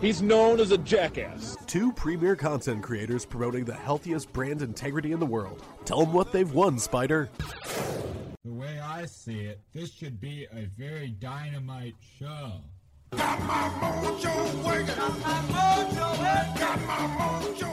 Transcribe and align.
he's 0.00 0.22
known 0.22 0.60
as 0.60 0.70
a 0.70 0.78
jackass. 0.78 1.56
Two 1.66 1.92
premier 1.92 2.36
content 2.36 2.82
creators 2.82 3.24
promoting 3.24 3.64
the 3.64 3.74
healthiest 3.74 4.32
brand 4.32 4.62
integrity 4.62 5.12
in 5.12 5.20
the 5.20 5.26
world. 5.26 5.62
Tell 5.84 6.00
them 6.00 6.12
what 6.12 6.32
they've 6.32 6.52
won, 6.52 6.78
Spider. 6.78 7.28
The 8.44 8.52
way 8.52 8.78
I 8.80 9.06
see 9.06 9.40
it, 9.40 9.60
this 9.72 9.92
should 9.92 10.20
be 10.20 10.46
a 10.52 10.68
very 10.76 11.08
dynamite 11.08 11.94
show. 12.18 12.62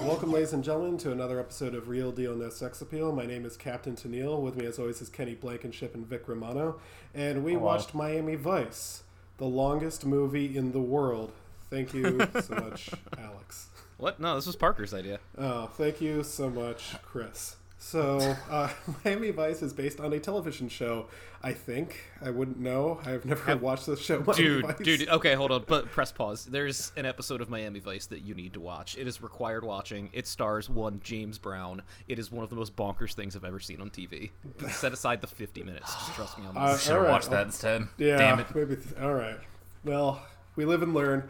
Welcome, 0.04 0.32
ladies 0.32 0.54
and 0.54 0.64
gentlemen, 0.64 0.98
to 1.00 1.12
another 1.12 1.40
episode 1.40 1.74
of 1.76 1.90
Real 1.90 2.12
Deal 2.12 2.36
No 2.36 2.50
Sex 2.50 2.82
Appeal. 2.82 3.12
My 3.12 3.26
name 3.26 3.44
is 3.46 3.58
Captain 3.58 3.96
Tennille. 3.96 4.40
With 4.40 4.56
me, 4.56 4.66
as 4.66 4.80
always, 4.80 5.02
is 5.02 5.10
Kenny 5.10 5.34
Blankenship 5.34 5.96
and 5.96 6.06
Vic 6.06 6.28
Romano. 6.28 6.80
And 7.14 7.44
we 7.44 7.56
watched 7.58 7.94
Miami 7.94 8.36
Vice, 8.36 9.04
the 9.38 9.46
longest 9.46 10.06
movie 10.06 10.56
in 10.56 10.72
the 10.72 10.82
world. 10.82 11.34
Thank 11.74 11.94
you 11.96 12.20
so 12.42 12.54
much, 12.54 12.92
Alex. 13.18 13.68
What? 13.98 14.20
No, 14.20 14.36
this 14.36 14.46
was 14.46 14.56
Parker's 14.56 14.94
idea. 14.94 15.20
Oh, 15.38 15.66
thank 15.66 16.02
you 16.02 16.22
so 16.24 16.48
much, 16.50 16.94
Chris. 17.02 17.56
So, 17.80 18.36
uh, 18.50 18.70
Miami 19.04 19.32
Vice 19.32 19.64
is 19.64 19.74
based 19.74 20.00
on 20.00 20.14
a 20.14 20.20
television 20.20 20.70
show. 20.70 21.08
I 21.42 21.52
think 21.54 22.00
I 22.24 22.30
wouldn't 22.30 22.60
know. 22.60 23.02
I've 23.06 23.26
never 23.26 23.58
watched 23.58 23.88
this 23.88 24.00
show. 24.00 24.20
Miami 24.20 24.34
Dude, 24.36 24.66
Vice. 24.68 24.78
dude, 24.78 25.10
okay, 25.10 25.34
hold 25.34 25.52
on, 25.52 25.64
but 25.68 25.88
press 25.88 26.12
pause. 26.12 26.46
There's 26.46 26.92
an 26.96 27.08
episode 27.08 27.42
of 27.42 27.50
Miami 27.50 27.80
Vice 27.80 28.06
that 28.06 28.22
you 28.22 28.36
need 28.36 28.54
to 28.54 28.60
watch. 28.60 28.96
It 28.96 29.08
is 29.08 29.22
required 29.24 29.64
watching. 29.66 30.10
It 30.14 30.28
stars 30.28 30.70
one 30.70 31.02
James 31.04 31.40
Brown. 31.40 31.82
It 32.08 32.20
is 32.20 32.32
one 32.32 32.44
of 32.44 32.52
the 32.52 32.56
most 32.56 32.76
bonkers 32.76 33.14
things 33.14 33.36
I've 33.36 33.44
ever 33.46 33.60
seen 33.60 33.82
on 33.82 33.90
TV. 33.90 34.30
Set 34.70 34.94
aside 34.94 35.22
the 35.22 35.28
50 35.28 35.64
minutes. 35.64 35.92
Just 35.92 36.14
trust 36.14 36.38
me 36.38 36.46
on 36.46 36.56
Uh, 36.56 36.74
this. 36.74 36.84
Should 36.84 36.90
have 36.92 36.98
Alright, 37.00 37.12
watched 37.12 37.32
that 37.32 37.48
instead. 37.48 37.88
Yeah, 37.98 38.18
Damn 38.18 38.40
it. 38.42 38.54
maybe. 38.56 38.78
all 39.02 39.14
right. 39.16 39.40
Well, 39.84 40.22
we 40.56 40.66
live 40.66 40.84
and 40.84 40.94
learn. 40.94 41.28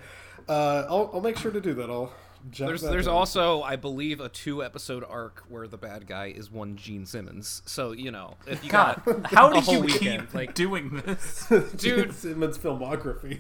Uh, 0.47 0.85
I'll, 0.89 1.09
I'll 1.13 1.21
make 1.21 1.37
sure 1.37 1.51
to 1.51 1.61
do 1.61 1.73
that. 1.75 1.89
I'll. 1.89 2.11
jot 2.51 2.67
There's 2.67 2.81
there's 2.81 3.05
down. 3.05 3.15
also, 3.15 3.61
I 3.61 3.75
believe, 3.75 4.19
a 4.19 4.29
two 4.29 4.63
episode 4.63 5.03
arc 5.07 5.43
where 5.49 5.67
the 5.67 5.77
bad 5.77 6.05
guy 6.07 6.27
is 6.35 6.51
one 6.51 6.75
Gene 6.75 7.05
Simmons. 7.05 7.61
So 7.65 7.91
you 7.93 8.11
know, 8.11 8.35
if 8.47 8.63
you 8.63 8.69
God, 8.69 9.01
got 9.05 9.25
how 9.33 9.51
a 9.51 9.53
did 9.55 9.67
you 9.67 9.79
weekend, 9.81 10.21
keep 10.23 10.33
like, 10.33 10.53
doing 10.53 11.01
this? 11.05 11.45
Gene 11.49 11.67
dude. 11.77 12.13
Simmons 12.13 12.57
filmography. 12.57 13.39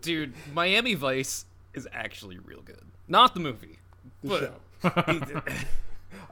dude, 0.00 0.32
Miami 0.54 0.94
Vice 0.94 1.44
is 1.74 1.86
actually 1.92 2.38
real 2.38 2.62
good. 2.62 2.82
Not 3.06 3.34
the 3.34 3.40
movie, 3.40 3.78
The 4.22 4.28
but 4.28 4.40
show. 4.40 4.90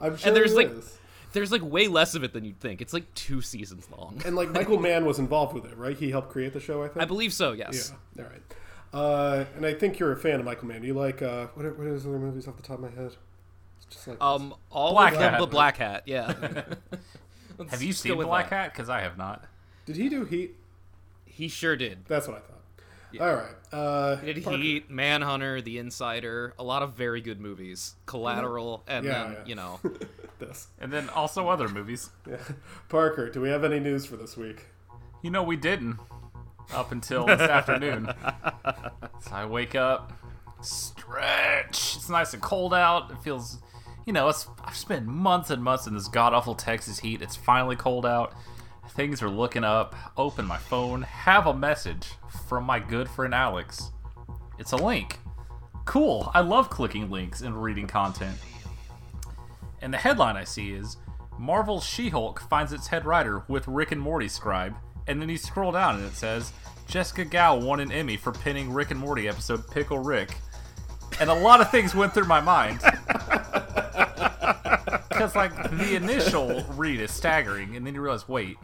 I'm 0.01 0.17
sure 0.17 0.29
and 0.29 0.37
there's 0.37 0.53
it 0.53 0.57
like 0.57 0.71
is. 0.71 0.99
there's 1.33 1.53
like 1.53 1.63
way 1.63 1.89
less 1.89 2.15
of 2.15 2.25
it 2.25 2.33
than 2.33 2.45
you'd 2.45 2.61
think. 2.61 2.81
It's 2.81 2.93
like 2.93 3.13
two 3.15 3.41
seasons 3.41 3.87
long. 3.97 4.21
and 4.25 4.37
like 4.37 4.51
Michael 4.51 4.79
Mann 4.79 5.05
was 5.05 5.19
involved 5.19 5.55
with 5.55 5.65
it, 5.67 5.77
right? 5.77 5.97
He 5.97 6.11
helped 6.11 6.31
create 6.31 6.53
the 6.53 6.61
show. 6.61 6.83
I 6.83 6.89
think. 6.89 7.03
I 7.03 7.05
believe 7.07 7.33
so. 7.33 7.53
Yes. 7.53 7.93
Yeah. 8.17 8.25
All 8.25 8.31
right. 8.31 8.43
Uh, 8.93 9.45
and 9.57 9.67
I 9.67 9.75
think 9.75 9.99
you're 9.99 10.13
a 10.13 10.17
fan 10.17 10.39
of 10.41 10.47
Michael 10.47 10.69
Mann. 10.69 10.83
You 10.83 10.95
like 10.95 11.23
uh, 11.23 11.49
what? 11.55 11.67
Are, 11.67 11.73
what 11.75 11.87
are 11.87 11.93
his 11.93 12.07
other 12.07 12.19
movies 12.19 12.49
off 12.49 12.57
the 12.57 12.63
top 12.63 12.79
of 12.79 12.85
my 12.85 12.91
head? 12.91 13.13
It's 13.79 13.87
just 13.95 14.09
like 14.09 14.23
Um, 14.23 14.55
all 14.71 14.93
Black 14.93 15.13
of 15.13 15.19
them, 15.19 15.33
Hat. 15.33 15.41
but 15.41 15.51
Black 15.51 15.77
Hat. 15.77 16.03
Yeah. 16.07 16.33
Have 17.71 17.83
you 17.83 17.93
seen 17.93 18.17
with 18.17 18.27
Black 18.27 18.51
that. 18.51 18.57
Hat? 18.57 18.73
Because 18.73 18.89
I 18.89 19.01
have 19.01 19.17
not. 19.17 19.45
did 19.87 19.97
he 19.97 20.09
do 20.09 20.25
Heat? 20.25 20.57
He 21.25 21.49
sure 21.49 21.77
did. 21.77 22.05
That's 22.07 22.27
what 22.29 22.37
I 22.39 22.41
thought. 22.41 22.53
All 23.19 23.35
right. 23.35 23.55
Uh, 23.73 24.17
He 24.17 24.33
did 24.35 24.45
Parker. 24.45 24.59
Heat, 24.59 24.91
Manhunter, 24.91 25.63
The 25.63 25.79
Insider, 25.79 26.53
a 26.59 26.63
lot 26.65 26.83
of 26.83 26.95
very 26.95 27.23
good 27.23 27.41
movies. 27.41 27.95
Collateral, 28.05 28.83
and 28.87 29.07
Yeah, 29.07 29.23
then 29.25 29.33
yeah. 29.33 29.39
you 29.47 29.55
know, 29.55 29.81
This. 30.39 30.69
And 30.79 30.93
then 30.93 31.09
also 31.11 31.49
other 31.49 31.67
movies. 31.69 32.11
Yeah. 32.29 32.37
Parker, 32.91 33.31
do 33.31 33.41
we 33.41 33.49
have 33.49 33.65
any 33.65 33.81
news 33.81 34.05
for 34.05 34.17
this 34.17 34.37
week? 34.37 34.67
You 35.23 35.31
know, 35.31 35.43
we 35.43 35.57
didn't 35.57 35.99
up 36.73 36.93
until 36.93 37.27
this 37.27 37.41
afternoon. 37.41 38.13
So 39.21 39.33
I 39.33 39.47
wake 39.47 39.75
up, 39.75 40.13
stretch. 40.61 41.97
It's 41.97 42.09
nice 42.09 42.33
and 42.33 42.43
cold 42.43 42.75
out. 42.75 43.11
It 43.11 43.19
feels, 43.19 43.59
you 44.05 44.13
know, 44.13 44.29
it's, 44.29 44.47
I've 44.65 44.77
spent 44.77 45.07
months 45.07 45.51
and 45.51 45.63
months 45.63 45.87
in 45.87 45.95
this 45.95 46.09
god 46.09 46.35
awful 46.35 46.55
Texas 46.55 46.99
heat. 46.99 47.23
It's 47.23 47.37
finally 47.37 47.77
cold 47.77 48.05
out. 48.07 48.35
Things 48.91 49.23
are 49.23 49.29
looking 49.29 49.65
up. 49.65 49.95
Open 50.17 50.45
my 50.47 50.59
phone, 50.59 51.03
have 51.03 51.47
a 51.47 51.55
message 51.55 52.09
from 52.49 52.65
my 52.65 52.79
good 52.79 53.09
friend 53.09 53.35
Alex. 53.35 53.91
It's 54.59 54.73
a 54.73 54.77
link. 54.77 55.19
Cool. 55.85 56.31
I 56.35 56.41
love 56.41 56.71
clicking 56.71 57.11
links 57.11 57.43
and 57.43 57.63
reading 57.63 57.87
content. 57.87 58.37
And 59.83 59.93
the 59.93 59.99
headline 59.99 60.37
I 60.37 60.45
see 60.45 60.73
is 60.73 60.97
Marvel's 61.39 61.85
She 61.85 62.09
Hulk 62.09 62.41
finds 62.41 62.73
its 62.73 62.87
head 62.89 63.05
writer 63.05 63.45
with 63.49 63.69
Rick 63.69 63.93
and 63.93 64.01
Morty 64.01 64.29
scribe. 64.29 64.75
And 65.07 65.21
then 65.21 65.29
you 65.29 65.39
scroll 65.39 65.73
down 65.73 65.97
and 65.97 66.05
it 66.05 66.15
says 66.15 66.53
Jessica 66.87 67.25
Gao 67.25 67.57
won 67.57 67.81
an 67.81 67.93
Emmy 67.93 68.17
for 68.17 68.33
pinning 68.33 68.73
Rick 68.73 68.91
and 68.91 69.01
Morty 69.01 69.29
episode 69.29 69.69
Pickle 69.71 69.99
Rick. 69.99 70.37
And 71.21 71.31
a 71.31 71.35
lot 71.35 71.61
of 71.61 71.71
things 71.71 71.95
went 71.95 72.13
through 72.13 72.27
my 72.27 72.41
mind. 72.41 72.81
Because, 75.17 75.35
like, 75.35 75.71
the 75.71 75.97
initial 75.97 76.63
read 76.75 77.01
is 77.01 77.11
staggering, 77.11 77.75
and 77.75 77.87
then 77.87 77.95
you 77.95 78.03
realize, 78.03 78.29
wait, 78.29 78.59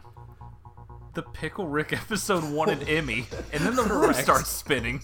the 1.15 1.23
Pickle 1.23 1.67
Rick 1.67 1.93
episode 1.93 2.43
won 2.43 2.69
an 2.69 2.83
Emmy, 2.87 3.25
and 3.51 3.63
then 3.63 3.75
the 3.75 3.81
room 3.81 4.13
starts 4.13 4.49
spinning. 4.49 5.01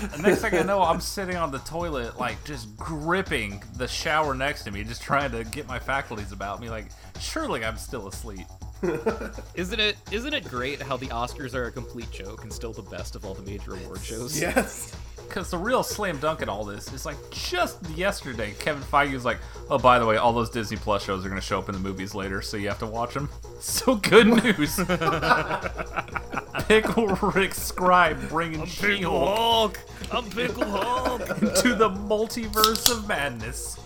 The 0.16 0.22
next 0.22 0.40
thing 0.40 0.54
I 0.54 0.62
know, 0.62 0.82
I'm 0.82 1.00
sitting 1.00 1.36
on 1.36 1.50
the 1.50 1.58
toilet, 1.60 2.18
like 2.18 2.42
just 2.44 2.76
gripping 2.76 3.62
the 3.76 3.86
shower 3.86 4.34
next 4.34 4.64
to 4.64 4.70
me, 4.70 4.82
just 4.84 5.02
trying 5.02 5.30
to 5.32 5.44
get 5.44 5.68
my 5.68 5.78
faculties 5.78 6.32
about 6.32 6.60
me. 6.60 6.70
Like, 6.70 6.86
surely 7.20 7.64
I'm 7.64 7.76
still 7.76 8.08
asleep. 8.08 8.46
isn't 9.54 9.78
it 9.78 9.96
isn't 10.10 10.32
it 10.32 10.44
great 10.44 10.80
how 10.80 10.96
the 10.96 11.08
Oscars 11.08 11.54
are 11.54 11.64
a 11.64 11.72
complete 11.72 12.10
joke 12.10 12.44
and 12.44 12.52
still 12.52 12.72
the 12.72 12.80
best 12.82 13.14
of 13.14 13.26
all 13.26 13.34
the 13.34 13.42
major 13.42 13.74
award 13.74 14.00
shows? 14.00 14.40
Yes. 14.40 14.96
Because 15.30 15.48
the 15.48 15.58
real 15.58 15.84
slam 15.84 16.18
dunk 16.18 16.42
in 16.42 16.48
all 16.48 16.64
this 16.64 16.92
is 16.92 17.06
like 17.06 17.16
just 17.30 17.88
yesterday, 17.90 18.52
Kevin 18.58 18.82
Feige 18.82 19.12
was 19.12 19.24
like, 19.24 19.38
"Oh, 19.70 19.78
by 19.78 20.00
the 20.00 20.04
way, 20.04 20.16
all 20.16 20.32
those 20.32 20.50
Disney 20.50 20.76
Plus 20.76 21.04
shows 21.04 21.24
are 21.24 21.28
going 21.28 21.40
to 21.40 21.46
show 21.46 21.60
up 21.60 21.68
in 21.68 21.74
the 21.76 21.80
movies 21.80 22.16
later, 22.16 22.42
so 22.42 22.56
you 22.56 22.66
have 22.66 22.80
to 22.80 22.86
watch 22.86 23.14
them." 23.14 23.28
So 23.60 23.94
good 23.96 24.26
news. 24.26 24.76
Pickle 26.66 27.08
Rick 27.08 27.54
Scribe 27.54 28.26
bringing 28.30 28.64
She-Hulk 28.64 29.78
I'm 30.10 30.30
Pickle 30.30 30.64
Hulk. 30.64 31.26
to 31.56 31.74
the 31.74 31.90
multiverse 31.90 32.90
of 32.90 33.06
madness. 33.06 33.78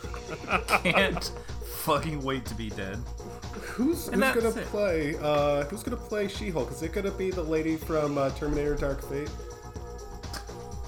Can't 0.84 1.32
fucking 1.64 2.22
wait 2.22 2.46
to 2.46 2.54
be 2.54 2.70
dead. 2.70 2.98
Who's, 3.62 4.06
who's 4.06 4.20
gonna 4.20 4.48
it. 4.48 4.66
play? 4.66 5.16
Uh, 5.20 5.64
who's 5.64 5.82
gonna 5.82 5.96
play 5.96 6.28
She-Hulk? 6.28 6.70
Is 6.70 6.82
it 6.84 6.92
gonna 6.92 7.10
be 7.10 7.32
the 7.32 7.42
lady 7.42 7.76
from 7.76 8.16
uh, 8.16 8.30
Terminator: 8.30 8.76
Dark 8.76 9.02
Fate? 9.10 9.30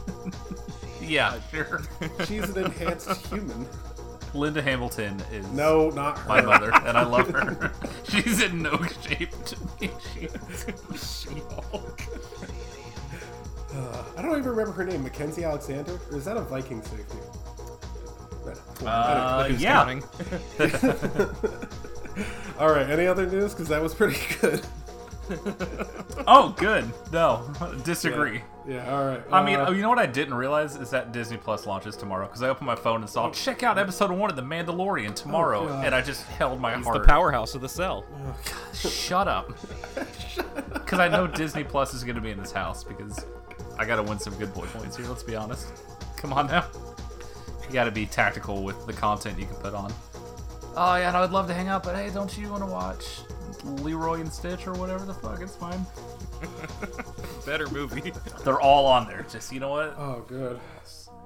Yeah, 1.01 1.39
sure. 1.53 1.83
She's 2.27 2.49
an 2.51 2.65
enhanced 2.65 3.27
human. 3.27 3.65
Linda 4.35 4.61
Hamilton 4.61 5.23
is 5.33 5.47
No, 5.53 5.91
not 5.91 6.19
her. 6.19 6.29
my 6.29 6.41
mother, 6.41 6.73
and 6.75 6.99
I 6.99 7.05
love 7.05 7.29
her. 7.31 7.71
She's 8.09 8.43
in 8.43 8.61
no 8.63 8.77
shape 9.03 9.31
to 9.45 9.57
be 9.79 9.89
She-Hulk. 10.97 12.03
I 14.17 14.23
don't 14.23 14.33
even 14.39 14.45
remember 14.51 14.73
her 14.73 14.85
name. 14.85 15.05
Mackenzie 15.05 15.45
Alexander? 15.45 16.01
Or 16.11 16.17
is 16.17 16.25
that 16.25 16.37
a 16.37 16.41
Viking 16.41 16.83
safety? 16.83 17.19
Uh, 18.85 19.49
yeah. 19.59 20.01
All 22.59 22.71
right. 22.71 22.89
Any 22.91 23.07
other 23.07 23.27
news? 23.27 23.53
Because 23.53 23.69
that 23.69 23.81
was 23.83 23.95
pretty 23.95 24.19
good. 24.41 24.61
Oh, 26.27 26.55
good. 26.59 26.91
No, 27.13 27.49
disagree. 27.85 28.39
Yeah. 28.39 28.43
Yeah, 28.69 28.93
all 28.93 29.05
right. 29.07 29.23
I 29.31 29.45
mean, 29.45 29.61
uh, 29.61 29.71
you 29.71 29.81
know 29.83 29.89
what 29.89 29.99
I 30.01 30.07
didn't 30.07 30.35
realize 30.35 30.75
is 30.77 30.91
that 30.91 31.13
Disney 31.13 31.37
Plus 31.37 31.67
launches 31.67 31.97
tomorrow 31.97 32.27
because 32.27 32.43
I 32.43 32.49
opened 32.49 32.67
my 32.67 32.75
phone 32.75 33.01
and 33.01 33.09
saw 33.09 33.31
check 33.31 33.63
out 33.63 33.79
episode 33.79 34.11
one 34.11 34.29
of 34.29 34.35
The 34.37 34.43
Mandalorian 34.43 35.15
tomorrow, 35.15 35.69
Oh, 35.69 35.83
and 35.85 35.95
I 35.95 36.01
just 36.01 36.25
held 36.25 36.61
my 36.61 36.75
He's 36.77 36.85
heart. 36.85 37.01
the 37.01 37.07
powerhouse 37.07 37.55
of 37.55 37.61
the 37.61 37.69
cell. 37.69 38.05
Shut 38.75 39.29
up. 39.29 39.53
Because 40.73 41.01
I 41.01 41.09
know 41.09 41.27
Disney 41.27 41.65
Plus 41.65 41.95
is 41.95 42.05
going 42.05 42.15
to 42.15 42.21
be 42.21 42.31
in 42.31 42.39
this 42.39 42.53
house 42.53 42.85
because 42.85 43.27
I 43.77 43.85
got 43.85 43.97
to 43.97 44.05
win 44.05 44.21
some 44.21 44.35
good 44.35 44.55
boy 44.55 44.67
points 44.67 44.97
here. 44.97 45.07
Let's 45.09 45.25
be 45.25 45.35
honest. 45.35 45.73
Come 46.17 46.33
on 46.33 46.47
now. 46.47 46.65
You 47.67 47.73
got 47.73 47.85
to 47.85 47.91
be 47.91 48.07
tactical 48.07 48.63
with 48.63 48.87
the 48.87 48.93
content 48.93 49.37
you 49.37 49.47
can 49.47 49.57
put 49.57 49.75
on. 49.75 49.93
Oh 50.77 50.95
yeah, 50.95 51.09
and 51.09 51.17
I 51.17 51.21
would 51.23 51.33
love 51.33 51.49
to 51.49 51.55
hang 51.55 51.67
out, 51.67 51.83
but 51.83 51.97
hey, 51.97 52.11
don't 52.15 52.37
you 52.39 52.49
want 52.51 52.63
to 52.63 52.67
watch 52.71 53.05
Leroy 53.65 54.21
and 54.21 54.33
Stitch 54.33 54.67
or 54.67 54.73
whatever 54.75 55.05
the 55.05 55.15
fuck? 55.15 55.41
It's 55.41 55.57
fine. 55.57 55.85
Better 57.47 57.69
movie. 57.71 58.13
They're 58.45 58.61
all 58.61 58.87
on 58.87 59.07
there. 59.07 59.27
Just 59.31 59.53
you 59.53 59.61
know 59.61 59.71
what? 59.71 59.95
oh, 59.99 60.25
good. 60.27 60.61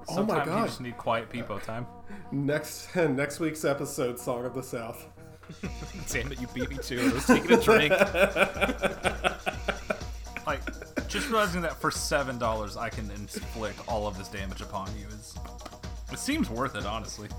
Oh 0.09 0.15
Sometimes 0.15 0.27
my 0.27 0.39
you 0.39 0.49
god! 0.59 0.67
just 0.67 0.81
need 0.81 0.97
quiet 0.97 1.29
peepo 1.29 1.57
uh, 1.57 1.59
time. 1.59 1.87
Next 2.31 2.95
next 2.95 3.39
week's 3.39 3.63
episode, 3.65 4.19
"Song 4.19 4.45
of 4.45 4.53
the 4.53 4.63
South." 4.63 5.05
Damn 6.09 6.31
it, 6.31 6.39
you 6.39 6.47
beat 6.53 6.69
me 6.69 6.77
to 6.77 6.95
it. 6.97 7.11
I 7.11 7.13
was 7.13 7.25
taking 7.27 7.51
a 7.51 7.61
drink. 7.61 7.93
Like, 10.47 10.61
just 11.07 11.27
realizing 11.29 11.61
that 11.61 11.79
for 11.79 11.91
seven 11.91 12.37
dollars 12.37 12.77
I 12.77 12.89
can 12.89 13.11
inflict 13.11 13.79
all 13.87 14.07
of 14.07 14.17
this 14.17 14.27
damage 14.27 14.61
upon 14.61 14.89
you 14.97 15.07
is. 15.07 15.35
It 16.11 16.19
seems 16.19 16.49
worth 16.49 16.75
it, 16.75 16.85
honestly. 16.85 17.29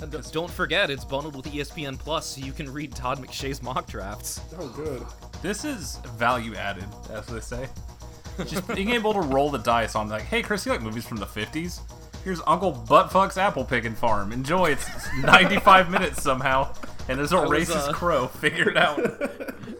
And 0.00 0.10
don't- 0.10 0.32
don't 0.32 0.50
forget, 0.50 0.90
it's 0.90 1.04
bundled 1.04 1.36
with 1.36 1.46
ESPN 1.46 1.98
Plus, 1.98 2.26
so 2.26 2.40
you 2.44 2.52
can 2.52 2.70
read 2.72 2.94
Todd 2.94 3.18
McShay's 3.24 3.62
mock 3.62 3.86
drafts. 3.86 4.40
Oh, 4.58 4.68
good. 4.68 5.04
This 5.42 5.64
is 5.64 5.96
value 6.16 6.54
added, 6.54 6.84
as 7.10 7.26
they 7.26 7.40
say. 7.40 7.68
Just 8.46 8.66
being 8.74 8.90
able 8.90 9.12
to 9.14 9.20
roll 9.20 9.50
the 9.50 9.58
dice 9.58 9.94
on 9.94 10.08
like, 10.08 10.22
hey 10.22 10.42
Chris, 10.42 10.66
you 10.66 10.72
like 10.72 10.82
movies 10.82 11.06
from 11.06 11.18
the 11.18 11.26
fifties? 11.26 11.80
Here's 12.24 12.40
Uncle 12.46 12.72
Buttfuck's 12.72 13.36
apple 13.38 13.64
picking 13.64 13.94
farm. 13.94 14.32
Enjoy. 14.32 14.70
It's 14.70 14.88
95 15.22 15.90
minutes 15.90 16.22
somehow, 16.22 16.72
and 17.08 17.18
there's 17.18 17.32
a 17.32 17.40
was, 17.40 17.50
racist 17.50 17.88
uh, 17.88 17.92
crow. 17.92 18.26
figured 18.44 18.76
out. 18.76 19.00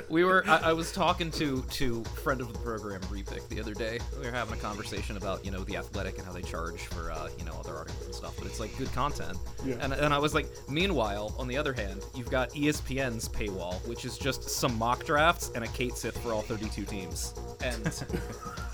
We 0.09 0.25
were. 0.25 0.45
I, 0.47 0.71
I 0.71 0.73
was 0.73 0.93
talking 0.93 1.31
to 1.33 1.63
to 1.63 2.05
friend 2.05 2.41
of 2.41 2.53
the 2.53 2.59
program 2.61 3.01
Repick 3.03 3.49
the 3.49 3.61
other 3.61 3.75
day. 3.75 3.99
We 4.19 4.27
were 4.27 4.33
having 4.33 4.55
a 4.55 4.61
conversation 4.61 5.17
about 5.17 5.45
you 5.45 5.51
know 5.51 5.65
the 5.65 5.77
athletic 5.77 6.19
and 6.19 6.27
how 6.27 6.33
they 6.33 6.43
charge 6.43 6.83
for 6.83 7.11
uh, 7.11 7.29
you 7.39 7.45
know 7.45 7.55
other 7.59 7.75
articles 7.75 8.07
and 8.07 8.15
stuff. 8.15 8.37
But 8.37 8.47
it's 8.47 8.61
like 8.61 8.77
good 8.77 8.93
content. 8.93 9.39
Yeah. 9.65 9.77
And 9.81 9.93
and 9.93 10.15
I 10.15 10.19
was 10.19 10.35
like, 10.35 10.47
meanwhile, 10.69 11.35
on 11.39 11.49
the 11.49 11.57
other 11.57 11.73
hand, 11.73 12.03
you've 12.15 12.31
got 12.31 12.51
ESPN's 12.51 13.29
paywall, 13.29 13.85
which 13.89 14.05
is 14.05 14.19
just 14.19 14.49
some 14.49 14.79
mock 14.79 15.05
drafts 15.05 15.51
and 15.55 15.65
a 15.65 15.69
Kate 15.69 15.97
Sith 15.97 16.17
for 16.19 16.33
all 16.33 16.43
32 16.43 16.85
teams. 16.85 17.35
And 17.63 17.87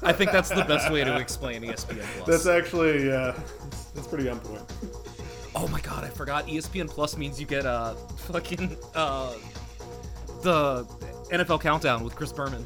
I 0.03 0.13
think 0.13 0.33
that's 0.33 0.51
the 0.51 0.65
best 0.65 0.91
way 0.91 1.05
to 1.05 1.17
explain 1.17 1.63
ESPN 1.63 2.03
Plus. 2.17 2.27
That's 2.27 2.47
actually 2.47 3.07
yeah, 3.07 3.39
that's 3.95 4.07
pretty 4.07 4.29
on 4.29 4.41
point. 4.41 4.63
Oh 5.55 5.67
my 5.69 5.81
god, 5.81 6.05
I 6.05 6.09
forgot. 6.09 6.47
ESPN 6.47 6.89
Plus 6.89 7.17
means 7.17 7.41
you 7.41 7.47
get 7.47 7.67
uh 7.67 7.95
fucking 7.95 8.77
uh 8.95 9.33
the 10.43 10.85
NFL 11.33 11.61
countdown 11.61 12.03
with 12.05 12.15
Chris 12.15 12.33
Berman. 12.33 12.65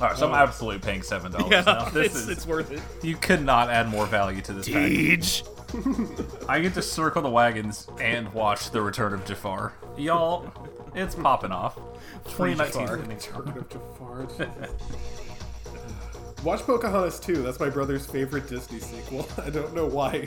All 0.00 0.08
right, 0.08 0.16
so 0.16 0.26
I'm 0.28 0.34
absolutely 0.34 0.80
paying 0.80 1.02
seven 1.02 1.30
dollars 1.32 1.50
Yeah, 1.50 1.60
now. 1.62 1.84
This 1.90 2.06
it's, 2.06 2.16
is 2.16 2.28
it's 2.28 2.46
worth 2.46 2.72
it. 2.72 2.80
you 3.04 3.16
could 3.16 3.44
not 3.44 3.68
add 3.70 3.88
more 3.88 4.06
value 4.06 4.40
to 4.42 4.52
this 4.52 4.68
package. 4.68 5.44
Deej. 5.44 6.44
I 6.48 6.60
get 6.60 6.74
to 6.74 6.82
circle 6.82 7.22
the 7.22 7.30
wagons 7.30 7.86
and 8.00 8.32
watch 8.34 8.70
the 8.70 8.82
return 8.82 9.12
of 9.14 9.24
Jafar. 9.24 9.72
Y'all, 9.96 10.52
it's 10.94 11.14
popping 11.14 11.52
off. 11.52 11.76
2019 12.24 12.82
Jafar. 12.82 12.96
is 12.98 13.04
an 13.04 13.12
extra- 13.12 13.44
Turn 13.44 13.58
of 13.58 13.68
Jafar. 13.68 14.68
Watch 16.44 16.60
Pocahontas 16.62 17.20
2. 17.20 17.42
That's 17.42 17.60
my 17.60 17.70
brother's 17.70 18.04
favorite 18.04 18.48
Disney 18.48 18.80
sequel. 18.80 19.28
I 19.44 19.48
don't 19.48 19.72
know 19.74 19.86
why. 19.86 20.26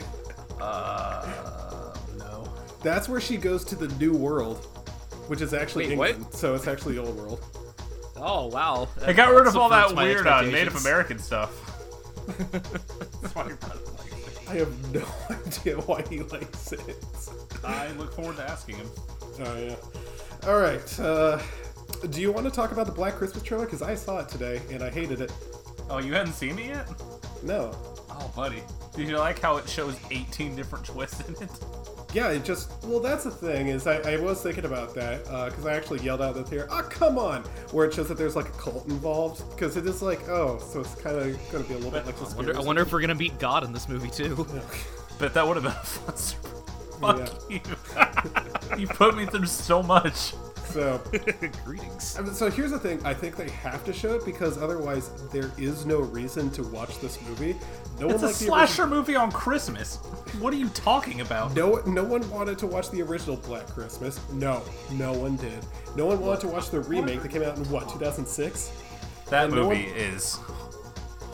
Uh, 0.60 1.26
no. 1.44 1.55
That's 2.86 3.08
where 3.08 3.20
she 3.20 3.36
goes 3.36 3.64
to 3.64 3.74
the 3.74 3.88
New 3.98 4.12
World, 4.12 4.64
which 5.26 5.40
is 5.40 5.52
actually 5.52 5.88
Wait, 5.88 5.98
what? 5.98 6.10
England. 6.10 6.32
So 6.32 6.54
it's 6.54 6.68
actually 6.68 6.94
the 6.94 7.00
Old 7.02 7.16
World. 7.16 7.44
Oh 8.14 8.46
wow. 8.46 8.86
They 9.04 9.12
got 9.12 9.34
rid 9.34 9.48
of 9.48 9.56
all 9.56 9.68
that 9.70 9.96
weird 9.96 10.24
uh, 10.24 10.42
Native. 10.42 10.76
American 10.76 11.18
stuff. 11.18 11.50
That's 12.38 13.34
why 13.34 13.48
your 13.48 13.56
brother 13.56 13.80
likes 13.98 14.38
it. 14.38 14.48
I 14.48 14.54
have 14.54 14.94
no 14.94 15.04
idea 15.46 15.80
why 15.80 16.04
he 16.08 16.20
likes 16.20 16.70
it. 16.74 17.04
I 17.64 17.90
look 17.94 18.12
forward 18.12 18.36
to 18.36 18.48
asking 18.48 18.76
him. 18.76 18.88
Oh 19.40 19.58
yeah. 19.58 20.48
All 20.48 20.60
right. 20.60 21.00
Uh, 21.00 21.42
do 22.10 22.20
you 22.20 22.30
want 22.30 22.46
to 22.46 22.52
talk 22.52 22.70
about 22.70 22.86
the 22.86 22.92
Black 22.92 23.14
Christmas 23.14 23.42
trailer? 23.42 23.64
Because 23.64 23.82
I 23.82 23.96
saw 23.96 24.20
it 24.20 24.28
today 24.28 24.62
and 24.70 24.84
I 24.84 24.90
hated 24.90 25.20
it. 25.20 25.32
Oh, 25.90 25.98
you 25.98 26.14
hadn't 26.14 26.34
seen 26.34 26.56
it 26.60 26.66
yet? 26.66 26.88
No. 27.42 27.72
Oh, 28.10 28.32
buddy. 28.36 28.62
Did 28.94 29.08
you 29.08 29.18
like 29.18 29.40
how 29.40 29.56
it 29.56 29.68
shows 29.68 29.98
18 30.12 30.54
different 30.54 30.84
twists 30.84 31.28
in 31.28 31.34
it? 31.42 31.50
Yeah, 32.16 32.30
it 32.30 32.44
just 32.44 32.72
well, 32.82 33.00
that's 33.00 33.24
the 33.24 33.30
thing 33.30 33.66
is 33.68 33.86
I, 33.86 33.96
I 33.98 34.16
was 34.16 34.42
thinking 34.42 34.64
about 34.64 34.94
that 34.94 35.28
uh, 35.28 35.50
because 35.50 35.66
I 35.66 35.74
actually 35.74 36.02
yelled 36.02 36.22
out 36.22 36.34
the 36.34 36.44
theater, 36.44 36.66
"Oh 36.70 36.80
come 36.88 37.18
on!" 37.18 37.42
Where 37.72 37.86
it 37.86 37.92
shows 37.92 38.08
that 38.08 38.16
there's 38.16 38.34
like 38.34 38.48
a 38.48 38.52
cult 38.52 38.88
involved 38.88 39.42
because 39.50 39.76
it 39.76 39.84
is 39.86 40.00
like, 40.00 40.26
oh, 40.26 40.58
so 40.58 40.80
it's 40.80 40.94
kind 40.94 41.14
of 41.14 41.24
going 41.52 41.62
to 41.62 41.68
be 41.68 41.74
a 41.74 41.76
little 41.76 41.90
bit 41.90 42.06
like 42.06 42.16
I 42.16 42.20
this. 42.20 42.34
wonder, 42.34 42.56
I 42.56 42.60
wonder 42.60 42.80
if 42.80 42.90
we're 42.90 43.02
gonna 43.02 43.14
beat 43.14 43.38
God 43.38 43.64
in 43.64 43.72
this 43.74 43.86
movie 43.86 44.08
too. 44.08 44.46
But 45.18 45.32
that 45.32 45.46
would 45.46 45.56
have 45.56 45.64
been 45.64 45.72
a 45.72 45.84
fun 45.84 46.16
surprise. 46.16 46.56
Fuck 47.00 47.50
you. 47.50 48.78
you 48.78 48.86
put 48.86 49.14
me 49.14 49.26
through 49.26 49.46
so 49.46 49.82
much. 49.82 50.32
So, 50.66 51.00
Greetings. 51.64 52.18
So 52.36 52.50
here's 52.50 52.70
the 52.70 52.78
thing: 52.78 53.00
I 53.04 53.14
think 53.14 53.36
they 53.36 53.48
have 53.50 53.84
to 53.84 53.92
show 53.92 54.14
it 54.14 54.24
because 54.24 54.58
otherwise 54.60 55.10
there 55.32 55.50
is 55.58 55.86
no 55.86 56.00
reason 56.00 56.50
to 56.50 56.62
watch 56.64 56.98
this 57.00 57.18
movie. 57.22 57.56
No 57.98 58.06
It's 58.10 58.14
one 58.16 58.24
a 58.24 58.26
liked 58.26 58.38
the 58.40 58.44
slasher 58.44 58.82
original- 58.82 58.98
movie 58.98 59.16
on 59.16 59.30
Christmas. 59.32 59.96
What 60.38 60.52
are 60.52 60.56
you 60.56 60.68
talking 60.70 61.20
about? 61.22 61.54
No, 61.54 61.76
no 61.86 62.04
one 62.04 62.28
wanted 62.30 62.58
to 62.58 62.66
watch 62.66 62.90
the 62.90 63.00
original 63.02 63.36
Black 63.36 63.66
Christmas. 63.68 64.20
No, 64.32 64.62
no 64.92 65.12
one 65.12 65.36
did. 65.36 65.64
No 65.96 66.06
one 66.06 66.20
wanted 66.20 66.40
to 66.42 66.48
watch 66.48 66.70
the 66.70 66.80
remake 66.80 67.22
that 67.22 67.30
came 67.30 67.42
out 67.42 67.56
in 67.56 67.64
what 67.70 67.88
2006. 67.88 68.72
That 69.30 69.44
And 69.46 69.54
no 69.54 69.68
movie 69.68 69.86
one- 69.86 69.96
is. 69.96 70.38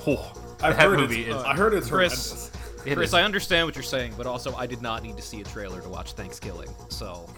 Oh, 0.06 0.32
I've 0.62 0.76
that 0.76 0.82
heard 0.88 0.99
movie 1.00 1.23
it's, 1.25 1.37
is. 1.37 1.43
I 1.43 1.55
heard 1.56 1.75
it's 1.75 1.88
Chris, 1.88 2.31
horrendous. 2.31 2.87
it 2.87 2.94
Chris, 2.96 3.08
is- 3.11 3.14
I 3.14 3.23
understand 3.23 3.67
what 3.67 3.75
you're 3.75 3.82
saying, 3.82 4.14
but 4.17 4.26
also 4.26 4.55
I 4.55 4.67
did 4.67 4.82
not 4.82 5.02
need 5.02 5.17
to 5.17 5.23
see 5.23 5.40
a 5.40 5.44
trailer 5.44 5.81
to 5.81 5.88
watch 5.88 6.12
Thanksgiving. 6.12 6.69
So 6.90 7.29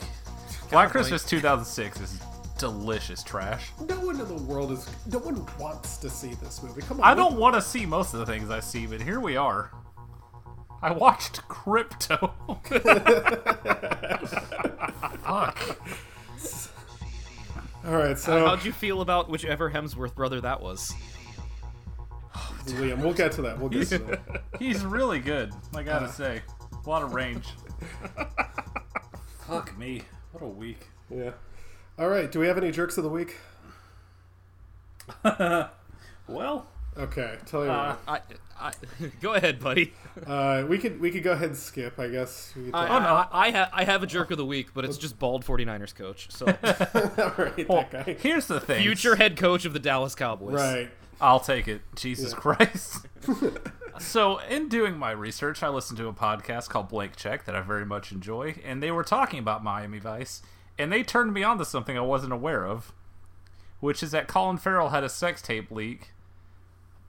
Black 0.70 0.90
Christmas 0.90 1.24
2006 1.24 2.00
is 2.00 2.20
delicious 2.58 3.22
trash. 3.22 3.70
No 3.88 4.00
one 4.00 4.20
in 4.20 4.26
the 4.28 4.42
world 4.44 4.72
is. 4.72 4.88
No 5.10 5.18
one 5.18 5.46
wants 5.58 5.96
to 5.98 6.10
see 6.10 6.34
this 6.34 6.62
movie. 6.62 6.82
Come 6.82 7.00
on. 7.00 7.04
I 7.06 7.14
don't 7.14 7.36
want 7.36 7.54
to 7.54 7.62
see 7.62 7.86
most 7.86 8.14
of 8.14 8.20
the 8.20 8.26
things 8.26 8.50
I 8.50 8.60
see, 8.60 8.86
but 8.86 9.00
here 9.00 9.20
we 9.20 9.36
are. 9.36 9.70
I 10.82 10.92
watched 10.92 11.46
Crypto. 11.48 12.16
Fuck. 15.24 15.78
All 17.86 17.96
right, 17.96 18.18
so 18.18 18.46
how'd 18.46 18.64
you 18.64 18.72
feel 18.72 19.02
about 19.02 19.28
whichever 19.28 19.70
Hemsworth 19.70 20.14
brother 20.14 20.40
that 20.40 20.60
was? 20.60 20.94
Liam, 22.66 23.02
we'll 23.02 23.12
get 23.12 23.32
to 23.32 23.42
that. 23.42 23.58
We'll 23.58 23.68
get 23.68 23.88
to 23.88 23.98
that. 23.98 24.42
He's 24.58 24.84
really 24.84 25.20
good, 25.20 25.52
I 25.74 25.82
gotta 25.82 26.08
say. 26.08 26.40
A 26.84 26.88
lot 26.88 27.02
of 27.02 27.12
range. 27.12 27.46
Fuck 29.46 29.76
me. 29.78 30.02
What 30.34 30.42
a 30.42 30.48
week. 30.48 30.88
Yeah. 31.08 31.30
All 31.96 32.08
right. 32.08 32.30
Do 32.30 32.40
we 32.40 32.48
have 32.48 32.58
any 32.58 32.72
jerks 32.72 32.98
of 32.98 33.04
the 33.04 33.10
week? 33.10 33.36
Well, 36.26 36.66
Okay. 36.96 37.36
Tell 37.44 37.64
you 37.64 37.70
Uh, 37.70 37.96
what. 38.06 38.22
I, 38.58 38.68
I, 38.68 38.72
go 39.20 39.34
ahead, 39.34 39.60
buddy. 39.60 39.92
Uh, 40.26 40.64
we 40.68 40.78
could 40.78 41.00
we 41.00 41.10
could 41.10 41.22
go 41.22 41.32
ahead 41.32 41.48
and 41.50 41.56
skip. 41.58 41.98
I 41.98 42.08
guess. 42.08 42.52
We 42.56 42.64
could 42.66 42.74
I, 42.74 42.86
talk- 42.88 43.30
I, 43.32 43.46
I, 43.46 43.50
ha- 43.50 43.70
I 43.72 43.84
have 43.84 44.02
a 44.02 44.06
jerk 44.06 44.30
of 44.30 44.38
the 44.38 44.44
week, 44.46 44.68
but 44.74 44.84
it's 44.84 44.96
just 44.96 45.18
bald 45.18 45.44
49ers 45.44 45.94
coach. 45.94 46.30
So 46.30 46.46
All 46.46 46.52
right, 47.44 47.68
well, 47.68 47.86
that 47.90 48.06
guy. 48.06 48.16
here's 48.20 48.46
the 48.46 48.58
thing. 48.60 48.80
future 48.82 49.16
head 49.16 49.36
coach 49.36 49.64
of 49.64 49.72
the 49.72 49.78
Dallas 49.80 50.14
Cowboys. 50.14 50.54
Right. 50.54 50.90
I'll 51.20 51.40
take 51.40 51.68
it. 51.68 51.82
Jesus 51.94 52.32
Christ. 52.34 53.06
So, 53.98 54.38
in 54.38 54.68
doing 54.68 54.96
my 54.98 55.10
research, 55.10 55.62
I 55.62 55.68
listened 55.68 55.98
to 55.98 56.08
a 56.08 56.12
podcast 56.12 56.68
called 56.68 56.88
Blank 56.88 57.16
Check 57.16 57.44
that 57.44 57.54
I 57.56 57.60
very 57.60 57.84
much 57.86 58.12
enjoy, 58.12 58.56
and 58.64 58.82
they 58.82 58.90
were 58.90 59.04
talking 59.04 59.38
about 59.38 59.62
Miami 59.64 59.98
Vice, 59.98 60.42
and 60.78 60.92
they 60.92 61.02
turned 61.02 61.32
me 61.32 61.42
on 61.42 61.58
to 61.58 61.64
something 61.64 61.96
I 61.96 62.02
wasn't 62.02 62.32
aware 62.32 62.66
of, 62.66 62.92
which 63.80 64.02
is 64.02 64.10
that 64.12 64.28
Colin 64.28 64.56
Farrell 64.58 64.88
had 64.90 65.04
a 65.04 65.08
sex 65.08 65.40
tape 65.42 65.70
leak 65.70 66.10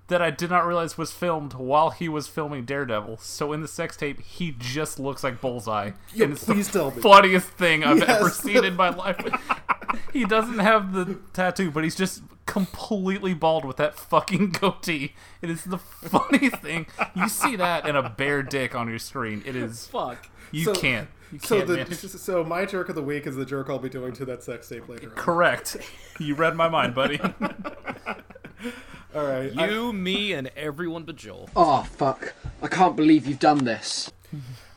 that 0.07 0.21
I 0.21 0.29
did 0.29 0.51
not 0.51 0.67
realize 0.67 0.99
was 0.99 1.11
filmed 1.11 1.53
while 1.53 1.89
he 1.89 2.07
was 2.07 2.27
filming 2.27 2.63
Daredevil. 2.63 3.17
So 3.17 3.51
in 3.53 3.61
the 3.61 3.67
sex 3.67 3.97
tape, 3.97 4.21
he 4.21 4.53
just 4.57 4.99
looks 4.99 5.23
like 5.23 5.41
Bullseye, 5.41 5.91
Yo, 6.13 6.25
and 6.25 6.33
it's 6.33 6.43
please 6.43 6.67
the 6.69 6.79
tell 6.79 6.91
me. 6.91 7.01
funniest 7.01 7.47
thing 7.47 7.83
I've 7.83 7.97
Yes. 7.97 8.09
ever 8.09 8.29
seen 8.29 8.63
in 8.63 8.75
my 8.75 8.89
life. 8.89 9.17
he 10.13 10.25
doesn't 10.25 10.59
have 10.59 10.93
the 10.93 11.19
tattoo, 11.33 11.71
but 11.71 11.83
he's 11.83 11.95
just 11.95 12.21
completely 12.45 13.33
bald 13.33 13.65
with 13.65 13.77
that 13.77 13.95
fucking 13.97 14.51
goatee. 14.51 15.13
It 15.41 15.49
is 15.49 15.63
the 15.63 15.77
funniest 15.79 16.57
thing. 16.57 16.85
You 17.15 17.27
see 17.29 17.55
that 17.55 17.87
and 17.87 17.97
a 17.97 18.09
bare 18.09 18.43
dick 18.43 18.75
on 18.75 18.87
your 18.89 18.99
screen. 18.99 19.41
It 19.45 19.55
is 19.55 19.87
Fuck. 19.87 20.29
you 20.51 20.65
So- 20.65 20.73
can't. 20.75 21.09
You 21.31 21.39
So 21.39 21.55
can't 21.57 21.67
the 21.67 21.77
manage. 21.77 21.97
so 21.99 22.43
my 22.43 22.65
jerk 22.65 22.87
of 22.89 22.95
the 22.95 23.01
week 23.01 23.25
is 23.25 23.35
the 23.35 23.45
jerk 23.45 23.69
I'll 23.69 23.79
be 23.79 23.89
doing 23.89 24.13
to 24.13 24.25
that 24.25 24.43
sex 24.43 24.69
tape 24.69 24.87
later. 24.87 25.09
On. 25.09 25.15
Correct. 25.15 25.77
You 26.19 26.35
read 26.35 26.55
my 26.55 26.69
mind, 26.69 26.93
buddy. 26.93 27.19
All 29.15 29.25
right. 29.25 29.51
I- 29.57 29.69
You, 29.69 29.91
me, 29.93 30.33
and 30.33 30.49
everyone 30.55 31.03
but 31.03 31.15
Joel. 31.15 31.49
Oh, 31.55 31.83
fuck. 31.83 32.33
I 32.61 32.67
can't 32.67 32.95
believe 32.95 33.25
you've 33.25 33.39
done 33.39 33.63
this. 33.65 34.11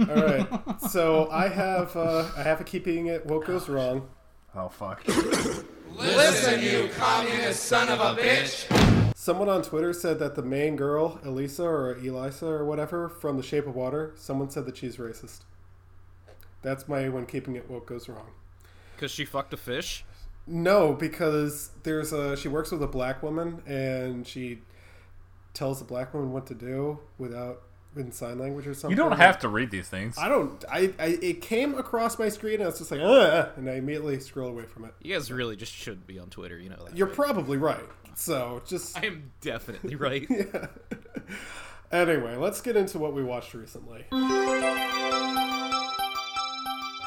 all 0.01 0.07
right. 0.07 0.47
So 0.89 1.29
I 1.31 1.49
have 1.49 1.97
uh, 1.97 2.29
I 2.37 2.43
have 2.45 2.61
a 2.61 2.65
keeping 2.65 3.07
it. 3.09 3.27
What 3.27 3.45
goes 3.45 3.69
wrong? 3.69 4.09
Oh 4.55 4.69
fuck. 4.69 5.07
Listen, 5.97 6.63
you 6.63 6.91
communist 6.97 7.65
son 7.65 7.89
of 7.89 8.01
a 8.01 8.21
bitch! 8.21 9.15
Someone 9.17 9.49
on 9.49 9.63
Twitter 9.63 9.93
said 9.93 10.19
that 10.21 10.37
the 10.37 10.43
main 10.43 10.77
girl, 10.77 11.21
Elisa 11.25 11.65
or 11.65 11.95
Elisa 11.95 12.47
or 12.47 12.65
whatever 12.65 13.09
from 13.09 13.37
The 13.37 13.43
Shape 13.43 13.67
of 13.67 13.75
Water, 13.75 14.13
someone 14.17 14.49
said 14.49 14.65
that 14.67 14.77
she's 14.77 14.97
racist. 14.97 15.41
That's 16.63 16.89
my 16.89 17.09
when 17.09 17.27
keeping 17.27 17.57
it. 17.57 17.69
What 17.69 17.87
goes 17.87 18.09
wrong? 18.09 18.31
Because 18.95 19.11
she 19.11 19.25
fucked 19.25 19.53
a 19.53 19.57
fish? 19.57 20.05
No, 20.47 20.95
because 20.95 21.71
there's 21.83 22.13
a 22.13 22.37
she 22.37 22.49
works 22.49 22.71
with 22.71 22.83
a 22.83 22.87
black 22.87 23.23
woman 23.23 23.63
and 23.67 24.27
she 24.27 24.61
tells 25.53 25.79
the 25.79 25.85
black 25.85 26.15
woman 26.15 26.33
what 26.33 26.47
to 26.47 26.55
do 26.55 27.01
without 27.19 27.63
in 27.99 28.13
sign 28.13 28.39
language 28.39 28.67
or 28.67 28.75
something. 28.75 28.91
You 28.91 28.97
don't 28.97 29.17
have 29.17 29.39
to 29.41 29.49
read 29.49 29.71
these 29.71 29.89
things. 29.89 30.17
I 30.19 30.29
don't. 30.29 30.65
I, 30.71 30.93
I 30.99 31.19
it 31.23 31.41
came 31.41 31.75
across 31.75 32.19
my 32.19 32.29
screen 32.29 32.55
and 32.55 32.65
I 32.65 32.67
was 32.67 32.79
just 32.79 32.91
like, 32.91 33.01
Ugh, 33.01 33.49
and 33.57 33.69
I 33.69 33.75
immediately 33.75 34.21
scroll 34.21 34.49
away 34.49 34.65
from 34.65 34.85
it. 34.85 34.95
You 35.03 35.15
guys 35.15 35.31
really 35.31 35.57
just 35.57 35.73
should 35.73 36.07
be 36.07 36.19
on 36.19 36.29
Twitter, 36.31 36.59
you 36.59 36.69
know 36.69 36.85
that. 36.85 36.97
You're 36.97 37.07
right? 37.09 37.17
probably 37.17 37.57
right. 37.57 37.85
So 38.15 38.63
just 38.67 38.99
I 38.99 39.07
am 39.07 39.31
definitely 39.41 39.95
right. 39.97 40.27
yeah. 40.29 40.67
Anyway, 41.91 42.37
let's 42.37 42.61
get 42.61 42.77
into 42.77 42.99
what 42.99 43.15
we 43.15 43.25
watched 43.25 43.55
recently. 43.55 44.05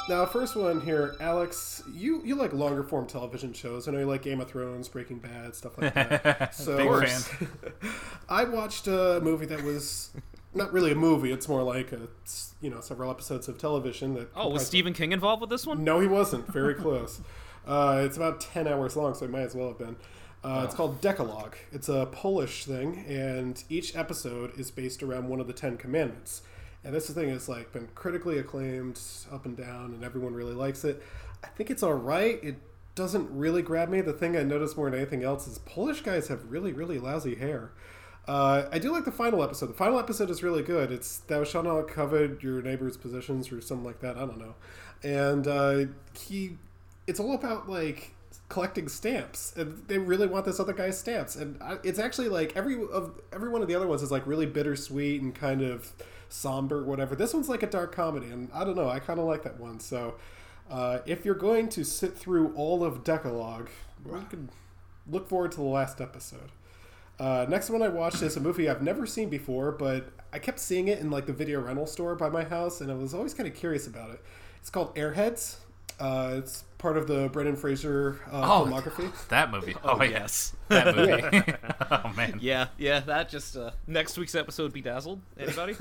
Now, 0.09 0.25
first 0.25 0.55
one 0.55 0.81
here, 0.81 1.15
Alex. 1.21 1.83
You 1.93 2.21
you 2.25 2.35
like 2.35 2.51
longer 2.53 2.83
form 2.83 3.05
television 3.07 3.53
shows? 3.53 3.87
I 3.87 3.91
know 3.91 3.99
you 3.99 4.05
like 4.05 4.23
Game 4.23 4.41
of 4.41 4.49
Thrones, 4.49 4.89
Breaking 4.89 5.19
Bad, 5.19 5.55
stuff 5.55 5.77
like 5.77 5.93
that. 5.93 6.53
So 6.61 6.75
Big 6.99 7.07
fan. 7.07 7.47
I 8.29 8.43
watched 8.43 8.87
a 8.87 9.21
movie 9.21 9.45
that 9.45 9.63
was 9.63 10.09
not 10.53 10.73
really 10.73 10.91
a 10.91 10.95
movie. 10.95 11.31
It's 11.31 11.47
more 11.47 11.63
like 11.63 11.91
a 11.91 12.07
you 12.61 12.69
know 12.69 12.81
several 12.81 13.09
episodes 13.11 13.47
of 13.47 13.57
television 13.57 14.13
that. 14.15 14.29
Oh, 14.35 14.49
was 14.49 14.65
Stephen 14.65 14.93
King 14.93 15.11
involved 15.11 15.41
with 15.41 15.49
this 15.49 15.65
one? 15.65 15.83
No, 15.83 15.99
he 15.99 16.07
wasn't. 16.07 16.47
Very 16.51 16.73
close. 16.75 17.21
uh, 17.67 18.01
it's 18.05 18.17
about 18.17 18.41
ten 18.41 18.67
hours 18.67 18.95
long, 18.95 19.13
so 19.13 19.25
it 19.25 19.31
might 19.31 19.41
as 19.41 19.55
well 19.55 19.69
have 19.69 19.77
been. 19.77 19.95
Uh, 20.43 20.63
It's 20.65 20.73
called 20.73 20.99
Decalogue. 21.01 21.55
It's 21.71 21.87
a 21.87 22.07
Polish 22.11 22.65
thing, 22.65 23.05
and 23.07 23.63
each 23.69 23.95
episode 23.95 24.57
is 24.59 24.71
based 24.71 25.03
around 25.03 25.29
one 25.29 25.39
of 25.39 25.47
the 25.47 25.53
Ten 25.53 25.77
Commandments. 25.77 26.41
And 26.83 26.95
this 26.95 27.07
thing 27.11 27.29
has 27.29 27.47
like 27.47 27.71
been 27.71 27.89
critically 27.93 28.39
acclaimed 28.39 28.99
up 29.31 29.45
and 29.45 29.55
down, 29.55 29.93
and 29.93 30.03
everyone 30.03 30.33
really 30.33 30.55
likes 30.55 30.83
it. 30.83 31.03
I 31.43 31.47
think 31.47 31.69
it's 31.69 31.83
all 31.83 31.93
right. 31.93 32.39
It 32.43 32.55
doesn't 32.95 33.29
really 33.31 33.61
grab 33.61 33.89
me. 33.89 34.01
The 34.01 34.13
thing 34.13 34.35
I 34.35 34.43
notice 34.43 34.75
more 34.75 34.89
than 34.89 34.99
anything 34.99 35.23
else 35.23 35.47
is 35.47 35.59
Polish 35.59 36.01
guys 36.01 36.27
have 36.27 36.51
really, 36.51 36.73
really 36.73 36.97
lousy 36.97 37.35
hair. 37.35 37.71
Uh, 38.27 38.65
I 38.71 38.79
do 38.79 38.91
like 38.91 39.05
the 39.05 39.11
final 39.11 39.43
episode. 39.43 39.67
The 39.67 39.73
final 39.73 39.99
episode 39.99 40.29
is 40.29 40.43
really 40.43 40.61
good. 40.63 40.91
It's 40.91 41.17
thou 41.17 41.43
shalt 41.43 41.65
not 41.65 41.87
covet 41.87 42.43
your 42.43 42.61
neighbor's 42.61 42.97
possessions 42.97 43.51
or 43.51 43.61
something 43.61 43.85
like 43.85 43.99
that. 44.01 44.15
I 44.15 44.21
don't 44.21 44.37
know. 44.37 44.55
And 45.03 45.47
uh, 45.47 45.85
he, 46.17 46.57
it's 47.07 47.19
all 47.19 47.33
about 47.33 47.69
like 47.69 48.13
collecting 48.49 48.87
stamps, 48.87 49.53
and 49.57 49.83
they 49.87 49.97
really 49.97 50.27
want 50.27 50.45
this 50.45 50.59
other 50.59 50.73
guy's 50.73 50.99
stamps. 50.99 51.35
And 51.35 51.61
I, 51.61 51.77
it's 51.83 51.99
actually 51.99 52.29
like 52.29 52.55
every 52.55 52.75
of 52.75 53.19
every 53.33 53.49
one 53.49 53.61
of 53.61 53.67
the 53.67 53.75
other 53.75 53.87
ones 53.87 54.03
is 54.03 54.11
like 54.11 54.27
really 54.27 54.45
bittersweet 54.45 55.21
and 55.21 55.33
kind 55.33 55.61
of 55.61 55.91
somber, 56.29 56.83
whatever. 56.83 57.15
This 57.15 57.33
one's 57.33 57.49
like 57.49 57.63
a 57.63 57.67
dark 57.67 57.93
comedy, 57.93 58.27
and 58.27 58.49
I 58.53 58.63
don't 58.63 58.75
know. 58.75 58.87
I 58.89 58.99
kind 58.99 59.19
of 59.19 59.25
like 59.25 59.43
that 59.43 59.59
one. 59.59 59.79
So. 59.79 60.15
Uh, 60.69 60.99
if 61.05 61.25
you're 61.25 61.35
going 61.35 61.67
to 61.67 61.83
sit 61.83 62.17
through 62.17 62.53
all 62.55 62.81
of 62.81 63.03
Decalogue, 63.03 63.69
you 64.05 64.25
can 64.29 64.49
look 65.05 65.27
forward 65.27 65.51
to 65.51 65.57
the 65.57 65.63
last 65.63 65.99
episode. 65.99 66.49
Uh, 67.21 67.45
next 67.47 67.69
one 67.69 67.83
I 67.83 67.87
watched 67.87 68.23
is 68.23 68.35
a 68.35 68.39
movie 68.39 68.67
I've 68.67 68.81
never 68.81 69.05
seen 69.05 69.29
before, 69.29 69.71
but 69.71 70.09
I 70.33 70.39
kept 70.39 70.57
seeing 70.59 70.87
it 70.87 70.97
in 70.99 71.11
like 71.11 71.27
the 71.27 71.33
video 71.33 71.61
rental 71.61 71.85
store 71.85 72.15
by 72.15 72.29
my 72.29 72.43
house, 72.43 72.81
and 72.81 72.89
I 72.91 72.95
was 72.95 73.13
always 73.13 73.35
kind 73.35 73.47
of 73.47 73.53
curious 73.55 73.85
about 73.85 74.09
it. 74.09 74.21
It's 74.59 74.71
called 74.71 74.95
Airheads. 74.95 75.57
Uh, 75.99 76.33
it's 76.37 76.63
part 76.79 76.97
of 76.97 77.05
the 77.05 77.29
Brendan 77.31 77.55
Fraser 77.55 78.19
uh, 78.31 78.41
Oh, 78.43 78.65
filmography. 78.65 79.11
That 79.29 79.51
movie. 79.51 79.75
Oh, 79.83 79.97
wait. 79.97 80.09
yes. 80.09 80.55
That 80.69 80.95
movie. 80.95 81.53
oh 81.91 82.11
man. 82.17 82.39
Yeah, 82.41 82.69
yeah, 82.79 83.01
that 83.01 83.29
just 83.29 83.55
uh, 83.55 83.69
next 83.85 84.17
week's 84.17 84.33
episode 84.33 84.73
bedazzled. 84.73 85.21
Anybody? 85.37 85.75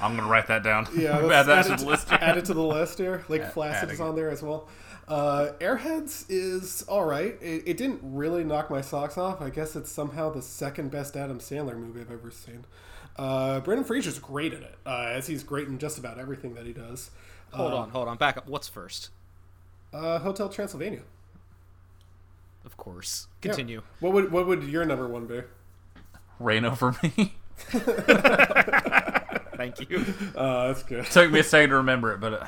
I'm 0.00 0.16
gonna 0.16 0.26
write 0.26 0.46
that 0.46 0.62
down. 0.62 0.88
yeah, 0.96 1.18
add 1.18 1.24
let's 1.24 1.46
that 1.48 1.58
add, 1.58 1.66
to 1.66 1.72
it, 1.74 1.78
the 1.80 1.84
list. 1.86 2.12
add 2.12 2.38
it 2.38 2.44
to 2.46 2.54
the 2.54 2.62
list 2.62 2.96
here. 2.96 3.24
Like 3.28 3.42
Add- 3.42 3.52
Placid 3.52 3.90
is 3.90 4.00
on 4.00 4.16
there 4.16 4.30
as 4.30 4.42
well. 4.42 4.68
Uh, 5.08 5.52
Airheads 5.58 6.26
is 6.28 6.82
all 6.82 7.04
right. 7.04 7.36
It, 7.40 7.62
it 7.66 7.76
didn't 7.78 8.00
really 8.02 8.44
knock 8.44 8.70
my 8.70 8.82
socks 8.82 9.16
off. 9.16 9.40
I 9.40 9.48
guess 9.50 9.74
it's 9.74 9.90
somehow 9.90 10.30
the 10.30 10.42
second 10.42 10.90
best 10.90 11.16
Adam 11.16 11.38
Sandler 11.38 11.76
movie 11.76 12.00
I've 12.00 12.10
ever 12.12 12.30
seen. 12.30 12.66
Uh, 13.16 13.60
Brendan 13.60 13.84
Fraser's 13.84 14.18
great 14.18 14.52
in 14.52 14.62
it, 14.62 14.76
uh, 14.86 15.06
as 15.08 15.26
he's 15.26 15.42
great 15.42 15.66
in 15.66 15.78
just 15.78 15.98
about 15.98 16.18
everything 16.18 16.54
that 16.54 16.66
he 16.66 16.72
does. 16.72 17.10
hold 17.52 17.72
Uh, 17.72 17.76
on, 17.76 17.90
hold 17.90 18.06
on, 18.08 18.16
back 18.18 18.36
up. 18.36 18.46
What's 18.46 18.68
first? 18.68 19.08
Uh, 19.92 20.18
Hotel 20.18 20.48
Transylvania. 20.50 21.00
Of 22.64 22.76
course. 22.76 23.26
Yeah. 23.42 23.48
Continue. 23.48 23.82
What 24.00 24.12
would 24.12 24.30
what 24.30 24.46
would 24.46 24.62
your 24.64 24.84
number 24.84 25.08
one 25.08 25.26
be? 25.26 25.40
Rain 26.38 26.64
over 26.66 26.94
me. 27.02 27.34
Thank 29.56 29.80
you. 29.90 30.04
Uh, 30.36 30.68
that's 30.68 30.82
good. 30.84 31.00
It 31.00 31.06
Took 31.10 31.32
me 31.32 31.40
a 31.40 31.44
second 31.44 31.70
to 31.70 31.76
remember 31.76 32.12
it, 32.12 32.20
but 32.20 32.32
uh, 32.34 32.46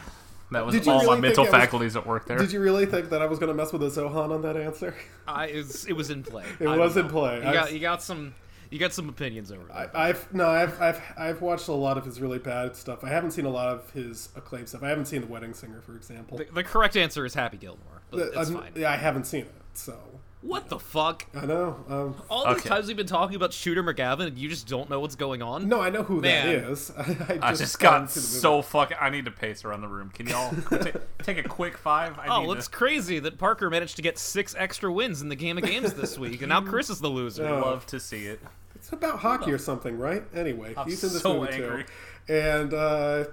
that 0.50 0.64
was 0.66 0.74
Did 0.74 0.88
all 0.88 1.00
really 1.00 1.06
my 1.16 1.20
mental 1.20 1.44
think 1.44 1.52
was- 1.54 1.62
faculties 1.62 1.96
at 1.96 2.06
work 2.06 2.26
there. 2.26 2.38
Did 2.38 2.52
you 2.52 2.60
really 2.60 2.86
think 2.86 3.10
that 3.10 3.22
I 3.22 3.26
was 3.26 3.38
going 3.38 3.48
to 3.48 3.54
mess 3.54 3.72
with 3.72 3.82
a 3.82 3.86
Zohan 3.86 4.30
on 4.30 4.42
that 4.42 4.56
answer? 4.56 4.94
I, 5.28 5.46
it, 5.46 5.56
was, 5.58 5.86
it 5.86 5.92
was 5.94 6.10
in 6.10 6.22
play. 6.22 6.44
It 6.58 6.66
I 6.66 6.76
was 6.76 6.96
in 6.96 7.08
play. 7.08 7.36
You 7.36 7.42
got, 7.52 7.72
you 7.72 7.78
got 7.78 8.02
some. 8.02 8.34
You 8.72 8.78
got 8.78 8.92
some 8.92 9.08
opinions 9.08 9.50
over 9.50 9.64
there. 9.64 9.90
I, 9.96 10.10
I've 10.10 10.32
no, 10.32 10.48
I've, 10.48 10.80
I've 10.80 11.02
I've 11.18 11.42
watched 11.42 11.66
a 11.66 11.72
lot 11.72 11.98
of 11.98 12.04
his 12.04 12.20
really 12.20 12.38
bad 12.38 12.76
stuff. 12.76 13.02
I 13.02 13.08
haven't 13.08 13.32
seen 13.32 13.44
a 13.44 13.50
lot 13.50 13.68
of 13.68 13.90
his 13.90 14.28
acclaimed 14.36 14.68
stuff. 14.68 14.84
I 14.84 14.88
haven't 14.88 15.06
seen 15.06 15.22
The 15.22 15.26
Wedding 15.26 15.54
Singer, 15.54 15.80
for 15.80 15.96
example. 15.96 16.38
the, 16.38 16.44
the 16.54 16.62
correct 16.62 16.96
answer 16.96 17.26
is 17.26 17.34
Happy 17.34 17.56
Gilmore, 17.56 18.02
but 18.12 18.16
The- 18.18 18.26
it's 18.40 18.48
I'm- 18.50 18.60
fine. 18.60 18.72
Yeah, 18.76 18.92
I 18.92 18.96
haven't 18.96 19.24
seen 19.24 19.40
it, 19.40 19.54
so 19.74 19.98
What 20.42 20.70
the 20.70 20.78
fuck? 20.78 21.26
I 21.34 21.44
know. 21.44 21.76
Um, 21.86 22.14
All 22.30 22.46
these 22.46 22.60
Okay. 22.60 22.68
times 22.70 22.86
we've 22.86 22.96
been 22.96 23.06
talking 23.06 23.36
about 23.36 23.52
Shooter 23.52 23.82
McGavin, 23.82 24.26
and 24.28 24.38
you 24.38 24.48
just 24.48 24.66
don't 24.66 24.88
know 24.88 24.98
what's 24.98 25.14
going 25.14 25.42
on. 25.42 25.68
no, 25.68 25.82
I 25.82 25.90
know 25.90 26.02
who 26.02 26.22
Man. 26.22 26.46
that 26.46 26.70
is. 26.70 26.90
I 26.98 27.02
just, 27.04 27.42
I 27.42 27.54
just 27.54 27.78
got 27.78 28.10
seen 28.10 28.22
the 28.22 28.26
movie. 28.28 28.40
so 28.40 28.62
fucking. 28.62 28.96
I 28.98 29.10
need 29.10 29.26
to 29.26 29.30
pace 29.30 29.66
around 29.66 29.82
the 29.82 29.88
room. 29.88 30.08
Can 30.14 30.26
y'all 30.28 30.50
ta- 30.70 30.98
take 31.22 31.36
a 31.36 31.42
quick 31.46 31.76
five? 31.76 32.18
I 32.18 32.26
Oh, 32.28 32.52
it's 32.52 32.68
to 32.68 32.74
crazy 32.74 33.18
that 33.18 33.36
Parker 33.36 33.68
managed 33.68 33.96
to 33.96 34.02
get 34.02 34.16
six 34.18 34.54
extra 34.56 34.90
wins 34.90 35.20
in 35.20 35.28
the 35.28 35.36
game 35.36 35.58
of 35.58 35.64
games 35.64 35.92
this 35.92 36.18
week, 36.18 36.40
and 36.40 36.48
now 36.48 36.62
Chris 36.62 36.88
is 36.88 37.00
the 37.00 37.08
loser. 37.10 37.46
Oh. 37.46 37.60
love 37.60 37.84
to 37.88 38.00
see 38.00 38.24
it. 38.24 38.40
It's 38.74 38.90
about 38.94 39.18
hockey 39.18 39.52
or 39.52 39.58
something, 39.58 39.98
right? 39.98 40.22
Anyway, 40.34 40.72
I'm 40.74 40.88
he's 40.88 41.04
in 41.04 41.12
this 41.12 41.20
so 41.20 41.38
movie 41.40 41.52
angry. 41.52 41.84
too. 42.26 42.32
And 42.32 42.72
uh, 42.72 43.24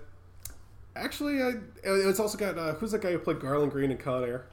actually, 0.95 1.41
I, 1.41 1.53
it's 1.83 2.19
also 2.19 2.37
got 2.37 2.57
uh, 2.57 2.73
who's 2.73 2.91
that 2.91 3.01
guy 3.01 3.11
who 3.13 3.19
played 3.19 3.39
Garland 3.39 3.71
Greene 3.71 3.91
in 3.91 3.97
Con 3.97 4.25
Air? 4.25 4.45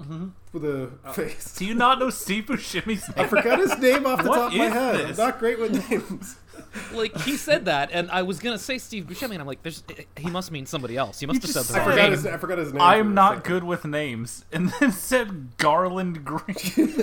Mm-hmm. 0.00 0.26
With 0.52 0.64
a 0.64 0.90
Oh. 1.04 1.12
face. 1.12 1.54
Do 1.56 1.64
you 1.64 1.74
not 1.74 1.98
know 1.98 2.10
Steve 2.10 2.46
Buscemi's 2.46 3.08
name? 3.08 3.24
I 3.24 3.28
forgot 3.28 3.58
his 3.58 3.76
name 3.78 4.06
off 4.06 4.22
the 4.22 4.28
What 4.28 4.36
top 4.36 4.52
of 4.52 4.58
my 4.58 4.64
head. 4.66 4.94
this? 5.10 5.18
I'm 5.18 5.26
not 5.28 5.38
great 5.38 5.58
with 5.60 5.90
names. 5.90 6.36
Like 6.92 7.16
he 7.22 7.36
said 7.36 7.64
that, 7.64 7.88
and 7.90 8.08
I 8.12 8.22
was 8.22 8.38
gonna 8.38 8.58
say 8.58 8.78
Steve 8.78 9.04
Buscemi, 9.06 9.32
and 9.32 9.40
I'm 9.40 9.46
like, 9.46 9.62
"There's, 9.62 9.82
he 10.16 10.30
must 10.30 10.52
mean 10.52 10.66
somebody 10.66 10.96
else. 10.96 11.18
He 11.18 11.26
must 11.26 11.42
have 11.42 11.50
said 11.50 11.64
the 11.64 11.74
I 11.74 11.78
wrong 11.78 11.90
forgot 11.90 12.02
name." 12.02 12.12
his, 12.12 12.26
I 12.26 12.36
forgot 12.36 12.58
his 12.58 12.72
name. 12.72 12.82
I'm 12.82 13.14
not 13.14 13.42
good 13.42 13.64
with 13.64 13.84
names, 13.84 14.44
and 14.52 14.70
then 14.78 14.92
said 14.92 15.56
Garland 15.56 16.24
Greene. 16.24 17.02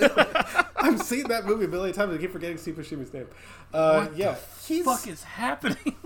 I've 0.76 1.02
seen 1.02 1.28
that 1.28 1.42
movie 1.44 1.66
a 1.66 1.68
million 1.68 1.94
times. 1.94 2.14
I 2.14 2.18
keep 2.18 2.32
forgetting 2.32 2.56
Steve 2.56 2.76
Buscemi's 2.76 3.12
name. 3.12 3.26
Uh, 3.74 4.04
What 4.04 4.16
yeah, 4.16 4.36
he's 4.66 4.84
fuck 4.86 5.06
is 5.06 5.22
happening? 5.24 5.96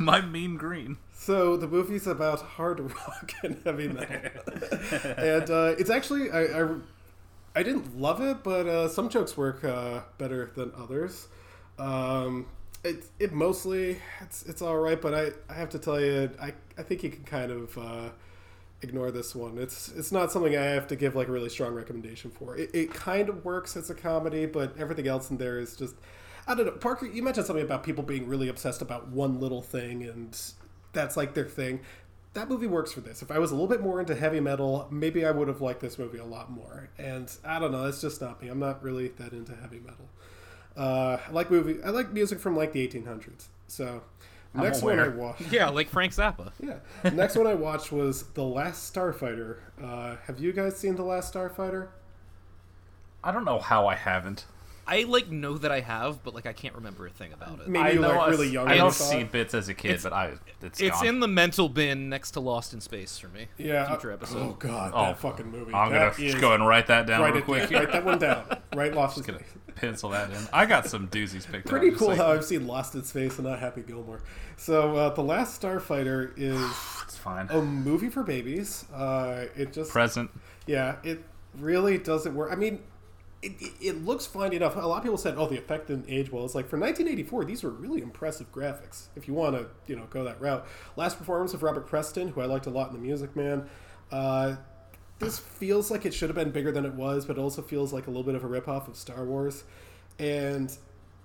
My 0.00 0.20
mean 0.20 0.56
green. 0.56 0.96
So 1.22 1.56
the 1.56 1.68
movie's 1.68 2.06
about 2.08 2.40
hard 2.40 2.80
rock 2.94 3.32
and 3.44 3.56
heavy 3.64 3.88
metal, 3.88 4.16
and 5.16 5.50
uh, 5.50 5.74
it's 5.78 5.90
actually 5.90 6.30
I, 6.30 6.42
I 6.42 6.74
I 7.54 7.62
didn't 7.62 7.98
love 7.98 8.20
it, 8.20 8.42
but 8.42 8.66
uh, 8.66 8.88
some 8.88 9.08
jokes 9.08 9.36
work 9.36 9.64
uh, 9.64 10.00
better 10.18 10.50
than 10.56 10.72
others. 10.76 11.28
Um, 11.78 12.46
it 12.82 13.04
it 13.20 13.32
mostly 13.32 13.98
it's 14.20 14.42
it's 14.44 14.62
all 14.62 14.78
right, 14.78 15.00
but 15.00 15.14
I, 15.14 15.30
I 15.48 15.54
have 15.54 15.70
to 15.70 15.78
tell 15.78 16.00
you, 16.00 16.30
I 16.40 16.54
I 16.76 16.82
think 16.82 17.02
you 17.02 17.10
can 17.10 17.24
kind 17.24 17.50
of. 17.50 17.78
Uh, 17.78 18.08
ignore 18.84 19.12
this 19.12 19.32
one. 19.32 19.58
It's 19.58 19.92
it's 19.92 20.10
not 20.10 20.32
something 20.32 20.56
I 20.56 20.64
have 20.64 20.88
to 20.88 20.96
give 20.96 21.14
like 21.14 21.28
a 21.28 21.30
really 21.30 21.50
strong 21.50 21.72
recommendation 21.72 22.32
for. 22.32 22.56
It, 22.56 22.70
it 22.74 22.92
kind 22.92 23.28
of 23.28 23.44
works 23.44 23.76
as 23.76 23.90
a 23.90 23.94
comedy, 23.94 24.44
but 24.44 24.76
everything 24.76 25.06
else 25.06 25.30
in 25.30 25.36
there 25.36 25.60
is 25.60 25.76
just 25.76 25.94
I 26.48 26.56
don't 26.56 26.66
know. 26.66 26.72
Parker, 26.72 27.06
you 27.06 27.22
mentioned 27.22 27.46
something 27.46 27.64
about 27.64 27.84
people 27.84 28.02
being 28.02 28.26
really 28.26 28.48
obsessed 28.48 28.82
about 28.82 29.06
one 29.06 29.38
little 29.38 29.62
thing, 29.62 30.02
and 30.02 30.36
that's 30.92 31.16
like 31.16 31.34
their 31.34 31.44
thing. 31.44 31.80
That 32.34 32.48
movie 32.48 32.66
works 32.66 32.92
for 32.92 33.00
this. 33.00 33.20
If 33.20 33.30
I 33.30 33.38
was 33.38 33.50
a 33.50 33.54
little 33.54 33.68
bit 33.68 33.82
more 33.82 34.00
into 34.00 34.14
heavy 34.14 34.40
metal, 34.40 34.88
maybe 34.90 35.24
I 35.26 35.30
would 35.30 35.48
have 35.48 35.60
liked 35.60 35.80
this 35.80 35.98
movie 35.98 36.18
a 36.18 36.24
lot 36.24 36.50
more. 36.50 36.88
And 36.96 37.30
I 37.44 37.58
don't 37.58 37.72
know. 37.72 37.84
That's 37.84 38.00
just 38.00 38.20
not 38.22 38.40
me. 38.42 38.48
I'm 38.48 38.58
not 38.58 38.82
really 38.82 39.08
that 39.08 39.32
into 39.32 39.54
heavy 39.54 39.80
metal. 39.80 40.08
Uh, 40.76 41.18
I 41.28 41.30
like 41.30 41.50
movie. 41.50 41.82
I 41.82 41.90
like 41.90 42.12
music 42.12 42.38
from 42.40 42.56
like 42.56 42.72
the 42.72 42.86
1800s. 42.86 43.48
So 43.66 44.02
next 44.54 44.82
one 44.82 44.98
I 44.98 45.08
watched. 45.08 45.42
Yeah, 45.52 45.68
like 45.68 45.88
Frank 45.88 46.12
Zappa. 46.12 46.52
Yeah. 46.60 46.76
Next 47.10 47.36
one 47.36 47.46
I 47.46 47.54
watched 47.54 47.92
was 47.92 48.22
The 48.34 48.44
Last 48.44 48.94
Starfighter. 48.94 49.58
Uh, 49.82 50.16
have 50.26 50.40
you 50.40 50.52
guys 50.52 50.76
seen 50.78 50.96
The 50.96 51.02
Last 51.04 51.34
Starfighter? 51.34 51.88
I 53.22 53.30
don't 53.30 53.44
know 53.44 53.58
how 53.58 53.86
I 53.86 53.94
haven't. 53.94 54.46
I 54.86 55.04
like 55.04 55.30
know 55.30 55.56
that 55.58 55.70
I 55.70 55.80
have, 55.80 56.22
but 56.24 56.34
like 56.34 56.46
I 56.46 56.52
can't 56.52 56.74
remember 56.74 57.06
a 57.06 57.10
thing 57.10 57.32
about 57.32 57.60
it. 57.60 57.68
Maybe 57.68 57.84
I 57.84 57.90
you're 57.92 58.02
know 58.02 58.08
like 58.16 58.30
really 58.30 58.48
young. 58.48 58.66
I 58.66 58.70
when 58.70 58.78
know 58.78 58.84
you 58.84 58.88
I've 58.88 58.94
seen 58.94 59.26
bits 59.28 59.54
as 59.54 59.68
a 59.68 59.74
kid, 59.74 59.90
It's- 59.92 60.02
but 60.02 60.12
I 60.12 60.32
it's, 60.60 60.80
It's 60.80 60.98
gone. 60.98 61.06
in 61.06 61.20
the 61.20 61.28
mental 61.28 61.68
bin 61.68 62.08
next 62.08 62.32
to 62.32 62.40
Lost 62.40 62.74
in 62.74 62.80
Space 62.80 63.18
for 63.18 63.28
me. 63.28 63.46
Yeah. 63.58 63.86
Future 63.88 64.10
episode. 64.12 64.38
Oh 64.38 64.56
god, 64.58 64.92
Oh, 64.94 65.02
that 65.06 65.18
fucking 65.18 65.50
movie. 65.50 65.72
I'm 65.72 65.88
gonna 65.90 66.00
That 66.10 66.18
is- 66.18 66.32
just 66.32 66.40
go 66.40 66.52
and 66.54 66.66
write 66.66 66.88
that 66.88 67.06
down 67.06 67.20
write 67.20 67.34
real 67.34 67.42
it. 67.42 67.44
quick. 67.44 67.70
yeah, 67.70 67.78
write 67.78 67.92
that 67.92 68.04
one 68.04 68.18
down. 68.18 68.44
Right, 68.74 68.94
Lost 68.94 69.18
in 69.18 69.24
Gonna 69.24 69.38
Space. 69.40 69.48
pencil 69.74 70.08
that 70.10 70.30
in. 70.30 70.38
I 70.52 70.64
got 70.64 70.86
some 70.86 71.06
doozies 71.08 71.46
picked 71.50 71.66
Pretty 71.68 71.90
out. 71.90 71.96
cool 71.98 72.08
just 72.08 72.20
how 72.22 72.32
I've 72.32 72.44
seen 72.44 72.66
Lost 72.66 72.94
in 72.94 73.04
Space 73.04 73.38
and 73.38 73.46
not 73.46 73.58
Happy 73.60 73.82
Gilmore. 73.82 74.22
So, 74.56 74.96
uh, 74.96 75.10
The 75.10 75.22
Last 75.22 75.60
Starfighter 75.60 76.32
is 76.38 76.58
it's 77.04 77.16
fine. 77.18 77.48
a 77.50 77.60
movie 77.60 78.08
for 78.08 78.22
babies. 78.22 78.86
Uh, 78.94 79.44
it 79.54 79.72
just 79.74 79.90
Present. 79.90 80.30
Yeah, 80.66 80.96
it 81.04 81.22
really 81.58 81.98
doesn't 81.98 82.34
work. 82.34 82.50
I 82.50 82.54
mean, 82.54 82.80
it, 83.42 83.72
it, 83.80 84.04
looks 84.04 84.24
fine 84.24 84.52
enough. 84.52 84.76
A 84.76 84.80
lot 84.80 84.98
of 84.98 85.02
people 85.02 85.18
said, 85.18 85.34
"Oh, 85.36 85.48
the 85.48 85.58
effect 85.58 85.88
didn't 85.88 86.06
age 86.08 86.30
well." 86.30 86.44
It's 86.44 86.54
like 86.54 86.68
for 86.68 86.78
1984, 86.78 87.44
these 87.44 87.62
were 87.62 87.70
really 87.70 88.00
impressive 88.00 88.50
graphics. 88.52 89.06
If 89.16 89.26
you 89.26 89.34
want 89.34 89.56
to, 89.56 89.66
you 89.86 89.96
know, 89.96 90.06
go 90.10 90.22
that 90.24 90.40
route. 90.40 90.66
Last 90.96 91.18
performance 91.18 91.52
of 91.52 91.62
Robert 91.62 91.86
Preston, 91.86 92.28
who 92.28 92.40
I 92.40 92.46
liked 92.46 92.66
a 92.66 92.70
lot 92.70 92.88
in 92.88 92.94
The 92.94 93.00
Music 93.00 93.34
Man. 93.34 93.68
Uh, 94.10 94.56
this 95.18 95.38
feels 95.38 95.90
like 95.90 96.06
it 96.06 96.14
should 96.14 96.28
have 96.28 96.36
been 96.36 96.50
bigger 96.50 96.72
than 96.72 96.84
it 96.84 96.94
was, 96.94 97.26
but 97.26 97.36
it 97.36 97.40
also 97.40 97.62
feels 97.62 97.92
like 97.92 98.06
a 98.06 98.10
little 98.10 98.24
bit 98.24 98.34
of 98.34 98.44
a 98.44 98.48
ripoff 98.48 98.88
of 98.88 98.96
Star 98.96 99.24
Wars. 99.24 99.64
And 100.18 100.76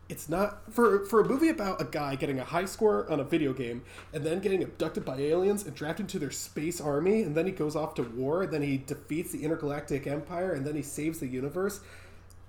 it's 0.09 0.29
not 0.29 0.74
for 0.74 1.05
for 1.05 1.21
a 1.21 1.27
movie 1.27 1.50
about 1.50 1.81
a 1.81 1.86
guy 1.86 2.15
getting 2.15 2.39
a 2.39 2.43
high 2.43 2.65
score 2.65 3.09
on 3.12 3.19
a 3.19 3.24
video 3.24 3.53
game 3.53 3.83
and 4.13 4.24
then 4.24 4.39
getting 4.39 4.63
abducted 4.63 5.03
by 5.03 5.17
aliens 5.17 5.65
and 5.65 5.75
drafted 5.75 6.05
into 6.05 6.19
their 6.19 6.31
space 6.31 6.79
army 6.79 7.24
and 7.24 7.36
then 7.36 7.45
he 7.45 7.51
goes 7.51 7.75
off 7.75 7.93
to 7.95 8.03
war 8.03 8.43
and 8.43 8.53
then 8.53 8.62
he 8.62 8.77
defeats 8.77 9.31
the 9.31 9.43
intergalactic 9.43 10.07
empire 10.07 10.53
and 10.53 10.65
then 10.65 10.75
he 10.75 10.81
saves 10.81 11.19
the 11.19 11.27
universe 11.27 11.81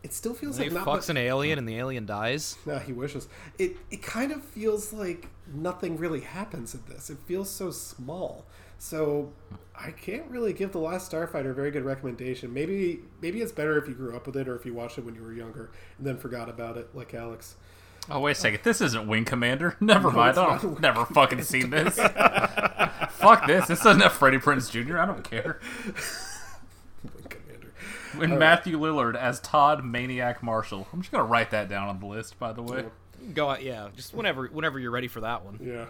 it 0.03 0.13
still 0.13 0.35
feels 0.35 0.57
He 0.59 0.65
like 0.65 0.73
not 0.73 0.87
fucks 0.87 0.95
much- 0.95 1.09
an 1.11 1.17
alien 1.17 1.59
and 1.59 1.69
the 1.69 1.77
alien 1.77 2.07
dies. 2.07 2.57
Nah, 2.67 2.79
he 2.79 2.93
wishes. 2.93 3.29
It 3.59 3.77
it 3.91 4.03
kind 4.03 4.33
of 4.33 4.43
feels 4.45 4.93
like 4.93 5.29
nothing 5.53 5.97
really 5.97 6.21
happens 6.21 6.75
in 6.75 6.83
this. 6.89 7.11
It 7.11 7.19
feels 7.27 7.51
so 7.51 7.71
small. 7.71 8.45
So 8.81 9.33
I 9.75 9.91
can't 9.91 10.27
really 10.31 10.53
give 10.53 10.71
the 10.71 10.79
Last 10.79 11.11
Starfighter 11.11 11.51
a 11.51 11.55
very 11.55 11.73
good 11.73 11.85
recommendation. 11.85 12.55
Maybe 12.55 13.01
maybe 13.21 13.41
it's 13.41 13.51
better 13.53 13.77
if 13.77 13.89
you 13.89 13.95
grew 13.95 14.15
up 14.15 14.27
with 14.27 14.37
it 14.37 14.49
or 14.49 14.55
if 14.55 14.65
you 14.65 14.73
watched 14.75 14.99
it 14.99 15.05
when 15.05 15.15
you 15.17 15.23
were 15.23 15.33
younger 15.33 15.71
and 15.99 16.07
then 16.07 16.17
forgot 16.17 16.49
about 16.49 16.77
it, 16.77 16.89
like 16.95 17.13
Alex. 17.15 17.57
Oh 18.11 18.21
wait 18.21 18.33
a 18.33 18.35
second, 18.37 18.61
this 18.63 18.81
isn't 18.81 19.07
Wing 19.07 19.25
Commander. 19.25 19.77
Never 19.81 20.11
mind, 20.11 20.39
I 20.39 20.47
not 20.55 20.63
don't 20.63 20.81
never 20.81 21.05
fucking 21.07 21.43
seen 21.43 21.71
this. 21.71 21.97
Fuck 23.11 23.47
this. 23.49 23.67
This 23.67 23.83
doesn't 23.83 24.01
have 24.01 24.13
Freddie 24.13 24.39
Prinze 24.39 24.71
Jr. 24.71 24.99
I 24.99 25.07
don't 25.07 25.25
care. 25.29 25.59
Commander. 28.19 28.35
And 28.35 28.43
All 28.43 28.49
right. 28.49 28.57
Matthew 28.57 28.79
Lillard 28.79 29.17
as 29.17 29.41
Todd 29.41 29.85
Maniac 29.85 30.43
Marshall. 30.43 30.87
I'm 30.93 31.01
just 31.01 31.13
gonna 31.13 31.25
write 31.25 31.51
that 31.53 31.69
down 31.69 31.89
on 31.89 32.01
the 32.01 32.07
list, 32.07 32.39
by 32.39 32.53
the 32.53 32.63
way. 32.63 32.85
Go 33.35 33.51
out, 33.51 33.63
yeah. 33.63 33.89
Just 33.97 34.15
whenever, 34.15 34.47
whenever 34.47 34.79
you're 34.79 34.91
ready 34.91 35.09
for 35.09 35.21
that 35.21 35.45
one. 35.45 35.59
Yeah. 35.63 35.87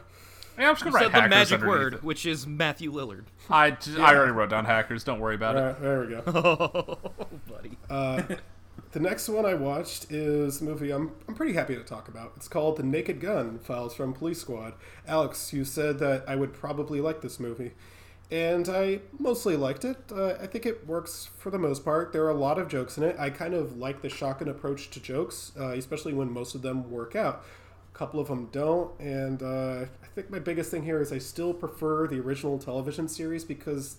Yeah, 0.59 0.69
I'm 0.71 0.75
just 0.75 0.83
gonna 0.85 0.99
said 0.99 1.13
write 1.13 1.23
the 1.23 1.29
magic 1.29 1.63
word, 1.63 1.95
it. 1.95 2.03
which 2.03 2.27
is 2.27 2.47
Matthew 2.47 2.93
Lillard. 2.93 3.25
I 3.49 3.77
I 3.99 4.15
already 4.17 4.33
wrote 4.33 4.51
down 4.51 4.65
hackers. 4.65 5.05
Don't 5.05 5.21
worry 5.21 5.37
about 5.37 5.57
All 5.57 5.67
it. 5.69 5.81
there 5.81 6.01
we 6.01 6.07
go. 6.09 6.23
Oh, 7.21 7.27
buddy. 7.49 7.71
Uh, 7.89 8.23
the 8.93 9.01
next 9.01 9.29
one 9.29 9.45
I 9.47 9.55
watched 9.55 10.11
is 10.11 10.61
a 10.61 10.65
movie 10.65 10.91
I'm, 10.91 11.13
I'm 11.29 11.35
pretty 11.35 11.53
happy 11.53 11.77
to 11.77 11.83
talk 11.85 12.09
about. 12.09 12.33
It's 12.37 12.49
called 12.49 12.77
The 12.79 12.83
Naked 12.83 13.21
Gun 13.21 13.59
Files 13.61 13.95
from 13.95 14.13
Police 14.15 14.41
Squad. 14.41 14.75
Alex, 15.07 15.53
you 15.53 15.65
said 15.65 15.99
that 16.01 16.25
I 16.29 16.35
would 16.37 16.53
probably 16.55 17.01
like 17.01 17.21
this 17.21 17.39
movie. 17.39 17.73
And 18.31 18.69
I 18.69 19.01
mostly 19.19 19.57
liked 19.57 19.85
it. 19.85 19.97
Uh, 20.13 20.35
I 20.41 20.47
think 20.47 20.67
it 20.67 20.87
works 20.87 21.31
for 21.39 21.51
the 21.51 21.59
most 21.59 21.83
part. 21.83 22.13
There 22.13 22.25
are 22.25 22.31
a 22.31 22.35
lot 22.35 22.59
of 22.59 22.69
jokes 22.69 22.99
in 22.99 23.05
it. 23.05 23.17
I 23.19 23.31
kind 23.31 23.55
of 23.55 23.79
like 23.79 24.03
the 24.03 24.11
shotgun 24.11 24.49
approach 24.49 24.91
to 24.91 25.01
jokes, 25.01 25.53
uh, 25.59 25.71
especially 25.71 26.13
when 26.13 26.31
most 26.31 26.55
of 26.55 26.61
them 26.61 26.91
work 26.91 27.17
out. 27.17 27.43
A 27.95 27.97
couple 27.97 28.21
of 28.21 28.29
them 28.29 28.51
don't. 28.53 28.99
And 29.01 29.43
uh, 29.43 29.87
I 30.03 30.07
think 30.15 30.31
my 30.31 30.41
biggest 30.41 30.71
thing 30.71 30.85
here 30.85 31.01
is 31.01 31.11
I 31.11 31.19
still 31.19 31.55
prefer 31.55 32.07
the 32.07 32.21
original 32.21 32.59
television 32.59 33.09
series 33.09 33.45
because 33.45 33.97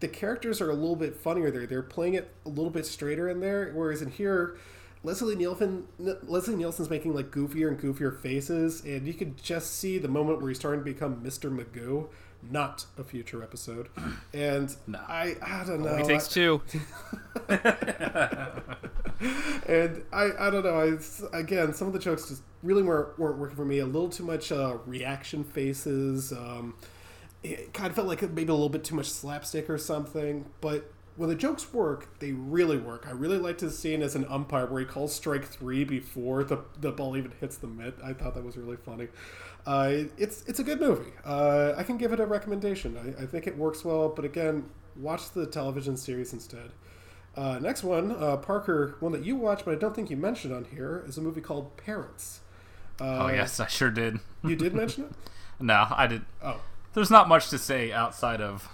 the 0.00 0.08
characters 0.08 0.60
are 0.60 0.70
a 0.70 0.74
little 0.74 0.96
bit 0.96 1.16
funnier 1.16 1.50
there. 1.50 1.66
They're 1.66 1.82
playing 1.82 2.14
it 2.14 2.32
a 2.44 2.48
little 2.48 2.70
bit 2.70 2.84
straighter 2.86 3.28
in 3.28 3.40
there, 3.40 3.70
whereas 3.74 4.02
in 4.02 4.10
here, 4.10 4.56
Leslie 5.04 5.36
Nielsen 5.36 5.86
Leslie 5.98 6.56
Nielsen's 6.56 6.90
making 6.90 7.14
like 7.14 7.30
goofier 7.30 7.68
and 7.68 7.78
goofier 7.78 8.16
faces, 8.20 8.84
and 8.84 9.06
you 9.06 9.14
could 9.14 9.40
just 9.40 9.76
see 9.76 9.98
the 9.98 10.08
moment 10.08 10.40
where 10.40 10.48
he's 10.48 10.58
starting 10.58 10.80
to 10.80 10.84
become 10.84 11.22
Mr. 11.22 11.50
Magoo, 11.54 12.08
not 12.42 12.86
a 12.96 13.04
future 13.04 13.42
episode. 13.42 13.88
And 14.34 14.74
I 15.08 15.36
I 15.42 15.64
don't 15.64 15.82
know. 15.82 15.90
Only 15.90 16.04
takes 16.04 16.28
two. 16.28 16.60
and 19.66 20.04
I, 20.12 20.30
I 20.38 20.50
don't 20.50 20.64
know. 20.64 20.98
I, 21.32 21.38
again, 21.38 21.72
some 21.74 21.88
of 21.88 21.92
the 21.92 21.98
jokes 21.98 22.28
just 22.28 22.42
really 22.62 22.82
weren't, 22.82 23.18
weren't 23.18 23.38
working 23.38 23.56
for 23.56 23.64
me. 23.64 23.78
A 23.78 23.86
little 23.86 24.08
too 24.08 24.24
much 24.24 24.52
uh, 24.52 24.78
reaction 24.86 25.44
faces. 25.44 26.32
Um, 26.32 26.74
it 27.42 27.72
kind 27.72 27.88
of 27.88 27.96
felt 27.96 28.06
like 28.06 28.22
maybe 28.22 28.50
a 28.50 28.54
little 28.54 28.68
bit 28.68 28.84
too 28.84 28.94
much 28.94 29.08
slapstick 29.08 29.68
or 29.68 29.78
something. 29.78 30.46
But 30.60 30.92
when 31.16 31.28
the 31.28 31.34
jokes 31.34 31.72
work, 31.72 32.18
they 32.20 32.32
really 32.32 32.76
work. 32.76 33.06
I 33.08 33.10
really 33.10 33.38
liked 33.38 33.60
his 33.60 33.76
scene 33.76 34.02
as 34.02 34.14
an 34.14 34.24
umpire 34.28 34.66
where 34.66 34.80
he 34.80 34.86
calls 34.86 35.14
strike 35.14 35.44
three 35.44 35.84
before 35.84 36.44
the, 36.44 36.60
the 36.80 36.92
ball 36.92 37.16
even 37.16 37.32
hits 37.40 37.56
the 37.56 37.66
mitt. 37.66 37.96
I 38.04 38.12
thought 38.12 38.34
that 38.34 38.44
was 38.44 38.56
really 38.56 38.76
funny. 38.76 39.08
Uh, 39.68 40.04
it's 40.16 40.44
it's 40.46 40.58
a 40.60 40.64
good 40.64 40.80
movie. 40.80 41.12
Uh, 41.26 41.74
I 41.76 41.82
can 41.82 41.98
give 41.98 42.14
it 42.14 42.20
a 42.20 42.24
recommendation. 42.26 42.96
I, 42.96 43.24
I 43.24 43.26
think 43.26 43.46
it 43.46 43.54
works 43.58 43.84
well. 43.84 44.08
But 44.08 44.24
again, 44.24 44.64
watch 44.96 45.30
the 45.32 45.46
television 45.46 45.96
series 45.98 46.32
instead. 46.32 46.70
Uh, 47.36 47.58
next 47.60 47.84
one, 47.84 48.12
uh, 48.12 48.38
Parker, 48.38 48.96
one 49.00 49.12
that 49.12 49.24
you 49.24 49.36
watched, 49.36 49.66
but 49.66 49.72
I 49.72 49.76
don't 49.76 49.94
think 49.94 50.08
you 50.10 50.16
mentioned 50.16 50.54
on 50.54 50.64
here, 50.64 51.04
is 51.06 51.18
a 51.18 51.20
movie 51.20 51.42
called 51.42 51.76
Parents. 51.76 52.40
Uh, 52.98 53.24
Oh 53.24 53.28
yes, 53.28 53.60
I 53.60 53.66
sure 53.66 53.90
did. 53.90 54.18
You 54.42 54.56
did 54.56 54.74
mention 54.82 55.04
it? 55.04 55.10
no, 55.60 55.86
I 55.90 56.06
did. 56.06 56.22
Oh. 56.42 56.60
There's 56.94 57.10
not 57.10 57.28
much 57.28 57.50
to 57.50 57.58
say 57.58 57.92
outside 57.92 58.40
of 58.40 58.68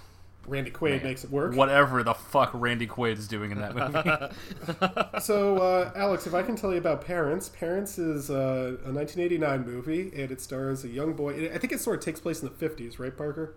Randy 0.47 0.71
Quaid 0.71 1.03
makes 1.03 1.23
it 1.23 1.31
work. 1.31 1.55
Whatever 1.55 2.03
the 2.03 2.13
fuck 2.13 2.51
Randy 2.53 2.87
Quaid 2.87 3.17
is 3.17 3.27
doing 3.27 3.51
in 3.51 3.59
that 3.59 3.75
movie. 4.73 5.19
so, 5.21 5.57
uh, 5.57 5.91
Alex, 5.95 6.27
if 6.27 6.33
I 6.33 6.43
can 6.43 6.55
tell 6.55 6.71
you 6.71 6.77
about 6.77 7.03
Parents, 7.05 7.49
Parents 7.49 7.97
is 7.97 8.29
uh, 8.29 8.77
a 8.85 8.91
1989 8.91 9.65
movie, 9.65 10.11
and 10.15 10.31
it 10.31 10.41
stars 10.41 10.83
a 10.83 10.87
young 10.87 11.13
boy. 11.13 11.49
I 11.53 11.57
think 11.57 11.73
it 11.73 11.79
sort 11.79 11.97
of 11.99 12.05
takes 12.05 12.19
place 12.19 12.41
in 12.41 12.49
the 12.49 12.53
50s, 12.69 12.99
right, 12.99 13.15
Parker? 13.15 13.53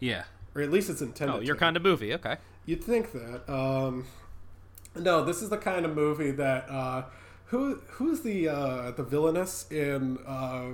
yeah. 0.00 0.24
Or 0.54 0.62
at 0.62 0.70
least 0.70 0.88
it's 0.88 1.02
intended. 1.02 1.36
Oh, 1.36 1.40
your 1.40 1.54
to. 1.54 1.60
kind 1.60 1.76
of 1.76 1.82
movie. 1.82 2.14
Okay. 2.14 2.36
You'd 2.64 2.82
think 2.82 3.12
that. 3.12 3.46
Um, 3.52 4.06
no, 4.94 5.22
this 5.22 5.42
is 5.42 5.50
the 5.50 5.58
kind 5.58 5.84
of 5.84 5.94
movie 5.94 6.30
that 6.30 6.66
uh, 6.70 7.02
who 7.46 7.74
who's 7.88 8.22
the 8.22 8.48
uh, 8.48 8.90
the 8.92 9.02
villainess 9.02 9.70
in 9.70 10.16
uh, 10.26 10.68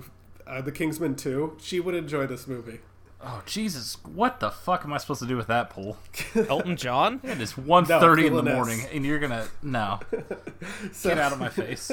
uh, 0.46 0.61
the 0.61 0.70
Kingsman 0.70 1.16
Two? 1.16 1.57
She 1.61 1.81
would 1.81 1.96
enjoy 1.96 2.28
this 2.28 2.46
movie. 2.46 2.78
Oh 3.24 3.42
Jesus! 3.46 3.96
What 4.04 4.40
the 4.40 4.50
fuck 4.50 4.85
am 4.85 4.92
I 4.92 4.98
supposed 4.98 5.20
to 5.20 5.28
do 5.28 5.37
with 5.37 5.46
that 5.46 5.70
pool? 5.70 5.96
Elton 6.48 6.76
John. 6.76 7.20
And 7.22 7.32
It 7.32 7.40
is 7.40 7.52
1.30 7.52 8.26
in 8.26 8.35
the 8.35 8.42
morning, 8.42 8.80
and 8.92 9.04
you're 9.06 9.20
gonna 9.20 9.46
no. 9.62 10.00
So- 10.92 11.08
Get 11.11 11.18
out 11.18 11.32
of 11.32 11.38
my 11.38 11.48
face. 11.48 11.90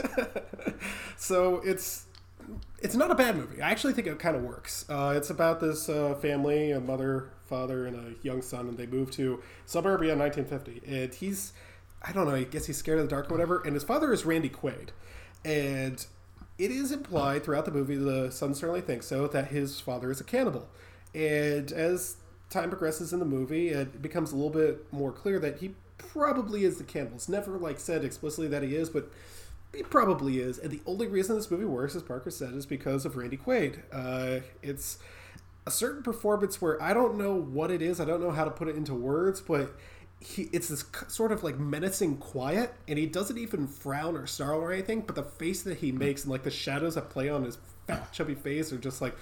so 1.17 1.61
it's 1.63 2.05
it's 2.81 2.95
not 2.95 3.11
a 3.11 3.15
bad 3.15 3.35
movie. 3.35 3.61
I 3.61 3.69
actually 3.69 3.93
think 3.93 4.07
it 4.07 4.17
kind 4.19 4.35
of 4.35 4.43
works. 4.43 4.85
Uh, 4.89 5.13
it's 5.15 5.29
about 5.29 5.59
this 5.59 5.87
uh, 5.89 6.15
family, 6.15 6.71
a 6.71 6.79
mother, 6.79 7.29
father, 7.47 7.85
and 7.85 7.95
a 7.95 8.25
young 8.25 8.41
son, 8.41 8.67
and 8.67 8.77
they 8.77 8.87
move 8.87 9.11
to 9.11 9.41
suburbia 9.65 10.13
in 10.13 10.19
1950. 10.19 10.91
And 10.91 11.13
he's, 11.13 11.53
I 12.01 12.11
don't 12.11 12.25
know, 12.27 12.35
I 12.35 12.43
guess 12.45 12.65
he's 12.65 12.77
scared 12.77 12.99
of 12.99 13.05
the 13.05 13.09
dark 13.13 13.29
or 13.29 13.33
whatever. 13.33 13.61
And 13.61 13.73
his 13.73 13.83
father 13.83 14.11
is 14.13 14.25
Randy 14.25 14.49
Quaid, 14.49 14.89
and 15.45 16.03
it 16.57 16.71
is 16.71 16.91
implied 16.91 17.43
throughout 17.43 17.65
the 17.65 17.71
movie, 17.71 17.95
the 17.95 18.31
son 18.31 18.55
certainly 18.55 18.81
thinks 18.81 19.05
so, 19.07 19.27
that 19.27 19.49
his 19.49 19.79
father 19.79 20.09
is 20.09 20.19
a 20.19 20.23
cannibal. 20.23 20.67
And 21.13 21.71
as 21.71 22.17
time 22.49 22.69
progresses 22.69 23.13
in 23.13 23.19
the 23.19 23.25
movie, 23.25 23.69
it 23.69 24.01
becomes 24.01 24.31
a 24.31 24.35
little 24.35 24.51
bit 24.51 24.91
more 24.91 25.11
clear 25.11 25.39
that 25.39 25.59
he 25.59 25.75
probably 25.97 26.63
is 26.63 26.77
the 26.77 26.83
cannibal. 26.83 27.15
It's 27.15 27.29
never 27.29 27.57
like 27.57 27.79
said 27.79 28.03
explicitly 28.03 28.47
that 28.49 28.63
he 28.63 28.75
is, 28.75 28.89
but 28.89 29.11
he 29.73 29.83
probably 29.83 30.39
is. 30.39 30.57
And 30.57 30.71
the 30.71 30.81
only 30.85 31.07
reason 31.07 31.35
this 31.35 31.51
movie 31.51 31.65
works, 31.65 31.95
as 31.95 32.01
Parker 32.01 32.31
said, 32.31 32.53
is 32.53 32.65
because 32.65 33.05
of 33.05 33.15
Randy 33.15 33.37
Quaid. 33.37 33.79
Uh, 33.91 34.41
it's 34.61 34.99
a 35.67 35.71
certain 35.71 36.01
performance 36.01 36.61
where 36.61 36.81
I 36.81 36.93
don't 36.93 37.17
know 37.17 37.35
what 37.35 37.69
it 37.69 37.81
is. 37.81 37.99
I 37.99 38.05
don't 38.05 38.21
know 38.21 38.31
how 38.31 38.45
to 38.45 38.51
put 38.51 38.67
it 38.67 38.75
into 38.75 38.93
words, 38.95 39.41
but 39.41 39.75
he 40.19 40.49
it's 40.51 40.67
this 40.67 40.83
sort 41.07 41.31
of 41.31 41.43
like 41.43 41.59
menacing 41.59 42.17
quiet, 42.17 42.73
and 42.87 42.97
he 42.97 43.05
doesn't 43.05 43.37
even 43.37 43.67
frown 43.67 44.17
or 44.17 44.25
snarl 44.25 44.59
or 44.59 44.71
anything. 44.71 45.01
But 45.01 45.15
the 45.15 45.23
face 45.23 45.61
that 45.63 45.77
he 45.77 45.91
makes 45.91 46.23
and 46.23 46.31
like 46.31 46.43
the 46.43 46.51
shadows 46.51 46.95
that 46.95 47.09
play 47.09 47.29
on 47.29 47.43
his 47.43 47.57
fat, 47.87 48.11
chubby 48.11 48.35
face 48.35 48.73
are 48.73 48.77
just 48.77 49.01
like, 49.01 49.15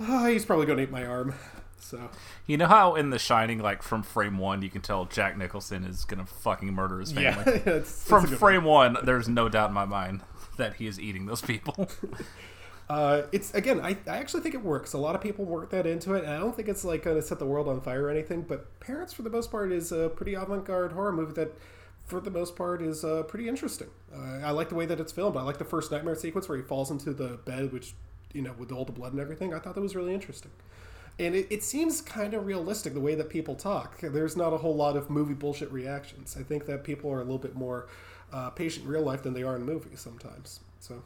ah, 0.00 0.26
he's 0.26 0.44
probably 0.44 0.66
going 0.66 0.78
to 0.78 0.84
eat 0.84 0.90
my 0.90 1.04
arm. 1.04 1.34
So 1.78 2.08
You 2.46 2.56
know 2.56 2.66
how 2.66 2.94
in 2.94 3.10
The 3.10 3.18
Shining, 3.18 3.58
like 3.58 3.82
from 3.82 4.02
frame 4.02 4.38
one, 4.38 4.62
you 4.62 4.70
can 4.70 4.80
tell 4.80 5.04
Jack 5.04 5.36
Nicholson 5.36 5.84
is 5.84 6.06
gonna 6.06 6.24
fucking 6.24 6.72
murder 6.72 6.98
his 6.98 7.12
family. 7.12 7.44
it's 7.66 8.08
from 8.08 8.26
frame 8.26 8.64
one, 8.64 8.96
there's 9.04 9.28
no 9.28 9.50
doubt 9.50 9.68
in 9.68 9.74
my 9.74 9.84
mind 9.84 10.22
that 10.56 10.76
he 10.76 10.86
is 10.86 10.98
eating 10.98 11.26
those 11.26 11.42
people. 11.42 11.88
Uh, 12.86 13.22
it's 13.32 13.54
again, 13.54 13.80
I, 13.80 13.96
I 14.06 14.18
actually 14.18 14.42
think 14.42 14.54
it 14.54 14.62
works. 14.62 14.92
A 14.92 14.98
lot 14.98 15.14
of 15.14 15.22
people 15.22 15.46
work 15.46 15.70
that 15.70 15.86
into 15.86 16.12
it, 16.14 16.24
and 16.24 16.32
I 16.32 16.38
don't 16.38 16.54
think 16.54 16.68
it's 16.68 16.84
like 16.84 17.02
going 17.02 17.16
to 17.16 17.22
set 17.22 17.38
the 17.38 17.46
world 17.46 17.66
on 17.66 17.80
fire 17.80 18.04
or 18.04 18.10
anything. 18.10 18.42
But 18.42 18.78
Parents, 18.78 19.12
for 19.14 19.22
the 19.22 19.30
most 19.30 19.50
part, 19.50 19.72
is 19.72 19.90
a 19.90 20.10
pretty 20.10 20.34
avant-garde 20.34 20.92
horror 20.92 21.12
movie 21.12 21.32
that, 21.32 21.56
for 22.04 22.20
the 22.20 22.30
most 22.30 22.56
part, 22.56 22.82
is 22.82 23.02
uh, 23.02 23.22
pretty 23.22 23.48
interesting. 23.48 23.88
Uh, 24.14 24.40
I 24.44 24.50
like 24.50 24.68
the 24.68 24.74
way 24.74 24.84
that 24.84 25.00
it's 25.00 25.12
filmed. 25.12 25.36
I 25.38 25.42
like 25.42 25.56
the 25.56 25.64
first 25.64 25.90
nightmare 25.90 26.14
sequence 26.14 26.46
where 26.46 26.58
he 26.58 26.62
falls 26.62 26.90
into 26.90 27.14
the 27.14 27.38
bed, 27.46 27.72
which 27.72 27.94
you 28.34 28.42
know, 28.42 28.52
with 28.58 28.70
all 28.72 28.84
the 28.84 28.92
blood 28.92 29.12
and 29.12 29.20
everything. 29.20 29.54
I 29.54 29.58
thought 29.58 29.74
that 29.74 29.80
was 29.80 29.96
really 29.96 30.12
interesting. 30.12 30.50
And 31.18 31.34
it, 31.34 31.46
it 31.48 31.62
seems 31.62 32.00
kind 32.02 32.34
of 32.34 32.44
realistic 32.44 32.92
the 32.92 33.00
way 33.00 33.14
that 33.14 33.30
people 33.30 33.54
talk. 33.54 34.00
There's 34.00 34.36
not 34.36 34.52
a 34.52 34.56
whole 34.58 34.74
lot 34.74 34.96
of 34.96 35.08
movie 35.08 35.34
bullshit 35.34 35.70
reactions. 35.72 36.36
I 36.38 36.42
think 36.42 36.66
that 36.66 36.84
people 36.84 37.10
are 37.12 37.18
a 37.20 37.24
little 37.24 37.38
bit 37.38 37.54
more 37.54 37.86
uh, 38.32 38.50
patient 38.50 38.84
in 38.86 38.90
real 38.92 39.02
life 39.02 39.22
than 39.22 39.32
they 39.32 39.44
are 39.44 39.54
in 39.56 39.62
movies 39.64 40.00
sometimes. 40.00 40.60
So, 40.80 41.02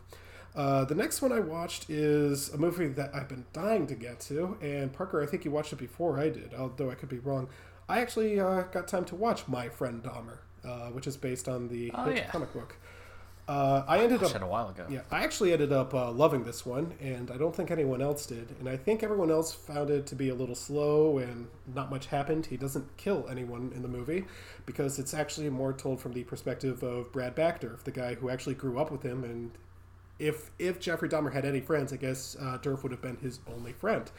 uh, 0.57 0.85
the 0.87 0.95
next 0.95 1.21
one 1.21 1.31
I 1.31 1.41
watched 1.41 1.91
is 1.91 2.49
a 2.55 2.57
movie 2.57 2.89
that 2.89 3.15
I've 3.15 3.29
been 3.29 3.45
dying 3.53 3.87
to 3.87 3.95
get 3.95 4.19
to. 4.21 4.57
And 4.63 4.93
Parker, 4.93 5.23
I 5.23 5.27
think 5.27 5.45
you 5.45 5.51
watched 5.51 5.73
it 5.75 5.79
before 5.79 6.19
I 6.19 6.31
did, 6.31 6.55
although 6.55 6.91
I 6.91 6.95
could 6.95 7.11
be 7.11 7.19
wrong. 7.19 7.49
I 7.89 8.01
actually 8.01 8.41
uh, 8.41 8.63
got 8.63 8.89
time 8.89 9.05
to 9.07 9.15
watch 9.15 9.47
My 9.47 9.69
Friend 9.69 10.03
Dahmer. 10.03 10.39
uh, 10.65 10.89
which 10.91 11.07
is 11.07 11.17
based 11.17 11.49
on 11.49 11.69
the 11.69 11.91
Oh, 11.95 12.09
yeah. 12.11 12.25
comic 12.29 12.53
book. 12.53 12.77
Uh, 13.49 13.83
I 13.89 14.01
ended 14.01 14.23
up 14.23 14.35
a 14.35 14.47
while 14.47 14.69
ago. 14.69 14.85
Yeah, 14.91 15.01
I 15.11 15.25
actually 15.25 15.55
ended 15.55 15.73
up 15.73 15.95
uh, 15.95 16.11
loving 16.11 16.45
this 16.45 16.67
one, 16.67 16.93
and 17.01 17.31
I 17.31 17.39
don't 17.39 17.57
think 17.57 17.71
anyone 17.71 18.03
else 18.03 18.27
did. 18.27 18.55
And 18.61 18.69
I 18.69 18.77
think 18.77 19.03
everyone 19.03 19.31
else 19.31 19.55
found 19.55 19.89
it 19.89 20.07
to 20.09 20.15
be 20.15 20.29
a 20.29 20.35
little 20.35 20.55
slow 20.55 21.17
and 21.17 21.49
not 21.75 21.91
much 21.91 22.07
happened. 22.07 22.45
He 22.45 22.59
doesn't 22.59 22.95
kill 22.99 23.27
anyone 23.31 23.73
in 23.75 23.81
the 23.81 23.89
movie 23.89 24.27
because 24.67 24.99
it's 24.99 25.15
actually 25.15 25.49
more 25.49 25.73
told 25.73 25.99
from 25.99 26.13
the 26.13 26.25
perspective 26.25 26.83
of 26.83 27.11
Brad 27.11 27.35
Backderf, 27.35 27.85
the 27.85 27.91
guy 27.91 28.15
who 28.15 28.29
actually 28.29 28.55
grew 28.55 28.79
up 28.79 28.91
with 28.91 29.03
him. 29.03 29.25
And 29.25 29.53
if 30.19 30.51
if 30.59 30.79
Jeffrey 30.79 31.09
Dahmer 31.09 31.33
had 31.33 31.47
any 31.47 31.63
friends, 31.63 31.91
I 31.91 31.97
guess 31.97 32.37
uh, 32.39 32.59
Derf 32.61 32.83
would 32.83 32.93
have 32.93 33.01
been 33.01 33.17
his 33.17 33.41
only 33.51 33.73
friend. 33.73 34.11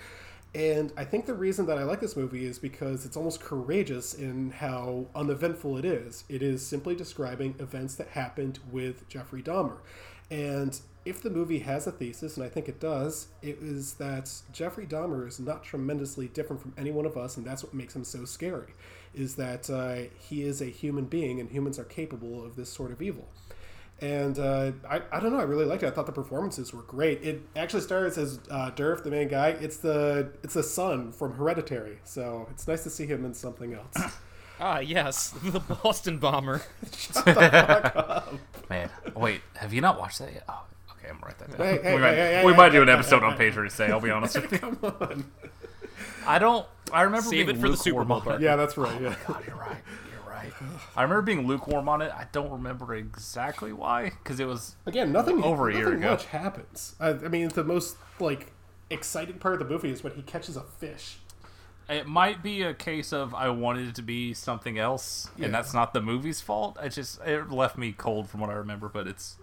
And 0.55 0.91
I 0.97 1.05
think 1.05 1.27
the 1.27 1.35
reason 1.35 1.67
that 1.67 1.77
I 1.77 1.83
like 1.83 1.99
this 1.99 2.15
movie 2.15 2.45
is 2.45 2.57
because 2.57 3.05
it's 3.05 3.15
almost 3.15 3.39
courageous 3.39 4.15
in 4.15 4.49
how 4.49 5.05
uneventful 5.13 5.77
it 5.77 5.85
is. 5.85 6.23
It 6.27 6.41
is 6.41 6.65
simply 6.65 6.95
describing 6.95 7.55
events 7.59 7.95
that 7.95 8.09
happened 8.09 8.59
with 8.71 9.07
Jeffrey 9.07 9.43
Dahmer. 9.43 9.77
And 10.31 10.79
if 11.05 11.21
the 11.21 11.29
movie 11.29 11.59
has 11.59 11.85
a 11.85 11.91
thesis, 11.91 12.35
and 12.35 12.45
I 12.45 12.49
think 12.49 12.67
it 12.67 12.79
does, 12.79 13.27
it 13.41 13.59
is 13.61 13.93
that 13.95 14.31
Jeffrey 14.51 14.87
Dahmer 14.87 15.27
is 15.27 15.39
not 15.39 15.63
tremendously 15.63 16.27
different 16.27 16.61
from 16.61 16.73
any 16.77 16.91
one 16.91 17.05
of 17.05 17.15
us, 17.15 17.37
and 17.37 17.45
that's 17.45 17.63
what 17.63 17.73
makes 17.73 17.95
him 17.95 18.03
so 18.03 18.25
scary. 18.25 18.73
Is 19.13 19.35
that 19.35 19.69
uh, 19.69 20.09
he 20.19 20.43
is 20.43 20.61
a 20.61 20.65
human 20.65 21.05
being, 21.05 21.39
and 21.39 21.49
humans 21.49 21.79
are 21.79 21.83
capable 21.83 22.43
of 22.43 22.55
this 22.55 22.69
sort 22.69 22.91
of 22.91 23.01
evil 23.01 23.27
and 24.01 24.39
uh, 24.39 24.71
I, 24.89 25.01
I 25.11 25.19
don't 25.19 25.33
know. 25.33 25.39
I 25.39 25.43
really 25.43 25.65
liked 25.65 25.83
it. 25.83 25.87
I 25.87 25.91
thought 25.91 26.05
the 26.05 26.11
performances 26.11 26.73
were 26.73 26.83
great. 26.83 27.23
It 27.23 27.41
actually 27.55 27.81
stars 27.81 28.17
as 28.17 28.39
uh, 28.49 28.71
Derf, 28.71 29.03
the 29.03 29.11
main 29.11 29.27
guy. 29.27 29.49
It's 29.49 29.77
the 29.77 30.31
it's 30.43 30.53
the 30.53 30.63
son 30.63 31.11
from 31.11 31.33
Hereditary, 31.33 31.99
so 32.03 32.47
it's 32.51 32.67
nice 32.67 32.83
to 32.83 32.89
see 32.89 33.05
him 33.05 33.25
in 33.25 33.33
something 33.33 33.73
else. 33.73 33.95
Ah, 34.61 34.79
yes, 34.79 35.29
the 35.43 35.61
Boston 35.61 36.17
bomber. 36.17 36.61
Man, 38.69 38.89
wait, 39.15 39.41
have 39.55 39.73
you 39.73 39.79
not 39.79 39.97
watched 39.97 40.19
that 40.19 40.33
yet? 40.33 40.43
Oh, 40.49 40.63
okay, 40.91 41.07
I'm 41.07 41.15
gonna 41.15 41.27
write 41.27 41.39
that 41.39 41.57
down. 41.57 41.65
Hey, 41.65 41.79
hey, 41.81 41.95
we 41.95 42.01
might, 42.01 42.09
hey, 42.09 42.15
hey, 42.17 42.45
we 42.45 42.51
hey, 42.51 42.57
might 42.57 42.71
hey, 42.73 42.77
do 42.77 42.81
an 42.81 42.89
episode 42.89 43.21
hey, 43.21 43.25
on 43.25 43.37
hey. 43.37 43.51
Patreon 43.51 43.71
today. 43.71 43.91
I'll 43.91 44.01
be 44.01 44.09
honest 44.09 44.35
with 44.35 44.51
you. 44.51 44.57
Come 44.57 44.77
on. 44.81 45.25
I 46.27 46.39
don't. 46.39 46.65
I 46.91 47.03
remember 47.03 47.29
Save 47.29 47.47
being 47.47 47.57
it 47.57 47.61
for 47.61 47.69
the 47.69 47.77
Super 47.77 47.99
lukewarm 47.99 48.23
Bowl. 48.23 48.41
Yeah, 48.41 48.57
that's 48.57 48.77
right. 48.77 49.01
Yeah. 49.01 49.15
God, 49.27 49.43
you're 49.47 49.55
right. 49.55 49.81
I 50.95 51.03
remember 51.03 51.21
being 51.21 51.45
lukewarm 51.47 51.87
on 51.89 52.01
it. 52.01 52.11
I 52.13 52.27
don't 52.31 52.51
remember 52.51 52.93
exactly 52.95 53.71
why, 53.73 54.11
because 54.23 54.39
it 54.39 54.45
was 54.47 54.75
Again, 54.85 55.11
nothing 55.11 55.43
over 55.43 55.69
a 55.69 55.75
year 55.75 55.93
ago. 55.93 56.11
much 56.11 56.25
happens. 56.25 56.95
I, 56.99 57.09
I 57.09 57.27
mean, 57.29 57.49
the 57.49 57.63
most 57.63 57.97
like 58.19 58.51
exciting 58.89 59.37
part 59.39 59.55
of 59.55 59.59
the 59.67 59.73
movie 59.73 59.89
is 59.91 60.03
when 60.03 60.13
he 60.13 60.21
catches 60.21 60.55
a 60.57 60.61
fish. 60.63 61.17
It 61.87 62.05
might 62.05 62.43
be 62.43 62.61
a 62.61 62.73
case 62.75 63.11
of 63.11 63.33
I 63.33 63.49
wanted 63.49 63.87
it 63.87 63.95
to 63.95 64.03
be 64.03 64.33
something 64.35 64.77
else, 64.77 65.29
Yeah. 65.37 65.45
and 65.45 65.53
that's 65.53 65.73
not 65.73 65.93
the 65.93 66.01
movie's 66.01 66.39
fault. 66.39 66.77
It 66.81 66.89
just 66.89 67.19
it 67.25 67.49
left 67.49 67.77
me 67.79 67.91
cold 67.93 68.29
from 68.29 68.39
what 68.41 68.49
I 68.51 68.53
remember, 68.53 68.89
but 68.89 69.07
it's 69.07 69.37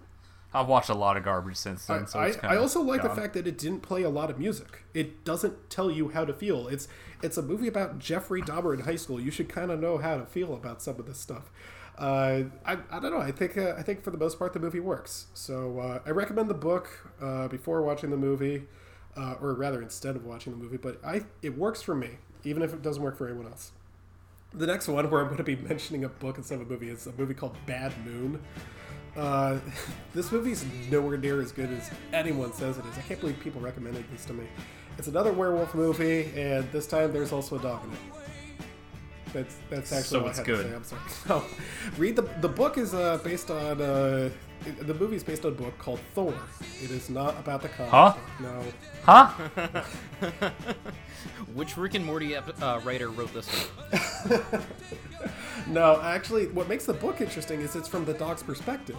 I've 0.55 0.69
watched 0.69 0.89
a 0.89 0.95
lot 0.95 1.17
of 1.17 1.25
garbage 1.25 1.57
since 1.57 1.87
then. 1.87 2.03
I, 2.03 2.07
so 2.07 2.19
I, 2.19 2.55
I 2.55 2.57
also 2.57 2.81
like 2.81 3.03
the 3.03 3.11
fact 3.11 3.35
that 3.35 3.47
it 3.47 3.59
didn't 3.59 3.81
play 3.81 4.03
a 4.03 4.09
lot 4.09 4.31
of 4.31 4.39
music. 4.39 4.85
It 4.95 5.25
doesn't 5.25 5.69
tell 5.69 5.91
you 5.91 6.09
how 6.09 6.25
to 6.25 6.33
feel. 6.33 6.69
It's 6.69 6.89
it's 7.23 7.37
a 7.37 7.43
movie 7.43 7.69
about 7.69 7.99
Jeffrey 7.99 8.41
Dahmer 8.41 8.73
in 8.73 8.81
high 8.81 8.97
school. 8.97 9.21
You 9.21 9.31
should 9.31 9.49
kind 9.49 9.71
of 9.71 9.81
know 9.81 9.99
how 9.99 10.17
to 10.17 10.25
feel 10.25 10.55
about 10.55 10.81
some 10.81 10.99
of 10.99 11.07
this 11.07 11.19
stuff. 11.19 11.51
Uh, 11.99 12.45
I, 12.65 12.79
I 12.91 13.01
don't 13.01 13.11
know. 13.11 13.21
I 13.21 13.33
think 13.33 13.57
uh, 13.57 13.75
I 13.77 13.83
think 13.83 14.03
for 14.03 14.11
the 14.11 14.19
most 14.19 14.39
part 14.39 14.53
the 14.53 14.61
movie 14.61 14.81
works. 14.81 15.27
So 15.35 15.79
uh, 15.81 16.01
I 16.07 16.11
recommend 16.11 16.49
the 16.49 16.55
book 16.55 16.89
uh, 17.21 17.49
before 17.49 17.83
watching 17.83 18.11
the 18.11 18.17
movie, 18.17 18.65
uh, 19.17 19.35
or 19.41 19.55
rather 19.55 19.81
instead 19.81 20.17
of 20.17 20.25
watching 20.25 20.53
the 20.53 20.59
movie. 20.59 20.77
But 20.77 21.05
I 21.05 21.25
it 21.43 21.57
works 21.57 21.83
for 21.83 21.95
me, 21.95 22.11
even 22.45 22.63
if 22.63 22.73
it 22.73 22.83
doesn't 22.83 23.03
work 23.03 23.17
for 23.17 23.27
anyone 23.27 23.47
else. 23.47 23.73
The 24.53 24.67
next 24.67 24.89
one 24.89 25.11
where 25.11 25.21
I'm 25.21 25.27
going 25.27 25.39
to 25.39 25.43
be 25.43 25.57
mentioning 25.69 26.05
a 26.05 26.09
book 26.09 26.37
instead 26.39 26.61
of 26.61 26.67
a 26.67 26.71
movie 26.71 26.89
is 26.89 27.07
a 27.07 27.13
movie 27.13 27.35
called 27.35 27.57
Bad 27.67 27.93
Moon. 28.05 28.43
Uh, 29.17 29.59
this 30.15 30.31
movie's 30.33 30.65
nowhere 30.91 31.17
near 31.17 31.41
as 31.41 31.53
good 31.53 31.71
as 31.71 31.91
anyone 32.13 32.53
says 32.53 32.79
it 32.79 32.85
is. 32.87 32.99
I 32.99 33.03
can't 33.03 33.21
believe 33.21 33.39
people 33.41 33.61
recommended 33.61 34.05
this 34.13 34.25
to 34.27 34.33
me. 34.33 34.45
It's 34.99 35.09
another 35.09 35.33
werewolf 35.33 35.75
movie, 35.75 36.31
and 36.37 36.71
this 36.73 36.87
time 36.87 37.13
there's 37.13 37.33
also 37.33 37.57
a 37.59 37.63
dog 37.63 37.85
in 37.85 37.93
it. 37.93 37.99
That's 39.33 39.57
that's 39.69 39.93
actually 39.93 40.09
So 40.09 40.21
all 40.21 40.27
I 40.27 40.29
it's 40.31 40.39
had 40.39 40.47
good. 40.47 40.65
to 40.65 40.71
say. 40.71 40.75
I'm 40.77 40.85
sorry. 40.85 41.03
No, 41.29 41.45
read 41.99 42.17
the 42.17 42.23
the 42.41 42.49
book 42.49 42.79
is 42.79 42.95
uh, 42.95 43.19
based 43.23 43.51
on 43.51 43.81
uh, 43.83 44.31
the 44.81 44.95
movie 44.95 45.17
is 45.17 45.25
based 45.25 45.45
on 45.45 45.53
a 45.53 45.55
book 45.55 45.77
called 45.79 46.01
Thor. 46.15 46.33
It 46.83 46.91
is 46.91 47.11
not 47.11 47.39
about 47.39 47.61
the 47.63 47.69
comic. 47.69 47.91
Huh? 47.91 48.15
book, 48.41 48.41
No. 48.41 48.65
Huh? 49.05 50.51
Which 51.55 51.77
Rick 51.77 51.95
and 51.95 52.05
Morty 52.05 52.35
ep- 52.35 52.61
uh, 52.63 52.81
writer 52.85 53.11
wrote 53.11 53.33
this 53.35 53.47
one? 53.49 54.63
No, 55.69 56.01
actually, 56.01 56.47
what 56.49 56.69
makes 56.69 56.87
the 56.87 56.93
book 56.93 57.21
interesting 57.21 57.61
is 57.61 57.75
it's 57.75 57.89
from 57.89 58.05
the 58.05 58.15
dog's 58.15 58.43
perspective. 58.43 58.97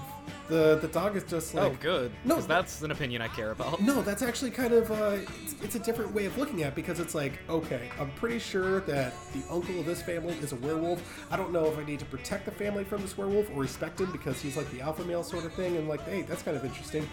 The 0.50 0.78
the 0.82 0.88
dog 0.90 1.16
is 1.16 1.24
just 1.24 1.54
like 1.54 1.72
oh, 1.72 1.78
good. 1.80 2.12
No, 2.26 2.36
No, 2.36 2.42
that's 2.42 2.82
an 2.82 2.92
opinion 2.92 3.22
I 3.22 3.30
care 3.30 3.52
about. 3.52 3.82
No, 3.82 4.02
that's 4.02 4.22
actually 4.22 4.52
kind 4.52 4.74
of 4.74 4.92
uh, 4.92 5.18
it's, 5.44 5.56
it's 5.62 5.76
a 5.76 5.80
different 5.80 6.14
way 6.14 6.26
of 6.26 6.38
looking 6.38 6.64
at 6.64 6.70
it 6.70 6.76
because 6.76 7.00
it's 7.00 7.16
like, 7.16 7.40
okay, 7.50 7.90
I'm 8.00 8.12
pretty 8.12 8.40
sure 8.40 8.82
that 8.82 9.14
the 9.34 9.42
uncle 9.50 9.80
of 9.80 9.86
this 9.86 10.02
family 10.02 10.36
is 10.36 10.52
a 10.52 10.58
werewolf. 10.58 11.02
I 11.32 11.38
don't 11.38 11.52
know 11.52 11.66
if 11.66 11.78
I 11.78 11.84
need 11.84 12.00
to 12.00 12.06
protect 12.06 12.46
the 12.46 12.52
family 12.52 12.84
from 12.84 13.02
this 13.02 13.18
werewolf 13.18 13.50
or 13.52 13.62
respect 13.62 14.02
him 14.02 14.12
because 14.12 14.42
he's 14.42 14.58
like 14.58 14.70
the 14.72 14.82
alpha 14.82 15.04
male 15.06 15.24
sort 15.24 15.46
of 15.46 15.54
thing. 15.54 15.78
And 15.78 15.88
like, 15.88 16.02
hey, 16.06 16.24
that's 16.24 16.44
kind 16.44 16.58
of 16.58 16.66
interesting. 16.66 17.08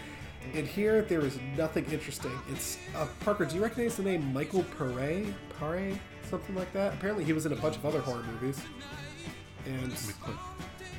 And 0.53 0.67
here, 0.67 1.01
there 1.01 1.21
is 1.21 1.39
nothing 1.57 1.85
interesting. 1.91 2.31
It's 2.51 2.77
uh, 2.95 3.07
Parker. 3.21 3.45
Do 3.45 3.55
you 3.55 3.63
recognize 3.63 3.95
the 3.97 4.03
name 4.03 4.31
Michael 4.33 4.63
Pare? 4.77 5.25
Pare, 5.59 5.93
something 6.29 6.55
like 6.55 6.71
that. 6.73 6.93
Apparently, 6.93 7.23
he 7.23 7.33
was 7.33 7.45
in 7.45 7.53
a 7.53 7.55
bunch 7.55 7.77
of 7.77 7.85
other 7.85 7.99
horror 7.99 8.23
movies. 8.23 8.61
And 9.65 9.93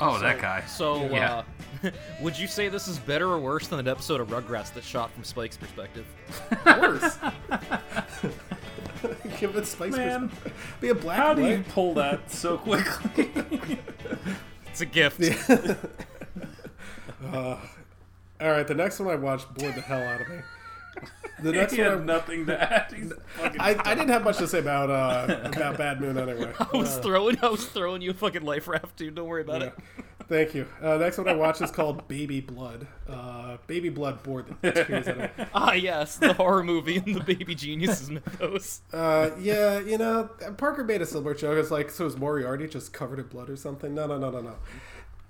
Oh, 0.00 0.18
that 0.18 0.40
guy. 0.40 0.62
So, 0.66 1.06
Yeah. 1.10 1.42
uh, 1.84 1.90
would 2.20 2.38
you 2.38 2.46
say 2.46 2.68
this 2.68 2.86
is 2.88 2.98
better 2.98 3.28
or 3.28 3.38
worse 3.38 3.66
than 3.68 3.78
an 3.78 3.88
episode 3.88 4.20
of 4.20 4.28
Rugrats 4.28 4.72
that's 4.74 4.86
shot 4.86 5.10
from 5.12 5.24
Spike's 5.24 5.56
perspective? 5.56 6.04
worse. 6.66 7.16
Give 9.38 9.54
it 9.56 9.66
spice. 9.66 9.92
Man, 9.96 10.28
perspective. 10.28 10.76
Be 10.80 10.88
a 10.90 10.94
black 10.94 11.16
How 11.18 11.30
and 11.32 11.40
do 11.40 11.46
you 11.48 11.64
pull 11.70 11.94
that 11.94 12.30
so 12.30 12.56
quickly? 12.58 13.30
It's 14.66 14.80
a 14.80 14.86
gift. 14.86 15.20
Uh, 17.24 17.58
all 18.40 18.50
right, 18.50 18.66
the 18.66 18.74
next 18.74 18.98
one 19.00 19.08
I 19.08 19.16
watched 19.16 19.52
bored 19.54 19.74
the 19.74 19.80
hell 19.80 20.02
out 20.02 20.20
of 20.20 20.28
me. 20.28 20.36
The 21.38 21.52
next 21.52 21.74
he 21.74 21.82
one, 21.82 21.90
had 21.90 22.00
I, 22.00 22.04
nothing 22.04 22.46
to 22.46 22.60
add. 22.62 22.94
I, 23.58 23.76
I 23.84 23.94
didn't 23.94 24.08
have 24.08 24.24
much 24.24 24.38
to 24.38 24.46
say 24.48 24.58
about 24.60 24.90
uh, 24.90 25.50
about 25.54 25.76
Bad 25.76 26.00
Moon 26.00 26.16
anyway. 26.16 26.52
I 26.60 26.76
was 26.76 26.96
Uh, 26.96 27.02
throwing, 27.02 27.38
I 27.42 27.48
was 27.48 27.66
throwing 27.66 28.00
you 28.02 28.10
a 28.12 28.14
fucking 28.14 28.42
life 28.42 28.68
raft, 28.68 28.96
dude. 28.96 29.14
Don't 29.14 29.26
worry 29.28 29.42
about 29.42 29.60
yeah. 29.60 29.68
it. 29.68 29.74
Thank 30.28 30.54
you. 30.54 30.66
Uh, 30.82 30.96
next 30.96 31.18
one 31.18 31.28
I 31.28 31.34
watched 31.34 31.60
is 31.62 31.70
called 31.70 32.08
Baby 32.08 32.40
Blood. 32.40 32.88
Uh, 33.08 33.58
Baby 33.68 33.90
Blood 33.90 34.22
bored 34.24 34.46
the 34.60 34.72
tears 34.86 35.06
out 35.06 35.18
of 35.18 35.38
me. 35.38 35.44
Ah, 35.54 35.72
yes, 35.74 36.16
the 36.16 36.32
horror 36.34 36.64
movie 36.64 36.96
and 36.96 37.14
the 37.14 37.20
Baby 37.20 37.54
Geniuses 37.54 38.10
mythos. 38.10 38.80
Uh, 38.92 39.30
yeah, 39.38 39.78
you 39.78 39.98
know, 39.98 40.30
Parker 40.56 40.82
made 40.82 41.00
a 41.00 41.06
similar 41.06 41.34
joke. 41.34 41.58
It's 41.58 41.70
like, 41.70 41.90
so 41.90 42.06
is 42.06 42.16
Moriarty 42.16 42.66
just 42.66 42.92
covered 42.92 43.20
in 43.20 43.26
blood 43.26 43.48
or 43.50 43.56
something? 43.56 43.94
No, 43.94 44.06
no, 44.08 44.18
no, 44.18 44.30
no, 44.30 44.40
no. 44.40 44.56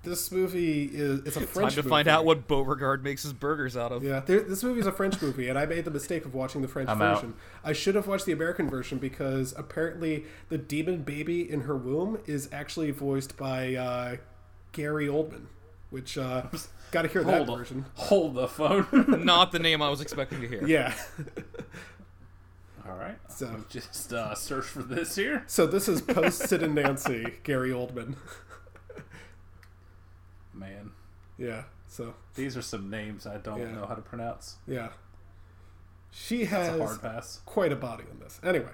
This 0.07 0.31
movie 0.31 0.85
is 0.85 1.21
it's 1.27 1.37
a 1.37 1.41
Time 1.41 1.49
French 1.49 1.75
to 1.75 1.81
movie. 1.81 1.89
find 1.91 2.07
out 2.09 2.25
what 2.25 2.47
Beauregard 2.47 3.03
makes 3.03 3.25
his 3.25 3.33
burgers 3.33 3.77
out 3.77 3.91
of. 3.91 4.05
Yeah, 4.05 4.21
there, 4.21 4.41
this 4.41 4.63
movie 4.63 4.79
is 4.81 4.87
a 4.87 4.93
French 4.93 5.21
movie, 5.21 5.49
and 5.49 5.59
I 5.59 5.67
made 5.67 5.85
the 5.85 5.91
mistake 5.91 6.25
of 6.25 6.33
watching 6.33 6.63
the 6.63 6.69
French 6.69 6.89
I'm 6.89 7.03
out. 7.03 7.17
version. 7.17 7.35
I 7.65 7.73
should 7.73 7.97
have 7.97 8.07
watched 8.07 8.25
the 8.25 8.33
American 8.33 8.71
version 8.71 8.99
because 8.99 9.53
apparently 9.59 10.25
the 10.49 10.59
demon 10.59 11.03
baby 11.03 11.51
in 11.51 11.63
her 11.63 11.77
womb 11.77 12.19
is 12.27 12.49
actually 12.53 12.93
voiced 12.93 13.37
by 13.37 13.75
uh, 13.75 14.17
Gary 14.73 15.09
Oldman, 15.09 15.47
which 15.91 16.17
uh, 16.17 16.45
got 16.93 17.03
to 17.03 17.09
hear 17.09 17.25
that 17.25 17.45
hold, 17.47 17.59
version. 17.59 17.85
hold 17.95 18.35
the 18.37 18.47
phone. 18.47 18.87
Not 19.25 19.51
the 19.51 19.59
name 19.59 19.83
I 19.83 19.89
was 19.91 20.01
expecting 20.07 20.41
to 20.41 20.47
hear. 20.49 20.65
Yeah. 20.67 20.95
All 22.89 22.95
right. 22.97 23.17
So- 23.29 23.65
just 23.69 24.13
uh, 24.13 24.35
search 24.37 24.67
for 24.67 24.83
this 24.83 25.17
here. 25.17 25.43
so 25.49 25.67
this 25.67 25.89
is 25.89 26.01
post 26.01 26.49
Sid 26.49 26.63
and 26.63 26.75
Nancy, 26.77 27.35
Gary 27.43 27.71
Oldman. 27.71 28.15
Man, 30.57 30.91
Yeah. 31.39 31.65
So 31.89 32.15
these 32.35 32.57
are 32.57 32.63
some 32.63 32.91
names 32.91 33.27
I 33.27 33.37
don't 33.39 33.61
Yeah. 33.61 33.71
know 33.73 33.87
how 33.87 33.95
to 33.95 34.03
pronounce. 34.03 34.57
yeah, 34.67 34.89
she 36.11 36.43
a 36.43 36.47
has 36.47 36.81
hard 36.81 37.01
pass. 37.03 37.41
quite 37.47 37.73
a 37.73 37.77
body 37.77 38.05
on 38.11 38.19
this. 38.21 38.41
Anyway, 38.43 38.71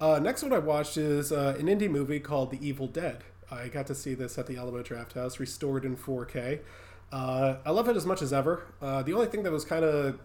uh, 0.00 0.18
next 0.18 0.42
one 0.42 0.52
I 0.52 0.58
watched 0.58 0.96
is 0.96 1.32
uh, 1.32 1.56
an 1.58 1.66
indie 1.66 1.90
movie 1.90 2.20
called 2.20 2.50
The 2.50 2.66
Evil 2.66 2.86
Dead. 2.86 3.24
I 3.50 3.68
got 3.68 3.86
to 3.88 3.94
see 3.94 4.14
this 4.14 4.38
at 4.38 4.46
the 4.46 4.56
Alamo 4.56 4.82
Drafthouse, 4.82 5.38
restored 5.38 5.84
in 5.84 5.96
4K. 5.96 6.60
Uh, 7.12 7.56
I 7.64 7.70
love 7.70 7.88
it 7.88 7.96
as 7.96 8.06
much 8.06 8.22
as 8.22 8.32
ever. 8.32 8.62
Uh, 8.80 9.02
the 9.02 9.12
only 9.12 9.26
thing 9.26 9.42
that 9.42 9.52
was 9.52 9.64
kind 9.64 9.84
of 9.84 10.18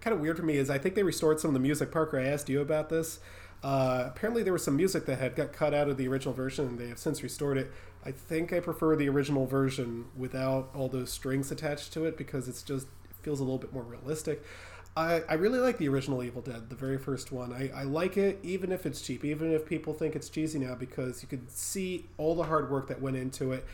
kind 0.00 0.14
of 0.14 0.20
weird 0.20 0.36
for 0.36 0.42
me 0.42 0.56
is 0.56 0.68
I 0.68 0.78
think 0.78 0.96
they 0.96 1.04
restored 1.04 1.38
some 1.38 1.50
of 1.50 1.54
the 1.54 1.60
music. 1.60 1.92
Parker, 1.92 2.18
I 2.18 2.24
asked 2.24 2.48
you 2.48 2.60
about 2.60 2.88
this. 2.88 3.20
Uh, 3.62 4.04
apparently, 4.08 4.42
there 4.42 4.52
was 4.52 4.64
some 4.64 4.76
music 4.76 5.06
that 5.06 5.18
had 5.18 5.36
got 5.36 5.52
cut 5.52 5.72
out 5.72 5.88
of 5.88 5.96
the 5.96 6.08
original 6.08 6.34
version, 6.34 6.66
and 6.66 6.78
they 6.78 6.88
have 6.88 6.98
since 6.98 7.22
restored 7.22 7.56
it. 7.56 7.70
I 8.04 8.10
think 8.10 8.52
I 8.52 8.58
prefer 8.58 8.96
the 8.96 9.08
original 9.08 9.46
version 9.46 10.06
without 10.16 10.70
all 10.74 10.88
those 10.88 11.12
strings 11.12 11.52
attached 11.52 11.92
to 11.92 12.04
it 12.04 12.16
because 12.16 12.48
it's 12.48 12.62
just 12.62 12.88
it 13.04 13.16
feels 13.22 13.38
a 13.38 13.44
little 13.44 13.58
bit 13.58 13.72
more 13.72 13.84
realistic. 13.84 14.42
I, 14.96 15.22
I 15.28 15.34
really 15.34 15.58
like 15.58 15.78
the 15.78 15.88
original 15.88 16.22
Evil 16.22 16.42
Dead, 16.42 16.68
the 16.68 16.74
very 16.74 16.98
first 16.98 17.32
one. 17.32 17.52
I, 17.52 17.70
I 17.74 17.84
like 17.84 18.16
it 18.16 18.38
even 18.42 18.72
if 18.72 18.84
it's 18.84 19.00
cheap, 19.00 19.24
even 19.24 19.52
if 19.52 19.64
people 19.64 19.94
think 19.94 20.14
it's 20.14 20.28
cheesy 20.28 20.58
now, 20.58 20.74
because 20.74 21.22
you 21.22 21.28
can 21.28 21.48
see 21.48 22.06
all 22.18 22.34
the 22.34 22.42
hard 22.44 22.70
work 22.70 22.88
that 22.88 23.00
went 23.00 23.16
into 23.16 23.52
it. 23.52 23.64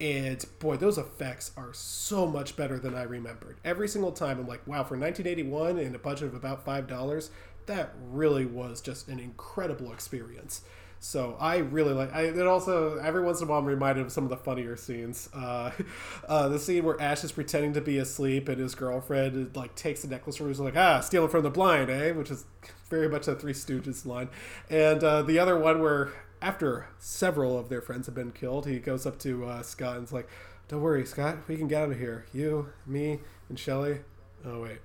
And 0.00 0.44
boy, 0.60 0.76
those 0.76 0.98
effects 0.98 1.50
are 1.56 1.72
so 1.72 2.26
much 2.26 2.54
better 2.54 2.78
than 2.78 2.94
I 2.94 3.02
remembered. 3.02 3.56
Every 3.64 3.88
single 3.88 4.12
time, 4.12 4.38
I'm 4.38 4.46
like, 4.46 4.64
wow, 4.66 4.84
for 4.84 4.96
1981 4.96 5.78
and 5.78 5.94
a 5.96 5.98
budget 5.98 6.28
of 6.28 6.34
about 6.34 6.64
five 6.64 6.86
dollars, 6.86 7.30
that 7.66 7.94
really 8.10 8.46
was 8.46 8.80
just 8.80 9.08
an 9.08 9.18
incredible 9.18 9.92
experience. 9.92 10.62
So 11.02 11.36
I 11.40 11.56
really 11.56 11.92
like. 11.92 12.14
I 12.14 12.22
it 12.26 12.46
also 12.46 12.96
every 12.98 13.22
once 13.22 13.40
in 13.40 13.48
a 13.48 13.50
while 13.50 13.58
I'm 13.58 13.64
reminded 13.64 14.06
of 14.06 14.12
some 14.12 14.22
of 14.22 14.30
the 14.30 14.36
funnier 14.36 14.76
scenes. 14.76 15.28
Uh, 15.34 15.72
uh, 16.28 16.48
the 16.48 16.60
scene 16.60 16.84
where 16.84 17.00
Ash 17.00 17.24
is 17.24 17.32
pretending 17.32 17.72
to 17.72 17.80
be 17.80 17.98
asleep 17.98 18.48
and 18.48 18.60
his 18.60 18.76
girlfriend 18.76 19.56
like 19.56 19.74
takes 19.74 20.02
the 20.02 20.08
necklace 20.08 20.36
from 20.36 20.52
him. 20.52 20.64
Like, 20.64 20.76
ah, 20.76 21.00
stealing 21.00 21.28
from 21.28 21.42
the 21.42 21.50
blind, 21.50 21.90
eh? 21.90 22.12
Which 22.12 22.30
is 22.30 22.44
very 22.88 23.08
much 23.08 23.26
a 23.26 23.34
Three 23.34 23.52
Stooges 23.52 24.06
line. 24.06 24.28
And 24.70 25.02
uh, 25.02 25.22
the 25.22 25.40
other 25.40 25.58
one 25.58 25.82
where 25.82 26.12
after 26.40 26.86
several 27.00 27.58
of 27.58 27.68
their 27.68 27.80
friends 27.80 28.06
have 28.06 28.14
been 28.14 28.30
killed, 28.30 28.66
he 28.66 28.78
goes 28.78 29.04
up 29.04 29.18
to 29.20 29.44
uh, 29.44 29.62
Scott 29.62 29.96
and's 29.96 30.12
like, 30.12 30.28
"Don't 30.68 30.82
worry, 30.82 31.04
Scott. 31.04 31.38
We 31.48 31.56
can 31.56 31.66
get 31.66 31.82
out 31.82 31.90
of 31.90 31.98
here. 31.98 32.26
You, 32.32 32.68
me, 32.86 33.18
and 33.48 33.58
Shelly. 33.58 34.02
Oh 34.44 34.62
wait, 34.62 34.78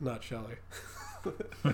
not 0.00 0.24
Shelly." 0.24 0.56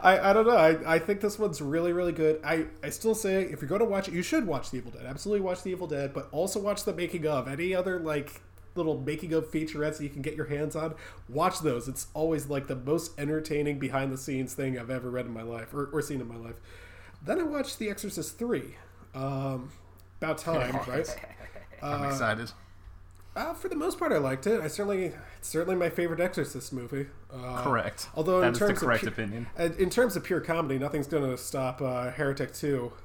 I, 0.00 0.30
I 0.30 0.32
don't 0.32 0.46
know. 0.46 0.56
I, 0.56 0.94
I 0.94 0.98
think 0.98 1.20
this 1.20 1.38
one's 1.38 1.60
really, 1.60 1.92
really 1.92 2.12
good. 2.12 2.40
I, 2.44 2.66
I 2.82 2.90
still 2.90 3.14
say 3.14 3.42
if 3.42 3.60
you're 3.60 3.68
going 3.68 3.80
to 3.80 3.86
watch 3.86 4.08
it, 4.08 4.14
you 4.14 4.22
should 4.22 4.46
watch 4.46 4.70
The 4.70 4.78
Evil 4.78 4.92
Dead. 4.92 5.06
Absolutely 5.06 5.40
watch 5.40 5.62
The 5.62 5.70
Evil 5.70 5.86
Dead, 5.86 6.12
but 6.12 6.28
also 6.32 6.60
watch 6.60 6.84
the 6.84 6.92
making 6.92 7.26
of. 7.26 7.48
Any 7.48 7.74
other, 7.74 8.00
like, 8.00 8.40
little 8.74 9.00
making 9.00 9.32
of 9.32 9.50
featurettes 9.50 9.98
that 9.98 10.04
you 10.04 10.10
can 10.10 10.22
get 10.22 10.34
your 10.36 10.46
hands 10.46 10.74
on, 10.76 10.94
watch 11.28 11.60
those. 11.60 11.88
It's 11.88 12.08
always, 12.14 12.48
like, 12.48 12.66
the 12.66 12.76
most 12.76 13.18
entertaining 13.18 13.78
behind 13.78 14.12
the 14.12 14.18
scenes 14.18 14.54
thing 14.54 14.78
I've 14.78 14.90
ever 14.90 15.10
read 15.10 15.26
in 15.26 15.32
my 15.32 15.42
life 15.42 15.72
or, 15.74 15.86
or 15.92 16.02
seen 16.02 16.20
in 16.20 16.28
my 16.28 16.36
life. 16.36 16.56
Then 17.22 17.40
I 17.40 17.44
watched 17.44 17.78
The 17.78 17.88
Exorcist 17.90 18.38
3. 18.38 18.74
Um, 19.14 19.70
about 20.20 20.38
time, 20.38 20.78
right? 20.88 21.08
I'm 21.82 22.04
excited. 22.04 22.50
Uh, 23.36 23.52
for 23.52 23.68
the 23.68 23.74
most 23.74 23.98
part, 23.98 24.12
I 24.12 24.18
liked 24.18 24.46
it. 24.46 24.60
I 24.60 24.68
certainly, 24.68 25.06
it's 25.38 25.48
certainly 25.48 25.74
my 25.74 25.90
favorite 25.90 26.20
Exorcist 26.20 26.72
movie. 26.72 27.06
Uh, 27.32 27.62
Correct. 27.62 28.08
Although 28.14 28.40
That 28.40 28.48
in 28.48 28.54
terms 28.54 28.78
correct 28.78 29.02
of 29.04 29.16
pu- 29.16 29.22
opinion. 29.22 29.48
uh, 29.58 29.70
in 29.76 29.90
terms 29.90 30.14
of 30.14 30.22
pure 30.22 30.40
comedy, 30.40 30.78
nothing's 30.78 31.08
going 31.08 31.28
to 31.28 31.36
stop 31.36 31.82
uh, 31.82 32.10
Heretic 32.10 32.54
Two. 32.54 32.92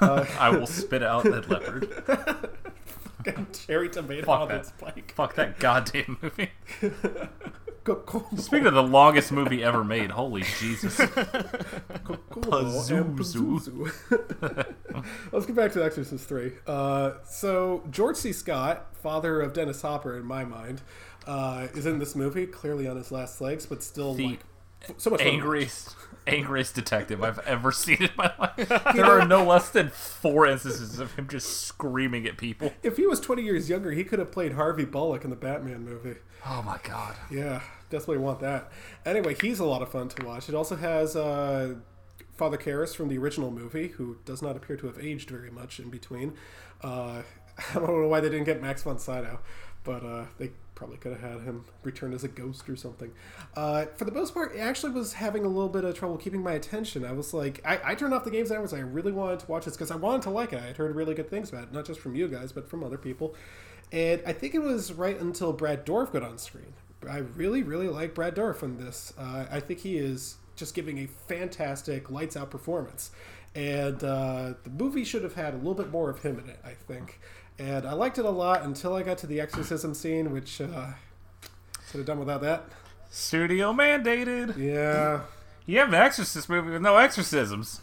I 0.00 0.50
will 0.50 0.66
spit 0.66 1.02
out 1.02 1.24
that 1.24 1.48
leopard. 1.48 1.88
Cherry 3.66 3.88
tomato 3.88 4.26
Fuck 4.26 4.40
on 4.40 4.48
that. 4.48 4.60
its 4.60 4.70
bike. 4.72 5.12
Fuck 5.14 5.34
that 5.34 5.58
goddamn 5.58 6.18
movie. 6.22 6.50
Go- 7.96 8.26
Speaking 8.36 8.66
of 8.66 8.74
the 8.74 8.82
longest 8.82 9.32
movie 9.32 9.62
ever 9.64 9.82
made, 9.84 10.10
holy 10.10 10.42
Jesus. 10.58 10.96
Pazuzu. 12.38 13.92
Let's 15.32 15.46
get 15.46 15.56
back 15.56 15.72
to 15.72 15.84
Exorcist 15.84 16.28
3. 16.28 16.52
Uh, 16.66 17.12
so, 17.24 17.82
George 17.90 18.16
C. 18.16 18.32
Scott, 18.32 18.96
father 18.96 19.40
of 19.40 19.52
Dennis 19.52 19.82
Hopper 19.82 20.16
in 20.16 20.24
my 20.24 20.44
mind, 20.44 20.82
uh, 21.26 21.68
is 21.74 21.86
in 21.86 21.98
this 21.98 22.14
movie, 22.14 22.46
clearly 22.46 22.86
on 22.88 22.96
his 22.96 23.10
last 23.12 23.40
legs, 23.40 23.66
but 23.66 23.82
still 23.82 24.14
The 24.14 24.26
like 24.28 24.40
so 24.96 25.10
much 25.10 25.20
fun 25.20 25.26
to 25.30 25.36
watch. 25.36 25.42
angriest, 25.42 25.96
angriest 26.26 26.74
detective 26.74 27.22
I've 27.22 27.38
ever 27.40 27.72
seen 27.72 27.98
in 28.02 28.10
my 28.16 28.32
life. 28.38 28.68
There 28.94 29.04
are 29.04 29.26
no 29.26 29.44
less 29.44 29.70
than 29.70 29.88
four 29.90 30.46
instances 30.46 30.98
of 31.00 31.14
him 31.14 31.26
just 31.28 31.62
screaming 31.66 32.26
at 32.26 32.36
people. 32.38 32.72
If 32.82 32.96
he 32.96 33.06
was 33.06 33.20
20 33.20 33.42
years 33.42 33.68
younger, 33.68 33.90
he 33.92 34.04
could 34.04 34.18
have 34.20 34.30
played 34.32 34.52
Harvey 34.52 34.84
Bullock 34.84 35.24
in 35.24 35.30
the 35.30 35.36
Batman 35.36 35.84
movie. 35.84 36.16
Oh 36.46 36.62
my 36.62 36.78
god. 36.84 37.16
Yeah, 37.30 37.60
definitely 37.90 38.18
want 38.18 38.40
that. 38.40 38.70
Anyway, 39.04 39.36
he's 39.40 39.58
a 39.58 39.64
lot 39.64 39.82
of 39.82 39.90
fun 39.90 40.08
to 40.08 40.26
watch. 40.26 40.48
It 40.48 40.54
also 40.54 40.76
has 40.76 41.16
uh, 41.16 41.74
Father 42.36 42.56
Karras 42.56 42.94
from 42.94 43.08
the 43.08 43.18
original 43.18 43.50
movie, 43.50 43.88
who 43.88 44.18
does 44.24 44.42
not 44.42 44.56
appear 44.56 44.76
to 44.76 44.86
have 44.86 44.98
aged 44.98 45.30
very 45.30 45.50
much 45.50 45.80
in 45.80 45.90
between. 45.90 46.34
Uh, 46.82 47.22
I 47.70 47.74
don't 47.74 47.86
know 47.86 48.08
why 48.08 48.20
they 48.20 48.28
didn't 48.28 48.44
get 48.44 48.62
Max 48.62 48.82
von 48.82 48.98
Sydow, 48.98 49.40
but 49.84 50.04
uh, 50.04 50.26
they 50.38 50.52
probably 50.78 50.96
could 50.96 51.10
have 51.18 51.20
had 51.20 51.40
him 51.40 51.64
return 51.82 52.12
as 52.12 52.22
a 52.22 52.28
ghost 52.28 52.68
or 52.68 52.76
something. 52.76 53.10
Uh, 53.56 53.86
for 53.96 54.04
the 54.04 54.12
most 54.12 54.32
part, 54.32 54.54
it 54.54 54.60
actually 54.60 54.92
was 54.92 55.14
having 55.14 55.44
a 55.44 55.48
little 55.48 55.68
bit 55.68 55.84
of 55.84 55.98
trouble 55.98 56.16
keeping 56.16 56.40
my 56.40 56.52
attention. 56.52 57.04
I 57.04 57.10
was 57.12 57.34
like, 57.34 57.60
I, 57.64 57.80
I 57.84 57.94
turned 57.96 58.14
off 58.14 58.22
the 58.22 58.30
games 58.30 58.52
and 58.52 58.64
I 58.64 58.76
I 58.76 58.80
really 58.80 59.10
wanted 59.10 59.40
to 59.40 59.46
watch 59.50 59.64
this 59.64 59.74
because 59.74 59.90
I 59.90 59.96
wanted 59.96 60.22
to 60.22 60.30
like 60.30 60.52
it. 60.52 60.62
I 60.62 60.66
had 60.66 60.76
heard 60.76 60.94
really 60.94 61.14
good 61.14 61.28
things 61.28 61.50
about 61.50 61.64
it, 61.64 61.72
not 61.72 61.84
just 61.84 61.98
from 61.98 62.14
you 62.14 62.28
guys, 62.28 62.52
but 62.52 62.70
from 62.70 62.84
other 62.84 62.98
people. 62.98 63.34
And 63.90 64.22
I 64.24 64.32
think 64.32 64.54
it 64.54 64.60
was 64.60 64.92
right 64.92 65.18
until 65.18 65.52
Brad 65.52 65.84
Dourif 65.84 66.12
got 66.12 66.22
on 66.22 66.38
screen. 66.38 66.74
I 67.08 67.18
really, 67.18 67.62
really 67.62 67.88
like 67.88 68.14
Brad 68.14 68.34
Dourif 68.34 68.62
in 68.62 68.76
this. 68.78 69.12
Uh, 69.18 69.46
I 69.50 69.60
think 69.60 69.80
he 69.80 69.98
is 69.98 70.36
just 70.56 70.74
giving 70.74 70.98
a 70.98 71.06
fantastic 71.06 72.10
lights 72.10 72.36
out 72.36 72.50
performance. 72.50 73.10
And 73.54 74.02
uh, 74.02 74.54
the 74.64 74.70
movie 74.70 75.04
should 75.04 75.22
have 75.22 75.34
had 75.34 75.54
a 75.54 75.56
little 75.56 75.74
bit 75.74 75.90
more 75.90 76.10
of 76.10 76.22
him 76.22 76.38
in 76.38 76.48
it, 76.50 76.58
I 76.64 76.70
think. 76.72 77.20
And 77.58 77.86
I 77.86 77.92
liked 77.92 78.18
it 78.18 78.24
a 78.24 78.30
lot 78.30 78.62
until 78.62 78.94
I 78.94 79.02
got 79.02 79.18
to 79.18 79.26
the 79.26 79.40
exorcism 79.40 79.94
scene, 79.94 80.32
which 80.32 80.60
uh, 80.60 80.92
should 81.90 81.98
have 81.98 82.06
done 82.06 82.18
without 82.18 82.40
that. 82.42 82.64
Studio 83.10 83.72
mandated. 83.72 84.56
Yeah. 84.56 85.22
You 85.66 85.78
have 85.78 85.88
an 85.88 85.94
Exorcist 85.94 86.48
movie 86.48 86.70
with 86.70 86.82
no 86.82 86.96
exorcisms. 86.96 87.80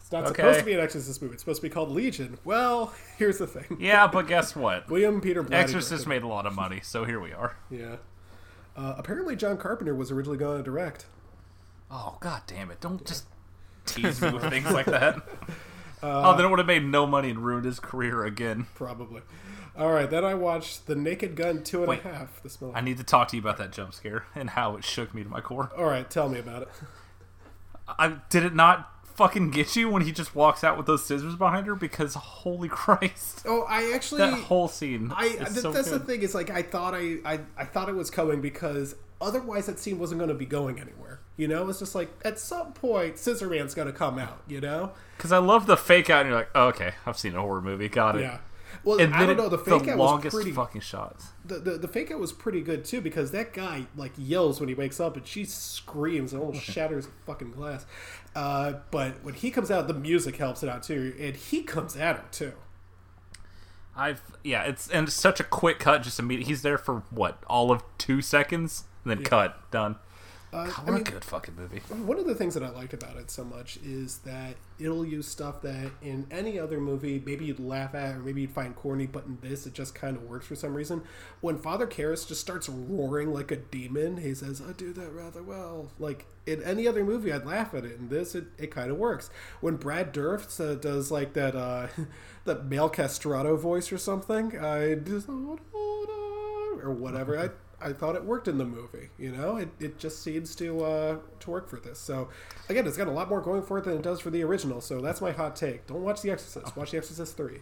It's 0.00 0.12
not 0.12 0.24
Okay. 0.26 0.36
supposed 0.42 0.58
to 0.60 0.64
be 0.64 0.72
an 0.74 0.80
exorcist 0.80 1.20
movie. 1.20 1.34
It's 1.34 1.42
supposed 1.42 1.60
to 1.60 1.68
be 1.68 1.72
called 1.72 1.90
Legion. 1.90 2.38
Well, 2.44 2.92
here's 3.18 3.38
the 3.38 3.46
thing. 3.48 3.76
Yeah, 3.80 4.06
but 4.06 4.28
guess 4.28 4.54
what? 4.54 4.88
William 4.90 5.20
Peter 5.20 5.42
Blatty 5.42 5.52
Exorcist 5.54 6.04
directed 6.04 6.08
made 6.08 6.22
a 6.22 6.28
lot 6.28 6.46
of 6.46 6.54
money, 6.54 6.80
so 6.82 7.04
here 7.04 7.18
we 7.18 7.32
are. 7.32 7.56
Yeah. 7.70 7.96
Uh, 8.76 8.94
apparently, 8.98 9.34
John 9.36 9.56
Carpenter 9.56 9.94
was 9.94 10.10
originally 10.10 10.38
going 10.38 10.58
to 10.58 10.62
direct. 10.62 11.06
Oh 11.90 12.18
god 12.20 12.42
damn 12.46 12.70
it! 12.70 12.80
Don't 12.80 13.04
just 13.06 13.24
tease 13.86 14.20
me 14.20 14.30
with 14.30 14.42
things 14.50 14.70
like 14.70 14.86
that. 14.86 15.16
Uh, 16.02 16.22
oh, 16.32 16.36
then 16.36 16.44
it 16.44 16.50
would 16.50 16.58
have 16.58 16.66
made 16.66 16.84
no 16.84 17.06
money 17.06 17.30
and 17.30 17.38
ruined 17.38 17.64
his 17.64 17.80
career 17.80 18.24
again. 18.24 18.66
Probably. 18.74 19.22
All 19.78 19.92
right, 19.92 20.08
then 20.08 20.24
I 20.24 20.34
watched 20.34 20.86
The 20.86 20.94
Naked 20.94 21.36
Gun 21.36 21.62
two 21.62 21.82
and 21.82 21.92
a 21.92 21.96
half. 21.96 22.40
Wait. 22.42 22.42
This 22.42 22.58
I 22.74 22.80
need 22.80 22.96
to 22.98 23.04
talk 23.04 23.28
to 23.28 23.36
you 23.36 23.42
about 23.42 23.58
that 23.58 23.72
jump 23.72 23.94
scare 23.94 24.24
and 24.34 24.50
how 24.50 24.76
it 24.76 24.84
shook 24.84 25.14
me 25.14 25.22
to 25.22 25.28
my 25.28 25.40
core. 25.40 25.70
All 25.76 25.84
right, 25.84 26.08
tell 26.08 26.28
me 26.28 26.38
about 26.38 26.62
it. 26.62 26.68
I 27.88 28.16
did 28.30 28.44
it 28.44 28.54
not 28.54 28.90
fucking 29.16 29.50
get 29.50 29.74
you 29.76 29.88
when 29.88 30.02
he 30.02 30.12
just 30.12 30.34
walks 30.34 30.62
out 30.62 30.76
with 30.76 30.86
those 30.86 31.04
scissors 31.04 31.36
behind 31.36 31.66
her 31.66 31.74
because 31.74 32.14
holy 32.14 32.68
Christ. 32.70 33.42
Oh, 33.46 33.62
I 33.68 33.92
actually 33.94 34.18
that 34.18 34.34
whole 34.34 34.68
scene. 34.68 35.12
I 35.14 35.28
th- 35.28 35.48
so 35.48 35.72
that's 35.72 35.90
the 35.90 35.98
thing 35.98 36.22
is 36.22 36.34
like 36.34 36.50
I 36.50 36.62
thought 36.62 36.94
I, 36.94 37.18
I 37.24 37.40
I 37.56 37.64
thought 37.64 37.88
it 37.88 37.94
was 37.94 38.10
coming 38.10 38.40
because 38.40 38.94
otherwise 39.20 39.66
that 39.66 39.78
scene 39.78 39.98
wasn't 39.98 40.18
going 40.18 40.28
to 40.28 40.34
be 40.34 40.46
going 40.46 40.78
anywhere. 40.78 41.20
You 41.36 41.48
know, 41.48 41.68
it's 41.68 41.78
just 41.78 41.94
like 41.94 42.08
at 42.24 42.38
some 42.38 42.72
point 42.72 43.18
Scissor 43.18 43.48
Man's 43.48 43.74
going 43.74 43.88
to 43.88 43.92
come 43.92 44.18
out. 44.18 44.42
You 44.48 44.60
know? 44.60 44.92
Because 45.16 45.32
I 45.32 45.38
love 45.38 45.66
the 45.66 45.76
fake 45.76 46.08
out, 46.10 46.20
and 46.20 46.30
you're 46.30 46.38
like, 46.38 46.50
oh, 46.54 46.68
okay, 46.68 46.92
I've 47.04 47.18
seen 47.18 47.34
a 47.34 47.40
horror 47.40 47.60
movie, 47.60 47.88
got 47.88 48.16
it. 48.16 48.22
Yeah. 48.22 48.38
Well, 48.84 49.00
and 49.00 49.14
I 49.14 49.26
don't 49.26 49.36
know. 49.36 49.48
The 49.48 49.58
fake 49.58 49.88
out 49.88 49.98
was 49.98 50.32
pretty. 50.32 50.52
fucking 50.52 50.80
shots. 50.80 51.28
The, 51.44 51.58
the 51.58 51.70
the 51.72 51.88
fake 51.88 52.10
out 52.10 52.18
was 52.18 52.32
pretty 52.32 52.60
good 52.60 52.84
too 52.84 53.00
because 53.00 53.30
that 53.32 53.52
guy 53.52 53.86
like 53.96 54.12
yells 54.16 54.60
when 54.60 54.68
he 54.68 54.74
wakes 54.74 55.00
up 55.00 55.16
and 55.16 55.26
she 55.26 55.44
screams 55.44 56.32
and 56.32 56.42
almost 56.42 56.62
shatters 56.64 57.08
fucking 57.26 57.52
glass. 57.52 57.86
Uh, 58.34 58.74
but 58.90 59.22
when 59.22 59.34
he 59.34 59.50
comes 59.50 59.70
out, 59.70 59.88
the 59.88 59.94
music 59.94 60.36
helps 60.36 60.62
it 60.62 60.68
out 60.68 60.82
too, 60.82 61.14
and 61.18 61.36
he 61.36 61.62
comes 61.62 61.96
at 61.96 62.16
her 62.16 62.24
too. 62.30 62.52
I've 63.96 64.20
yeah, 64.44 64.64
it's 64.64 64.88
and 64.90 65.08
it's 65.08 65.16
such 65.16 65.40
a 65.40 65.44
quick 65.44 65.78
cut. 65.78 66.02
Just 66.02 66.18
immediate. 66.18 66.46
He's 66.46 66.62
there 66.62 66.78
for 66.78 67.02
what 67.10 67.42
all 67.46 67.72
of 67.72 67.82
two 67.98 68.20
seconds, 68.20 68.84
and 69.04 69.10
then 69.10 69.24
cut 69.24 69.70
done. 69.70 69.96
Uh, 70.56 70.64
God, 70.64 70.74
I 70.78 70.82
what 70.84 70.92
mean, 70.92 71.00
a 71.02 71.10
good 71.10 71.24
fucking 71.24 71.54
movie. 71.54 71.80
One 71.90 72.18
of 72.18 72.24
the 72.24 72.34
things 72.34 72.54
that 72.54 72.62
I 72.62 72.70
liked 72.70 72.94
about 72.94 73.16
it 73.16 73.30
so 73.30 73.44
much 73.44 73.78
is 73.84 74.18
that 74.20 74.54
it'll 74.78 75.04
use 75.04 75.28
stuff 75.28 75.60
that 75.62 75.90
in 76.00 76.26
any 76.30 76.58
other 76.58 76.80
movie 76.80 77.22
maybe 77.24 77.44
you'd 77.44 77.60
laugh 77.60 77.94
at 77.94 78.14
or 78.14 78.20
maybe 78.20 78.40
you'd 78.40 78.52
find 78.52 78.74
corny, 78.74 79.06
but 79.06 79.26
in 79.26 79.36
this 79.42 79.66
it 79.66 79.74
just 79.74 79.94
kind 79.94 80.16
of 80.16 80.22
works 80.22 80.46
for 80.46 80.54
some 80.54 80.72
reason. 80.72 81.02
When 81.42 81.58
Father 81.58 81.86
Karras 81.86 82.26
just 82.26 82.40
starts 82.40 82.70
roaring 82.70 83.34
like 83.34 83.50
a 83.50 83.56
demon, 83.56 84.16
he 84.16 84.34
says, 84.34 84.62
"I 84.66 84.72
do 84.72 84.94
that 84.94 85.12
rather 85.12 85.42
well." 85.42 85.90
Like 85.98 86.24
in 86.46 86.62
any 86.62 86.88
other 86.88 87.04
movie, 87.04 87.34
I'd 87.34 87.44
laugh 87.44 87.74
at 87.74 87.84
it. 87.84 87.98
In 87.98 88.08
this, 88.08 88.34
it, 88.34 88.46
it 88.56 88.70
kind 88.70 88.90
of 88.90 88.96
works. 88.96 89.28
When 89.60 89.76
Brad 89.76 90.14
Dourif 90.14 90.58
uh, 90.58 90.76
does 90.76 91.10
like 91.10 91.34
that 91.34 91.54
uh, 91.54 91.88
that 92.44 92.64
male 92.64 92.88
castrato 92.88 93.58
voice 93.58 93.92
or 93.92 93.98
something, 93.98 94.58
I 94.58 94.94
just 94.94 95.28
or 96.86 96.92
whatever. 96.92 97.38
I 97.38 97.50
I 97.80 97.92
thought 97.92 98.16
it 98.16 98.24
worked 98.24 98.48
in 98.48 98.58
the 98.58 98.64
movie. 98.64 99.10
You 99.18 99.32
know, 99.32 99.56
it, 99.56 99.68
it 99.78 99.98
just 99.98 100.22
seems 100.22 100.54
to 100.56 100.84
uh, 100.84 101.16
to 101.40 101.50
work 101.50 101.68
for 101.68 101.76
this. 101.76 101.98
So 101.98 102.28
again, 102.68 102.86
it's 102.86 102.96
got 102.96 103.06
a 103.06 103.12
lot 103.12 103.28
more 103.28 103.40
going 103.40 103.62
for 103.62 103.78
it 103.78 103.84
than 103.84 103.94
it 103.94 104.02
does 104.02 104.20
for 104.20 104.30
the 104.30 104.42
original. 104.42 104.80
So 104.80 105.00
that's 105.00 105.20
my 105.20 105.32
hot 105.32 105.56
take. 105.56 105.86
Don't 105.86 106.02
watch 106.02 106.22
The 106.22 106.30
Exorcist. 106.30 106.76
Watch 106.76 106.92
The 106.92 106.98
Exorcist 106.98 107.36
three. 107.36 107.60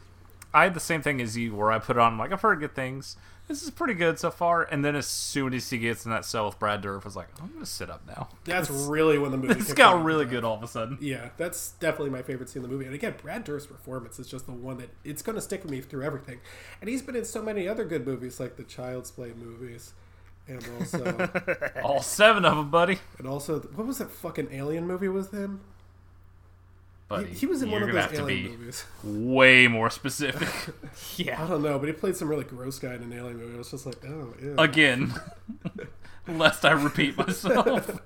I 0.52 0.62
had 0.62 0.74
the 0.74 0.80
same 0.80 1.02
thing 1.02 1.20
as 1.20 1.36
you, 1.36 1.56
where 1.56 1.72
I 1.72 1.80
put 1.80 1.96
it 1.96 2.00
on. 2.00 2.16
Like, 2.16 2.32
I've 2.32 2.40
heard 2.40 2.60
good 2.60 2.76
things. 2.76 3.16
This 3.48 3.64
is 3.64 3.70
pretty 3.70 3.94
good 3.94 4.20
so 4.20 4.30
far. 4.30 4.62
And 4.62 4.84
then 4.84 4.94
as 4.94 5.06
soon 5.06 5.52
as 5.52 5.68
he 5.68 5.78
gets 5.78 6.04
in 6.04 6.12
that 6.12 6.24
cell 6.24 6.46
with 6.46 6.60
Brad 6.60 6.80
Dourif, 6.80 7.02
I 7.02 7.04
was 7.04 7.16
like, 7.16 7.26
I'm 7.42 7.52
gonna 7.52 7.66
sit 7.66 7.90
up 7.90 8.06
now. 8.06 8.28
That's 8.44 8.70
really 8.70 9.18
when 9.18 9.32
the 9.32 9.36
movie. 9.36 9.54
Kicks 9.54 9.72
got 9.72 10.04
really 10.04 10.26
good 10.26 10.44
all 10.44 10.56
of 10.56 10.62
a 10.62 10.68
sudden. 10.68 10.96
Yeah, 11.00 11.30
that's 11.36 11.72
definitely 11.72 12.10
my 12.10 12.22
favorite 12.22 12.48
scene 12.48 12.62
in 12.62 12.70
the 12.70 12.72
movie. 12.72 12.86
And 12.86 12.94
again, 12.94 13.16
Brad 13.20 13.44
Dourif's 13.44 13.66
performance 13.66 14.20
is 14.20 14.28
just 14.28 14.46
the 14.46 14.52
one 14.52 14.78
that 14.78 14.90
it's 15.02 15.22
going 15.22 15.34
to 15.34 15.42
stick 15.42 15.64
with 15.64 15.72
me 15.72 15.80
through 15.80 16.04
everything. 16.04 16.38
And 16.80 16.88
he's 16.88 17.02
been 17.02 17.16
in 17.16 17.24
so 17.24 17.42
many 17.42 17.66
other 17.66 17.84
good 17.84 18.06
movies, 18.06 18.38
like 18.38 18.56
the 18.56 18.62
Child's 18.62 19.10
Play 19.10 19.32
movies, 19.36 19.92
and 20.48 20.64
also 20.78 21.30
All 21.82 22.02
seven 22.02 22.44
of 22.44 22.56
them, 22.56 22.70
buddy. 22.70 22.98
and 23.18 23.26
also 23.26 23.60
what 23.60 23.86
was 23.86 23.98
that 23.98 24.10
fucking 24.10 24.48
alien 24.52 24.86
movie 24.86 25.08
with 25.08 25.32
him? 25.32 25.60
buddy, 27.08 27.26
he 27.34 27.44
was 27.46 27.62
in 27.62 27.70
one 27.70 27.82
of 27.82 27.88
those 27.88 27.96
have 27.96 28.12
to 28.12 28.20
alien 28.22 28.42
be 28.52 28.56
movies. 28.56 28.84
way 29.04 29.68
more 29.68 29.90
specific. 29.90 30.48
Yeah, 31.16 31.42
I 31.42 31.46
don't 31.48 31.62
know, 31.62 31.78
but 31.78 31.86
he 31.88 31.92
played 31.92 32.16
some 32.16 32.28
really 32.28 32.44
gross 32.44 32.78
guy 32.78 32.94
in 32.94 33.02
an 33.02 33.12
alien 33.12 33.36
movie. 33.38 33.54
I 33.54 33.58
was 33.58 33.70
just 33.70 33.84
like, 33.86 33.96
oh, 34.06 34.34
ew. 34.40 34.54
Again, 34.58 35.12
lest 36.26 36.64
I 36.64 36.70
repeat 36.72 37.16
myself. 37.18 38.00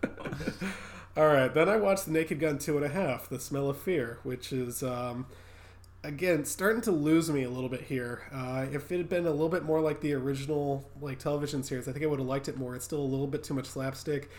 All 1.17 1.27
right, 1.27 1.53
then 1.53 1.69
I 1.69 1.77
watched 1.77 2.07
The 2.07 2.13
Naked 2.13 2.39
Gun 2.41 2.59
two 2.59 2.77
and 2.77 2.85
a 2.85 2.89
half, 2.89 3.29
The 3.29 3.39
Smell 3.41 3.69
of 3.71 3.79
Fear, 3.79 4.19
which 4.25 4.53
is 4.53 4.83
um, 4.83 5.27
again 6.05 6.45
starting 6.45 6.81
to 6.83 6.93
lose 6.93 7.31
me 7.31 7.45
a 7.45 7.51
little 7.51 7.69
bit 7.69 7.83
here. 7.83 8.23
Uh, 8.33 8.67
if 8.73 8.91
it 8.93 8.99
had 8.99 9.09
been 9.09 9.27
a 9.27 9.31
little 9.31 9.49
bit 9.49 9.65
more 9.65 9.81
like 9.81 10.01
the 10.01 10.13
original 10.15 10.89
like 11.01 11.19
television 11.19 11.63
series, 11.63 11.89
I 11.89 11.93
think 11.93 12.05
I 12.05 12.09
would 12.09 12.19
have 12.19 12.29
liked 12.29 12.49
it 12.49 12.57
more. 12.57 12.75
It's 12.77 12.85
still 12.85 13.01
a 13.01 13.03
little 13.03 13.27
bit 13.27 13.43
too 13.45 13.55
much 13.55 13.67
slapstick. 13.67 14.31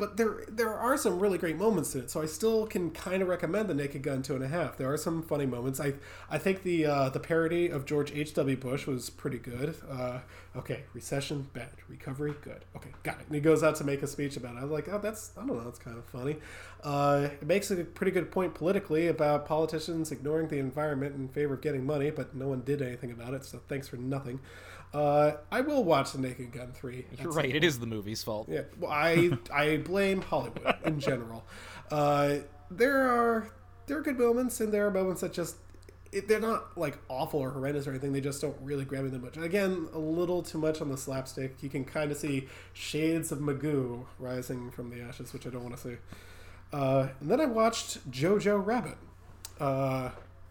But 0.00 0.16
there, 0.16 0.44
there 0.48 0.72
are 0.72 0.96
some 0.96 1.20
really 1.20 1.36
great 1.36 1.58
moments 1.58 1.94
in 1.94 2.00
it, 2.00 2.10
so 2.10 2.22
I 2.22 2.24
still 2.24 2.66
can 2.66 2.90
kind 2.90 3.20
of 3.20 3.28
recommend 3.28 3.68
the 3.68 3.74
Naked 3.74 4.02
Gun 4.02 4.22
two 4.22 4.34
and 4.34 4.42
a 4.42 4.48
half. 4.48 4.78
There 4.78 4.90
are 4.90 4.96
some 4.96 5.22
funny 5.22 5.44
moments. 5.44 5.78
I, 5.78 5.92
I 6.30 6.38
think 6.38 6.62
the 6.62 6.86
uh, 6.86 7.10
the 7.10 7.20
parody 7.20 7.68
of 7.68 7.84
George 7.84 8.10
H. 8.10 8.32
W. 8.32 8.56
Bush 8.56 8.86
was 8.86 9.10
pretty 9.10 9.36
good. 9.36 9.76
Uh, 9.90 10.20
okay, 10.56 10.84
recession 10.94 11.50
bad, 11.52 11.68
recovery 11.86 12.34
good. 12.40 12.64
Okay, 12.74 12.88
got 13.02 13.20
it. 13.20 13.26
And 13.26 13.34
he 13.34 13.42
goes 13.42 13.62
out 13.62 13.76
to 13.76 13.84
make 13.84 14.02
a 14.02 14.06
speech 14.06 14.38
about 14.38 14.54
it. 14.54 14.60
I 14.60 14.62
was 14.62 14.70
like, 14.70 14.88
oh, 14.88 14.98
that's 14.98 15.32
I 15.36 15.44
don't 15.44 15.54
know, 15.58 15.64
that's 15.64 15.78
kind 15.78 15.98
of 15.98 16.06
funny. 16.06 16.36
Uh, 16.82 17.28
it 17.38 17.46
makes 17.46 17.70
a 17.70 17.84
pretty 17.84 18.10
good 18.10 18.30
point 18.30 18.54
politically 18.54 19.08
about 19.08 19.44
politicians 19.44 20.10
ignoring 20.10 20.48
the 20.48 20.56
environment 20.56 21.14
in 21.14 21.28
favor 21.28 21.52
of 21.52 21.60
getting 21.60 21.84
money, 21.84 22.10
but 22.10 22.34
no 22.34 22.48
one 22.48 22.62
did 22.62 22.80
anything 22.80 23.10
about 23.10 23.34
it. 23.34 23.44
So 23.44 23.60
thanks 23.68 23.86
for 23.86 23.96
nothing. 23.96 24.40
Uh, 24.92 25.32
I 25.52 25.60
will 25.60 25.84
watch 25.84 26.12
the 26.12 26.18
Naked 26.18 26.52
Gun 26.52 26.72
three. 26.72 27.06
You're 27.20 27.32
right. 27.32 27.54
It 27.54 27.62
is 27.62 27.78
the 27.78 27.86
movie's 27.86 28.22
fault. 28.22 28.48
Yeah, 28.50 28.62
well, 28.78 28.90
I 28.90 29.30
I 29.52 29.76
blame 29.78 30.20
Hollywood 30.20 30.74
in 30.84 30.98
general. 30.98 31.44
Uh, 31.90 32.38
there 32.70 33.08
are 33.08 33.50
there 33.86 33.98
are 33.98 34.02
good 34.02 34.18
moments, 34.18 34.60
and 34.60 34.72
there 34.72 34.86
are 34.86 34.90
moments 34.90 35.20
that 35.20 35.32
just 35.32 35.56
it, 36.12 36.26
they're 36.26 36.40
not 36.40 36.76
like 36.76 36.98
awful 37.08 37.40
or 37.40 37.50
horrendous 37.50 37.86
or 37.86 37.90
anything. 37.90 38.12
They 38.12 38.20
just 38.20 38.40
don't 38.40 38.56
really 38.60 38.84
grab 38.84 39.04
me 39.04 39.10
that 39.10 39.22
much. 39.22 39.36
Again, 39.36 39.88
a 39.92 39.98
little 39.98 40.42
too 40.42 40.58
much 40.58 40.80
on 40.80 40.88
the 40.88 40.96
slapstick. 40.96 41.62
You 41.62 41.68
can 41.68 41.84
kind 41.84 42.10
of 42.10 42.16
see 42.16 42.48
shades 42.72 43.30
of 43.30 43.38
Magoo 43.38 44.06
rising 44.18 44.70
from 44.70 44.90
the 44.90 45.00
ashes, 45.02 45.32
which 45.32 45.46
I 45.46 45.50
don't 45.50 45.62
want 45.62 45.76
to 45.76 45.82
see. 45.82 45.96
Uh, 46.72 47.08
and 47.20 47.30
then 47.30 47.40
I 47.40 47.46
watched 47.46 48.10
Jojo 48.10 48.64
Rabbit, 48.64 48.96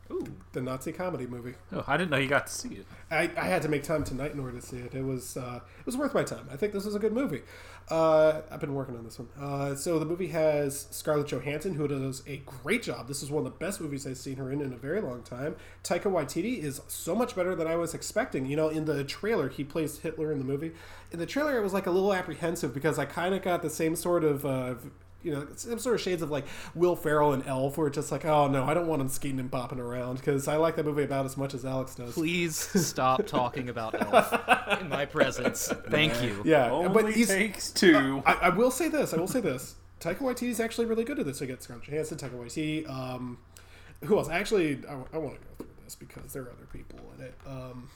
uh, 0.10 0.16
the 0.52 0.62
Nazi 0.62 0.92
comedy 0.92 1.28
movie. 1.28 1.54
Oh, 1.72 1.84
I 1.88 1.98
didn't 1.98 2.12
know 2.12 2.18
you 2.18 2.28
got 2.28 2.48
to 2.48 2.54
see 2.54 2.70
it. 2.70 2.86
I, 3.12 3.30
I 3.38 3.46
had 3.46 3.62
to 3.64 3.70
make 3.70 3.84
time 3.84 4.04
tonight 4.04 4.34
in 4.34 4.40
order 4.40 4.60
to 4.60 4.66
see 4.66 4.78
it. 4.78 4.94
It 4.94 5.04
was 5.04 5.38
uh, 5.38 5.60
it 5.80 5.86
was 5.86 5.98
worth 5.98 6.14
my 6.14 6.24
time. 6.24 6.48
I 6.52 6.56
think 6.56 6.74
this 6.74 6.86
was 6.86 6.96
a 6.96 7.00
good 7.00 7.14
movie. 7.14 7.42
Uh, 7.90 8.42
I've 8.52 8.60
been 8.60 8.76
working 8.76 8.96
on 8.96 9.04
this 9.04 9.18
one. 9.18 9.30
Uh, 9.40 9.76
so 9.76 9.98
the 9.98 10.06
movie 10.06 10.28
has 10.28 10.88
Scarlett 10.92 11.28
Johansson, 11.28 11.74
who 11.74 11.88
does 11.88 12.22
a 12.28 12.38
great 12.46 12.84
job. 12.84 13.08
This 13.08 13.24
is 13.24 13.32
one 13.32 13.46
of 13.46 13.52
the 13.52 13.58
best 13.58 13.82
movies 13.82 14.06
I've 14.06 14.18
seen 14.18 14.38
her 14.38 14.52
in 14.52 14.62
in 14.62 14.74
a 14.74 14.78
very 14.78 15.02
long 15.02 15.24
time. 15.24 15.56
Taika 15.84 16.04
Waititi 16.04 16.62
is 16.62 16.82
so 16.88 17.16
much 17.16 17.36
better 17.36 17.56
than 17.56 17.68
I 17.68 17.76
was 17.76 17.94
expecting. 17.94 18.46
You 18.46 18.56
know, 18.56 18.70
in 18.70 18.86
the 18.86 19.04
trailer, 19.04 19.50
he 19.50 19.64
plays 19.64 20.00
Hitler 20.00 20.32
in 20.32 20.38
the 20.38 20.46
movie. 20.46 20.72
In 21.12 21.20
the 21.20 21.26
trailer, 21.26 21.58
I 21.58 21.62
was 21.62 21.74
like 21.74 21.88
a 21.88 21.92
little 21.92 22.14
apprehensive 22.14 22.74
because 22.74 23.00
I 23.00 23.06
kind 23.06 23.34
of 23.34 23.42
got 23.42 23.62
the 23.62 23.70
same 23.70 23.96
sort 23.96 24.24
of. 24.24 24.46
You 25.22 25.34
know, 25.34 25.48
some 25.56 25.80
sort 25.80 25.96
of 25.96 26.02
shades 26.02 26.22
of 26.22 26.32
like 26.32 26.46
Will 26.76 26.96
Ferrell 26.96 27.34
and 27.34 27.46
Elf, 27.46 27.78
where 27.78 27.88
it's 27.88 27.96
just 27.96 28.12
like, 28.12 28.24
oh 28.26 28.48
no, 28.48 28.64
I 28.64 28.74
don't 28.74 28.88
want 28.88 29.02
him 29.02 29.10
skating 29.10 29.40
and 29.40 29.52
bopping 29.52 29.80
around 29.80 30.18
because 30.18 30.48
I 30.48 30.56
like 30.56 30.76
that 30.78 30.86
movie 30.86 31.04
about 31.04 31.26
as 31.26 31.36
much 31.36 31.54
as 31.54 31.66
Alex 31.66 31.96
does. 31.96 32.14
Please 32.14 32.56
stop 32.56 33.26
talking 33.28 33.70
about 33.70 34.00
Elf 34.00 34.80
in 34.82 34.88
my 34.88 35.06
presence. 35.06 35.68
Thank 35.90 36.22
you. 36.24 36.42
Yeah, 36.46 36.72
Only 36.72 36.90
but 36.94 37.14
he's 37.14 37.28
takes 37.28 37.72
two. 37.72 38.24
I, 38.26 38.34
I 38.34 38.50
will 38.50 38.72
say 38.72 38.88
this. 38.88 39.14
I 39.14 39.18
will 39.18 39.28
say 39.28 39.42
this. 39.42 39.76
Taika 40.00 40.20
Waititi 40.20 40.50
is 40.50 40.62
actually 40.62 40.86
really 40.86 41.04
good 41.04 41.20
at 41.20 41.26
this. 41.26 41.42
I 41.42 41.46
get 41.46 41.62
Scarlett 41.62 41.86
Johansson, 41.86 42.18
Taika 42.18 42.36
Waititi. 42.36 42.90
Um, 42.90 43.38
who 44.06 44.18
else? 44.18 44.30
Actually, 44.30 44.80
I, 44.88 44.94
I 44.94 45.18
want 45.18 45.36
to 45.36 45.42
go 45.48 45.56
through 45.58 45.68
this 45.84 45.96
because 45.96 46.32
there 46.32 46.44
are 46.44 46.52
other 46.52 46.68
people 46.72 47.00
in 47.18 47.26
it. 47.26 47.34
Um, 47.46 47.90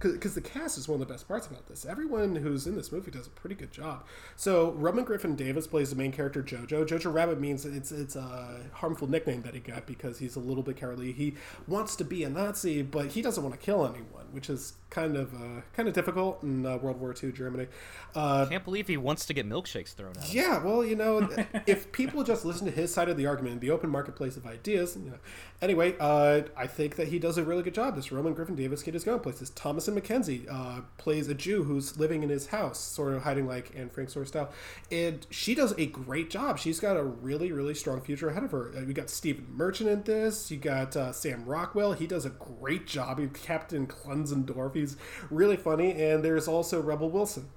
because 0.00 0.34
the 0.34 0.40
cast 0.40 0.78
is 0.78 0.88
one 0.88 1.00
of 1.00 1.06
the 1.06 1.12
best 1.12 1.28
parts 1.28 1.46
about 1.46 1.66
this. 1.68 1.84
Everyone 1.84 2.36
who's 2.36 2.66
in 2.66 2.74
this 2.74 2.90
movie 2.90 3.10
does 3.10 3.26
a 3.26 3.30
pretty 3.30 3.54
good 3.54 3.70
job. 3.70 4.04
So 4.36 4.72
Roman 4.72 5.04
Griffin 5.04 5.36
Davis 5.36 5.66
plays 5.66 5.90
the 5.90 5.96
main 5.96 6.12
character 6.12 6.42
Jojo. 6.42 6.86
Jojo 6.86 7.12
Rabbit 7.12 7.40
means 7.40 7.64
it's 7.66 7.92
it's 7.92 8.16
a 8.16 8.60
harmful 8.72 9.08
nickname 9.08 9.42
that 9.42 9.54
he 9.54 9.60
got 9.60 9.86
because 9.86 10.18
he's 10.18 10.36
a 10.36 10.40
little 10.40 10.62
bit 10.62 10.76
cowardly. 10.76 11.12
He 11.12 11.34
wants 11.66 11.96
to 11.96 12.04
be 12.04 12.24
a 12.24 12.30
Nazi, 12.30 12.82
but 12.82 13.08
he 13.12 13.22
doesn't 13.22 13.42
want 13.42 13.58
to 13.58 13.64
kill 13.64 13.84
anyone, 13.86 14.26
which 14.32 14.48
is 14.48 14.74
kind 14.88 15.16
of 15.16 15.32
uh, 15.34 15.60
kind 15.74 15.86
of 15.88 15.94
difficult 15.94 16.42
in 16.42 16.66
uh, 16.66 16.76
World 16.78 16.98
War 17.00 17.14
II 17.22 17.32
Germany. 17.32 17.66
Uh, 18.14 18.46
Can't 18.46 18.64
believe 18.64 18.88
he 18.88 18.96
wants 18.96 19.26
to 19.26 19.34
get 19.34 19.48
milkshakes 19.48 19.94
thrown 19.94 20.12
at 20.16 20.24
him. 20.24 20.36
yeah, 20.36 20.62
well, 20.64 20.84
you 20.84 20.96
know, 20.96 21.28
if 21.66 21.92
people 21.92 22.24
just 22.24 22.44
listen 22.44 22.66
to 22.66 22.72
his 22.72 22.92
side 22.92 23.08
of 23.08 23.16
the 23.16 23.26
argument, 23.26 23.60
the 23.60 23.70
open 23.70 23.90
marketplace 23.90 24.36
of 24.36 24.46
ideas, 24.46 24.96
you 24.96 25.10
know. 25.10 25.18
Anyway, 25.62 25.94
uh, 26.00 26.40
I 26.56 26.66
think 26.66 26.96
that 26.96 27.08
he 27.08 27.18
does 27.18 27.36
a 27.38 27.44
really 27.44 27.62
good 27.62 27.74
job. 27.74 27.94
This 27.94 28.10
Roman 28.10 28.32
Griffin 28.32 28.56
Davis 28.56 28.82
kid 28.82 28.94
is 28.94 29.04
going 29.04 29.20
places. 29.20 29.50
Thomasin 29.90 30.00
McKenzie 30.00 30.46
uh, 30.50 30.82
plays 30.98 31.28
a 31.28 31.34
Jew 31.34 31.64
who's 31.64 31.98
living 31.98 32.22
in 32.22 32.28
his 32.28 32.48
house, 32.48 32.78
sort 32.78 33.14
of 33.14 33.22
hiding 33.22 33.46
like 33.46 33.72
Anne 33.76 33.90
Frank 33.90 34.10
sort 34.10 34.24
of 34.24 34.28
style, 34.28 34.50
and 34.90 35.26
she 35.30 35.54
does 35.54 35.72
a 35.78 35.86
great 35.86 36.30
job. 36.30 36.58
She's 36.58 36.80
got 36.80 36.96
a 36.96 37.02
really, 37.02 37.52
really 37.52 37.74
strong 37.74 38.00
future 38.00 38.28
ahead 38.28 38.44
of 38.44 38.52
her. 38.52 38.72
Uh, 38.76 38.84
we 38.84 38.92
got 38.92 39.10
Stephen 39.10 39.46
Merchant 39.50 39.88
in 39.88 40.02
this. 40.02 40.50
You 40.50 40.56
got 40.56 40.96
uh, 40.96 41.12
Sam 41.12 41.44
Rockwell. 41.44 41.92
He 41.92 42.06
does 42.06 42.24
a 42.24 42.30
great 42.30 42.86
job. 42.86 43.18
He's 43.18 43.30
Captain 43.32 43.86
Klenzendorf. 43.86 44.74
He's 44.74 44.96
really 45.30 45.56
funny. 45.56 45.92
And 45.92 46.24
there's 46.24 46.48
also 46.48 46.80
Rebel 46.80 47.10
Wilson. 47.10 47.48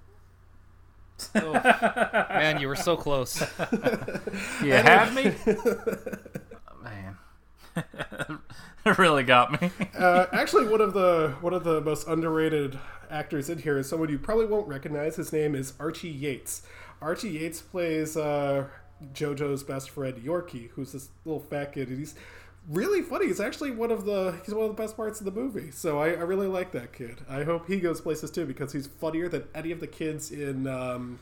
Oh, 1.36 1.54
man, 1.54 2.60
you 2.60 2.68
were 2.68 2.76
so 2.76 2.98
close. 2.98 3.44
You 4.64 4.72
had 4.72 5.14
me? 5.14 5.34
It 8.86 8.98
really 8.98 9.24
got 9.24 9.62
me. 9.62 9.72
uh, 9.98 10.26
actually, 10.34 10.68
one 10.68 10.82
of 10.82 10.94
the 10.94 11.36
one 11.40 11.54
of 11.54 11.64
the 11.64 11.80
most 11.80 12.06
underrated 12.06 12.78
actors 13.10 13.50
in 13.50 13.58
here 13.60 13.78
is 13.78 13.88
someone 13.88 14.10
you 14.10 14.20
probably 14.20 14.46
won't 14.46 14.68
recognize. 14.68 15.16
His 15.16 15.32
name 15.32 15.56
is 15.56 15.72
Archie 15.80 16.10
Yates. 16.10 16.64
Archie 17.02 17.30
Yates 17.30 17.62
plays 17.62 18.18
uh, 18.18 18.66
JoJo's 19.14 19.64
best 19.64 19.90
friend 19.90 20.16
Yorkie, 20.18 20.70
who's 20.72 20.92
this 20.92 21.08
little 21.24 21.40
fat 21.40 21.72
kid, 21.72 21.88
and 21.88 22.00
he's 22.00 22.16
really 22.68 23.02
funny. 23.02 23.28
He's 23.28 23.40
actually 23.40 23.72
one 23.72 23.90
of 23.90 24.04
the 24.04 24.38
he's 24.46 24.54
one 24.54 24.70
of 24.70 24.76
the 24.76 24.82
best 24.82 24.98
parts 24.98 25.20
of 25.20 25.26
the 25.26 25.32
movie. 25.32 25.72
So 25.72 26.00
I, 26.00 26.10
I 26.10 26.22
really 26.22 26.48
like 26.48 26.74
that 26.74 26.92
kid. 26.92 27.22
I 27.30 27.44
hope 27.44 27.68
he 27.68 27.80
goes 27.80 28.02
places 28.02 28.32
too 28.32 28.46
because 28.46 28.74
he's 28.74 28.88
funnier 28.88 29.30
than 29.30 29.46
any 29.56 29.72
of 29.72 29.80
the 29.80 29.88
kids 29.88 30.30
in 30.32 30.68
um, 30.68 31.20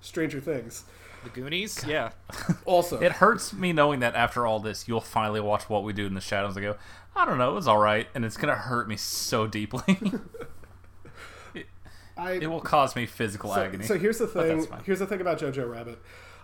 Stranger 0.00 0.40
Things. 0.40 0.84
The 1.24 1.30
Goonies? 1.30 1.84
Yeah. 1.86 2.10
Also, 2.64 3.00
It 3.00 3.12
hurts 3.12 3.52
me 3.52 3.72
knowing 3.72 4.00
that 4.00 4.14
after 4.14 4.46
all 4.46 4.60
this, 4.60 4.86
you'll 4.86 5.00
finally 5.00 5.40
watch 5.40 5.68
What 5.68 5.82
We 5.82 5.92
Do 5.92 6.06
in 6.06 6.14
the 6.14 6.20
Shadows 6.20 6.56
and 6.56 6.64
go, 6.64 6.76
I 7.16 7.24
don't 7.24 7.38
know, 7.38 7.50
it 7.50 7.54
was 7.54 7.66
all 7.68 7.78
right. 7.78 8.06
And 8.14 8.24
it's 8.24 8.36
going 8.36 8.54
to 8.54 8.60
hurt 8.60 8.88
me 8.88 8.96
so 8.96 9.46
deeply. 9.46 9.98
I 12.16 12.32
it 12.32 12.46
will 12.46 12.60
cause 12.60 12.94
me 12.94 13.06
physical 13.06 13.52
so, 13.54 13.60
agony. 13.62 13.84
So 13.86 13.98
here's 13.98 14.18
the 14.18 14.26
thing. 14.26 14.66
Here's 14.84 14.98
the 14.98 15.06
thing 15.06 15.20
about 15.20 15.38
Jojo 15.40 15.70
Rabbit. 15.70 15.98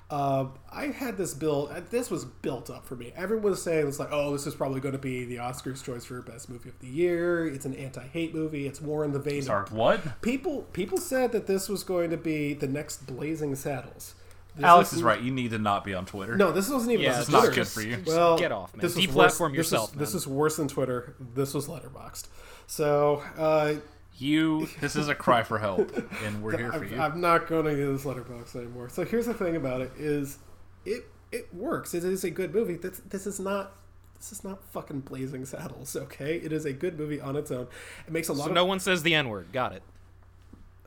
Uh, 0.08 0.46
I 0.72 0.86
had 0.86 1.16
this 1.18 1.34
build. 1.34 1.70
uh, 1.70 1.80
This 1.90 2.10
was 2.10 2.24
built 2.24 2.70
up 2.70 2.86
for 2.86 2.94
me. 2.94 3.12
Everyone 3.16 3.50
was 3.50 3.62
saying 3.62 3.88
it's 3.88 3.98
like, 3.98 4.10
oh, 4.12 4.32
this 4.32 4.46
is 4.46 4.54
probably 4.54 4.80
going 4.80 4.92
to 4.92 4.98
be 5.00 5.24
the 5.24 5.36
Oscars' 5.36 5.82
choice 5.82 6.04
for 6.04 6.22
best 6.22 6.48
movie 6.48 6.68
of 6.68 6.78
the 6.78 6.86
year. 6.86 7.46
It's 7.46 7.66
an 7.66 7.74
anti-hate 7.74 8.32
movie. 8.32 8.66
It's 8.66 8.80
more 8.80 9.04
in 9.04 9.12
the 9.12 9.18
vein. 9.18 9.42
Sorry, 9.42 9.64
of 9.64 9.72
what? 9.72 10.22
people 10.22 10.62
people 10.72 10.98
said 10.98 11.32
that 11.32 11.46
this 11.46 11.68
was 11.68 11.82
going 11.82 12.10
to 12.10 12.16
be 12.16 12.54
the 12.54 12.68
next 12.68 13.06
Blazing 13.06 13.54
Saddles. 13.56 14.14
This 14.56 14.64
Alex 14.64 14.92
is 14.94 15.02
right. 15.02 15.20
You 15.20 15.30
need 15.30 15.50
to 15.50 15.58
not 15.58 15.84
be 15.84 15.92
on 15.94 16.06
Twitter. 16.06 16.36
No, 16.36 16.50
this 16.50 16.68
wasn't 16.70 16.92
even. 16.92 17.04
Yeah, 17.04 17.10
this 17.10 17.18
it's 17.20 17.28
is 17.28 17.32
not 17.32 17.40
Twitter. 17.40 17.54
good 17.56 17.68
for 17.68 17.82
you. 17.82 18.02
Well, 18.06 18.38
Get 18.38 18.52
off, 18.52 18.74
man. 18.74 18.80
This 18.80 18.96
was 18.96 19.06
Deplatform 19.06 19.14
worse- 19.14 19.50
this 19.50 19.56
yourself, 19.56 19.92
is- 19.92 19.98
This 19.98 20.14
is 20.14 20.26
worse 20.26 20.56
than 20.56 20.68
Twitter. 20.68 21.14
This 21.34 21.52
was 21.54 21.68
Letterboxd. 21.68 22.28
So 22.66 23.22
uh, 23.36 23.74
You, 24.18 24.66
this 24.80 24.96
is 24.96 25.08
a 25.08 25.14
cry 25.14 25.42
for 25.42 25.58
help, 25.58 25.94
and 26.24 26.42
we're 26.42 26.56
here 26.56 26.72
for 26.72 26.84
I'm, 26.84 26.90
you. 26.90 26.98
I'm 27.00 27.20
not 27.20 27.46
going 27.48 27.66
to 27.66 27.76
use 27.76 28.04
Letterboxd 28.04 28.56
anymore. 28.56 28.88
So 28.88 29.04
here's 29.04 29.26
the 29.26 29.34
thing 29.34 29.56
about 29.56 29.82
it: 29.82 29.92
is 29.98 30.38
it 30.86 31.04
it 31.30 31.52
works. 31.54 31.92
It 31.92 32.02
is 32.04 32.24
a 32.24 32.30
good 32.30 32.54
movie. 32.54 32.76
This 32.76 33.00
this 33.08 33.26
is 33.26 33.38
not. 33.38 33.72
This 34.18 34.32
is 34.32 34.42
not 34.42 34.64
fucking 34.72 35.00
Blazing 35.00 35.44
Saddles, 35.44 35.94
okay? 35.94 36.36
It 36.36 36.50
is 36.50 36.64
a 36.64 36.72
good 36.72 36.98
movie 36.98 37.20
on 37.20 37.36
its 37.36 37.50
own. 37.50 37.66
It 38.06 38.12
makes 38.14 38.28
a 38.28 38.32
lot 38.32 38.44
So 38.44 38.48
of 38.50 38.54
no 38.54 38.64
one 38.64 38.80
says 38.80 39.02
the 39.02 39.14
N 39.14 39.28
word. 39.28 39.52
Got 39.52 39.74
it. 39.74 39.82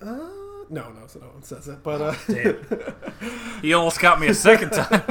Uh, 0.02 0.30
no, 0.70 0.91
no, 0.91 1.07
so 1.07 1.20
no 1.20 1.28
one 1.28 1.43
says 1.43 1.67
it. 1.67 1.84
But 1.84 2.01
uh, 2.01 2.13
He 3.61 3.74
almost 3.74 3.99
got 3.99 4.20
me 4.20 4.28
a 4.28 4.34
second 4.34 4.72
time. 4.72 5.01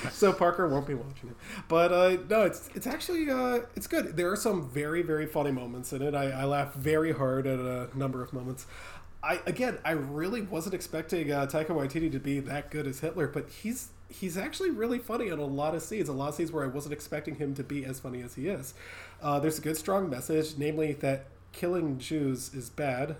so 0.12 0.32
Parker 0.32 0.68
won't 0.68 0.86
be 0.86 0.94
watching 0.94 1.30
it. 1.30 1.36
But 1.68 1.92
uh, 1.92 2.16
no, 2.28 2.42
it's 2.42 2.68
it's 2.74 2.86
actually 2.86 3.28
uh, 3.30 3.60
it's 3.74 3.86
good. 3.86 4.16
There 4.16 4.30
are 4.30 4.36
some 4.36 4.68
very 4.68 5.02
very 5.02 5.26
funny 5.26 5.50
moments 5.50 5.92
in 5.92 6.02
it. 6.02 6.14
I, 6.14 6.30
I 6.30 6.44
laughed 6.44 6.76
very 6.76 7.12
hard 7.12 7.46
at 7.46 7.58
a 7.58 7.88
number 7.94 8.22
of 8.22 8.32
moments. 8.32 8.66
I 9.22 9.40
again, 9.46 9.78
I 9.84 9.92
really 9.92 10.42
wasn't 10.42 10.74
expecting 10.74 11.30
uh, 11.30 11.46
Taika 11.46 11.68
Waititi 11.68 12.10
to 12.12 12.18
be 12.18 12.40
that 12.40 12.70
good 12.70 12.86
as 12.86 13.00
Hitler, 13.00 13.28
but 13.28 13.48
he's 13.48 13.88
he's 14.08 14.36
actually 14.36 14.70
really 14.70 14.98
funny 14.98 15.28
in 15.28 15.38
a 15.38 15.44
lot 15.44 15.74
of 15.74 15.82
scenes. 15.82 16.08
A 16.08 16.12
lot 16.12 16.30
of 16.30 16.34
scenes 16.34 16.52
where 16.52 16.64
I 16.64 16.68
wasn't 16.68 16.92
expecting 16.92 17.36
him 17.36 17.54
to 17.54 17.62
be 17.62 17.84
as 17.84 18.00
funny 18.00 18.22
as 18.22 18.34
he 18.34 18.48
is. 18.48 18.74
Uh, 19.22 19.38
there's 19.38 19.58
a 19.58 19.62
good 19.62 19.76
strong 19.76 20.08
message, 20.08 20.54
namely 20.56 20.92
that 20.94 21.26
killing 21.52 21.98
Jews 21.98 22.54
is 22.54 22.70
bad. 22.70 23.16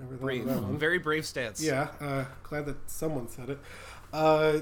Never 0.00 0.14
Brave. 0.16 0.44
Very 0.44 0.98
brave 0.98 1.26
stance. 1.26 1.62
Yeah, 1.62 1.88
uh, 2.00 2.24
glad 2.42 2.66
that 2.66 2.76
someone 2.88 3.28
said 3.28 3.50
it. 3.50 3.58
Uh, 4.12 4.60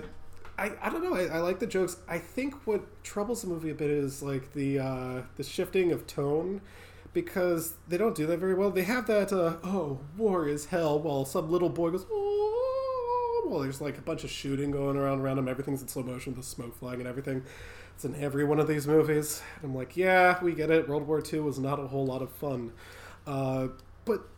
I, 0.59 0.73
I 0.81 0.89
don't 0.89 1.05
know. 1.05 1.15
I, 1.15 1.25
I 1.25 1.39
like 1.41 1.59
the 1.59 1.67
jokes. 1.67 1.99
I 2.09 2.19
think 2.19 2.67
what 2.67 2.83
troubles 3.05 3.43
the 3.43 3.49
movie 3.49 3.71
a 3.71 3.75
bit 3.75 3.91
is 3.91 4.23
like 4.23 4.53
the 4.55 4.79
uh, 4.79 5.23
the 5.37 5.43
shifting 5.43 5.93
of 5.93 6.07
tone 6.07 6.63
because 7.13 7.75
they 7.89 7.97
don't 7.97 8.15
do 8.15 8.27
that 8.27 8.39
very 8.39 8.55
well. 8.55 8.71
They 8.71 8.85
have 8.85 9.07
that 9.09 9.33
uh, 9.33 9.57
oh 9.65 10.01
war 10.17 10.49
is 10.49 10.67
hell 10.67 10.99
while 10.99 11.25
some 11.25 11.51
little 11.51 11.69
boy 11.69 11.91
goes 11.91 12.07
oh 12.11 13.47
well 13.47 13.61
there's 13.61 13.81
like 13.81 13.99
a 13.99 14.03
bunch 14.03 14.25
of 14.25 14.31
shooting 14.31 14.71
going 14.71 14.97
around 14.97 15.21
around 15.21 15.39
him. 15.39 15.49
Everything's 15.49 15.83
in 15.83 15.89
slow 15.89 16.03
motion, 16.03 16.35
the 16.35 16.43
smoke 16.43 16.75
flying 16.79 17.01
and 17.01 17.09
everything. 17.09 17.43
It's 17.95 18.05
in 18.05 18.15
every 18.17 18.45
one 18.45 18.59
of 18.59 18.69
these 18.69 18.87
movies. 18.87 19.43
And 19.57 19.71
I'm 19.71 19.75
like, 19.77 19.97
yeah, 19.97 20.43
we 20.43 20.53
get 20.53 20.71
it. 20.71 20.89
World 20.89 21.07
War 21.07 21.23
II 21.33 21.41
was 21.41 21.59
not 21.59 21.79
a 21.81 21.87
whole 21.87 22.05
lot 22.05 22.21
of 22.21 22.31
fun, 22.31 22.73
uh, 23.27 23.69
but 24.05 24.29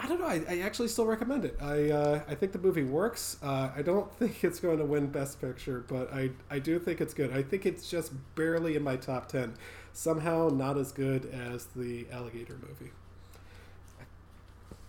I 0.00 0.06
don't 0.06 0.20
know. 0.20 0.26
I, 0.26 0.42
I 0.48 0.58
actually 0.60 0.88
still 0.88 1.06
recommend 1.06 1.44
it. 1.44 1.58
I 1.60 1.90
uh, 1.90 2.20
I 2.28 2.34
think 2.36 2.52
the 2.52 2.58
movie 2.58 2.84
works. 2.84 3.36
Uh, 3.42 3.70
I 3.76 3.82
don't 3.82 4.10
think 4.18 4.44
it's 4.44 4.60
going 4.60 4.78
to 4.78 4.84
win 4.84 5.08
Best 5.08 5.40
Picture, 5.40 5.84
but 5.88 6.12
I 6.12 6.30
I 6.50 6.60
do 6.60 6.78
think 6.78 7.00
it's 7.00 7.14
good. 7.14 7.32
I 7.32 7.42
think 7.42 7.66
it's 7.66 7.90
just 7.90 8.12
barely 8.36 8.76
in 8.76 8.82
my 8.82 8.96
top 8.96 9.28
ten. 9.28 9.54
Somehow 9.92 10.48
not 10.48 10.78
as 10.78 10.92
good 10.92 11.26
as 11.26 11.66
the 11.74 12.06
Alligator 12.12 12.56
movie. 12.66 12.92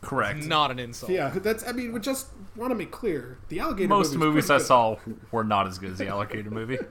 Correct. 0.02 0.46
Not 0.46 0.72
an 0.72 0.80
insult. 0.80 1.12
Yeah, 1.12 1.30
that's. 1.30 1.68
I 1.68 1.72
mean, 1.72 1.92
we 1.92 2.00
just 2.00 2.28
want 2.56 2.72
to 2.72 2.76
make 2.76 2.92
clear 2.92 3.40
the 3.50 3.60
Alligator. 3.60 3.90
Most 3.90 4.14
movie 4.14 4.28
movies 4.28 4.50
I 4.52 4.60
saw 4.60 4.98
were 5.32 5.44
not 5.44 5.68
as 5.68 5.80
good 5.80 5.92
as 5.92 5.98
the 5.98 6.08
Alligator 6.08 6.52
movie. 6.52 6.78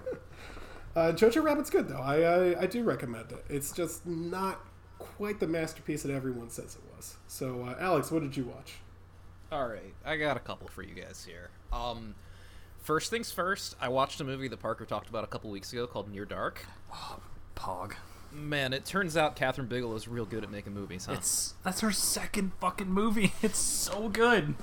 Uh, 0.97 1.13
Jojo 1.13 1.45
Rabbit's 1.45 1.71
good 1.71 1.87
though. 1.87 2.01
I, 2.01 2.23
I 2.23 2.63
I 2.63 2.67
do 2.67 2.83
recommend 2.83 3.31
it. 3.31 3.45
It's 3.49 3.71
just 3.71 4.05
not 4.05 4.59
quite 4.99 5.39
the 5.39 5.47
masterpiece 5.47 6.03
that 6.03 6.11
everyone 6.11 6.51
says 6.51 6.75
it 6.75 6.88
was. 6.99 7.17
So, 7.27 7.65
uh, 7.65 7.77
Alex, 7.81 8.11
what 8.11 8.23
did 8.23 8.37
you 8.37 8.45
watch? 8.45 8.75
All 9.51 9.67
right, 9.67 9.95
I 10.05 10.17
got 10.17 10.37
a 10.37 10.41
couple 10.41 10.69
for 10.69 10.83
you 10.83 10.95
guys 10.95 11.25
here. 11.27 11.49
Um, 11.73 12.15
first 12.83 13.11
things 13.11 13.33
first, 13.33 13.77
I 13.81 13.89
watched 13.89 14.21
a 14.21 14.25
movie 14.25 14.49
that 14.49 14.61
Parker 14.61 14.85
talked 14.85 15.09
about 15.09 15.25
a 15.25 15.27
couple 15.27 15.51
weeks 15.51 15.73
ago 15.73 15.87
called 15.87 16.13
Near 16.13 16.27
Dark. 16.27 16.67
Pog. 17.57 17.95
Man, 18.31 18.75
it 18.75 18.85
turns 18.85 19.17
out 19.17 19.37
Kathryn 19.37 19.69
Bigelow 19.71 19.95
is 19.97 20.07
real 20.07 20.27
good 20.27 20.45
at 20.45 20.51
making 20.51 20.75
movies, 20.75 21.07
huh? 21.07 21.15
It's 21.15 21.55
that's 21.65 21.81
her 21.81 21.93
second 21.93 22.53
fucking 22.61 22.91
movie. 22.91 23.33
It's 23.43 23.59
so 23.59 24.11
good. 24.11 24.55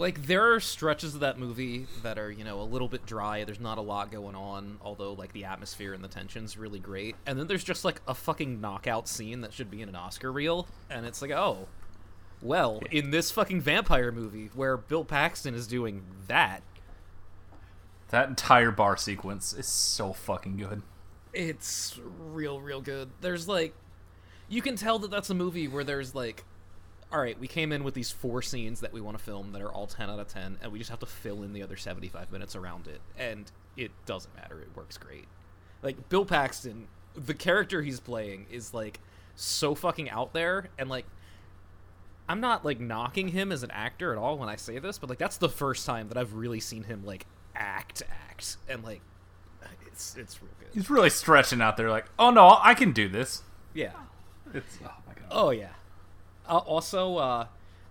Like 0.00 0.26
there 0.26 0.54
are 0.54 0.60
stretches 0.60 1.14
of 1.14 1.20
that 1.20 1.38
movie 1.38 1.86
that 2.02 2.18
are 2.18 2.32
you 2.32 2.42
know 2.42 2.60
a 2.60 2.64
little 2.64 2.88
bit 2.88 3.04
dry. 3.04 3.44
There's 3.44 3.60
not 3.60 3.76
a 3.76 3.82
lot 3.82 4.10
going 4.10 4.34
on 4.34 4.78
although 4.82 5.12
like 5.12 5.32
the 5.34 5.44
atmosphere 5.44 5.92
and 5.92 6.02
the 6.02 6.08
tension's 6.08 6.56
really 6.56 6.78
great. 6.78 7.14
And 7.26 7.38
then 7.38 7.46
there's 7.46 7.62
just 7.62 7.84
like 7.84 8.00
a 8.08 8.14
fucking 8.14 8.60
knockout 8.60 9.06
scene 9.06 9.42
that 9.42 9.52
should 9.52 9.70
be 9.70 9.82
in 9.82 9.88
an 9.90 9.94
oscar 9.94 10.32
reel 10.32 10.66
and 10.88 11.04
it's 11.04 11.20
like 11.20 11.30
oh 11.30 11.68
well 12.40 12.80
in 12.90 13.10
this 13.10 13.30
fucking 13.30 13.60
vampire 13.60 14.10
movie 14.10 14.48
where 14.54 14.78
bill 14.78 15.04
paxton 15.04 15.54
is 15.54 15.66
doing 15.66 16.02
that. 16.26 16.62
That 18.08 18.28
entire 18.28 18.72
bar 18.72 18.96
sequence 18.96 19.52
is 19.52 19.66
so 19.66 20.12
fucking 20.14 20.56
good. 20.56 20.82
it's 21.34 22.00
real 22.18 22.60
real 22.60 22.80
good. 22.80 23.10
There's 23.20 23.46
like 23.46 23.74
you 24.48 24.62
can 24.62 24.76
tell 24.76 24.98
that 25.00 25.10
that's 25.10 25.28
a 25.28 25.34
movie 25.34 25.68
where 25.68 25.84
there's 25.84 26.14
like 26.14 26.44
all 27.12 27.20
right 27.20 27.38
we 27.40 27.48
came 27.48 27.72
in 27.72 27.82
with 27.84 27.94
these 27.94 28.10
four 28.10 28.40
scenes 28.42 28.80
that 28.80 28.92
we 28.92 29.00
want 29.00 29.16
to 29.18 29.22
film 29.22 29.52
that 29.52 29.60
are 29.62 29.72
all 29.72 29.86
10 29.86 30.08
out 30.08 30.18
of 30.18 30.28
10 30.28 30.58
and 30.62 30.72
we 30.72 30.78
just 30.78 30.90
have 30.90 30.98
to 31.00 31.06
fill 31.06 31.42
in 31.42 31.52
the 31.52 31.62
other 31.62 31.76
75 31.76 32.30
minutes 32.30 32.54
around 32.54 32.86
it 32.86 33.00
and 33.18 33.50
it 33.76 33.90
doesn't 34.06 34.34
matter 34.36 34.60
it 34.60 34.68
works 34.76 34.96
great 34.98 35.26
like 35.82 36.08
bill 36.08 36.24
paxton 36.24 36.86
the 37.14 37.34
character 37.34 37.82
he's 37.82 38.00
playing 38.00 38.46
is 38.50 38.72
like 38.72 39.00
so 39.34 39.74
fucking 39.74 40.08
out 40.10 40.32
there 40.32 40.68
and 40.78 40.88
like 40.88 41.06
i'm 42.28 42.40
not 42.40 42.64
like 42.64 42.78
knocking 42.78 43.28
him 43.28 43.50
as 43.50 43.62
an 43.62 43.70
actor 43.72 44.12
at 44.12 44.18
all 44.18 44.38
when 44.38 44.48
i 44.48 44.56
say 44.56 44.78
this 44.78 44.98
but 44.98 45.08
like 45.08 45.18
that's 45.18 45.36
the 45.38 45.48
first 45.48 45.84
time 45.86 46.08
that 46.08 46.16
i've 46.16 46.34
really 46.34 46.60
seen 46.60 46.84
him 46.84 47.04
like 47.04 47.26
act 47.56 48.02
act 48.10 48.56
and 48.68 48.84
like 48.84 49.00
it's 49.86 50.16
it's 50.16 50.40
real 50.40 50.50
good 50.58 50.68
He's 50.72 50.88
really 50.88 51.10
stretching 51.10 51.60
out 51.60 51.76
there, 51.76 51.90
like, 51.90 52.06
oh 52.16 52.30
no, 52.30 52.56
I 52.62 52.74
can 52.74 52.92
do 52.92 53.08
this. 53.08 53.42
yeah 53.74 53.90
It's 54.54 54.78
oh 54.84 54.92
my 55.06 55.14
god. 55.14 55.24
Oh 55.30 55.50
yeah. 55.50 55.70
Uh, 56.50 56.58
also, 56.58 57.16
uh, 57.16 57.46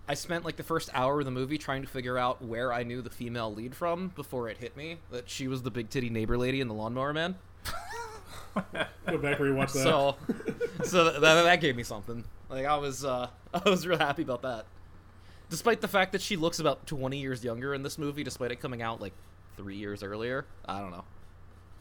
I 0.06 0.14
spent 0.14 0.44
like 0.44 0.56
the 0.56 0.62
first 0.62 0.90
hour 0.92 1.20
of 1.20 1.24
the 1.24 1.30
movie 1.30 1.56
trying 1.56 1.80
to 1.80 1.88
figure 1.88 2.18
out 2.18 2.44
where 2.44 2.72
I 2.72 2.82
knew 2.82 3.00
the 3.00 3.10
female 3.10 3.52
lead 3.52 3.74
from 3.74 4.08
before 4.08 4.50
it 4.50 4.58
hit 4.58 4.76
me 4.76 4.98
that 5.10 5.30
she 5.30 5.48
was 5.48 5.62
the 5.62 5.70
big 5.70 5.88
titty 5.88 6.10
neighbor 6.10 6.36
lady 6.36 6.60
in 6.60 6.68
the 6.68 6.74
Lawnmower 6.74 7.14
Man. 7.14 7.36
Go 9.06 9.18
back 9.18 9.38
where 9.38 9.48
you 9.48 9.54
watched 9.54 9.74
that. 9.74 9.82
So, 9.82 10.16
so 10.84 11.04
that, 11.04 11.20
that, 11.20 11.60
gave 11.60 11.74
me 11.74 11.84
something. 11.84 12.22
Like 12.50 12.66
I 12.66 12.76
was, 12.76 13.02
uh, 13.04 13.28
I 13.54 13.68
was 13.68 13.86
real 13.86 13.98
happy 13.98 14.22
about 14.22 14.42
that. 14.42 14.66
Despite 15.48 15.80
the 15.80 15.88
fact 15.88 16.12
that 16.12 16.20
she 16.20 16.36
looks 16.36 16.60
about 16.60 16.86
twenty 16.86 17.18
years 17.18 17.42
younger 17.42 17.74
in 17.74 17.82
this 17.82 17.96
movie, 17.96 18.22
despite 18.22 18.52
it 18.52 18.60
coming 18.60 18.82
out 18.82 19.00
like 19.00 19.14
three 19.56 19.76
years 19.76 20.02
earlier. 20.02 20.44
I 20.66 20.80
don't 20.80 20.90
know. 20.90 21.04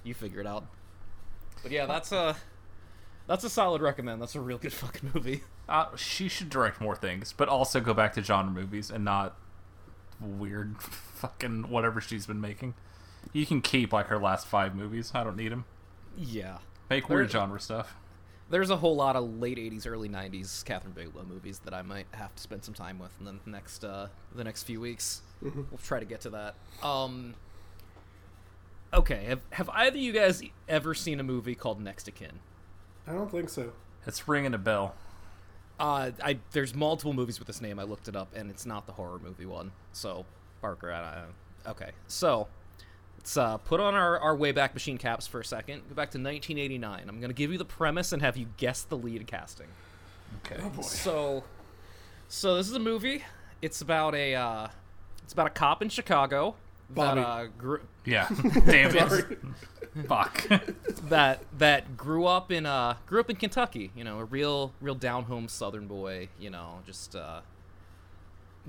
You 0.03 0.13
figure 0.13 0.39
it 0.39 0.47
out. 0.47 0.65
But 1.61 1.71
yeah, 1.71 1.85
that's 1.85 2.11
a 2.11 2.35
that's 3.29 3.45
a 3.45 3.49
solid 3.49 3.81
recommend. 3.81 4.21
That's 4.21 4.35
a 4.35 4.41
real 4.41 4.57
good 4.57 4.73
fucking 4.83 5.11
movie. 5.13 5.43
Uh, 5.69 5.95
she 5.95 6.27
should 6.27 6.49
direct 6.49 6.81
more 6.81 6.97
things, 6.97 7.31
but 7.31 7.47
also 7.47 7.79
go 7.79 7.93
back 7.93 8.13
to 8.15 8.23
genre 8.23 8.51
movies 8.51 8.89
and 8.91 9.05
not 9.05 9.37
weird 10.19 10.75
fucking 10.81 11.69
whatever 11.69 12.01
she's 12.01 12.25
been 12.25 12.41
making. 12.41 12.73
You 13.31 13.45
can 13.45 13.61
keep 13.61 13.93
like 13.93 14.07
her 14.07 14.17
last 14.17 14.47
five 14.47 14.75
movies. 14.75 15.11
I 15.15 15.23
don't 15.23 15.37
need 15.37 15.51
them. 15.51 15.63
Yeah. 16.17 16.57
Make 16.89 17.07
weird 17.07 17.25
There- 17.29 17.39
genre 17.41 17.59
stuff. 17.61 17.95
There's 18.51 18.71
a 18.71 18.77
whole 18.77 18.95
lot 18.95 19.15
of 19.15 19.37
late 19.37 19.59
'80s, 19.59 19.85
early 19.85 20.09
'90s 20.09 20.63
Kathryn 20.65 20.95
Bigelow 20.95 21.23
movies 21.23 21.59
that 21.65 21.73
I 21.75 21.83
might 21.83 22.07
have 22.13 22.33
to 22.33 22.41
spend 22.41 22.63
some 22.65 22.73
time 22.73 22.97
with 22.97 23.11
in 23.19 23.25
the 23.25 23.35
next 23.45 23.85
uh, 23.85 24.07
the 24.33 24.43
next 24.43 24.63
few 24.63 24.81
weeks. 24.81 25.21
We'll 25.43 25.77
try 25.83 25.99
to 25.99 26.05
get 26.05 26.21
to 26.21 26.31
that. 26.31 26.55
Um, 26.81 27.35
okay, 28.91 29.25
have 29.25 29.41
have 29.51 29.69
either 29.69 29.97
of 29.97 30.01
you 30.03 30.11
guys 30.11 30.41
ever 30.67 30.95
seen 30.95 31.19
a 31.19 31.23
movie 31.23 31.53
called 31.53 31.79
Next 31.79 32.07
of 32.07 32.15
Kin? 32.15 32.39
I 33.09 33.13
don't 33.13 33.31
think 33.31 33.49
so. 33.49 33.71
It's 34.05 34.27
ringing 34.27 34.53
a 34.53 34.57
bell. 34.57 34.95
Uh, 35.79 36.11
I 36.23 36.39
there's 36.51 36.75
multiple 36.75 37.13
movies 37.13 37.39
with 37.39 37.47
this 37.47 37.61
name. 37.61 37.79
I 37.79 37.83
looked 37.83 38.07
it 38.07 38.15
up, 38.15 38.35
and 38.35 38.49
it's 38.49 38.65
not 38.65 38.85
the 38.85 38.93
horror 38.93 39.19
movie 39.19 39.45
one. 39.45 39.71
So 39.93 40.25
Parker, 40.61 40.91
I, 40.91 41.23
I, 41.67 41.71
okay. 41.71 41.91
So 42.07 42.47
let's 43.17 43.35
uh, 43.37 43.57
put 43.57 43.79
on 43.79 43.95
our, 43.95 44.19
our 44.19 44.35
way 44.35 44.51
back 44.51 44.73
machine 44.73 44.97
caps 44.97 45.25
for 45.25 45.39
a 45.39 45.45
second. 45.45 45.81
Go 45.89 45.95
back 45.95 46.11
to 46.11 46.17
1989. 46.17 47.05
I'm 47.07 47.21
gonna 47.21 47.33
give 47.33 47.51
you 47.51 47.57
the 47.57 47.65
premise 47.65 48.11
and 48.11 48.21
have 48.21 48.37
you 48.37 48.47
guess 48.57 48.83
the 48.83 48.97
lead 48.97 49.25
casting. 49.25 49.67
Okay. 50.45 50.61
Oh 50.61 50.69
boy. 50.69 50.81
So, 50.81 51.43
so 52.27 52.57
this 52.57 52.67
is 52.67 52.75
a 52.75 52.79
movie. 52.79 53.23
It's 53.61 53.81
about 53.81 54.15
a 54.15 54.35
uh, 54.35 54.67
it's 55.23 55.33
about 55.33 55.47
a 55.47 55.51
cop 55.51 55.81
in 55.81 55.89
Chicago 55.89 56.55
Bobby. 56.89 57.21
that 57.21 57.27
uh, 57.27 57.45
grew 57.57 57.81
Yeah. 58.05 58.27
Damn 58.65 58.95
it. 58.95 59.39
Fuck. 60.07 60.47
that 61.09 61.43
that 61.57 61.97
grew 61.97 62.25
up 62.25 62.51
in 62.51 62.65
uh 62.65 62.95
grew 63.05 63.19
up 63.19 63.29
in 63.29 63.35
Kentucky. 63.35 63.91
You 63.95 64.03
know, 64.03 64.19
a 64.19 64.25
real 64.25 64.73
real 64.81 64.95
down 64.95 65.23
home 65.23 65.47
Southern 65.47 65.87
boy. 65.87 66.29
You 66.39 66.49
know, 66.49 66.79
just 66.85 67.15
uh, 67.15 67.41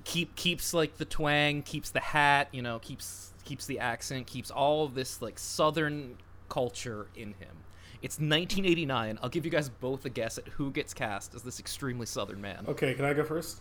keep 0.04 0.34
keeps 0.36 0.72
like 0.72 0.96
the 0.96 1.04
twang, 1.04 1.62
keeps 1.62 1.90
the 1.90 2.00
hat. 2.00 2.48
You 2.52 2.62
know, 2.62 2.78
keeps 2.78 3.32
keeps 3.44 3.66
the 3.66 3.78
accent, 3.78 4.26
keeps 4.26 4.50
all 4.50 4.84
of 4.84 4.94
this 4.94 5.20
like 5.20 5.38
Southern 5.38 6.16
culture 6.48 7.06
in 7.14 7.28
him. 7.34 7.64
It's 8.02 8.16
1989. 8.16 9.18
I'll 9.22 9.28
give 9.28 9.44
you 9.44 9.50
guys 9.50 9.68
both 9.68 10.04
a 10.06 10.08
guess 10.08 10.38
at 10.38 10.48
who 10.48 10.70
gets 10.70 10.94
cast 10.94 11.34
as 11.34 11.42
this 11.42 11.60
extremely 11.60 12.06
Southern 12.06 12.40
man. 12.40 12.64
Okay, 12.66 12.94
can 12.94 13.04
I 13.04 13.12
go 13.12 13.24
first? 13.24 13.60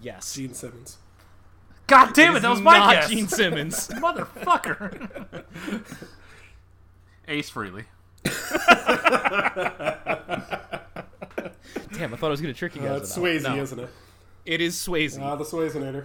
Yes. 0.00 0.34
Gene 0.34 0.54
Simmons. 0.54 0.98
God 1.86 2.14
damn 2.14 2.36
it, 2.36 2.40
that 2.40 2.50
was 2.50 2.60
my 2.60 2.78
not 2.78 2.94
guess. 2.94 3.10
Gene 3.10 3.28
Simmons. 3.28 3.88
Motherfucker. 3.94 5.44
Ace 7.28 7.50
Frehley. 7.50 7.84
Damn, 11.92 12.12
I 12.12 12.16
thought 12.16 12.26
I 12.26 12.30
was 12.30 12.40
gonna 12.40 12.52
trick 12.54 12.74
you 12.76 12.82
guys. 12.82 12.90
Uh, 12.90 12.96
it's 12.96 13.14
that 13.14 13.20
one. 13.20 13.30
Swayze, 13.30 13.42
No. 13.42 13.56
isn't 13.62 13.78
it? 13.80 13.88
It 14.44 14.60
is 14.60 14.76
Swayze, 14.76 15.20
Ah, 15.20 15.34
the 15.36 15.44
Swayzenator. 15.44 16.04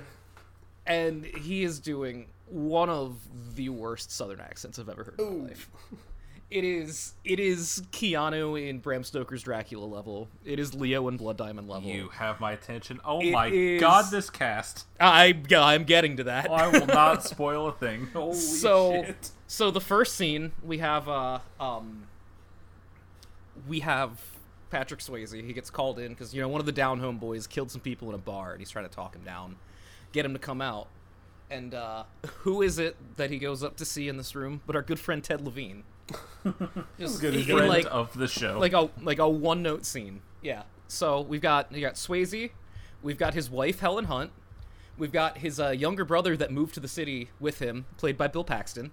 and 0.85 1.25
he 1.25 1.63
is 1.63 1.79
doing 1.79 2.27
one 2.47 2.89
of 2.89 3.17
the 3.55 3.69
worst 3.69 4.11
Southern 4.11 4.39
accents 4.39 4.79
I've 4.79 4.89
ever 4.89 5.03
heard 5.03 5.19
in 5.19 5.43
my 5.43 5.47
life. 5.49 5.69
It 6.51 6.65
is 6.65 7.13
it 7.23 7.39
is 7.39 7.81
Keanu 7.93 8.61
in 8.69 8.79
Bram 8.79 9.03
Stoker's 9.05 9.41
Dracula 9.43 9.85
level. 9.85 10.27
It 10.43 10.59
is 10.59 10.75
Leo 10.75 11.07
in 11.07 11.15
Blood 11.15 11.37
Diamond 11.37 11.69
level. 11.69 11.89
You 11.89 12.09
have 12.09 12.41
my 12.41 12.51
attention. 12.51 12.99
Oh 13.05 13.21
It 13.21 13.31
my 13.31 13.47
is- 13.47 13.79
god, 13.79 14.11
this 14.11 14.29
cast. 14.29 14.85
I 14.99 15.39
yeah, 15.47 15.63
I'm 15.63 15.85
getting 15.85 16.17
to 16.17 16.25
that. 16.25 16.51
I 16.51 16.67
will 16.67 16.85
not 16.87 17.23
spoil 17.27 17.67
a 17.67 17.71
thing. 17.71 18.07
Holy 18.13 18.35
so 18.35 19.03
shit. 19.05 19.31
so 19.47 19.71
the 19.71 19.79
first 19.79 20.15
scene 20.15 20.51
we 20.61 20.79
have 20.79 21.07
uh 21.07 21.39
um 21.59 22.07
we 23.67 23.79
have 23.79 24.19
Patrick 24.69 24.99
Swayze. 24.99 25.33
He 25.45 25.53
gets 25.53 25.69
called 25.69 25.99
in 25.99 26.09
because 26.09 26.33
you 26.33 26.41
know 26.41 26.49
one 26.49 26.59
of 26.59 26.65
the 26.65 26.71
down 26.73 26.99
home 26.99 27.17
boys 27.17 27.47
killed 27.47 27.71
some 27.71 27.81
people 27.81 28.09
in 28.09 28.15
a 28.15 28.19
bar, 28.19 28.51
and 28.51 28.59
he's 28.59 28.69
trying 28.69 28.87
to 28.89 28.93
talk 28.93 29.15
him 29.15 29.23
down, 29.23 29.55
get 30.11 30.25
him 30.25 30.33
to 30.33 30.39
come 30.39 30.61
out. 30.61 30.87
And 31.49 31.73
uh, 31.73 32.03
who 32.39 32.61
is 32.61 32.79
it 32.79 32.95
that 33.17 33.29
he 33.29 33.37
goes 33.37 33.61
up 33.63 33.75
to 33.77 33.85
see 33.85 34.07
in 34.07 34.15
this 34.17 34.35
room? 34.35 34.61
But 34.65 34.75
our 34.77 34.81
good 34.81 34.99
friend 34.99 35.21
Ted 35.23 35.41
Levine. 35.41 35.83
Just 36.99 37.21
good. 37.21 37.35
in, 37.35 37.43
Friend 37.43 37.67
like 37.67 37.87
of 37.89 38.13
the 38.17 38.27
show. 38.27 38.59
like 38.59 38.73
a 38.73 38.89
like 39.01 39.19
a 39.19 39.27
one 39.29 39.61
note 39.61 39.85
scene. 39.85 40.21
Yeah. 40.41 40.63
So 40.87 41.21
we've 41.21 41.41
got 41.41 41.71
we 41.71 41.81
got 41.81 41.95
Swayze, 41.95 42.51
we've 43.01 43.17
got 43.17 43.33
his 43.33 43.49
wife 43.49 43.79
Helen 43.79 44.05
Hunt, 44.05 44.31
we've 44.97 45.11
got 45.11 45.37
his 45.37 45.59
uh, 45.59 45.69
younger 45.69 46.03
brother 46.05 46.35
that 46.37 46.51
moved 46.51 46.73
to 46.75 46.79
the 46.79 46.87
city 46.87 47.29
with 47.39 47.59
him, 47.59 47.85
played 47.97 48.17
by 48.17 48.27
Bill 48.27 48.43
Paxton, 48.43 48.91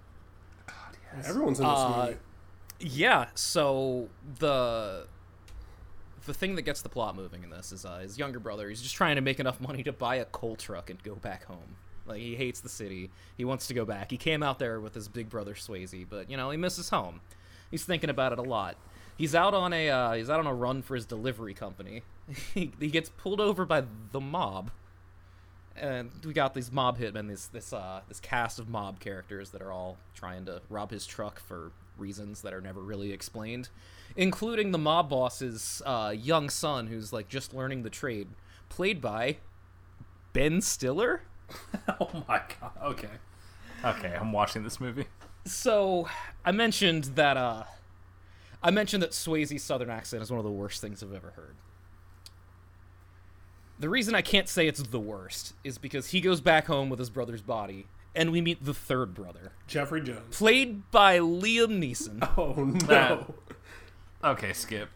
God, 0.67 0.75
yes. 1.17 1.29
Everyone's 1.29 1.59
in 1.59 1.67
this 1.67 1.75
Uh, 1.79 2.05
movie. 2.07 2.19
Yeah, 2.81 3.27
so 3.35 4.09
the 4.39 5.09
the 6.27 6.35
thing 6.35 6.55
that 6.57 6.63
gets 6.63 6.83
the 6.83 6.89
plot 6.89 7.17
moving 7.17 7.43
in 7.43 7.51
this 7.51 7.73
is 7.73 7.85
uh, 7.85 7.99
his 7.99 8.19
younger 8.19 8.39
brother. 8.39 8.69
He's 8.69 8.83
just 8.83 8.95
trying 8.95 9.17
to 9.17 9.23
make 9.23 9.41
enough 9.41 9.61
money 9.61 9.83
to 9.83 9.93
buy 9.93 10.17
a 10.17 10.25
coal 10.27 10.55
truck 10.57 10.91
and 10.91 11.03
go 11.03 11.15
back 11.17 11.45
home. 11.47 11.77
Like 12.09 12.21
he 12.21 12.37
hates 12.37 12.61
the 12.61 12.69
city. 12.69 13.11
He 13.37 13.45
wants 13.45 13.67
to 13.69 13.75
go 13.75 13.85
back. 13.85 14.11
He 14.11 14.17
came 14.17 14.43
out 14.43 14.59
there 14.59 14.81
with 14.81 14.95
his 14.95 15.09
big 15.09 15.29
brother 15.29 15.55
Swayze, 15.55 16.07
but 16.09 16.31
you 16.31 16.37
know 16.37 16.51
he 16.51 16.57
misses 16.57 16.91
home. 16.91 17.21
He's 17.71 17.85
thinking 17.85 18.11
about 18.11 18.33
it 18.33 18.39
a 18.39 18.43
lot. 18.43 18.77
He's 19.17 19.35
out 19.35 19.55
on 19.55 19.73
a 19.73 19.91
uh, 19.91 20.13
he's 20.13 20.31
out 20.31 20.41
on 20.41 20.47
a 20.47 20.55
run 20.55 20.83
for 20.83 20.95
his 20.95 21.05
delivery 21.05 21.55
company. 21.55 22.03
he, 22.55 22.73
he 22.79 22.89
gets 22.89 23.11
pulled 23.11 23.41
over 23.41 23.65
by 23.65 23.85
the 24.13 24.21
mob, 24.21 24.71
and 25.77 26.11
we 26.25 26.33
got 26.33 26.55
these 26.55 26.73
mob 26.73 26.99
hitmen, 26.99 27.29
this 27.29 27.47
this 27.47 27.73
uh 27.73 28.01
this 28.09 28.21
cast 28.21 28.59
of 28.59 28.69
mob 28.69 29.01
characters 29.01 29.51
that 29.51 29.63
are 29.63 29.73
all 29.73 29.99
trying 30.15 30.45
to 30.47 30.63
rob 30.71 30.91
his 30.91 31.07
truck 31.07 31.41
for 31.41 31.73
reasons 31.99 32.43
that 32.43 32.55
are 32.55 32.61
never 32.61 32.81
really 32.81 33.13
explained, 33.13 33.69
including 34.17 34.71
the 34.71 34.79
mob 34.79 35.11
boss's 35.11 35.83
uh, 35.85 36.15
young 36.17 36.49
son, 36.49 36.87
who's 36.87 37.13
like 37.13 37.29
just 37.29 37.53
learning 37.53 37.83
the 37.83 37.91
trade, 37.91 38.29
played 38.69 39.01
by 39.01 39.37
Ben 40.33 40.61
Stiller. 40.61 41.23
oh 42.01 42.25
my 42.29 42.41
god. 42.61 42.71
Okay. 42.83 43.09
Okay, 43.85 44.15
I'm 44.19 44.33
watching 44.33 44.65
this 44.65 44.81
movie. 44.81 45.07
So 45.45 46.09
I 46.45 46.53
mentioned 46.53 47.05
that 47.15 47.37
uh, 47.37 47.65
I 48.63 48.71
mentioned 48.71 49.03
that 49.03 49.11
Swayze's 49.13 49.63
southern 49.63 49.89
accent 49.91 50.23
is 50.23 50.31
one 50.31 50.39
of 50.39 50.45
the 50.45 50.51
worst 50.51 50.81
things 50.81 51.03
I've 51.03 51.15
ever 51.15 51.31
heard. 51.31 51.55
The 53.79 53.89
reason 53.89 54.15
I 54.15 54.23
can't 54.23 54.49
say 54.49 54.67
it's 54.67 54.83
the 54.83 54.99
worst 54.99 55.55
is 55.63 55.79
because 55.79 56.09
he 56.09 56.21
goes 56.21 56.41
back 56.41 56.67
home 56.67 56.91
with 56.91 56.99
his 56.99 57.11
brother's 57.11 57.43
body, 57.43 57.87
and 58.15 58.33
we 58.33 58.41
meet 58.41 58.65
the 58.65 58.75
third 58.75 59.15
brother, 59.15 59.53
Jeffrey 59.69 60.01
Jones. 60.01 60.37
played 60.37 60.91
by 60.91 61.19
Liam 61.21 61.79
Neeson. 61.81 62.29
Oh 62.37 62.65
no. 62.65 62.79
That- 62.87 63.31
Okay, 64.25 64.53
skip. 64.53 64.89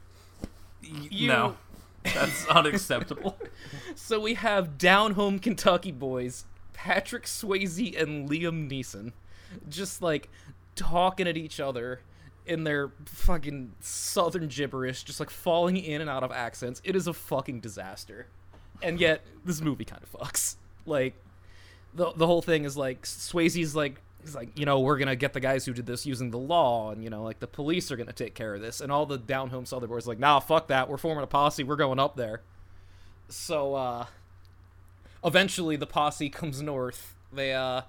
Y- 0.82 1.08
You- 1.10 1.28
No. 1.28 1.56
That's 2.04 2.46
unacceptable. 2.48 3.36
So 3.94 4.18
we 4.18 4.34
have 4.34 4.78
down 4.78 5.12
home 5.12 5.38
Kentucky 5.38 5.92
boys, 5.92 6.46
Patrick 6.72 7.24
Swayze 7.24 8.00
and 8.00 8.28
Liam 8.28 8.70
Neeson, 8.70 9.12
just 9.68 10.00
like 10.00 10.30
talking 10.74 11.28
at 11.28 11.36
each 11.36 11.60
other 11.60 12.00
in 12.46 12.64
their 12.64 12.90
fucking 13.04 13.72
southern 13.80 14.48
gibberish, 14.48 15.04
just 15.04 15.20
like 15.20 15.28
falling 15.28 15.76
in 15.76 16.00
and 16.00 16.08
out 16.08 16.22
of 16.22 16.32
accents. 16.32 16.80
It 16.84 16.96
is 16.96 17.06
a 17.06 17.12
fucking 17.12 17.60
disaster. 17.60 18.28
And 18.82 18.98
yet, 18.98 19.24
this 19.44 19.60
movie 19.60 19.84
kind 19.84 20.02
of 20.02 20.10
fucks. 20.10 20.56
Like, 20.86 21.14
the 21.94 22.12
the 22.16 22.26
whole 22.26 22.42
thing 22.42 22.64
is 22.64 22.76
like 22.76 23.02
Swayze's 23.02 23.76
like 23.76 24.00
he's 24.22 24.34
like 24.34 24.58
you 24.58 24.64
know 24.64 24.80
we're 24.80 24.98
gonna 24.98 25.16
get 25.16 25.32
the 25.32 25.40
guys 25.40 25.64
who 25.64 25.72
did 25.72 25.86
this 25.86 26.06
using 26.06 26.30
the 26.30 26.38
law 26.38 26.90
and 26.90 27.02
you 27.02 27.10
know 27.10 27.22
like 27.22 27.40
the 27.40 27.46
police 27.46 27.90
are 27.90 27.96
gonna 27.96 28.12
take 28.12 28.34
care 28.34 28.54
of 28.54 28.60
this. 28.60 28.80
And 28.80 28.90
all 28.90 29.06
the 29.06 29.18
down 29.18 29.50
home 29.50 29.66
southern 29.66 29.88
boys 29.88 30.06
are 30.06 30.10
like 30.10 30.18
nah 30.18 30.40
fuck 30.40 30.68
that. 30.68 30.88
We're 30.88 30.96
forming 30.96 31.24
a 31.24 31.26
posse. 31.26 31.64
We're 31.64 31.76
going 31.76 31.98
up 31.98 32.16
there. 32.16 32.42
So 33.28 33.74
uh 33.74 34.06
eventually 35.24 35.76
the 35.76 35.86
posse 35.86 36.28
comes 36.30 36.62
north. 36.62 37.14
They 37.32 37.52
uh 37.52 37.82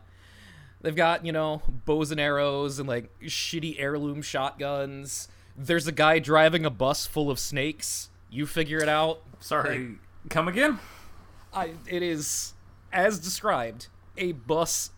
they've 0.81 0.95
got 0.95 1.25
you 1.25 1.31
know 1.31 1.61
bows 1.85 2.11
and 2.11 2.19
arrows 2.19 2.79
and 2.79 2.87
like 2.87 3.09
shitty 3.21 3.75
heirloom 3.79 4.21
shotguns. 4.21 5.27
There's 5.55 5.87
a 5.87 5.91
guy 5.91 6.19
driving 6.19 6.65
a 6.65 6.69
bus 6.69 7.05
full 7.05 7.29
of 7.29 7.39
snakes. 7.39 8.09
You 8.29 8.47
figure 8.47 8.79
it 8.79 8.89
out. 8.89 9.21
Sorry. 9.39 9.95
Come 10.29 10.47
again? 10.47 10.79
I, 11.53 11.73
it 11.87 12.01
is 12.01 12.53
as 12.91 13.19
described 13.19 13.87
a 14.17 14.31
bus 14.31 14.91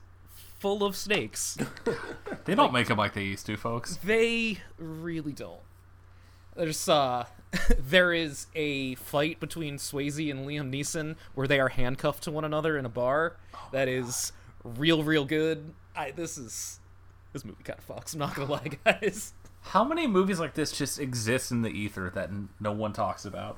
full 0.66 0.84
of 0.84 0.96
snakes 0.96 1.60
They 2.46 2.56
don't 2.56 2.74
make 2.74 2.88
them 2.88 2.98
like 2.98 3.14
they 3.14 3.22
used 3.22 3.46
to, 3.46 3.56
folks. 3.56 3.98
They 4.04 4.58
really 4.80 5.32
don't. 5.32 5.62
There's 6.56 6.90
uh 6.90 7.26
there 7.80 8.14
is 8.14 8.48
a 8.56 8.96
fight 8.96 9.40
between 9.40 9.78
Swayze 9.78 10.32
and 10.32 10.48
Liam 10.48 10.74
Neeson 10.74 11.18
where 11.36 11.46
they 11.46 11.60
are 11.60 11.70
handcuffed 11.70 12.24
to 12.24 12.32
one 12.32 12.46
another 12.46 12.80
in 12.80 12.86
a 12.86 12.90
bar. 12.90 13.36
that 13.72 13.88
is 13.88 14.32
real, 14.64 15.04
real 15.04 15.24
good. 15.26 15.72
I 15.96 16.10
this 16.12 16.36
is 16.36 16.80
this 17.32 17.46
movie 17.46 17.64
kind 17.64 17.78
of 17.78 17.88
fucks. 17.88 18.14
I'm 18.14 18.20
not 18.20 18.34
gonna 18.34 18.52
lie, 18.52 18.72
guys. 18.86 19.34
How 19.62 19.84
many 19.84 20.08
movies 20.08 20.40
like 20.40 20.56
this 20.56 20.72
just 20.72 21.00
exist 21.00 21.52
in 21.52 21.62
the 21.62 21.70
ether 21.70 22.12
that 22.16 22.32
no 22.60 22.72
one 22.72 22.92
talks 22.92 23.24
about? 23.24 23.58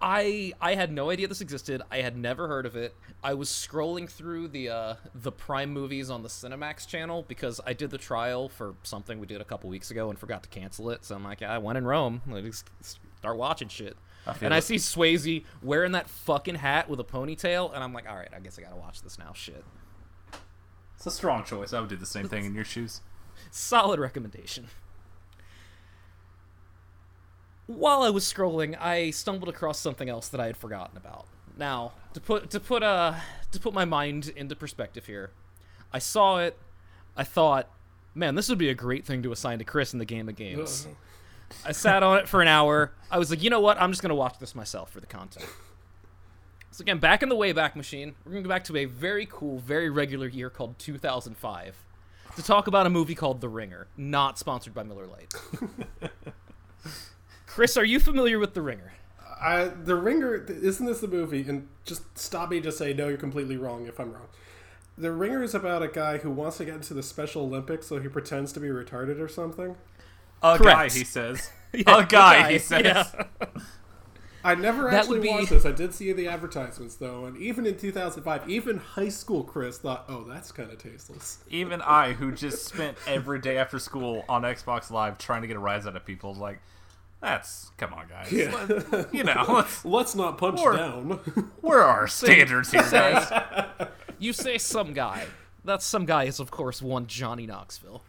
I 0.00 0.52
I 0.60 0.74
had 0.74 0.92
no 0.92 1.10
idea 1.10 1.26
this 1.28 1.40
existed. 1.40 1.82
I 1.90 1.98
had 1.98 2.16
never 2.16 2.48
heard 2.48 2.66
of 2.66 2.76
it. 2.76 2.94
I 3.24 3.34
was 3.34 3.48
scrolling 3.48 4.10
through 4.10 4.48
the 4.48 4.68
uh, 4.68 4.94
the 5.14 5.32
Prime 5.32 5.70
movies 5.72 6.10
on 6.10 6.22
the 6.22 6.28
Cinemax 6.28 6.86
channel 6.86 7.24
because 7.26 7.60
I 7.66 7.72
did 7.72 7.90
the 7.90 7.98
trial 7.98 8.48
for 8.48 8.74
something 8.82 9.18
we 9.18 9.26
did 9.26 9.40
a 9.40 9.44
couple 9.44 9.70
weeks 9.70 9.90
ago 9.90 10.10
and 10.10 10.18
forgot 10.18 10.42
to 10.42 10.48
cancel 10.48 10.90
it. 10.90 11.04
So 11.04 11.14
I'm 11.14 11.24
like, 11.24 11.42
I 11.42 11.58
went 11.58 11.78
in 11.78 11.86
Rome. 11.86 12.22
Let's 12.28 12.64
start 13.18 13.36
watching 13.38 13.68
shit. 13.68 13.96
I 14.26 14.34
and 14.42 14.52
I 14.52 14.60
see 14.60 14.74
Swayze 14.76 15.44
wearing 15.62 15.92
that 15.92 16.08
fucking 16.08 16.56
hat 16.56 16.90
with 16.90 17.00
a 17.00 17.04
ponytail, 17.04 17.72
and 17.74 17.82
I'm 17.82 17.92
like, 17.92 18.08
all 18.08 18.16
right, 18.16 18.28
I 18.34 18.40
guess 18.40 18.58
I 18.58 18.62
gotta 18.62 18.76
watch 18.76 19.02
this 19.02 19.18
now. 19.18 19.32
Shit. 19.34 19.64
It's 20.96 21.06
a 21.06 21.10
strong 21.10 21.44
choice. 21.44 21.72
I 21.72 21.80
would 21.80 21.90
do 21.90 21.96
the 21.96 22.06
same 22.06 22.28
thing 22.28 22.44
in 22.44 22.54
your 22.54 22.64
shoes. 22.64 23.02
Solid 23.50 24.00
recommendation. 24.00 24.68
While 27.66 28.02
I 28.02 28.10
was 28.10 28.24
scrolling, 28.24 28.76
I 28.80 29.10
stumbled 29.10 29.48
across 29.48 29.78
something 29.78 30.08
else 30.08 30.28
that 30.28 30.40
I 30.40 30.46
had 30.46 30.56
forgotten 30.56 30.96
about. 30.96 31.26
Now, 31.58 31.92
to 32.14 32.20
put 32.20 32.50
to 32.50 32.60
put 32.60 32.82
uh 32.82 33.14
to 33.50 33.60
put 33.60 33.72
my 33.74 33.84
mind 33.84 34.32
into 34.36 34.54
perspective 34.54 35.06
here, 35.06 35.30
I 35.92 35.98
saw 35.98 36.38
it. 36.38 36.56
I 37.16 37.24
thought, 37.24 37.68
man, 38.14 38.34
this 38.34 38.48
would 38.48 38.58
be 38.58 38.68
a 38.68 38.74
great 38.74 39.04
thing 39.04 39.22
to 39.22 39.32
assign 39.32 39.58
to 39.58 39.64
Chris 39.64 39.92
in 39.92 39.98
the 39.98 40.04
game 40.04 40.28
of 40.28 40.36
games. 40.36 40.86
I 41.64 41.72
sat 41.72 42.02
on 42.02 42.18
it 42.18 42.28
for 42.28 42.42
an 42.42 42.48
hour. 42.48 42.92
I 43.10 43.18
was 43.18 43.30
like, 43.30 43.42
you 43.42 43.50
know 43.50 43.60
what? 43.60 43.80
I'm 43.80 43.90
just 43.90 44.02
gonna 44.02 44.14
watch 44.14 44.38
this 44.38 44.54
myself 44.54 44.90
for 44.90 45.00
the 45.00 45.06
content. 45.06 45.46
So 46.70 46.82
again, 46.82 46.98
back 46.98 47.22
in 47.22 47.30
the 47.30 47.36
Wayback 47.36 47.74
Machine, 47.74 48.14
we're 48.24 48.32
gonna 48.32 48.42
go 48.42 48.48
back 48.50 48.64
to 48.64 48.76
a 48.76 48.84
very 48.84 49.26
cool, 49.30 49.58
very 49.58 49.88
regular 49.88 50.28
year 50.28 50.50
called 50.50 50.78
2005 50.78 51.74
to 52.36 52.42
talk 52.42 52.66
about 52.66 52.86
a 52.86 52.90
movie 52.90 53.14
called 53.14 53.40
The 53.40 53.48
Ringer, 53.48 53.86
not 53.96 54.38
sponsored 54.38 54.74
by 54.74 54.82
Miller 54.82 55.06
Lite. 55.06 55.32
Chris, 57.56 57.78
are 57.78 57.86
you 57.86 57.98
familiar 57.98 58.38
with 58.38 58.52
The 58.52 58.60
Ringer? 58.60 58.92
I, 59.40 59.64
the 59.68 59.94
Ringer 59.94 60.34
isn't 60.44 60.84
this 60.84 61.00
the 61.00 61.08
movie? 61.08 61.40
And 61.48 61.68
just 61.86 62.02
stop 62.18 62.50
me. 62.50 62.60
Just 62.60 62.76
say 62.76 62.92
no. 62.92 63.08
You're 63.08 63.16
completely 63.16 63.56
wrong 63.56 63.86
if 63.86 63.98
I'm 63.98 64.12
wrong. 64.12 64.26
The 64.98 65.10
Ringer 65.10 65.42
is 65.42 65.54
about 65.54 65.82
a 65.82 65.88
guy 65.88 66.18
who 66.18 66.30
wants 66.30 66.58
to 66.58 66.66
get 66.66 66.74
into 66.74 66.92
the 66.92 67.02
Special 67.02 67.44
Olympics, 67.44 67.86
so 67.86 67.98
he 67.98 68.08
pretends 68.08 68.52
to 68.52 68.60
be 68.60 68.68
retarded 68.68 69.18
or 69.18 69.26
something. 69.26 69.74
A 70.42 70.58
Correct. 70.58 70.76
guy, 70.76 70.84
he 70.90 71.02
says. 71.04 71.50
Yeah, 71.72 71.98
a 71.98 72.06
guy, 72.06 72.40
guy, 72.42 72.52
he 72.52 72.58
says. 72.58 72.82
yeah. 72.84 73.24
I 74.44 74.54
never 74.54 74.90
actually 74.90 75.20
be- 75.20 75.28
watched 75.30 75.48
this. 75.48 75.64
I 75.64 75.72
did 75.72 75.94
see 75.94 76.12
the 76.12 76.28
advertisements 76.28 76.96
though, 76.96 77.24
and 77.24 77.38
even 77.38 77.66
in 77.66 77.76
2005, 77.78 78.50
even 78.50 78.78
high 78.78 79.08
school 79.08 79.42
Chris 79.44 79.78
thought, 79.78 80.04
"Oh, 80.08 80.24
that's 80.24 80.52
kind 80.52 80.70
of 80.70 80.78
tasteless." 80.78 81.38
Even 81.50 81.80
I, 81.82 82.12
who 82.12 82.32
just 82.32 82.66
spent 82.66 82.96
every 83.06 83.40
day 83.40 83.56
after 83.58 83.78
school 83.78 84.24
on 84.28 84.42
Xbox 84.42 84.90
Live 84.90 85.16
trying 85.18 85.40
to 85.42 85.48
get 85.48 85.56
a 85.56 85.60
rise 85.60 85.86
out 85.86 85.96
of 85.96 86.04
people, 86.06 86.34
like, 86.34 86.60
that's 87.26 87.70
come 87.76 87.92
on, 87.92 88.06
guys. 88.08 88.30
Yeah. 88.32 88.54
Let- 88.90 89.12
you 89.14 89.24
know, 89.24 89.44
let's, 89.48 89.84
Let's 89.84 90.14
not 90.14 90.38
punch 90.38 90.60
Or- 90.60 90.76
down. 90.76 91.10
where 91.60 91.80
are 91.80 92.00
our 92.00 92.08
standards 92.08 92.70
here, 92.70 92.88
guys? 92.90 93.88
You 94.18 94.32
say 94.32 94.58
some 94.58 94.92
guy. 94.92 95.26
That 95.64 95.82
some 95.82 96.06
guy 96.06 96.24
is, 96.24 96.38
of 96.38 96.50
course, 96.50 96.80
one 96.80 97.06
Johnny 97.08 97.46
Knoxville. 97.46 98.04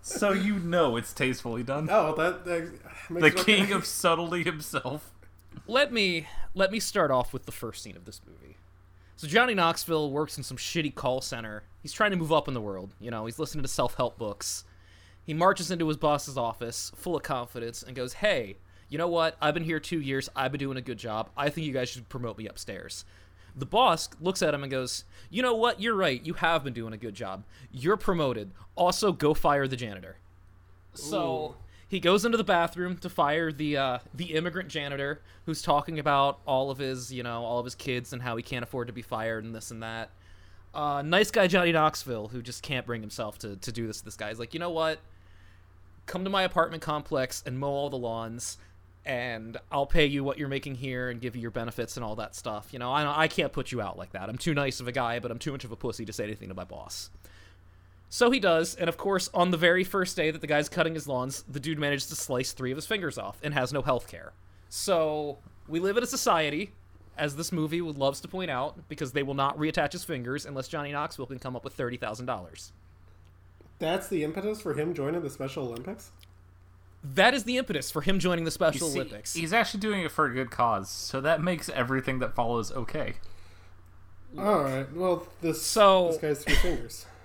so 0.00 0.32
you 0.32 0.58
know 0.60 0.96
it's 0.96 1.12
tastefully 1.12 1.64
done. 1.64 1.88
oh, 1.90 2.14
that, 2.14 2.44
that 2.44 2.70
the 3.08 3.14
makes 3.20 3.42
king 3.42 3.64
okay. 3.64 3.72
of 3.72 3.84
subtlety 3.84 4.44
himself. 4.44 5.12
Let 5.66 5.92
me 5.92 6.26
let 6.54 6.70
me 6.70 6.78
start 6.78 7.10
off 7.10 7.32
with 7.32 7.46
the 7.46 7.52
first 7.52 7.82
scene 7.82 7.96
of 7.96 8.04
this 8.04 8.20
movie. 8.26 8.56
So 9.16 9.26
Johnny 9.26 9.54
Knoxville 9.54 10.10
works 10.10 10.36
in 10.36 10.44
some 10.44 10.56
shitty 10.58 10.94
call 10.94 11.20
center. 11.20 11.64
He's 11.82 11.92
trying 11.92 12.10
to 12.12 12.16
move 12.16 12.32
up 12.32 12.46
in 12.48 12.54
the 12.54 12.60
world. 12.60 12.94
You 13.00 13.10
know, 13.10 13.26
he's 13.26 13.38
listening 13.38 13.62
to 13.62 13.68
self-help 13.68 14.16
books. 14.18 14.64
He 15.26 15.34
marches 15.34 15.72
into 15.72 15.88
his 15.88 15.96
boss's 15.96 16.38
office, 16.38 16.92
full 16.94 17.16
of 17.16 17.24
confidence, 17.24 17.82
and 17.82 17.96
goes, 17.96 18.14
"Hey, 18.14 18.58
you 18.88 18.96
know 18.96 19.08
what? 19.08 19.36
I've 19.42 19.54
been 19.54 19.64
here 19.64 19.80
two 19.80 20.00
years. 20.00 20.28
I've 20.36 20.52
been 20.52 20.60
doing 20.60 20.76
a 20.76 20.82
good 20.82 20.98
job. 20.98 21.30
I 21.36 21.50
think 21.50 21.66
you 21.66 21.72
guys 21.72 21.88
should 21.88 22.08
promote 22.08 22.38
me 22.38 22.46
upstairs." 22.46 23.04
The 23.56 23.66
boss 23.66 24.08
looks 24.20 24.40
at 24.42 24.54
him 24.54 24.62
and 24.62 24.70
goes, 24.70 25.04
"You 25.28 25.42
know 25.42 25.54
what? 25.54 25.80
You're 25.80 25.96
right. 25.96 26.24
You 26.24 26.34
have 26.34 26.62
been 26.62 26.74
doing 26.74 26.92
a 26.92 26.98
good 26.98 27.14
job. 27.14 27.42
You're 27.72 27.96
promoted. 27.96 28.52
Also, 28.76 29.12
go 29.12 29.34
fire 29.34 29.66
the 29.66 29.76
janitor." 29.76 30.18
So 30.94 31.56
he 31.88 32.00
goes 32.00 32.24
into 32.24 32.36
the 32.36 32.44
bathroom 32.44 32.96
to 32.98 33.08
fire 33.08 33.52
the 33.52 33.76
uh, 33.76 33.98
the 34.14 34.34
immigrant 34.34 34.68
janitor 34.68 35.20
who's 35.44 35.62
talking 35.62 35.98
about 35.98 36.40
all 36.46 36.70
of 36.70 36.78
his 36.78 37.12
you 37.12 37.22
know 37.22 37.44
all 37.44 37.58
of 37.58 37.64
his 37.64 37.74
kids 37.74 38.12
and 38.12 38.22
how 38.22 38.36
he 38.36 38.42
can't 38.42 38.62
afford 38.62 38.86
to 38.88 38.92
be 38.92 39.02
fired 39.02 39.44
and 39.44 39.54
this 39.54 39.70
and 39.70 39.82
that. 39.82 40.10
Uh, 40.74 41.02
nice 41.02 41.30
guy 41.30 41.46
Johnny 41.46 41.72
Knoxville 41.72 42.28
who 42.28 42.42
just 42.42 42.62
can't 42.62 42.86
bring 42.86 43.00
himself 43.00 43.38
to 43.38 43.56
to 43.56 43.72
do 43.72 43.86
this. 43.86 43.98
to 43.98 44.04
This 44.04 44.16
guy's 44.16 44.38
like, 44.38 44.52
you 44.52 44.60
know 44.60 44.70
what? 44.70 44.98
Come 46.06 46.24
to 46.24 46.30
my 46.30 46.42
apartment 46.42 46.82
complex 46.82 47.42
and 47.46 47.58
mow 47.58 47.68
all 47.68 47.90
the 47.90 47.98
lawns, 47.98 48.58
and 49.04 49.56
I'll 49.70 49.86
pay 49.86 50.06
you 50.06 50.22
what 50.24 50.38
you're 50.38 50.48
making 50.48 50.76
here 50.76 51.10
and 51.10 51.20
give 51.20 51.34
you 51.36 51.42
your 51.42 51.50
benefits 51.50 51.96
and 51.96 52.04
all 52.04 52.16
that 52.16 52.34
stuff. 52.34 52.68
You 52.72 52.78
know, 52.78 52.92
I 52.92 53.24
I 53.24 53.28
can't 53.28 53.52
put 53.52 53.72
you 53.72 53.80
out 53.80 53.98
like 53.98 54.12
that. 54.12 54.28
I'm 54.28 54.38
too 54.38 54.54
nice 54.54 54.80
of 54.80 54.88
a 54.88 54.92
guy, 54.92 55.18
but 55.18 55.30
I'm 55.30 55.38
too 55.38 55.52
much 55.52 55.64
of 55.64 55.72
a 55.72 55.76
pussy 55.76 56.04
to 56.04 56.12
say 56.12 56.24
anything 56.24 56.48
to 56.48 56.54
my 56.54 56.64
boss. 56.64 57.10
So 58.08 58.30
he 58.30 58.38
does, 58.38 58.76
and 58.76 58.88
of 58.88 58.96
course, 58.96 59.28
on 59.34 59.50
the 59.50 59.56
very 59.56 59.82
first 59.82 60.16
day 60.16 60.30
that 60.30 60.40
the 60.40 60.46
guy's 60.46 60.68
cutting 60.68 60.94
his 60.94 61.08
lawns, 61.08 61.42
the 61.48 61.58
dude 61.58 61.78
manages 61.78 62.06
to 62.06 62.14
slice 62.14 62.52
three 62.52 62.70
of 62.70 62.76
his 62.76 62.86
fingers 62.86 63.18
off 63.18 63.38
and 63.42 63.52
has 63.52 63.72
no 63.72 63.82
health 63.82 64.06
care. 64.06 64.32
So 64.68 65.38
we 65.66 65.80
live 65.80 65.96
in 65.96 66.04
a 66.04 66.06
society, 66.06 66.70
as 67.18 67.34
this 67.34 67.50
movie 67.50 67.80
loves 67.80 68.20
to 68.20 68.28
point 68.28 68.50
out, 68.50 68.88
because 68.88 69.10
they 69.10 69.24
will 69.24 69.34
not 69.34 69.58
reattach 69.58 69.90
his 69.90 70.04
fingers 70.04 70.46
unless 70.46 70.68
Johnny 70.68 70.92
Knoxville 70.92 71.26
can 71.26 71.40
come 71.40 71.56
up 71.56 71.64
with 71.64 71.74
thirty 71.74 71.96
thousand 71.96 72.26
dollars. 72.26 72.72
That's 73.78 74.08
the 74.08 74.24
impetus 74.24 74.60
for 74.60 74.74
him 74.74 74.94
joining 74.94 75.22
the 75.22 75.30
Special 75.30 75.64
Olympics. 75.66 76.10
That 77.04 77.34
is 77.34 77.44
the 77.44 77.56
impetus 77.56 77.90
for 77.90 78.00
him 78.00 78.18
joining 78.18 78.44
the 78.44 78.50
Special 78.50 78.88
see, 78.88 78.98
Olympics. 79.00 79.34
He's 79.34 79.52
actually 79.52 79.80
doing 79.80 80.02
it 80.02 80.10
for 80.10 80.26
a 80.26 80.32
good 80.34 80.50
cause, 80.50 80.90
so 80.90 81.20
that 81.20 81.42
makes 81.42 81.68
everything 81.68 82.18
that 82.20 82.34
follows 82.34 82.72
okay. 82.72 83.14
All 84.38 84.62
right. 84.62 84.92
Well, 84.94 85.26
this 85.40 85.62
So- 85.62 86.08
this 86.08 86.18
guy's 86.18 86.44
three 86.44 86.54
fingers. 86.54 87.06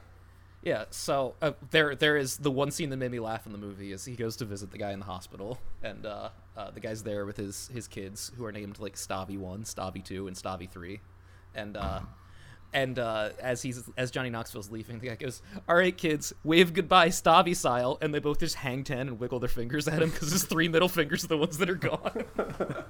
Yeah, 0.64 0.86
so 0.92 1.34
uh, 1.42 1.54
there 1.72 1.96
there 1.96 2.16
is 2.16 2.38
the 2.38 2.52
one 2.52 2.70
scene 2.70 2.92
that 2.92 2.98
made 2.98 3.10
me 3.10 3.20
laugh 3.20 3.48
in 3.48 3.52
the 3.52 3.58
movie 3.58 3.92
is 3.92 4.06
he 4.06 4.16
goes 4.16 4.36
to 4.36 4.46
visit 4.46 4.70
the 4.70 4.78
guy 4.78 4.92
in 4.92 5.00
the 5.00 5.06
hospital 5.06 5.58
and 5.82 6.06
uh, 6.06 6.30
uh, 6.56 6.70
the 6.70 6.80
guy's 6.80 7.02
there 7.02 7.26
with 7.26 7.36
his 7.38 7.72
his 7.74 7.88
kids 7.88 8.32
who 8.38 8.46
are 8.46 8.52
named 8.52 8.78
like 8.78 8.94
Stavi 8.94 9.40
one, 9.40 9.64
Stavi 9.64 10.06
two, 10.06 10.28
and 10.28 10.36
Stavi 10.38 10.70
three, 10.70 11.00
and 11.56 11.78
uh, 11.78 12.02
and 12.74 12.98
uh, 13.00 13.30
as 13.40 13.62
he's 13.62 13.84
as 13.98 14.12
Johnny 14.12 14.30
Knoxville's 14.30 14.72
leaving, 14.72 15.00
the 15.00 15.08
guy 15.08 15.16
goes, 15.16 15.42
"All 15.68 15.76
right, 15.76 15.96
kids, 15.96 16.34
wave 16.44 16.74
goodbye, 16.74 17.10
Stavi 17.10 17.56
style," 17.56 17.98
and 18.02 18.14
they 18.14 18.20
both 18.20 18.40
just 18.40 18.56
hang 18.56 18.84
ten 18.84 19.08
and 19.08 19.20
wiggle 19.20 19.40
their 19.40 19.50
fingers 19.50 19.88
at 19.88 20.02
him 20.02 20.10
because 20.10 20.32
his 20.32 20.46
three 20.46 20.68
middle 20.68 20.90
fingers 20.90 21.24
are 21.24 21.28
the 21.28 21.38
ones 21.38 21.58
that 21.58 21.70
are 21.70 21.76
gone. 21.76 22.24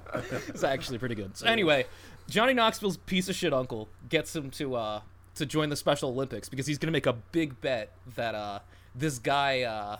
it's 0.48 0.64
actually 0.64 0.98
pretty 0.98 1.14
good. 1.14 1.36
So 1.36 1.46
anyway, 1.46 1.86
Johnny 2.28 2.54
Knoxville's 2.54 2.96
piece 2.98 3.28
of 3.28 3.34
shit 3.34 3.52
uncle 3.52 3.88
gets 4.08 4.34
him 4.34 4.50
to 4.52 4.76
uh 4.76 5.00
to 5.34 5.46
join 5.46 5.68
the 5.68 5.76
Special 5.76 6.10
Olympics 6.10 6.48
because 6.48 6.66
he's 6.66 6.78
gonna 6.78 6.92
make 6.92 7.06
a 7.06 7.14
big 7.14 7.60
bet 7.60 7.92
that 8.14 8.34
uh 8.34 8.60
this 8.94 9.18
guy 9.18 9.62
uh 9.62 9.96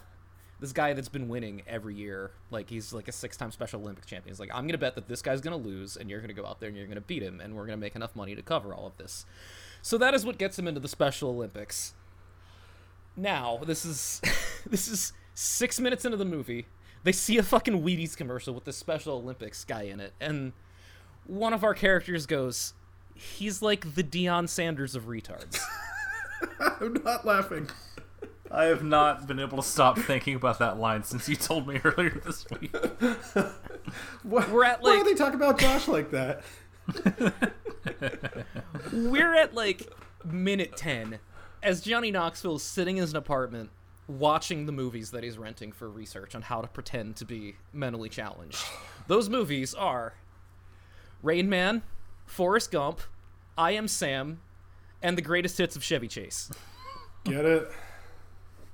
this 0.63 0.73
guy 0.73 0.93
that's 0.93 1.09
been 1.09 1.29
winning 1.29 1.63
every 1.67 1.97
year, 1.97 2.31
like 2.53 2.71
he's 2.71 2.93
like 2.93 3.09
a 3.09 3.13
six-time 3.13 3.51
Special 3.51 3.81
Olympic 3.81 4.07
champion. 4.07 4.33
He's 4.33 4.39
like, 4.39 4.51
I'm 4.55 4.65
gonna 4.69 4.79
bet 4.79 4.95
that 4.95 5.09
this 5.09 5.21
guy's 5.21 5.41
gonna 5.41 5.57
lose, 5.57 5.97
and 5.97 6.09
you're 6.09 6.21
gonna 6.21 6.35
go 6.35 6.47
out 6.47 6.61
there 6.61 6.69
and 6.69 6.79
you're 6.79 6.87
gonna 6.87 7.01
beat 7.01 7.21
him, 7.21 7.41
and 7.41 7.57
we're 7.57 7.67
gonna 7.67 7.79
make 7.79 7.97
enough 7.97 8.15
money 8.15 8.37
to 8.37 8.43
cover 8.43 8.73
all 8.73 8.87
of 8.87 8.97
this. 8.97 9.27
So 9.83 9.99
that 9.99 10.15
is 10.15 10.25
what 10.25 10.39
gets 10.39 10.59
him 10.59 10.69
into 10.69 10.81
the 10.81 10.89
Special 10.89 11.29
Olympics. 11.31 11.95
Now, 13.17 13.59
this 13.67 13.85
is 13.85 14.21
this 14.67 14.89
is 14.89 15.13
six 15.35 15.79
minutes 15.81 16.05
into 16.05 16.17
the 16.17 16.25
movie. 16.25 16.67
They 17.05 17.13
see 17.13 17.37
a 17.37 17.43
fucking 17.43 17.83
Wheaties 17.83 18.17
commercial 18.17 18.55
with 18.55 18.65
the 18.65 18.73
Special 18.73 19.17
Olympics 19.17 19.65
guy 19.65 19.83
in 19.83 19.99
it, 20.01 20.13
and 20.21 20.53
one 21.27 21.53
of 21.53 21.65
our 21.65 21.75
characters 21.75 22.27
goes, 22.27 22.75
"He's 23.15 23.61
like 23.61 23.95
the 23.95 24.05
Deion 24.05 24.49
Sanders 24.49 24.95
of 24.95 25.05
retards." 25.09 25.59
I'm 26.81 26.95
not 27.05 27.25
laughing. 27.27 27.69
I 28.51 28.65
have 28.65 28.85
not 28.85 29.27
been 29.27 29.41
able 29.41 29.57
to 29.57 29.63
stop 29.67 29.99
thinking 29.99 30.35
about 30.35 30.59
that 30.59 30.79
line 30.79 31.05
since 31.05 31.29
you 31.29 31.37
told 31.37 31.67
me 31.67 31.81
earlier 31.85 32.21
this 32.25 32.45
week. 32.51 32.75
What, 34.23 34.51
We're 34.51 34.65
at, 34.65 34.83
why 34.83 34.91
like- 34.91 35.01
are 35.01 35.05
they 35.05 35.15
talking 35.15 35.37
about 35.37 35.59
Josh 35.59 35.89
like 35.89 36.11
that? 36.11 36.43
We're 38.93 39.35
at 39.35 39.55
like 39.55 39.93
minute 40.25 40.77
10 40.77 41.19
as 41.63 41.81
Johnny 41.81 42.11
Knoxville 42.11 42.57
is 42.57 42.63
sitting 42.63 42.97
in 42.97 43.03
his 43.03 43.15
apartment 43.15 43.71
watching 44.09 44.67
the 44.67 44.73
movies 44.73 45.11
that 45.13 45.23
he's 45.23 45.39
renting 45.39 45.73
for 45.73 45.89
research 45.89 46.35
on 46.35 46.43
how 46.43 46.61
to 46.61 46.69
pretend 46.69 47.17
to 47.17 47.25
be 47.25 47.57
mentally 47.73 48.09
challenged. 48.09 48.63
Those 49.07 49.29
movies 49.29 49.75
are 49.75 50.15
Rain 51.23 51.49
Man, 51.49 51.83
Forrest 52.27 52.71
Gump, 52.73 53.01
I 53.57 53.73
Am 53.73 53.87
Sam, 53.89 54.41
and 55.01 55.17
the 55.17 55.23
greatest 55.23 55.59
hits 55.59 55.77
of 55.77 55.85
Chevy 55.85 56.09
Chase. 56.09 56.51
Get 57.25 57.45
it? 57.45 57.71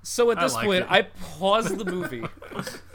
So 0.03 0.31
at 0.31 0.39
I 0.39 0.43
this 0.45 0.55
like 0.55 0.67
point, 0.67 0.85
it. 0.85 0.91
I 0.91 1.03
pause 1.03 1.69
the 1.77 1.85
movie. 1.85 2.25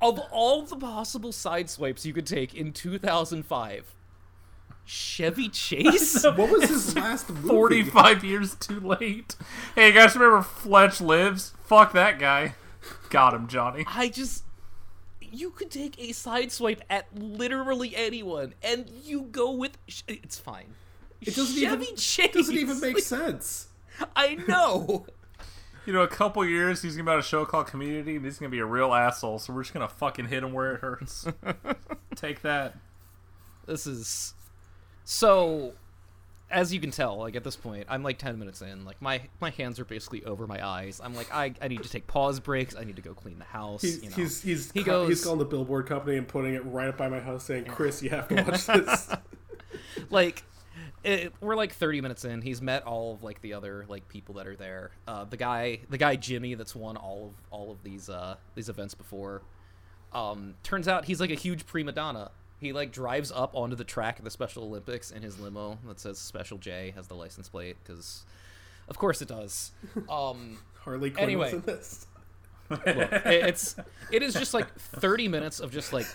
of 0.00 0.18
all 0.30 0.62
the 0.62 0.76
possible 0.76 1.32
side 1.32 1.68
swipes 1.70 2.06
you 2.06 2.12
could 2.12 2.26
take 2.26 2.54
in 2.54 2.72
2005, 2.72 3.94
Chevy 4.84 5.48
Chase? 5.48 6.24
What 6.24 6.50
was 6.50 6.68
his 6.68 6.94
last 6.96 7.28
movie? 7.30 7.48
45 7.48 8.24
years 8.24 8.54
too 8.54 8.80
late. 8.80 9.36
Hey, 9.74 9.88
you 9.88 9.92
guys 9.94 10.14
remember 10.14 10.42
Fletch 10.42 11.00
Lives? 11.00 11.52
Fuck 11.64 11.92
that 11.92 12.18
guy. 12.18 12.54
Got 13.10 13.34
him, 13.34 13.48
Johnny. 13.48 13.84
I 13.86 14.08
just. 14.08 14.44
You 15.30 15.50
could 15.50 15.70
take 15.70 15.98
a 16.00 16.12
side 16.12 16.50
swipe 16.52 16.80
at 16.88 17.06
literally 17.14 17.94
anyone, 17.94 18.54
and 18.62 18.88
you 19.04 19.22
go 19.22 19.50
with. 19.50 19.76
It's 20.06 20.38
fine. 20.38 20.74
It 21.20 21.34
doesn't 21.36 21.60
Chevy 21.60 21.82
even 21.84 21.96
Chase. 21.96 22.32
doesn't 22.32 22.56
even 22.56 22.80
make 22.80 22.94
Like, 22.94 23.02
sense. 23.04 23.68
I 24.16 24.36
know. 24.46 25.04
You 25.88 25.94
know, 25.94 26.02
a 26.02 26.06
couple 26.06 26.44
years 26.44 26.82
he's 26.82 26.98
gonna 26.98 27.08
be 27.08 27.12
on 27.14 27.18
a 27.18 27.22
show 27.22 27.46
called 27.46 27.68
Community, 27.68 28.16
and 28.16 28.22
he's 28.22 28.38
gonna 28.38 28.50
be 28.50 28.58
a 28.58 28.66
real 28.66 28.92
asshole. 28.92 29.38
So 29.38 29.54
we're 29.54 29.62
just 29.62 29.72
gonna 29.72 29.88
fucking 29.88 30.26
hit 30.26 30.42
him 30.42 30.52
where 30.52 30.74
it 30.74 30.80
hurts. 30.82 31.26
Take 32.14 32.42
that. 32.42 32.76
This 33.64 33.86
is 33.86 34.34
so. 35.04 35.72
As 36.50 36.74
you 36.74 36.80
can 36.80 36.90
tell, 36.90 37.16
like 37.16 37.36
at 37.36 37.42
this 37.42 37.56
point, 37.56 37.86
I'm 37.88 38.02
like 38.02 38.18
ten 38.18 38.38
minutes 38.38 38.60
in. 38.60 38.84
Like 38.84 39.00
my 39.00 39.22
my 39.40 39.48
hands 39.48 39.80
are 39.80 39.86
basically 39.86 40.22
over 40.26 40.46
my 40.46 40.62
eyes. 40.62 41.00
I'm 41.02 41.14
like 41.14 41.32
I, 41.32 41.54
I 41.62 41.68
need 41.68 41.82
to 41.82 41.88
take 41.88 42.06
pause 42.06 42.38
breaks. 42.38 42.76
I 42.76 42.84
need 42.84 42.96
to 42.96 43.02
go 43.02 43.14
clean 43.14 43.38
the 43.38 43.46
house. 43.46 43.80
He's 43.80 44.02
you 44.02 44.10
know. 44.10 44.16
he's 44.16 44.42
he's 44.42 44.70
he 44.72 44.84
ca- 44.84 44.90
goes 44.90 45.08
he's 45.08 45.24
calling 45.24 45.38
the 45.38 45.46
billboard 45.46 45.86
company 45.86 46.18
and 46.18 46.28
putting 46.28 46.52
it 46.52 46.66
right 46.66 46.88
up 46.88 46.98
by 46.98 47.08
my 47.08 47.20
house, 47.20 47.44
saying, 47.44 47.64
"Chris, 47.64 48.02
you 48.02 48.10
have 48.10 48.28
to 48.28 48.34
watch 48.34 48.66
this." 48.66 49.08
like 50.10 50.42
it, 51.04 51.32
we're 51.40 51.54
like 51.56 51.72
30 51.72 52.00
minutes 52.00 52.24
in. 52.24 52.42
He's 52.42 52.60
met 52.60 52.82
all 52.84 53.14
of 53.14 53.22
like 53.22 53.40
the 53.40 53.52
other 53.54 53.84
like 53.88 54.08
people 54.08 54.34
that 54.36 54.46
are 54.46 54.56
there. 54.56 54.90
Uh 55.06 55.24
the 55.24 55.36
guy 55.36 55.80
the 55.90 55.98
guy 55.98 56.16
jimmy 56.16 56.54
that's 56.54 56.74
won 56.74 56.96
all 56.96 57.26
of 57.28 57.32
all 57.50 57.70
of 57.70 57.82
these 57.82 58.08
uh 58.08 58.36
these 58.54 58.68
events 58.68 58.94
before 58.94 59.42
um 60.12 60.54
turns 60.62 60.88
out 60.88 61.04
he's 61.04 61.20
like 61.20 61.30
a 61.30 61.34
huge 61.36 61.66
prima 61.66 61.92
donna. 61.92 62.30
He 62.60 62.72
like 62.72 62.90
drives 62.92 63.30
up 63.30 63.54
onto 63.54 63.76
the 63.76 63.84
track 63.84 64.18
of 64.18 64.24
the 64.24 64.30
special 64.30 64.64
olympics 64.64 65.10
in 65.10 65.22
his 65.22 65.38
limo 65.38 65.78
that 65.86 66.00
says 66.00 66.18
special 66.18 66.58
j 66.58 66.92
has 66.96 67.06
the 67.06 67.14
license 67.14 67.48
plate 67.48 67.76
because 67.84 68.24
of 68.88 68.98
course 68.98 69.22
it 69.22 69.28
does. 69.28 69.72
Um 70.10 70.58
Harley 70.80 71.10
Quinn 71.10 71.24
Anyway. 71.24 71.52
in 71.52 71.60
this. 71.62 72.06
look, 72.70 72.82
it's 72.86 73.76
it 74.12 74.22
is 74.22 74.34
just 74.34 74.52
like 74.54 74.72
30 74.78 75.28
minutes 75.28 75.60
of 75.60 75.70
just 75.72 75.92
like 75.92 76.06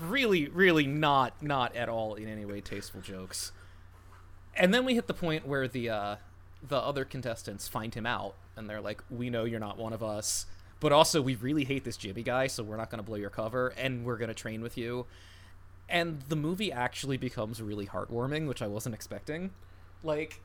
really 0.00 0.48
really 0.48 0.86
not 0.86 1.42
not 1.42 1.74
at 1.76 1.88
all 1.88 2.14
in 2.14 2.28
any 2.28 2.44
way 2.44 2.60
tasteful 2.60 3.00
jokes 3.00 3.52
and 4.56 4.72
then 4.72 4.84
we 4.84 4.94
hit 4.94 5.06
the 5.06 5.14
point 5.14 5.46
where 5.46 5.68
the 5.68 5.88
uh 5.88 6.16
the 6.66 6.76
other 6.76 7.04
contestants 7.04 7.68
find 7.68 7.94
him 7.94 8.06
out 8.06 8.34
and 8.56 8.68
they're 8.68 8.80
like 8.80 9.02
we 9.10 9.30
know 9.30 9.44
you're 9.44 9.60
not 9.60 9.78
one 9.78 9.92
of 9.92 10.02
us 10.02 10.46
but 10.80 10.92
also 10.92 11.20
we 11.20 11.34
really 11.36 11.64
hate 11.64 11.84
this 11.84 11.96
jimmy 11.96 12.22
guy 12.22 12.46
so 12.46 12.62
we're 12.62 12.76
not 12.76 12.90
going 12.90 12.98
to 12.98 13.04
blow 13.04 13.16
your 13.16 13.30
cover 13.30 13.68
and 13.76 14.04
we're 14.04 14.16
going 14.16 14.28
to 14.28 14.34
train 14.34 14.62
with 14.62 14.76
you 14.78 15.06
and 15.88 16.22
the 16.28 16.36
movie 16.36 16.70
actually 16.70 17.16
becomes 17.16 17.60
really 17.60 17.86
heartwarming 17.86 18.46
which 18.46 18.62
i 18.62 18.66
wasn't 18.66 18.94
expecting 18.94 19.50
like 20.02 20.40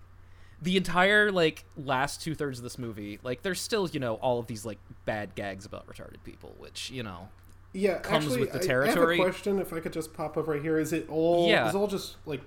the 0.61 0.77
entire 0.77 1.31
like 1.31 1.65
last 1.75 2.21
two 2.21 2.33
thirds 2.33 2.59
of 2.59 2.63
this 2.63 2.77
movie, 2.77 3.19
like 3.23 3.43
there's 3.43 3.61
still 3.61 3.87
you 3.89 3.99
know 3.99 4.15
all 4.15 4.39
of 4.39 4.47
these 4.47 4.65
like 4.65 4.79
bad 5.05 5.35
gags 5.35 5.65
about 5.65 5.87
retarded 5.87 6.23
people, 6.23 6.55
which 6.57 6.89
you 6.89 7.03
know 7.03 7.29
Yeah, 7.73 7.99
comes 7.99 8.25
actually, 8.25 8.41
with 8.41 8.53
the 8.53 8.59
territory. 8.59 9.15
I, 9.15 9.17
have 9.17 9.27
a 9.27 9.29
question. 9.31 9.59
If 9.59 9.73
I 9.73 9.79
could 9.79 9.93
just 9.93 10.13
pop 10.13 10.37
up 10.37 10.47
right 10.47 10.61
here, 10.61 10.79
is 10.79 10.93
it 10.93 11.07
all? 11.09 11.47
Yeah. 11.47 11.67
Is 11.67 11.75
it 11.75 11.77
all 11.77 11.87
just 11.87 12.15
like 12.25 12.41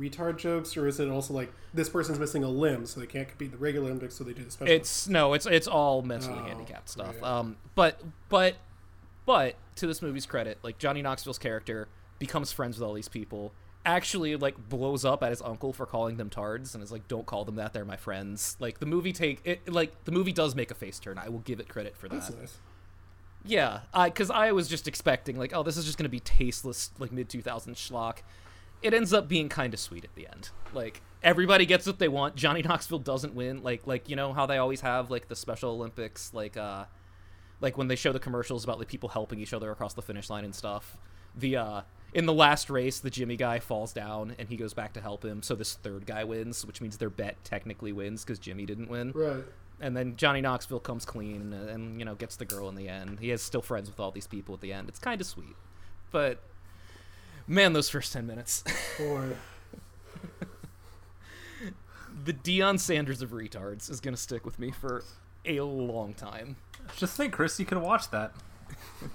retard 0.00 0.38
jokes, 0.38 0.76
or 0.76 0.86
is 0.88 0.98
it 0.98 1.08
also 1.08 1.34
like 1.34 1.52
this 1.74 1.88
person's 1.88 2.18
missing 2.18 2.42
a 2.42 2.48
limb, 2.48 2.86
so 2.86 2.98
they 3.00 3.06
can't 3.06 3.28
compete 3.28 3.46
in 3.46 3.52
the 3.52 3.58
regular 3.58 3.86
Olympics, 3.88 4.14
so 4.16 4.24
they 4.24 4.32
do 4.32 4.42
the 4.44 4.50
special? 4.50 4.72
it's 4.74 5.08
no, 5.08 5.34
it's 5.34 5.46
it's 5.46 5.66
all 5.68 6.02
mentally 6.02 6.38
Oh, 6.40 6.44
handicapped 6.44 6.88
stuff. 6.88 7.14
right. 7.22 7.30
Um, 7.30 7.56
but 7.74 8.00
but 8.28 8.56
but 9.26 9.54
to 9.76 9.86
this 9.86 10.00
movie's 10.02 10.26
credit, 10.26 10.58
like 10.62 10.78
Johnny 10.78 11.02
Knoxville's 11.02 11.38
character 11.38 11.88
becomes 12.18 12.52
friends 12.52 12.78
with 12.78 12.86
all 12.86 12.94
these 12.94 13.08
people. 13.08 13.52
Actually, 13.86 14.36
like 14.36 14.68
blows 14.68 15.04
up 15.06 15.22
at 15.22 15.30
his 15.30 15.40
uncle 15.40 15.72
for 15.72 15.86
calling 15.86 16.16
them 16.18 16.28
tards, 16.28 16.74
and 16.74 16.84
is 16.84 16.92
like, 16.92 17.08
"Don't 17.08 17.24
call 17.24 17.44
them 17.46 17.54
that. 17.56 17.72
They're 17.72 17.84
my 17.86 17.96
friends." 17.96 18.56
Like 18.60 18.78
the 18.78 18.86
movie 18.86 19.12
take 19.12 19.40
it, 19.44 19.72
like 19.72 20.04
the 20.04 20.12
movie 20.12 20.32
does 20.32 20.54
make 20.54 20.70
a 20.70 20.74
face 20.74 20.98
turn. 20.98 21.16
I 21.18 21.28
will 21.30 21.38
give 21.38 21.60
it 21.60 21.68
credit 21.68 21.96
for 21.96 22.08
that. 22.08 22.30
Yeah, 23.42 23.80
because 24.04 24.30
I 24.30 24.52
was 24.52 24.68
just 24.68 24.86
expecting 24.86 25.38
like, 25.38 25.54
oh, 25.54 25.62
this 25.62 25.78
is 25.78 25.86
just 25.86 25.96
gonna 25.96 26.10
be 26.10 26.20
tasteless 26.20 26.90
like 26.98 27.10
mid 27.10 27.30
2000s 27.30 27.74
schlock. 27.76 28.18
It 28.82 28.94
ends 28.94 29.12
up 29.12 29.28
being 29.28 29.48
kind 29.48 29.74
of 29.74 29.80
sweet 29.80 30.04
at 30.04 30.14
the 30.14 30.26
end. 30.26 30.50
Like 30.72 31.02
everybody 31.22 31.66
gets 31.66 31.86
what 31.86 31.98
they 31.98 32.08
want. 32.08 32.34
Johnny 32.36 32.62
Knoxville 32.66 33.00
doesn't 33.00 33.34
win. 33.34 33.62
Like 33.62 33.86
like 33.86 34.08
you 34.08 34.16
know 34.16 34.32
how 34.32 34.46
they 34.46 34.58
always 34.58 34.80
have 34.80 35.10
like 35.10 35.28
the 35.28 35.36
Special 35.36 35.70
Olympics 35.72 36.32
like 36.32 36.56
uh 36.56 36.84
like 37.60 37.76
when 37.76 37.88
they 37.88 37.96
show 37.96 38.12
the 38.12 38.18
commercials 38.20 38.64
about 38.64 38.78
like 38.78 38.88
people 38.88 39.08
helping 39.10 39.38
each 39.38 39.52
other 39.52 39.70
across 39.70 39.94
the 39.94 40.02
finish 40.02 40.30
line 40.30 40.44
and 40.44 40.54
stuff. 40.54 40.96
The 41.36 41.56
uh 41.56 41.80
in 42.12 42.26
the 42.26 42.32
last 42.32 42.70
race, 42.70 42.98
the 42.98 43.10
Jimmy 43.10 43.36
guy 43.36 43.60
falls 43.60 43.92
down 43.92 44.34
and 44.38 44.48
he 44.48 44.56
goes 44.56 44.74
back 44.74 44.94
to 44.94 45.00
help 45.00 45.24
him. 45.24 45.42
So 45.42 45.54
this 45.54 45.74
third 45.74 46.06
guy 46.06 46.24
wins, 46.24 46.66
which 46.66 46.80
means 46.80 46.96
their 46.96 47.10
bet 47.10 47.36
technically 47.44 47.92
wins 47.92 48.24
because 48.24 48.38
Jimmy 48.40 48.66
didn't 48.66 48.88
win 48.90 49.12
Right. 49.14 49.44
and 49.80 49.96
then 49.96 50.16
Johnny 50.16 50.40
Knoxville 50.40 50.80
comes 50.80 51.04
clean 51.04 51.52
and, 51.52 51.68
and 51.68 51.98
you 51.98 52.04
know 52.04 52.14
gets 52.16 52.36
the 52.36 52.44
girl 52.46 52.68
in 52.68 52.74
the 52.74 52.88
end. 52.88 53.20
He 53.20 53.30
is 53.30 53.42
still 53.42 53.62
friends 53.62 53.88
with 53.90 54.00
all 54.00 54.10
these 54.10 54.26
people 54.26 54.54
at 54.54 54.60
the 54.60 54.72
end. 54.72 54.88
It's 54.88 54.98
kind 54.98 55.20
of 55.20 55.26
sweet, 55.26 55.54
but 56.10 56.40
man, 57.50 57.72
those 57.72 57.90
first 57.90 58.12
ten 58.12 58.26
minutes. 58.26 58.64
Boy. 58.96 59.30
the 62.24 62.32
Deion 62.32 62.78
Sanders 62.78 63.20
of 63.20 63.30
retards 63.30 63.90
is 63.90 64.00
gonna 64.00 64.16
stick 64.16 64.44
with 64.46 64.58
me 64.58 64.70
for 64.70 65.04
a 65.44 65.60
long 65.60 66.14
time. 66.14 66.56
Just 66.96 67.16
think, 67.16 67.32
Chris, 67.32 67.58
you 67.58 67.66
could 67.66 67.76
have 67.76 67.86
watched 67.86 68.10
that. 68.12 68.32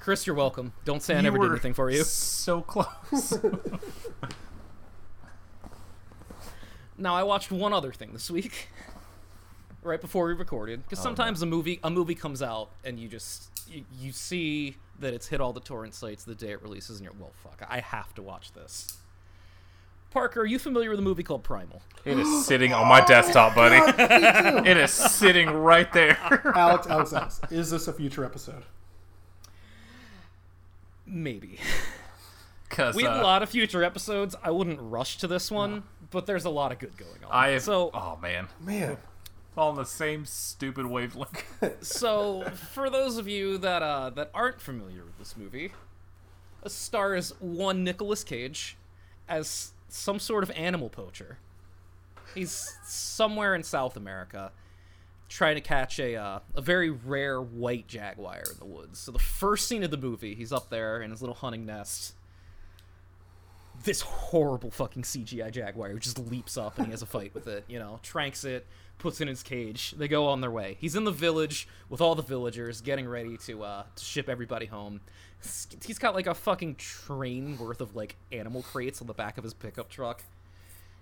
Chris, 0.00 0.26
you're 0.26 0.36
welcome. 0.36 0.72
Don't 0.84 1.02
say 1.02 1.14
I 1.14 1.18
You 1.18 1.22
never 1.24 1.38
did 1.38 1.50
anything 1.50 1.74
for 1.74 1.90
you. 1.90 2.04
So 2.04 2.62
close. 2.62 3.38
Now 7.00 7.14
I 7.14 7.22
watched 7.22 7.50
one 7.50 7.72
other 7.72 7.92
thing 7.92 8.12
this 8.12 8.30
week, 8.30 8.68
right 9.82 9.98
before 9.98 10.26
we 10.26 10.34
recorded, 10.34 10.82
because 10.82 10.98
Oh, 10.98 11.02
sometimes 11.02 11.40
a 11.40 11.46
movie 11.46 11.80
a 11.82 11.88
movie 11.88 12.14
comes 12.14 12.42
out 12.42 12.72
and 12.84 13.00
you 13.00 13.08
just 13.08 13.50
you, 13.66 13.84
you 13.98 14.12
see 14.12 14.76
that 15.00 15.14
it's 15.14 15.28
hit 15.28 15.40
all 15.40 15.52
the 15.52 15.60
torrent 15.60 15.94
sites 15.94 16.24
the 16.24 16.34
day 16.34 16.50
it 16.50 16.62
releases, 16.62 16.98
and 16.98 17.04
you're 17.04 17.14
well, 17.18 17.32
fuck, 17.42 17.66
I 17.68 17.80
have 17.80 18.14
to 18.14 18.22
watch 18.22 18.52
this. 18.52 18.98
Parker, 20.10 20.40
are 20.40 20.46
you 20.46 20.58
familiar 20.58 20.90
with 20.90 20.98
a 20.98 21.02
movie 21.02 21.22
called 21.22 21.44
Primal? 21.44 21.82
It 22.04 22.18
is 22.18 22.44
sitting 22.44 22.72
on 22.72 22.88
my 22.88 23.00
desktop, 23.00 23.54
buddy. 23.54 23.76
it 24.68 24.76
is 24.76 24.90
sitting 24.90 25.48
right 25.50 25.92
there. 25.92 26.18
Alex, 26.56 26.88
Alex, 26.88 27.12
Alex, 27.12 27.40
is 27.50 27.70
this 27.70 27.86
a 27.86 27.92
future 27.92 28.24
episode? 28.24 28.64
Maybe. 31.06 31.58
Because 32.68 32.94
We 32.94 33.02
have 33.02 33.16
uh, 33.16 33.22
a 33.22 33.24
lot 33.24 33.42
of 33.42 33.50
future 33.50 33.82
episodes. 33.82 34.36
I 34.44 34.52
wouldn't 34.52 34.78
rush 34.80 35.18
to 35.18 35.26
this 35.26 35.50
one, 35.50 35.82
but 36.12 36.26
there's 36.26 36.44
a 36.44 36.50
lot 36.50 36.70
of 36.70 36.78
good 36.78 36.96
going 36.96 37.24
on. 37.24 37.32
I 37.32 37.48
have, 37.48 37.62
so 37.62 37.90
oh 37.92 38.16
man, 38.22 38.46
Man, 38.60 38.96
all 39.56 39.70
on 39.70 39.76
the 39.76 39.84
same 39.84 40.24
stupid 40.24 40.86
wavelength. 40.86 41.44
so 41.84 42.42
for 42.72 42.88
those 42.88 43.16
of 43.16 43.28
you 43.28 43.58
that 43.58 43.82
uh, 43.82 44.10
that 44.10 44.30
aren't 44.32 44.60
familiar 44.60 45.04
with 45.04 45.18
this 45.18 45.36
movie, 45.36 45.72
it 46.64 46.70
stars 46.70 47.32
one 47.40 47.84
Nicolas 47.84 48.24
Cage 48.24 48.76
as 49.28 49.72
some 49.88 50.18
sort 50.18 50.42
of 50.42 50.50
animal 50.52 50.88
poacher. 50.88 51.38
He's 52.34 52.76
somewhere 52.84 53.54
in 53.54 53.62
South 53.62 53.96
America 53.96 54.52
trying 55.28 55.54
to 55.54 55.60
catch 55.60 55.98
a 55.98 56.16
uh, 56.16 56.40
a 56.54 56.60
very 56.60 56.90
rare 56.90 57.40
white 57.40 57.86
jaguar 57.86 58.42
in 58.50 58.58
the 58.58 58.66
woods. 58.66 58.98
So 58.98 59.12
the 59.12 59.18
first 59.18 59.66
scene 59.66 59.82
of 59.82 59.90
the 59.90 59.96
movie, 59.96 60.34
he's 60.34 60.52
up 60.52 60.70
there 60.70 61.00
in 61.00 61.10
his 61.10 61.22
little 61.22 61.36
hunting 61.36 61.64
nest. 61.64 62.14
This 63.82 64.02
horrible 64.02 64.70
fucking 64.70 65.04
CGI 65.04 65.50
jaguar 65.50 65.94
just 65.94 66.18
leaps 66.18 66.58
up 66.58 66.76
and 66.76 66.86
he 66.86 66.90
has 66.90 67.00
a 67.00 67.06
fight 67.06 67.32
with 67.32 67.46
it, 67.46 67.64
you 67.66 67.78
know, 67.78 67.98
tranks 68.02 68.44
it, 68.44 68.66
puts 69.00 69.20
in 69.20 69.28
his 69.28 69.42
cage. 69.42 69.92
They 69.92 70.08
go 70.08 70.28
on 70.28 70.40
their 70.40 70.50
way. 70.50 70.76
He's 70.80 70.94
in 70.94 71.04
the 71.04 71.12
village 71.12 71.66
with 71.88 72.00
all 72.00 72.14
the 72.14 72.22
villagers, 72.22 72.80
getting 72.80 73.08
ready 73.08 73.36
to 73.38 73.64
uh, 73.64 73.84
to 73.94 74.04
ship 74.04 74.28
everybody 74.28 74.66
home. 74.66 75.00
He's 75.84 75.98
got 75.98 76.14
like 76.14 76.26
a 76.26 76.34
fucking 76.34 76.76
train 76.76 77.58
worth 77.58 77.80
of 77.80 77.96
like 77.96 78.16
animal 78.30 78.62
crates 78.62 79.00
on 79.00 79.06
the 79.06 79.14
back 79.14 79.38
of 79.38 79.44
his 79.44 79.54
pickup 79.54 79.88
truck. 79.88 80.22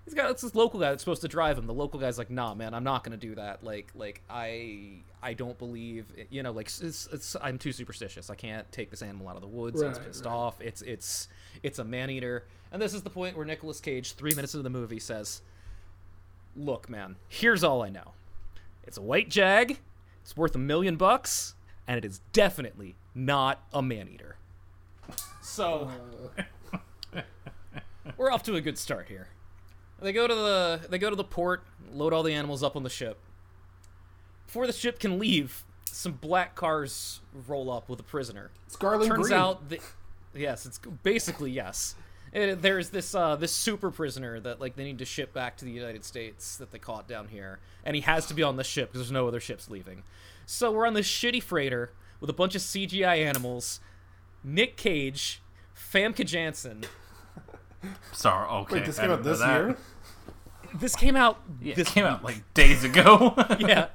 He's 0.05 0.15
got 0.15 0.31
it's 0.31 0.41
this 0.41 0.55
local 0.55 0.81
guy 0.81 0.91
that's 0.91 1.03
supposed 1.03 1.21
to 1.21 1.29
drive 1.29 1.59
him. 1.59 1.67
The 1.67 1.75
local 1.75 2.01
guy's 2.01 2.17
like, 2.17 2.31
"Nah, 2.31 2.55
man, 2.55 2.73
I'm 2.73 2.85
not 2.85 3.05
gonna 3.05 3.19
do 3.19 3.35
that. 3.35 3.63
Like, 3.63 3.91
like 3.95 4.23
I, 4.31 5.01
I 5.23 5.35
don't 5.35 5.59
believe, 5.59 6.07
you 6.31 6.43
know, 6.43 6.53
like 6.53 6.69
it's, 6.69 7.09
it's 7.13 7.37
I'm 7.43 7.59
too 7.59 7.73
superstitious. 7.73 8.31
I 8.31 8.35
can't 8.35 8.71
take 8.73 8.91
this 8.91 9.03
animal 9.03 9.29
out 9.29 9.35
of 9.35 9.43
the 9.43 9.49
woods. 9.49 9.83
it's 9.83 9.99
pissed 9.99 10.25
right. 10.25 10.33
off. 10.33 10.61
It's, 10.63 10.81
it's, 10.81 11.29
it's 11.63 11.79
a 11.79 11.85
man 11.85 12.09
eater." 12.09 12.47
And 12.73 12.81
this 12.81 12.95
is 12.95 13.03
the 13.03 13.11
point 13.11 13.37
where 13.37 13.45
Nicolas 13.45 13.81
Cage, 13.81 14.15
three 14.15 14.35
minutes 14.35 14.55
into 14.55 14.63
the 14.63 14.71
movie, 14.71 14.99
says, 14.99 15.43
"Look, 16.57 16.89
man, 16.89 17.17
here's 17.29 17.63
all 17.65 17.83
I 17.83 17.89
know. 17.89 18.13
It's 18.85 18.97
a 18.97 19.03
white 19.03 19.29
jag. 19.29 19.79
It's 20.23 20.37
worth 20.37 20.55
a 20.55 20.59
million 20.59 20.97
bucks, 20.97 21.55
and 21.87 21.99
it 21.99 22.05
is 22.05 22.21
definitely 22.33 22.97
not 23.15 23.63
a 23.73 23.83
man 23.83 24.09
eater." 24.09 24.37
So, 25.43 25.91
we're 28.17 28.31
off 28.31 28.43
to 28.45 28.55
a 28.57 28.61
good 28.61 28.79
start 28.79 29.09
here. 29.09 29.29
They 30.01 30.13
go 30.13 30.27
to 30.27 30.35
the 30.35 30.81
they 30.89 30.99
go 30.99 31.11
to 31.11 31.17
the 31.17 31.25
port, 31.25 31.65
load 31.93 32.13
all 32.13 32.23
the 32.23 32.33
animals 32.33 32.63
up 32.63 32.77
on 32.77 32.83
the 32.83 32.91
ship. 32.91 33.19
Before 34.47 34.67
the 34.67 34.73
ship 34.73 34.99
can 34.99 35.19
leave, 35.19 35.65
some 35.85 36.13
black 36.13 36.55
cars 36.55 37.21
roll 37.47 37.71
up 37.71 37.89
with 37.89 38.01
a 38.01 38.05
prisoner. 38.05 38.51
Scarlet 38.69 39.09
Turns 39.09 39.29
Green. 39.29 39.39
out, 39.39 39.69
that, 39.69 39.81
yes, 40.35 40.65
it's 40.67 40.79
basically 41.03 41.51
yes. 41.51 41.95
It, 42.33 42.63
there's 42.63 42.91
this 42.91 43.15
uh, 43.15 43.37
this 43.37 43.53
super 43.53 43.91
prisoner 43.91 44.41
that 44.41 44.61
like 44.61 44.77
they 44.77 44.85
need 44.85 44.99
to 44.99 45.05
ship 45.05 45.33
back 45.33 45.57
to 45.59 45.65
the 45.65 45.71
United 45.71 46.05
States 46.05 46.57
that 46.57 46.71
they 46.71 46.79
caught 46.79 47.09
down 47.09 47.29
here, 47.29 47.59
and 47.85 47.97
he 47.97 48.03
has 48.03 48.27
to 48.27 48.35
be 48.35 48.43
on 48.43 48.57
the 48.57 48.65
ship 48.65 48.91
because 48.91 49.01
there's 49.01 49.13
no 49.13 49.29
other 49.29 49.41
ships 49.41 49.71
leaving. 49.71 50.03
So 50.47 50.73
we're 50.73 50.87
on 50.87 50.95
this 50.95 51.07
shitty 51.07 51.43
freighter 51.43 51.93
with 52.21 52.31
a 52.31 52.33
bunch 52.33 52.55
of 52.55 52.63
CGI 52.63 53.25
animals, 53.25 53.81
Nick 54.43 54.77
Cage, 54.77 55.43
Famke 55.77 56.25
Janssen. 56.25 56.85
Sorry, 58.13 58.49
okay. 58.49 58.75
Wait, 58.77 58.87
this 58.87 58.99
came 58.99 59.11
out 59.11 59.23
this 59.23 59.41
year? 59.41 59.77
This 60.75 60.97
came 60.97 61.17
out. 61.17 61.41
Yeah, 61.63 61.75
this 61.75 61.89
it 61.89 61.93
came 61.93 62.05
out 62.05 62.25
like 62.25 62.43
days 62.55 62.85
ago. 62.85 63.35
yeah. 63.59 63.89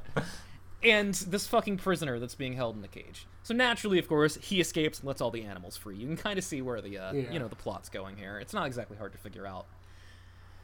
And 0.84 1.14
this 1.14 1.48
fucking 1.48 1.78
prisoner 1.78 2.20
that's 2.20 2.36
being 2.36 2.54
held 2.54 2.76
in 2.76 2.82
the 2.82 2.88
cage. 2.88 3.26
So 3.44 3.54
naturally, 3.54 4.00
of 4.00 4.08
course, 4.08 4.36
he 4.42 4.60
escapes 4.60 5.00
and 5.00 5.08
lets 5.08 5.22
all 5.22 5.32
the 5.32 5.44
animals 5.44 5.78
free. 5.78 5.96
You 5.98 6.08
can 6.08 6.18
kind 6.18 6.38
of 6.38 6.44
see 6.44 6.62
where 6.62 6.82
the 6.82 6.98
uh, 6.98 7.14
Yeah. 7.14 7.32
you 7.32 7.40
know 7.40 7.48
the 7.48 7.56
plot's 7.56 7.90
going 7.90 8.18
here. 8.18 8.40
It's 8.40 8.54
not 8.54 8.68
exactly 8.68 8.98
hard 8.98 9.12
to 9.14 9.18
figure 9.18 9.46
out. 9.48 9.66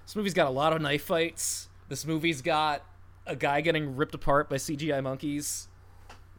This 0.06 0.16
movie's 0.16 0.34
got 0.34 0.48
a 0.48 0.52
lot 0.52 0.74
of 0.74 0.82
knife 0.82 1.04
fights. 1.04 1.70
This 1.88 2.06
movie's 2.06 2.42
got 2.42 2.84
a 3.26 3.36
guy 3.36 3.62
getting 3.62 3.96
ripped 3.96 4.16
apart 4.16 4.50
by 4.50 4.56
CGI 4.58 5.02
monkeys. 5.04 5.68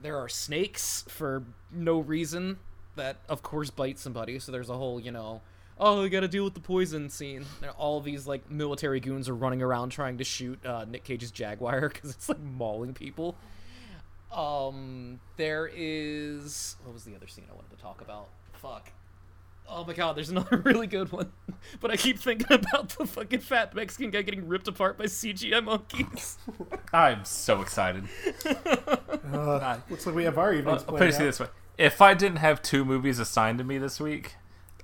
There 0.03 0.16
are 0.16 0.28
snakes 0.28 1.05
for 1.09 1.45
no 1.70 2.01
reason 2.01 2.59
that, 2.97 3.18
of 3.28 3.43
course, 3.43 3.70
bite 3.70 3.99
somebody. 3.99 4.39
So 4.39 4.51
there's 4.51 4.70
a 4.70 4.76
whole, 4.76 4.99
you 4.99 5.12
know, 5.12 5.41
oh, 5.78 6.03
we 6.03 6.09
got 6.09 6.20
to 6.20 6.28
deal 6.28 6.45
with 6.45 6.55
the 6.55 6.61
poison 6.61 7.09
scene. 7.11 7.45
There- 7.61 7.70
All 7.72 8.01
these 8.01 8.26
like 8.26 8.51
military 8.51 8.99
goons 9.01 9.28
are 9.28 9.35
running 9.35 9.62
around 9.62 9.91
trying 9.91 10.18
to 10.18 10.24
shoot 10.24 10.59
uh, 10.66 10.85
Nick 10.89 11.05
Cage's 11.05 11.31
jaguar 11.31 11.89
because 11.93 12.11
it's 12.11 12.28
like 12.28 12.41
mauling 12.41 12.93
people. 12.95 13.37
Um, 14.33 15.20
there 15.37 15.70
is 15.74 16.76
what 16.85 16.95
was 16.95 17.05
the 17.05 17.14
other 17.16 17.26
scene 17.26 17.45
I 17.51 17.55
wanted 17.55 17.70
to 17.70 17.76
talk 17.83 18.01
about? 18.01 18.28
Fuck. 18.55 18.93
Oh 19.68 19.85
my 19.85 19.93
god, 19.93 20.16
there's 20.16 20.28
another 20.31 20.57
really 20.59 20.87
good 20.87 21.11
one. 21.12 21.33
But 21.78 21.91
I 21.91 21.97
keep 21.97 22.18
thinking 22.18 22.47
about 22.51 22.89
the 22.97 23.05
fucking 23.07 23.41
fat 23.41 23.74
Mexican 23.74 24.11
guy 24.11 24.22
getting 24.22 24.49
ripped 24.49 24.66
apart 24.66 24.97
by 24.97 25.05
CGI 25.05 25.62
monkeys. 25.62 26.39
I'm 26.93 27.22
so 27.26 27.61
excited. 27.61 28.05
Uh, 29.31 29.76
looks 29.91 30.07
like 30.07 30.14
we 30.14 30.24
have 30.24 30.39
our 30.39 30.55
evenings 30.55 30.85
I'll 30.89 30.95
put 30.97 31.09
it 31.09 31.14
out. 31.14 31.20
this 31.20 31.39
way: 31.41 31.49
if 31.76 32.01
I 32.01 32.14
didn't 32.14 32.39
have 32.39 32.62
two 32.62 32.85
movies 32.85 33.18
assigned 33.18 33.59
to 33.59 33.64
me 33.64 33.76
this 33.76 34.01
week, 34.01 34.37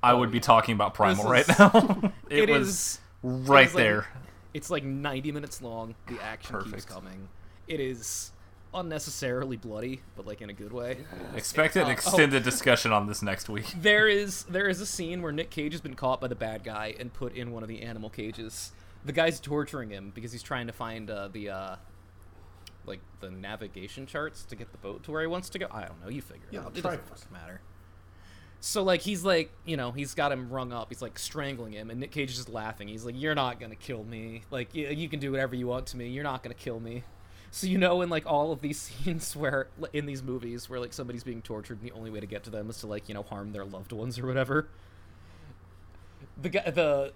I 0.03 0.13
would 0.13 0.31
be 0.31 0.39
talking 0.39 0.75
about 0.75 0.93
Primal 0.93 1.31
This 1.31 1.49
right 1.49 1.59
now. 1.59 2.13
it 2.29 2.51
was 2.51 2.69
is- 2.69 3.01
right 3.23 3.63
it 3.63 3.69
is 3.69 3.75
like- 3.75 3.83
there. 3.83 4.07
it's 4.53 4.71
like 4.71 4.85
90 4.85 5.33
minutes 5.33 5.63
long. 5.63 5.95
The 6.09 6.23
action 6.23 6.63
keeps 6.63 6.85
coming. 6.85 7.29
It 7.67 7.81
is 7.81 8.33
unnecessarily 8.75 9.57
bloody, 9.57 10.03
but 10.17 10.27
like 10.27 10.41
in 10.43 10.51
a 10.51 10.53
good 10.53 10.73
way. 10.73 10.99
Expect 11.35 11.77
an 11.77 11.83
Uh, 11.83 11.87
oh. 11.87 11.91
extended 11.91 12.43
discussion 12.43 12.93
on 12.93 13.07
this 13.07 13.23
next 13.23 13.49
week. 13.49 13.67
There 13.81 14.09
is 14.09 14.45
there 14.45 14.69
is 14.69 14.81
a 14.81 14.87
scene 14.87 15.23
where 15.23 15.33
Nick 15.33 15.51
Cage 15.51 15.73
has 15.73 15.81
been 15.81 15.95
caught 15.95 16.21
by 16.21 16.29
the 16.29 16.35
bad 16.35 16.65
guy 16.65 16.95
and 16.99 17.13
put 17.13 17.35
in 17.35 17.53
one 17.53 17.63
of 17.63 17.69
the 17.69 17.83
animal 17.83 18.11
cages. 18.11 18.73
The 19.05 19.13
guy's 19.13 19.39
torturing 19.41 19.91
him 19.91 20.11
because 20.15 20.33
he's 20.33 20.43
trying 20.43 20.67
to 20.67 20.73
find 20.73 21.11
uh, 21.11 21.29
the 21.29 21.51
uh, 21.51 21.77
like 22.85 23.01
the 23.21 23.31
navigation 23.31 24.07
charts 24.07 24.45
to 24.45 24.57
get 24.57 24.73
the 24.73 24.79
boat 24.79 25.03
to 25.05 25.11
where 25.13 25.21
he 25.21 25.27
wants 25.27 25.49
to 25.51 25.59
go. 25.59 25.67
I 25.71 25.85
don't 25.85 26.01
know. 26.03 26.09
You 26.09 26.23
figure 26.23 26.47
it 26.51 26.55
Yeah, 26.55 26.61
out. 26.61 26.73
the 26.75 26.81
It 26.81 26.83
doesn't 26.83 27.09
fucking 27.09 27.33
matter. 27.33 27.61
So 28.61 28.83
like 28.83 29.03
he's 29.03 29.23
like 29.25 29.53
you 29.65 29.77
know 29.77 29.93
he's 29.93 30.15
got 30.15 30.33
him 30.33 30.51
rung 30.51 30.73
up. 30.73 30.89
He's 30.89 31.03
like 31.03 31.19
strangling 31.19 31.73
him, 31.73 31.91
and 31.91 32.01
Nick 32.01 32.11
Cage 32.11 32.31
is 32.31 32.37
just 32.37 32.49
laughing. 32.49 32.89
He's 32.89 33.05
like, 33.05 33.15
"You're 33.17 33.35
not 33.35 33.61
gonna 33.61 33.77
kill 33.77 34.03
me. 34.03 34.43
Like 34.51 34.75
you, 34.75 34.89
you 34.89 35.09
can 35.09 35.21
do 35.21 35.31
whatever 35.31 35.55
you 35.55 35.67
want 35.67 35.87
to 35.89 35.97
me. 35.97 36.09
You're 36.09 36.25
not 36.25 36.43
gonna 36.43 36.55
kill 36.55 36.81
me." 36.81 37.05
So 37.57 37.67
you 37.67 37.79
know, 37.79 38.03
in 38.03 38.11
like 38.11 38.27
all 38.27 38.53
of 38.53 38.61
these 38.61 38.79
scenes 38.83 39.35
where 39.35 39.69
in 39.95 40.05
these 40.05 40.23
movies 40.23 40.69
where 40.69 40.79
like 40.79 40.93
somebody's 40.93 41.25
being 41.25 41.41
tortured, 41.41 41.81
and 41.81 41.91
the 41.91 41.95
only 41.97 42.11
way 42.11 42.21
to 42.21 42.27
get 42.27 42.45
to 42.45 42.51
them 42.51 42.69
is 42.69 42.81
to 42.81 42.87
like 42.87 43.09
you 43.09 43.15
know 43.15 43.23
harm 43.23 43.53
their 43.53 43.65
loved 43.65 43.93
ones 43.93 44.19
or 44.19 44.27
whatever. 44.27 44.69
The 46.37 46.51
guy, 46.51 46.71
the 46.71 47.13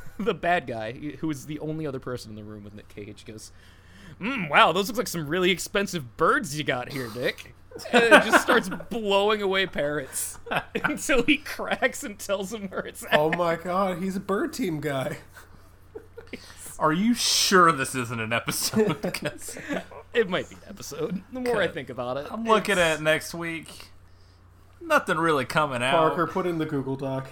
the 0.18 0.34
bad 0.34 0.66
guy, 0.66 0.94
who 1.20 1.30
is 1.30 1.46
the 1.46 1.60
only 1.60 1.86
other 1.86 2.00
person 2.00 2.32
in 2.32 2.34
the 2.34 2.42
room 2.42 2.64
with 2.64 2.74
Nick 2.74 2.88
Cage, 2.88 3.24
goes, 3.24 3.52
mm, 4.20 4.50
"Wow, 4.50 4.72
those 4.72 4.88
look 4.88 4.96
like 4.96 5.06
some 5.06 5.28
really 5.28 5.52
expensive 5.52 6.16
birds 6.16 6.58
you 6.58 6.64
got 6.64 6.90
here, 6.90 7.08
Nick." 7.14 7.54
and 7.92 8.04
it 8.04 8.24
just 8.24 8.42
starts 8.42 8.68
blowing 8.90 9.42
away 9.42 9.66
parrots 9.66 10.40
until 10.82 11.22
he 11.22 11.36
cracks 11.36 12.02
and 12.02 12.18
tells 12.18 12.52
him 12.52 12.68
where 12.68 12.80
it's 12.80 13.04
at. 13.04 13.14
Oh 13.14 13.30
my 13.30 13.54
god, 13.54 14.02
he's 14.02 14.16
a 14.16 14.20
bird 14.20 14.52
team 14.52 14.80
guy. 14.80 15.18
Are 16.78 16.92
you 16.92 17.14
sure 17.14 17.70
this 17.72 17.94
isn't 17.94 18.20
an 18.20 18.32
episode? 18.32 18.96
It 20.14 20.30
might 20.30 20.48
be 20.48 20.54
an 20.54 20.60
episode. 20.68 21.22
The 21.32 21.40
more 21.40 21.60
I 21.60 21.66
think 21.66 21.90
about 21.90 22.16
it, 22.18 22.28
I'm 22.30 22.44
looking 22.44 22.74
it's- 22.74 22.98
at 22.98 23.02
next 23.02 23.34
week. 23.34 23.88
Nothing 24.80 25.18
really 25.18 25.44
coming 25.44 25.82
out. 25.82 25.90
Parker, 25.92 26.28
put 26.28 26.46
in 26.46 26.58
the 26.58 26.66
Google 26.66 26.94
Doc. 26.94 27.26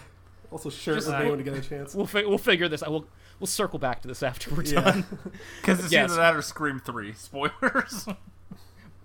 Also 0.51 0.69
share 0.69 0.95
it 0.95 0.97
Just- 0.97 1.07
with 1.09 1.21
me 1.21 1.31
when 1.31 1.43
get 1.45 1.55
a 1.55 1.61
chance. 1.61 1.95
We'll 1.95 2.07
fi- 2.07 2.25
we'll 2.25 2.39
figure 2.39 2.69
this. 2.69 2.83
I 2.83 2.89
will. 2.89 3.07
We'll 3.39 3.47
circle 3.47 3.79
back 3.79 4.03
to 4.03 4.09
this 4.09 4.21
after 4.23 4.53
we're 4.55 4.65
Yeah. 4.65 4.81
done. 4.81 5.05
Because 5.61 5.79
it's 5.85 5.93
Yes. 5.93 6.11
either 6.11 6.21
that 6.21 6.35
or 6.35 6.43
Scream 6.43 6.81
3. 6.81 7.13
Spoilers. 7.17 8.09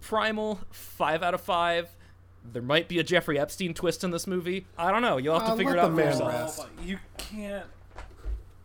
Primal, 0.01 0.59
five 0.71 1.21
out 1.21 1.33
of 1.35 1.41
five. 1.41 1.89
There 2.43 2.61
might 2.63 2.87
be 2.87 2.97
a 2.97 3.03
Jeffrey 3.03 3.37
Epstein 3.37 3.73
twist 3.75 4.03
in 4.03 4.09
this 4.11 4.25
movie. 4.25 4.65
I 4.77 4.91
don't 4.91 5.01
know. 5.03 5.17
You'll 5.17 5.37
have 5.37 5.47
to 5.49 5.53
Uh, 5.53 5.55
figure 5.57 5.73
it 5.73 5.79
out 5.79 5.89
for 5.89 5.95
man 5.97 6.05
yourself. 6.07 6.31
rest. 6.33 6.65
you 6.83 6.97
can't. 7.17 7.65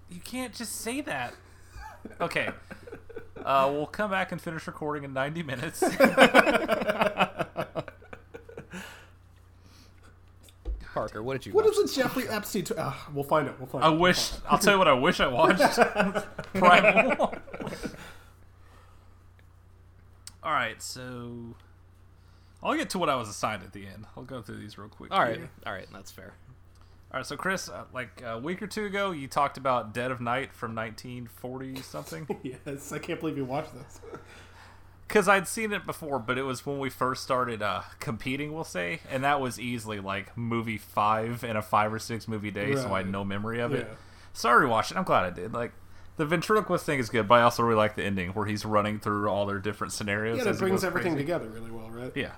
You 0.08 0.20
can't 0.20 0.54
just 0.54 0.76
say 0.80 1.00
that. 1.02 1.34
Okay. 2.20 2.50
Uh, 3.44 3.68
we'll 3.72 3.86
come 3.86 4.10
back 4.10 4.30
and 4.32 4.40
finish 4.40 4.66
recording 4.66 5.02
in 5.04 5.12
90 5.12 5.42
minutes. 5.42 5.82
Parker, 10.94 11.22
what 11.22 11.34
did 11.34 11.46
you 11.46 11.52
What 11.52 11.64
watch? 11.64 11.76
is 11.78 11.90
a 11.96 12.02
Jeffrey 12.02 12.28
Epstein? 12.28 12.64
T- 12.64 12.74
uh, 12.74 12.92
we'll 13.14 13.24
find 13.24 13.48
it. 13.48 13.54
We'll 13.58 13.66
find 13.66 13.82
I 13.84 13.88
it. 13.88 13.92
I 13.92 13.94
wish. 13.96 14.32
I'll 14.48 14.58
tell 14.58 14.74
you 14.74 14.78
what 14.78 14.88
I 14.88 14.92
wish 14.92 15.20
I 15.20 15.26
watched. 15.26 15.58
Primal. 16.54 17.16
All 20.44 20.52
right, 20.52 20.82
so 20.82 21.54
I'll 22.62 22.74
get 22.76 22.90
to 22.90 22.98
what 22.98 23.08
I 23.08 23.14
was 23.16 23.28
assigned 23.30 23.62
at 23.62 23.72
the 23.72 23.86
end. 23.86 24.04
I'll 24.16 24.24
go 24.24 24.42
through 24.42 24.56
these 24.58 24.76
real 24.76 24.88
quick. 24.88 25.10
All 25.12 25.20
right, 25.20 25.36
here. 25.38 25.50
all 25.64 25.72
right, 25.72 25.86
that's 25.92 26.10
fair. 26.10 26.34
All 27.12 27.18
right, 27.18 27.26
so 27.26 27.36
Chris, 27.36 27.68
uh, 27.68 27.84
like 27.92 28.22
a 28.24 28.38
week 28.38 28.62
or 28.62 28.66
two 28.66 28.86
ago, 28.86 29.10
you 29.10 29.28
talked 29.28 29.58
about 29.58 29.92
Dead 29.92 30.10
of 30.10 30.22
Night 30.22 30.54
from 30.54 30.74
1940 30.74 31.82
something. 31.82 32.26
Yes, 32.42 32.90
I 32.90 32.98
can't 32.98 33.20
believe 33.20 33.36
you 33.36 33.44
watched 33.44 33.74
this. 33.74 34.00
Because 35.08 35.28
I'd 35.28 35.46
seen 35.46 35.74
it 35.74 35.84
before, 35.84 36.18
but 36.18 36.38
it 36.38 36.44
was 36.44 36.64
when 36.64 36.78
we 36.78 36.88
first 36.88 37.22
started 37.22 37.60
uh, 37.60 37.82
competing, 38.00 38.54
we'll 38.54 38.64
say, 38.64 39.00
and 39.10 39.22
that 39.24 39.42
was 39.42 39.60
easily 39.60 40.00
like 40.00 40.34
movie 40.38 40.78
five 40.78 41.44
in 41.44 41.54
a 41.54 41.60
five 41.60 41.92
or 41.92 41.98
six 41.98 42.26
movie 42.26 42.50
day, 42.50 42.74
so 42.76 42.94
I 42.94 42.98
had 42.98 43.10
no 43.10 43.22
memory 43.22 43.60
of 43.60 43.74
it. 43.74 43.86
Yeah. 43.86 43.96
So 44.32 44.48
I 44.48 44.52
rewatched 44.52 44.92
it. 44.92 44.96
I'm 44.96 45.04
glad 45.04 45.24
I 45.24 45.30
did. 45.30 45.52
Like 45.52 45.72
the 46.16 46.24
ventriloquist 46.24 46.86
thing 46.86 46.98
is 46.98 47.10
good, 47.10 47.28
but 47.28 47.34
I 47.40 47.42
also 47.42 47.62
really 47.62 47.76
like 47.76 47.94
the 47.94 48.04
ending 48.04 48.30
where 48.30 48.46
he's 48.46 48.64
running 48.64 48.98
through 48.98 49.28
all 49.28 49.44
their 49.44 49.58
different 49.58 49.92
scenarios. 49.92 50.38
Yeah, 50.38 50.50
it 50.50 50.58
brings 50.58 50.82
everything 50.82 51.12
crazy. 51.12 51.24
together 51.24 51.50
really 51.50 51.70
well, 51.70 51.90
right? 51.90 52.12
Yeah, 52.14 52.32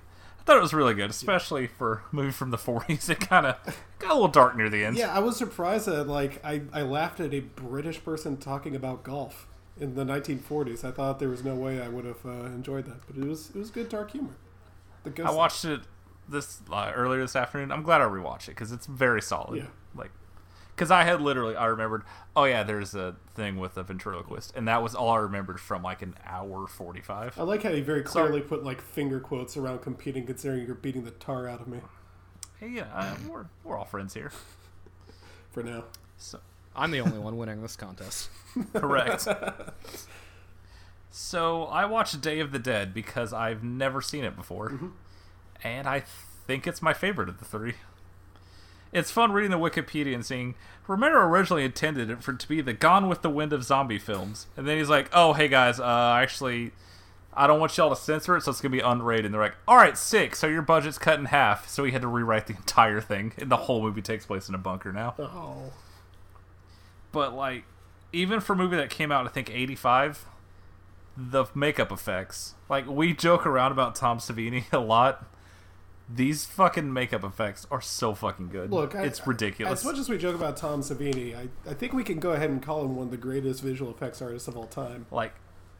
I 0.44 0.46
thought 0.46 0.58
it 0.58 0.62
was 0.62 0.74
really 0.74 0.92
good, 0.92 1.08
especially 1.08 1.66
for 1.66 2.02
a 2.12 2.14
movie 2.14 2.30
from 2.30 2.50
the 2.50 2.58
40s. 2.58 3.08
It 3.08 3.20
kind 3.20 3.46
of 3.46 3.56
got 3.98 4.10
a 4.10 4.14
little 4.14 4.28
dark 4.28 4.56
near 4.56 4.68
the 4.68 4.84
end. 4.84 4.98
Yeah, 4.98 5.14
I 5.14 5.20
was 5.20 5.38
surprised 5.38 5.86
that 5.86 6.06
like 6.06 6.44
I, 6.44 6.62
I 6.70 6.82
laughed 6.82 7.18
at 7.20 7.32
a 7.32 7.40
British 7.40 8.04
person 8.04 8.36
talking 8.36 8.76
about 8.76 9.04
golf 9.04 9.46
in 9.80 9.94
the 9.94 10.04
1940s. 10.04 10.84
I 10.84 10.90
thought 10.90 11.18
there 11.18 11.30
was 11.30 11.44
no 11.44 11.54
way 11.54 11.80
I 11.80 11.88
would 11.88 12.04
have 12.04 12.26
uh, 12.26 12.44
enjoyed 12.46 12.84
that, 12.84 13.06
but 13.06 13.16
it 13.16 13.26
was 13.26 13.48
it 13.50 13.56
was 13.56 13.70
good 13.70 13.88
dark 13.88 14.10
humor. 14.10 14.34
The 15.04 15.24
I 15.24 15.30
watched 15.30 15.64
it 15.64 15.80
this 16.28 16.60
uh, 16.70 16.92
earlier 16.94 17.22
this 17.22 17.36
afternoon. 17.36 17.72
I'm 17.72 17.82
glad 17.82 18.02
I 18.02 18.04
rewatched 18.04 18.44
it 18.44 18.52
because 18.52 18.70
it's 18.70 18.86
very 18.86 19.22
solid. 19.22 19.56
Yeah. 19.60 19.66
Like, 20.74 20.76
because 20.76 20.90
I 20.90 21.04
had 21.04 21.20
literally 21.20 21.56
I 21.56 21.66
remembered. 21.66 22.02
Oh 22.36 22.44
yeah, 22.44 22.62
there's 22.64 22.94
a 22.94 23.14
thing 23.34 23.58
with 23.58 23.76
a 23.76 23.82
ventriloquist, 23.84 24.52
and 24.56 24.66
that 24.66 24.82
was 24.82 24.94
all 24.94 25.10
I 25.10 25.18
remembered 25.18 25.60
from 25.60 25.82
like 25.82 26.02
an 26.02 26.14
hour 26.26 26.66
forty 26.66 27.00
five. 27.00 27.38
I 27.38 27.42
like 27.44 27.62
how 27.62 27.70
you 27.70 27.84
very 27.84 28.04
So- 28.04 28.10
clearly 28.10 28.40
put 28.40 28.64
like 28.64 28.80
finger 28.80 29.20
quotes 29.20 29.56
around 29.56 29.82
competing, 29.82 30.26
considering 30.26 30.66
you're 30.66 30.74
beating 30.74 31.04
the 31.04 31.10
tar 31.12 31.48
out 31.48 31.60
of 31.60 31.68
me 31.68 31.78
Hey, 32.60 32.68
yeah, 32.68 32.86
I, 32.94 33.14
we're 33.28 33.46
we're 33.62 33.76
all 33.78 33.84
friends 33.84 34.14
here. 34.14 34.32
for 35.50 35.62
now. 35.62 35.84
So 36.16 36.40
I'm 36.74 36.90
the 36.90 37.00
only 37.00 37.18
one 37.18 37.36
winning 37.36 37.62
this 37.62 37.76
contest. 37.76 38.28
correct. 38.74 39.28
so 41.10 41.64
I 41.64 41.84
watched 41.84 42.20
Day 42.20 42.40
of 42.40 42.52
the 42.52 42.58
Dead 42.58 42.92
because 42.92 43.32
I've 43.32 43.62
never 43.62 44.00
seen 44.00 44.24
it 44.24 44.34
before, 44.36 44.70
mm-hmm. 44.70 44.88
and 45.62 45.88
I 45.88 46.00
think 46.46 46.66
it's 46.66 46.82
my 46.82 46.92
favorite 46.92 47.28
of 47.28 47.38
the 47.38 47.44
three. 47.44 47.74
It's 48.94 49.10
fun 49.10 49.32
reading 49.32 49.50
the 49.50 49.58
Wikipedia 49.58 50.14
and 50.14 50.24
seeing 50.24 50.54
Romero 50.86 51.26
originally 51.26 51.64
intended 51.64 52.08
it 52.10 52.22
for 52.22 52.32
to 52.32 52.48
be 52.48 52.60
the 52.60 52.72
Gone 52.72 53.08
with 53.08 53.20
the 53.22 53.28
Wind 53.28 53.52
of 53.52 53.64
zombie 53.64 53.98
films, 53.98 54.46
and 54.56 54.66
then 54.66 54.78
he's 54.78 54.88
like, 54.88 55.10
"Oh, 55.12 55.32
hey 55.32 55.48
guys, 55.48 55.80
uh, 55.80 56.14
actually, 56.16 56.70
I 57.34 57.46
don't 57.48 57.58
want 57.58 57.76
y'all 57.76 57.90
to 57.90 57.96
censor 58.00 58.36
it, 58.36 58.42
so 58.42 58.52
it's 58.52 58.60
gonna 58.60 58.70
be 58.72 58.80
unrated." 58.80 59.24
And 59.26 59.34
they're 59.34 59.40
like, 59.40 59.56
"All 59.66 59.76
right, 59.76 59.98
sick. 59.98 60.36
So 60.36 60.46
your 60.46 60.62
budget's 60.62 60.96
cut 60.96 61.18
in 61.18 61.24
half." 61.26 61.68
So 61.68 61.82
he 61.82 61.90
had 61.90 62.02
to 62.02 62.08
rewrite 62.08 62.46
the 62.46 62.54
entire 62.56 63.00
thing, 63.00 63.32
and 63.36 63.50
the 63.50 63.56
whole 63.56 63.82
movie 63.82 64.00
takes 64.00 64.24
place 64.26 64.48
in 64.48 64.54
a 64.54 64.58
bunker 64.58 64.92
now. 64.92 65.14
Oh, 65.18 65.72
But 67.10 67.34
like, 67.34 67.64
even 68.12 68.38
for 68.38 68.52
a 68.52 68.56
movie 68.56 68.76
that 68.76 68.90
came 68.90 69.10
out, 69.10 69.26
I 69.26 69.30
think 69.30 69.50
'85, 69.50 70.24
the 71.16 71.46
makeup 71.54 71.90
effects. 71.90 72.54
Like 72.68 72.86
we 72.86 73.12
joke 73.12 73.44
around 73.44 73.72
about 73.72 73.96
Tom 73.96 74.18
Savini 74.18 74.64
a 74.72 74.78
lot. 74.78 75.26
These 76.08 76.44
fucking 76.44 76.92
makeup 76.92 77.24
effects 77.24 77.66
are 77.70 77.80
so 77.80 78.14
fucking 78.14 78.48
good. 78.48 78.70
look, 78.70 78.94
I, 78.94 79.04
it's 79.04 79.26
ridiculous. 79.26 79.80
As 79.80 79.84
much 79.86 79.98
as 79.98 80.08
we 80.08 80.18
joke 80.18 80.34
about 80.34 80.56
Tom 80.56 80.82
Savini, 80.82 81.34
I, 81.34 81.48
I 81.68 81.72
think 81.74 81.94
we 81.94 82.04
can 82.04 82.18
go 82.20 82.32
ahead 82.32 82.50
and 82.50 82.62
call 82.62 82.84
him 82.84 82.94
one 82.96 83.06
of 83.06 83.10
the 83.10 83.16
greatest 83.16 83.62
visual 83.62 83.90
effects 83.90 84.20
artists 84.20 84.46
of 84.46 84.56
all 84.56 84.66
time. 84.66 85.06
like, 85.10 85.32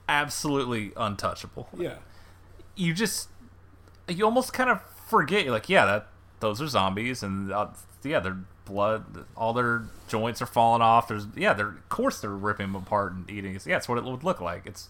absolutely 0.08 0.92
untouchable. 0.96 1.68
Yeah, 1.76 1.96
You 2.76 2.94
just, 2.94 3.28
you 4.08 4.24
almost 4.24 4.52
kind 4.52 4.70
of 4.70 4.80
forget. 5.08 5.44
You're 5.44 5.52
like, 5.52 5.68
yeah, 5.68 5.84
that 5.84 6.06
those 6.40 6.60
are 6.62 6.68
zombies, 6.68 7.22
and 7.22 7.52
uh, 7.52 7.68
yeah, 8.02 8.20
their 8.20 8.38
blood, 8.64 9.26
all 9.36 9.52
their 9.52 9.84
joints 10.08 10.40
are 10.42 10.46
falling 10.46 10.82
off. 10.82 11.08
There's, 11.08 11.26
yeah, 11.36 11.52
they're 11.52 11.68
of 11.68 11.88
course 11.90 12.20
they're 12.20 12.30
ripping 12.30 12.72
them 12.72 12.76
apart 12.82 13.12
and 13.12 13.30
eating. 13.30 13.58
Yeah, 13.66 13.76
it's 13.76 13.88
what 13.88 13.98
it 13.98 14.04
would 14.04 14.24
look 14.24 14.40
like. 14.40 14.66
It's 14.66 14.88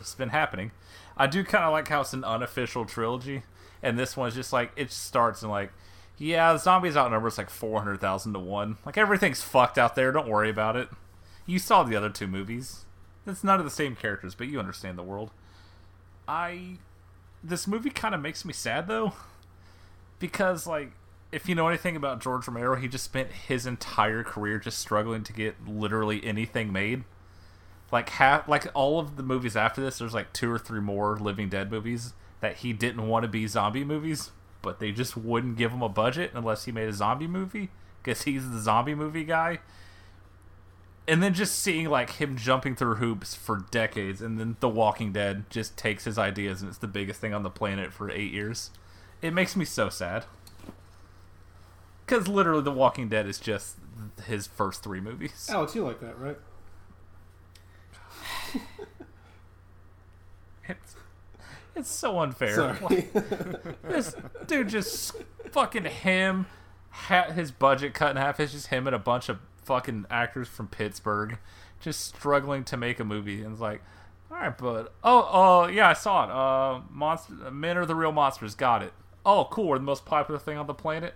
it's 0.00 0.14
been 0.14 0.28
happening. 0.30 0.72
I 1.16 1.26
do 1.26 1.42
kind 1.44 1.64
of 1.64 1.72
like 1.72 1.88
how 1.88 2.02
it's 2.02 2.12
an 2.12 2.24
unofficial 2.24 2.84
trilogy, 2.84 3.42
and 3.86 3.96
this 3.96 4.16
one's 4.16 4.34
just 4.34 4.52
like 4.52 4.72
it 4.74 4.90
starts 4.90 5.42
and 5.42 5.50
like, 5.50 5.72
yeah, 6.18 6.52
the 6.52 6.58
zombies 6.58 6.96
outnumber 6.96 7.28
us 7.28 7.38
like 7.38 7.48
four 7.48 7.78
hundred 7.78 8.00
thousand 8.00 8.32
to 8.32 8.40
one. 8.40 8.78
Like 8.84 8.98
everything's 8.98 9.42
fucked 9.42 9.78
out 9.78 9.94
there. 9.94 10.10
Don't 10.10 10.28
worry 10.28 10.50
about 10.50 10.74
it. 10.76 10.88
You 11.46 11.60
saw 11.60 11.84
the 11.84 11.94
other 11.94 12.10
two 12.10 12.26
movies. 12.26 12.84
It's 13.26 13.44
none 13.44 13.60
of 13.60 13.64
the 13.64 13.70
same 13.70 13.94
characters, 13.94 14.34
but 14.34 14.48
you 14.48 14.58
understand 14.58 14.98
the 14.98 15.04
world. 15.04 15.30
I 16.26 16.78
this 17.44 17.68
movie 17.68 17.90
kind 17.90 18.12
of 18.12 18.20
makes 18.20 18.44
me 18.44 18.52
sad 18.52 18.88
though, 18.88 19.12
because 20.18 20.66
like 20.66 20.90
if 21.30 21.48
you 21.48 21.54
know 21.54 21.68
anything 21.68 21.94
about 21.94 22.20
George 22.20 22.48
Romero, 22.48 22.74
he 22.74 22.88
just 22.88 23.04
spent 23.04 23.30
his 23.30 23.66
entire 23.66 24.24
career 24.24 24.58
just 24.58 24.80
struggling 24.80 25.22
to 25.22 25.32
get 25.32 25.54
literally 25.68 26.24
anything 26.24 26.72
made 26.72 27.04
like 27.92 28.08
half 28.08 28.48
like 28.48 28.66
all 28.74 28.98
of 28.98 29.16
the 29.16 29.22
movies 29.22 29.54
after 29.54 29.80
this 29.80 29.98
there's 29.98 30.12
like 30.12 30.32
two 30.32 30.50
or 30.50 30.58
three 30.58 30.80
more 30.80 31.16
living 31.18 31.48
dead 31.48 31.70
movies 31.70 32.14
that 32.40 32.58
he 32.58 32.72
didn't 32.72 33.06
want 33.08 33.22
to 33.22 33.28
be 33.28 33.46
zombie 33.46 33.84
movies 33.84 34.30
but 34.66 34.80
they 34.80 34.90
just 34.90 35.16
wouldn't 35.16 35.56
give 35.56 35.70
him 35.70 35.80
a 35.80 35.88
budget 35.88 36.32
unless 36.34 36.64
he 36.64 36.72
made 36.72 36.88
a 36.88 36.92
zombie 36.92 37.28
movie 37.28 37.70
because 38.02 38.22
he's 38.22 38.50
the 38.50 38.58
zombie 38.58 38.96
movie 38.96 39.22
guy. 39.22 39.60
And 41.06 41.22
then 41.22 41.34
just 41.34 41.56
seeing 41.60 41.88
like 41.88 42.14
him 42.14 42.36
jumping 42.36 42.74
through 42.74 42.96
hoops 42.96 43.32
for 43.36 43.64
decades 43.70 44.20
and 44.20 44.40
then 44.40 44.56
the 44.58 44.68
walking 44.68 45.12
dead 45.12 45.44
just 45.50 45.76
takes 45.76 46.02
his 46.02 46.18
ideas 46.18 46.62
and 46.62 46.68
it's 46.68 46.78
the 46.78 46.88
biggest 46.88 47.20
thing 47.20 47.32
on 47.32 47.44
the 47.44 47.48
planet 47.50 47.92
for 47.92 48.10
eight 48.10 48.32
years. 48.32 48.72
It 49.22 49.32
makes 49.32 49.54
me 49.54 49.64
so 49.64 49.88
sad. 49.88 50.24
Because 52.04 52.26
literally 52.26 52.62
the 52.62 52.72
walking 52.72 53.08
dead 53.08 53.28
is 53.28 53.38
just 53.38 53.76
his 54.26 54.48
first 54.48 54.82
three 54.82 55.00
movies. 55.00 55.48
Alex, 55.48 55.76
you 55.76 55.84
like 55.84 56.00
that, 56.00 56.18
right? 56.18 56.38
It's, 61.76 61.90
so 61.90 62.18
unfair. 62.18 62.78
Like, 62.80 63.12
this 63.82 64.16
dude 64.46 64.68
just 64.68 65.14
fucking 65.50 65.84
him, 65.84 66.46
ha- 66.90 67.30
his 67.30 67.50
budget 67.50 67.94
cut 67.94 68.10
in 68.10 68.16
half. 68.16 68.40
It's 68.40 68.52
just 68.52 68.68
him 68.68 68.86
and 68.86 68.96
a 68.96 68.98
bunch 68.98 69.28
of 69.28 69.38
fucking 69.64 70.06
actors 70.10 70.48
from 70.48 70.68
Pittsburgh 70.68 71.38
just 71.80 72.04
struggling 72.04 72.64
to 72.64 72.76
make 72.76 72.98
a 73.00 73.04
movie. 73.04 73.42
And 73.42 73.52
it's 73.52 73.60
like, 73.60 73.82
all 74.30 74.38
right, 74.38 74.56
bud. 74.56 74.88
Oh, 75.04 75.28
oh, 75.30 75.66
yeah, 75.66 75.88
I 75.88 75.92
saw 75.92 76.24
it. 76.24 76.30
Uh, 76.30 76.80
monster, 76.90 77.32
men 77.50 77.76
are 77.76 77.86
the 77.86 77.94
real 77.94 78.12
monsters. 78.12 78.54
Got 78.54 78.82
it. 78.82 78.92
Oh, 79.24 79.46
cool. 79.50 79.68
We're 79.68 79.78
the 79.78 79.84
most 79.84 80.04
popular 80.04 80.38
thing 80.38 80.56
on 80.58 80.66
the 80.66 80.74
planet. 80.74 81.14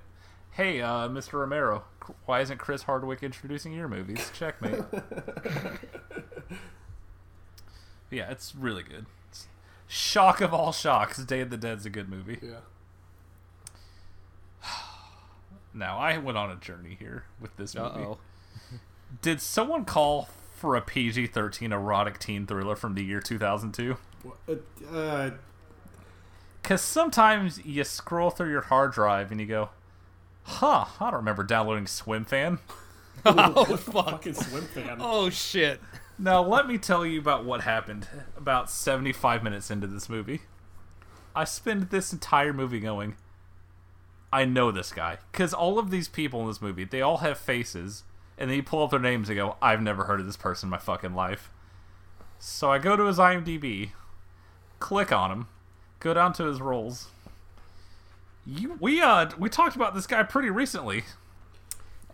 Hey, 0.53 0.81
uh, 0.81 1.09
Mr. 1.09 1.35
Romero, 1.35 1.85
why 2.27 2.41
isn't 2.41 2.59
Chris 2.59 2.83
Hardwick 2.83 3.23
introducing 3.23 3.73
your 3.73 3.89
movies? 3.89 4.31
Checkmate. 4.35 4.81
yeah, 8.11 8.31
it's 8.31 8.55
really 8.55 8.83
good. 8.83 9.07
It's- 9.91 9.97
shock 9.99 10.41
of 10.41 10.55
all 10.55 10.73
shocks, 10.73 11.19
Day 11.19 11.41
of 11.41 11.51
the 11.51 11.57
Dead's 11.57 11.85
a 11.87 11.91
good 11.91 12.09
movie. 12.09 12.39
Yeah. 12.43 12.61
Now, 15.73 15.99
I 15.99 16.19
went 16.19 16.37
on 16.37 16.51
a 16.51 16.57
journey 16.57 16.97
here 16.99 17.25
with 17.41 17.57
this 17.57 17.75
movie. 17.77 18.01
oh. 18.01 18.19
Did 19.23 19.41
someone 19.41 19.85
call 19.85 20.29
for 20.57 20.75
a 20.77 20.81
PG 20.81 21.29
13 21.29 21.73
erotic 21.73 22.19
teen 22.19 22.45
thriller 22.47 22.75
from 22.77 22.95
the 22.95 23.05
year 23.05 23.21
2002? 23.21 23.97
Uh, 24.49 24.55
uh, 24.93 25.31
Because 26.61 26.81
sometimes 26.83 27.65
you 27.65 27.85
scroll 27.85 28.31
through 28.31 28.51
your 28.51 28.63
hard 28.63 28.93
drive 28.93 29.31
and 29.31 29.41
you 29.41 29.47
go, 29.47 29.71
huh, 30.43 30.87
I 31.01 31.11
don't 31.11 31.15
remember 31.21 31.45
downloading 31.45 31.87
Swim 31.87 32.25
Fan. 32.25 32.59
Oh 33.27 33.77
fuck. 33.77 34.07
fucking 34.11 34.33
swim 34.35 34.63
fan. 34.65 34.97
Oh 34.99 35.29
shit. 35.29 35.79
Now, 36.23 36.43
let 36.43 36.69
me 36.69 36.77
tell 36.77 37.07
you 37.07 37.19
about 37.19 37.47
what 37.47 37.63
happened 37.63 38.07
about 38.37 38.69
75 38.69 39.43
minutes 39.43 39.71
into 39.71 39.87
this 39.87 40.11
movie. 40.11 40.43
I 41.35 41.45
spend 41.45 41.89
this 41.89 42.13
entire 42.13 42.53
movie 42.53 42.79
going, 42.79 43.17
I 44.31 44.45
know 44.45 44.71
this 44.71 44.93
guy. 44.93 45.17
Because 45.33 45.55
all 45.55 45.79
of 45.79 45.91
these 45.91 46.09
people 46.09 46.43
in 46.43 46.49
this 46.49 46.61
movie, 46.61 46.85
they 46.85 47.01
all 47.01 47.19
have 47.19 47.39
faces, 47.39 48.05
and 48.37 48.51
then 48.51 48.59
you 48.59 48.63
pull 48.63 48.83
up 48.83 48.91
their 48.91 49.01
names 49.01 49.31
and 49.31 49.37
go, 49.37 49.57
I've 49.63 49.81
never 49.81 50.05
heard 50.05 50.21
of 50.21 50.27
this 50.27 50.37
person 50.37 50.67
in 50.67 50.71
my 50.71 50.77
fucking 50.77 51.15
life. 51.15 51.51
So 52.39 52.71
I 52.71 52.77
go 52.77 52.97
to 52.97 53.05
his 53.05 53.17
IMDb, 53.17 53.93
click 54.79 55.11
on 55.11 55.31
him, 55.31 55.47
go 56.01 56.13
down 56.13 56.35
to 56.35 56.45
his 56.45 56.61
roles. 56.61 57.09
You, 58.45 58.77
we 58.79 59.01
uh 59.01 59.31
we 59.39 59.49
talked 59.49 59.77
about 59.77 59.95
this 59.95 60.07
guy 60.07 60.23
pretty 60.23 60.51
recently. 60.51 61.05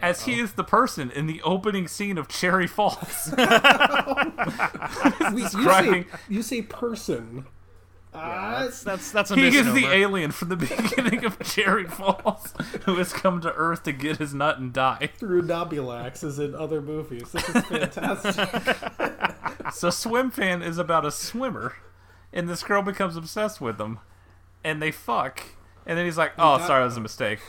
As 0.00 0.24
he 0.24 0.38
is 0.40 0.52
the 0.52 0.64
person 0.64 1.10
in 1.10 1.26
the 1.26 1.40
opening 1.42 1.88
scene 1.88 2.18
of 2.18 2.28
Cherry 2.28 2.66
Falls. 2.66 3.32
you, 3.38 3.44
describing- 5.42 6.04
say, 6.04 6.08
you 6.28 6.42
say 6.42 6.62
person. 6.62 7.46
Uh, 8.14 8.62
That's 8.62 8.82
that's 8.82 9.10
that's 9.10 9.30
a 9.30 9.34
he 9.34 9.48
is 9.54 9.74
the 9.74 9.88
alien 9.88 10.30
from 10.30 10.48
the 10.48 10.56
beginning 10.56 11.22
of 11.26 11.38
Cherry 11.44 11.84
Falls 11.84 12.54
who 12.86 12.96
has 12.96 13.12
come 13.12 13.42
to 13.42 13.52
Earth 13.52 13.82
to 13.82 13.92
get 13.92 14.16
his 14.16 14.32
nut 14.32 14.58
and 14.58 14.72
die. 14.72 15.10
through 15.18 15.42
Nobulax 15.42 16.24
is 16.24 16.38
in 16.38 16.54
other 16.54 16.80
movies. 16.80 17.30
This 17.32 17.46
is 17.46 17.62
fantastic. 17.64 18.48
So 19.74 19.90
Swim 19.90 20.30
Fan 20.30 20.62
is 20.62 20.78
about 20.78 21.04
a 21.04 21.10
swimmer, 21.10 21.74
and 22.32 22.48
this 22.48 22.62
girl 22.62 22.80
becomes 22.80 23.16
obsessed 23.16 23.60
with 23.60 23.78
him, 23.78 23.98
and 24.64 24.80
they 24.80 24.92
fuck, 24.92 25.42
and 25.84 25.98
then 25.98 26.06
he's 26.06 26.16
like, 26.16 26.32
"Oh, 26.38 26.56
sorry, 26.58 26.80
that 26.80 26.86
was 26.86 26.96
a 26.96 27.00
mistake. 27.00 27.40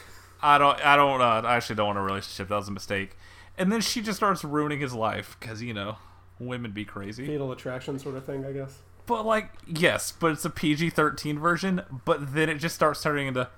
I 0.41 0.57
don't, 0.57 0.79
I 0.85 0.95
don't, 0.95 1.21
uh, 1.21 1.41
I 1.47 1.55
actually 1.55 1.75
don't 1.77 1.87
want 1.87 1.99
a 1.99 2.01
relationship. 2.01 2.49
That 2.49 2.57
was 2.57 2.67
a 2.67 2.71
mistake." 2.71 3.17
And 3.57 3.71
then 3.71 3.81
she 3.81 4.01
just 4.01 4.17
starts 4.17 4.43
ruining 4.43 4.79
his 4.79 4.93
life 4.93 5.35
because 5.39 5.61
you 5.61 5.73
know, 5.73 5.97
women 6.39 6.71
be 6.71 6.85
crazy. 6.85 7.25
Fatal 7.25 7.51
attraction 7.51 7.97
sort 7.99 8.15
of 8.15 8.25
thing, 8.25 8.45
I 8.45 8.51
guess. 8.51 8.79
But 9.05 9.25
like, 9.25 9.51
yes, 9.65 10.11
but 10.11 10.31
it's 10.31 10.45
a 10.45 10.49
PG 10.49 10.91
thirteen 10.91 11.39
version. 11.39 11.81
But 12.05 12.33
then 12.33 12.49
it 12.49 12.55
just 12.55 12.75
starts 12.75 13.01
turning 13.01 13.27
into, 13.27 13.49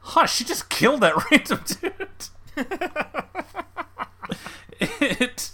huh? 0.00 0.26
She 0.26 0.44
just 0.44 0.68
killed 0.68 1.00
that 1.00 1.14
random 1.30 1.60
dude. 1.66 2.08
it. 5.20 5.50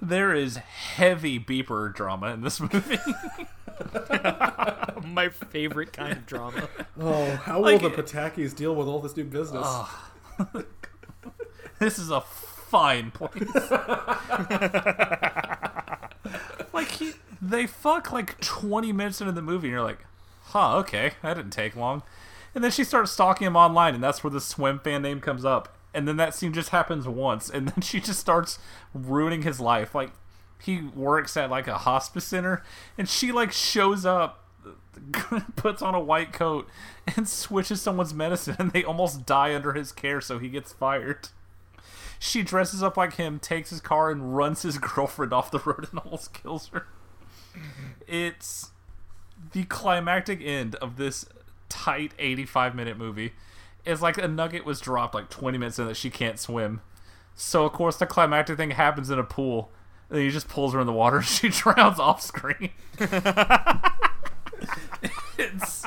There 0.00 0.34
is 0.34 0.56
heavy 0.56 1.38
beeper 1.40 1.94
drama 1.94 2.28
in 2.28 2.42
this 2.42 2.60
movie. 2.60 2.98
My 5.06 5.28
favorite 5.28 5.92
kind 5.92 6.12
of 6.12 6.26
drama. 6.26 6.68
Oh, 7.00 7.36
how 7.36 7.60
Like- 7.60 7.82
will 7.82 7.90
the 7.90 8.02
Patakis 8.02 8.54
deal 8.54 8.74
with 8.74 8.88
all 8.88 9.00
this 9.00 9.16
new 9.16 9.24
business? 9.24 9.66
this 11.78 11.98
is 11.98 12.10
a 12.10 12.20
fine 12.20 13.10
place. 13.10 13.42
like 16.72 16.90
he, 16.92 17.12
they 17.40 17.66
fuck 17.66 18.12
like 18.12 18.40
20 18.40 18.92
minutes 18.92 19.20
into 19.20 19.32
the 19.32 19.42
movie, 19.42 19.68
and 19.68 19.72
you're 19.74 19.82
like, 19.82 20.04
huh, 20.46 20.76
okay, 20.78 21.12
that 21.22 21.34
didn't 21.34 21.52
take 21.52 21.76
long. 21.76 22.02
And 22.54 22.62
then 22.62 22.70
she 22.70 22.84
starts 22.84 23.10
stalking 23.12 23.46
him 23.46 23.56
online, 23.56 23.94
and 23.94 24.02
that's 24.04 24.22
where 24.22 24.30
the 24.30 24.38
Swimfan 24.38 25.02
name 25.02 25.20
comes 25.20 25.44
up. 25.44 25.76
And 25.92 26.08
then 26.08 26.16
that 26.16 26.34
scene 26.34 26.52
just 26.52 26.70
happens 26.70 27.06
once, 27.06 27.48
and 27.50 27.68
then 27.68 27.80
she 27.82 28.00
just 28.00 28.18
starts 28.20 28.58
ruining 28.92 29.42
his 29.42 29.60
life. 29.60 29.94
Like 29.94 30.12
he 30.64 30.80
works 30.80 31.36
at 31.36 31.50
like 31.50 31.66
a 31.66 31.78
hospice 31.78 32.24
center, 32.24 32.62
and 32.96 33.08
she 33.08 33.32
like 33.32 33.52
shows 33.52 34.06
up, 34.06 34.44
puts 35.56 35.82
on 35.82 35.94
a 35.94 36.00
white 36.00 36.32
coat, 36.32 36.68
and 37.16 37.28
switches 37.28 37.82
someone's 37.82 38.14
medicine, 38.14 38.56
and 38.58 38.72
they 38.72 38.84
almost 38.84 39.26
die 39.26 39.54
under 39.54 39.72
his 39.72 39.92
care, 39.92 40.20
so 40.20 40.38
he 40.38 40.48
gets 40.48 40.72
fired. 40.72 41.28
She 42.18 42.42
dresses 42.42 42.82
up 42.82 42.96
like 42.96 43.14
him, 43.14 43.38
takes 43.38 43.70
his 43.70 43.80
car, 43.80 44.10
and 44.10 44.36
runs 44.36 44.62
his 44.62 44.78
girlfriend 44.94 45.32
off 45.32 45.50
the 45.50 45.58
road 45.58 45.88
and 45.90 45.98
almost 46.00 46.32
kills 46.32 46.68
her. 46.68 46.86
It's 48.06 48.70
the 49.52 49.64
climactic 49.64 50.40
end 50.42 50.74
of 50.76 50.96
this 50.96 51.26
tight 51.68 52.12
85 52.18 52.74
minute 52.74 52.96
movie. 52.96 53.32
Is 53.84 54.00
like 54.00 54.16
a 54.16 54.26
nugget 54.26 54.64
was 54.64 54.80
dropped 54.80 55.14
like 55.14 55.28
20 55.28 55.58
minutes 55.58 55.78
in 55.78 55.86
that 55.86 55.96
she 55.96 56.08
can't 56.08 56.38
swim. 56.38 56.80
So, 57.34 57.66
of 57.66 57.72
course, 57.72 57.96
the 57.96 58.06
climactic 58.06 58.56
thing 58.56 58.70
happens 58.70 59.10
in 59.10 59.18
a 59.18 59.24
pool. 59.24 59.70
And 60.10 60.18
he 60.20 60.30
just 60.30 60.48
pulls 60.48 60.74
her 60.74 60.80
in 60.80 60.86
the 60.86 60.92
water 60.92 61.16
and 61.18 61.26
she 61.26 61.48
drowns 61.48 61.98
off 61.98 62.20
screen. 62.22 62.70
it's 65.38 65.84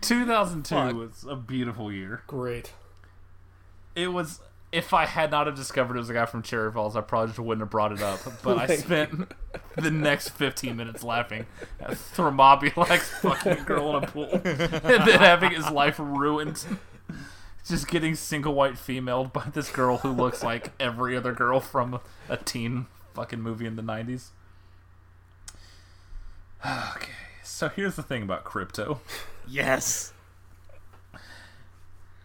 2002 0.00 0.74
Fuck. 0.74 0.94
was 0.94 1.26
a 1.28 1.36
beautiful 1.36 1.92
year. 1.92 2.22
Great. 2.26 2.72
It 3.94 4.08
was. 4.08 4.40
If 4.70 4.92
I 4.92 5.06
had 5.06 5.30
not 5.30 5.46
have 5.46 5.56
discovered 5.56 5.96
it 5.96 6.00
was 6.00 6.10
a 6.10 6.12
guy 6.12 6.26
from 6.26 6.42
Cherry 6.42 6.70
Falls, 6.70 6.94
I 6.94 7.00
probably 7.00 7.28
just 7.28 7.38
wouldn't 7.38 7.62
have 7.62 7.70
brought 7.70 7.90
it 7.90 8.02
up. 8.02 8.20
But 8.42 8.58
I 8.58 8.66
Like- 8.66 8.78
spent 8.80 9.32
the 9.76 9.90
next 9.90 10.28
15 10.30 10.76
minutes 10.76 11.02
laughing 11.02 11.46
at 11.80 11.92
Thermobulax 11.92 12.98
fucking 13.22 13.52
a 13.52 13.62
girl 13.62 13.96
in 13.96 14.04
a 14.04 14.06
pool 14.06 14.28
and 14.30 14.42
then 14.44 15.18
having 15.18 15.52
his 15.52 15.70
life 15.70 15.96
ruined. 15.98 16.62
Just 17.68 17.88
getting 17.88 18.14
single 18.14 18.54
white 18.54 18.74
femaled 18.74 19.32
by 19.32 19.44
this 19.52 19.70
girl 19.70 19.98
who 19.98 20.10
looks 20.10 20.42
like 20.42 20.72
every 20.80 21.16
other 21.16 21.32
girl 21.32 21.60
from 21.60 22.00
a 22.28 22.36
teen 22.38 22.86
fucking 23.14 23.42
movie 23.42 23.66
in 23.66 23.76
the 23.76 23.82
90s. 23.82 24.28
Okay, 26.96 27.12
so 27.44 27.68
here's 27.68 27.94
the 27.94 28.02
thing 28.02 28.22
about 28.22 28.42
crypto. 28.44 29.00
Yes. 29.46 30.12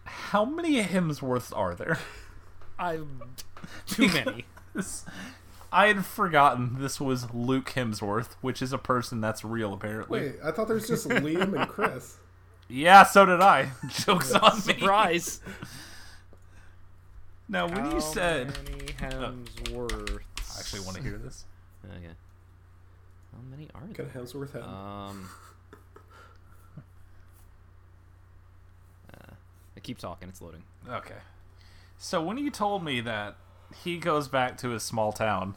How 0.06 0.44
many 0.44 0.82
Hemsworths 0.82 1.56
are 1.56 1.76
there? 1.76 2.00
I'm 2.80 3.22
too 3.86 4.08
many. 4.08 4.46
I 5.72 5.88
had 5.88 6.06
forgotten 6.06 6.78
this 6.80 7.00
was 7.00 7.32
Luke 7.34 7.72
Hemsworth, 7.76 8.34
which 8.42 8.62
is 8.62 8.74
a 8.74 8.78
person 8.78 9.22
that's 9.22 9.46
real 9.46 9.74
apparently. 9.74 10.22
Wait, 10.22 10.36
I 10.44 10.52
thought 10.52 10.68
there 10.68 10.76
was 10.76 10.88
just 10.88 11.08
Liam 11.08 11.60
and 11.60 11.70
Chris. 11.70 12.18
Yeah, 12.70 13.04
so 13.04 13.26
did 13.26 13.42
I. 13.42 13.70
Jokes 13.90 14.32
on 14.34 14.56
me. 14.56 14.62
Surprise. 14.62 15.42
Now, 17.50 17.68
when 17.68 17.92
you 17.92 18.02
said, 18.02 18.56
how 19.00 19.10
many 19.10 19.46
Hemsworths? 19.64 20.20
I 20.56 20.60
actually 20.60 20.80
want 20.82 20.98
to 20.98 21.04
hear 21.04 21.18
this. 21.18 21.46
Okay. 21.86 22.08
How 23.32 23.40
many 23.50 23.68
are 23.76 23.82
Got 23.82 23.98
there? 23.98 24.06
a 24.06 24.10
Hemsworth 24.26 24.54
head. 24.54 24.64
Um. 24.64 25.30
Uh, 29.14 29.34
keep 29.82 29.98
talking. 30.00 30.30
It's 30.30 30.42
loading. 30.42 30.64
Okay. 30.90 31.16
So 31.98 32.22
when 32.22 32.38
you 32.38 32.50
told 32.50 32.84
me 32.84 33.02
that 33.02 33.36
he 33.84 33.98
goes 33.98 34.28
back 34.28 34.58
to 34.60 34.70
his 34.70 34.84
small 34.84 35.12
town, 35.12 35.56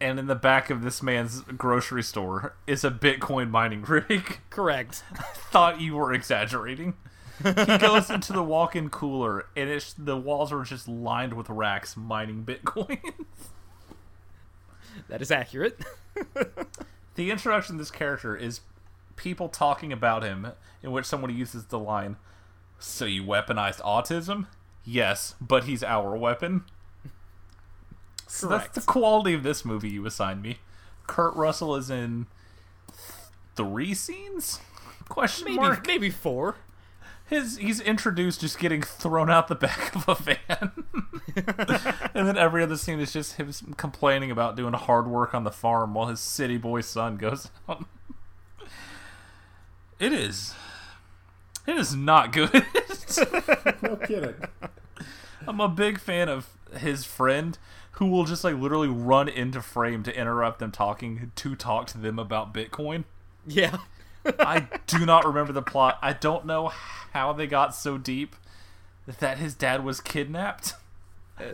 and 0.00 0.18
in 0.18 0.26
the 0.26 0.34
back 0.34 0.70
of 0.70 0.82
this 0.82 1.02
man's 1.02 1.40
grocery 1.42 2.02
store 2.02 2.54
is 2.66 2.84
a 2.84 2.90
Bitcoin 2.90 3.50
mining 3.50 3.82
rig, 3.88 4.38
Correct. 4.50 5.02
I 5.12 5.22
thought 5.34 5.80
you 5.80 5.94
were 5.96 6.12
exaggerating. 6.12 6.94
he 7.42 7.78
goes 7.78 8.10
into 8.10 8.32
the 8.32 8.42
walk-in 8.42 8.90
cooler, 8.90 9.46
and 9.56 9.68
it's 9.70 9.92
the 9.92 10.16
walls 10.16 10.52
are 10.52 10.62
just 10.64 10.88
lined 10.88 11.34
with 11.34 11.48
racks 11.48 11.96
mining 11.96 12.44
Bitcoin. 12.44 12.98
That 15.08 15.22
is 15.22 15.30
accurate. 15.30 15.80
the 17.14 17.30
introduction 17.30 17.76
of 17.76 17.78
this 17.78 17.90
character 17.90 18.36
is 18.36 18.60
people 19.16 19.48
talking 19.48 19.92
about 19.92 20.22
him, 20.24 20.48
in 20.82 20.90
which 20.90 21.06
someone 21.06 21.34
uses 21.34 21.66
the 21.66 21.78
line, 21.78 22.16
"So 22.78 23.04
you 23.04 23.22
weaponized 23.22 23.80
autism?" 23.82 24.46
Yes, 24.84 25.34
but 25.40 25.64
he's 25.64 25.84
our 25.84 26.16
weapon. 26.16 26.64
So 28.28 28.46
that's 28.46 28.68
the 28.74 28.80
quality 28.82 29.32
of 29.34 29.42
this 29.42 29.64
movie 29.64 29.88
you 29.88 30.04
assigned 30.06 30.42
me. 30.42 30.58
Kurt 31.06 31.34
Russell 31.34 31.74
is 31.74 31.90
in 31.90 32.26
three 33.56 33.94
scenes? 33.94 34.60
Question 35.08 35.46
maybe 35.46 35.56
mark. 35.56 35.86
maybe 35.86 36.10
four. 36.10 36.56
His 37.26 37.56
he's 37.58 37.80
introduced 37.80 38.40
just 38.40 38.58
getting 38.58 38.82
thrown 38.82 39.30
out 39.30 39.48
the 39.48 39.54
back 39.54 39.94
of 39.94 40.08
a 40.08 40.14
van, 40.14 40.84
and 42.14 42.26
then 42.26 42.38
every 42.38 42.62
other 42.62 42.76
scene 42.76 43.00
is 43.00 43.12
just 43.12 43.34
him 43.34 43.52
complaining 43.76 44.30
about 44.30 44.56
doing 44.56 44.72
hard 44.74 45.06
work 45.06 45.34
on 45.34 45.44
the 45.44 45.50
farm 45.50 45.92
while 45.94 46.06
his 46.06 46.20
city 46.20 46.56
boy 46.56 46.80
son 46.80 47.16
goes 47.16 47.50
out. 47.68 47.84
It 49.98 50.12
is. 50.12 50.54
It 51.66 51.76
is 51.76 51.94
not 51.94 52.32
good. 52.32 52.50
No 53.82 53.96
kidding. 53.96 54.34
I'm 55.46 55.60
a 55.60 55.68
big 55.68 55.98
fan 55.98 56.28
of 56.30 56.48
his 56.76 57.04
friend 57.04 57.58
who 57.98 58.06
will 58.06 58.24
just 58.24 58.44
like 58.44 58.54
literally 58.54 58.88
run 58.88 59.28
into 59.28 59.60
frame 59.60 60.04
to 60.04 60.16
interrupt 60.16 60.60
them 60.60 60.70
talking 60.70 61.32
to 61.34 61.56
talk 61.56 61.88
to 61.88 61.98
them 61.98 62.16
about 62.16 62.54
Bitcoin. 62.54 63.04
Yeah. 63.44 63.78
I 64.38 64.68
do 64.86 65.04
not 65.04 65.26
remember 65.26 65.52
the 65.52 65.62
plot. 65.62 65.98
I 66.00 66.12
don't 66.12 66.46
know 66.46 66.68
how 67.12 67.32
they 67.32 67.48
got 67.48 67.74
so 67.74 67.98
deep 67.98 68.36
that 69.18 69.38
his 69.38 69.54
dad 69.54 69.84
was 69.84 70.00
kidnapped. 70.00 70.74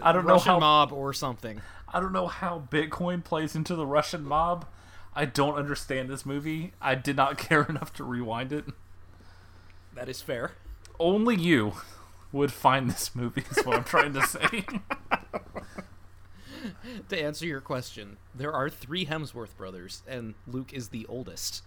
I 0.02 0.12
don't 0.12 0.26
know 0.26 0.38
how 0.38 0.58
mob 0.58 0.92
or 0.92 1.14
something. 1.14 1.62
I 1.92 2.00
don't 2.00 2.12
know 2.12 2.26
how 2.26 2.68
Bitcoin 2.70 3.24
plays 3.24 3.54
into 3.54 3.74
the 3.74 3.86
Russian 3.86 4.24
mob. 4.24 4.66
I 5.14 5.24
don't 5.24 5.54
understand 5.54 6.10
this 6.10 6.26
movie. 6.26 6.72
I 6.80 6.94
did 6.94 7.16
not 7.16 7.38
care 7.38 7.62
enough 7.62 7.92
to 7.94 8.04
rewind 8.04 8.52
it. 8.52 8.66
That 9.94 10.10
is 10.10 10.20
fair. 10.20 10.52
Only 11.00 11.36
you 11.36 11.74
would 12.32 12.52
find 12.52 12.90
this 12.90 13.14
movie 13.14 13.44
is 13.50 13.64
what 13.64 13.76
I'm 13.76 13.84
trying 13.84 14.12
to 14.12 14.26
say. 14.26 14.66
To 17.08 17.20
answer 17.20 17.46
your 17.46 17.60
question, 17.60 18.16
there 18.34 18.52
are 18.52 18.68
three 18.68 19.06
Hemsworth 19.06 19.56
brothers, 19.56 20.02
and 20.06 20.34
Luke 20.46 20.72
is 20.72 20.88
the 20.88 21.06
oldest. 21.06 21.62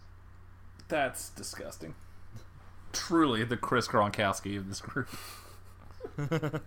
That's 0.87 1.29
disgusting. 1.29 1.95
Truly 2.93 3.43
the 3.43 3.57
Chris 3.57 3.87
Gronkowski 3.87 4.57
of 4.57 4.67
this 4.67 4.81
group. 4.81 5.09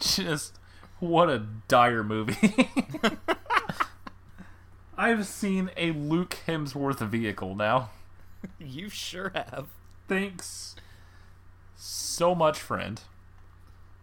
Just 0.00 0.58
what 0.98 1.30
a 1.30 1.46
dire 1.68 2.02
movie. 2.02 2.68
I've 4.98 5.26
seen 5.26 5.70
a 5.76 5.92
Luke 5.92 6.38
Hemsworth 6.46 6.98
vehicle 6.98 7.54
now. 7.54 7.90
You 8.58 8.88
sure 8.88 9.30
have. 9.34 9.68
Thanks 10.08 10.74
so 11.76 12.34
much, 12.34 12.58
friend. 12.58 13.00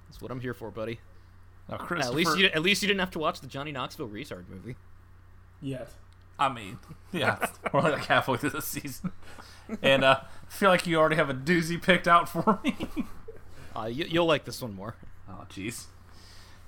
That's 0.07 0.21
what 0.21 0.31
I'm 0.31 0.39
here 0.39 0.53
for, 0.53 0.71
buddy. 0.71 0.99
Now, 1.69 1.77
At 1.77 2.13
least 2.13 2.37
you 2.37 2.45
at 2.47 2.61
least 2.61 2.81
you 2.83 2.87
didn't 2.87 2.99
have 2.99 3.11
to 3.11 3.19
watch 3.19 3.41
the 3.41 3.47
Johnny 3.47 3.71
Knoxville 3.71 4.09
retard 4.09 4.47
movie. 4.49 4.75
Yet. 5.61 5.89
I 6.37 6.51
mean, 6.51 6.79
yeah, 7.11 7.43
we're 7.73 7.81
like 7.81 8.05
halfway 8.05 8.37
through 8.37 8.49
the 8.51 8.61
season, 8.61 9.13
and 9.81 10.03
uh, 10.03 10.19
I 10.21 10.51
feel 10.51 10.69
like 10.69 10.85
you 10.85 10.97
already 10.97 11.15
have 11.15 11.29
a 11.29 11.33
doozy 11.33 11.81
picked 11.81 12.07
out 12.07 12.29
for 12.29 12.59
me. 12.63 12.75
Uh, 13.77 13.87
you, 13.87 14.05
you'll 14.07 14.25
like 14.25 14.45
this 14.45 14.61
one 14.61 14.73
more. 14.73 14.95
Oh, 15.27 15.45
jeez. 15.49 15.87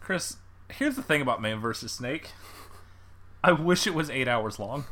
Chris, 0.01 0.35
here's 0.69 0.97
the 0.97 1.01
thing 1.01 1.21
about 1.21 1.41
Man 1.41 1.61
vs. 1.61 1.89
Snake. 1.89 2.31
I 3.41 3.53
wish 3.53 3.87
it 3.87 3.93
was 3.93 4.09
eight 4.09 4.27
hours 4.27 4.59
long. 4.59 4.83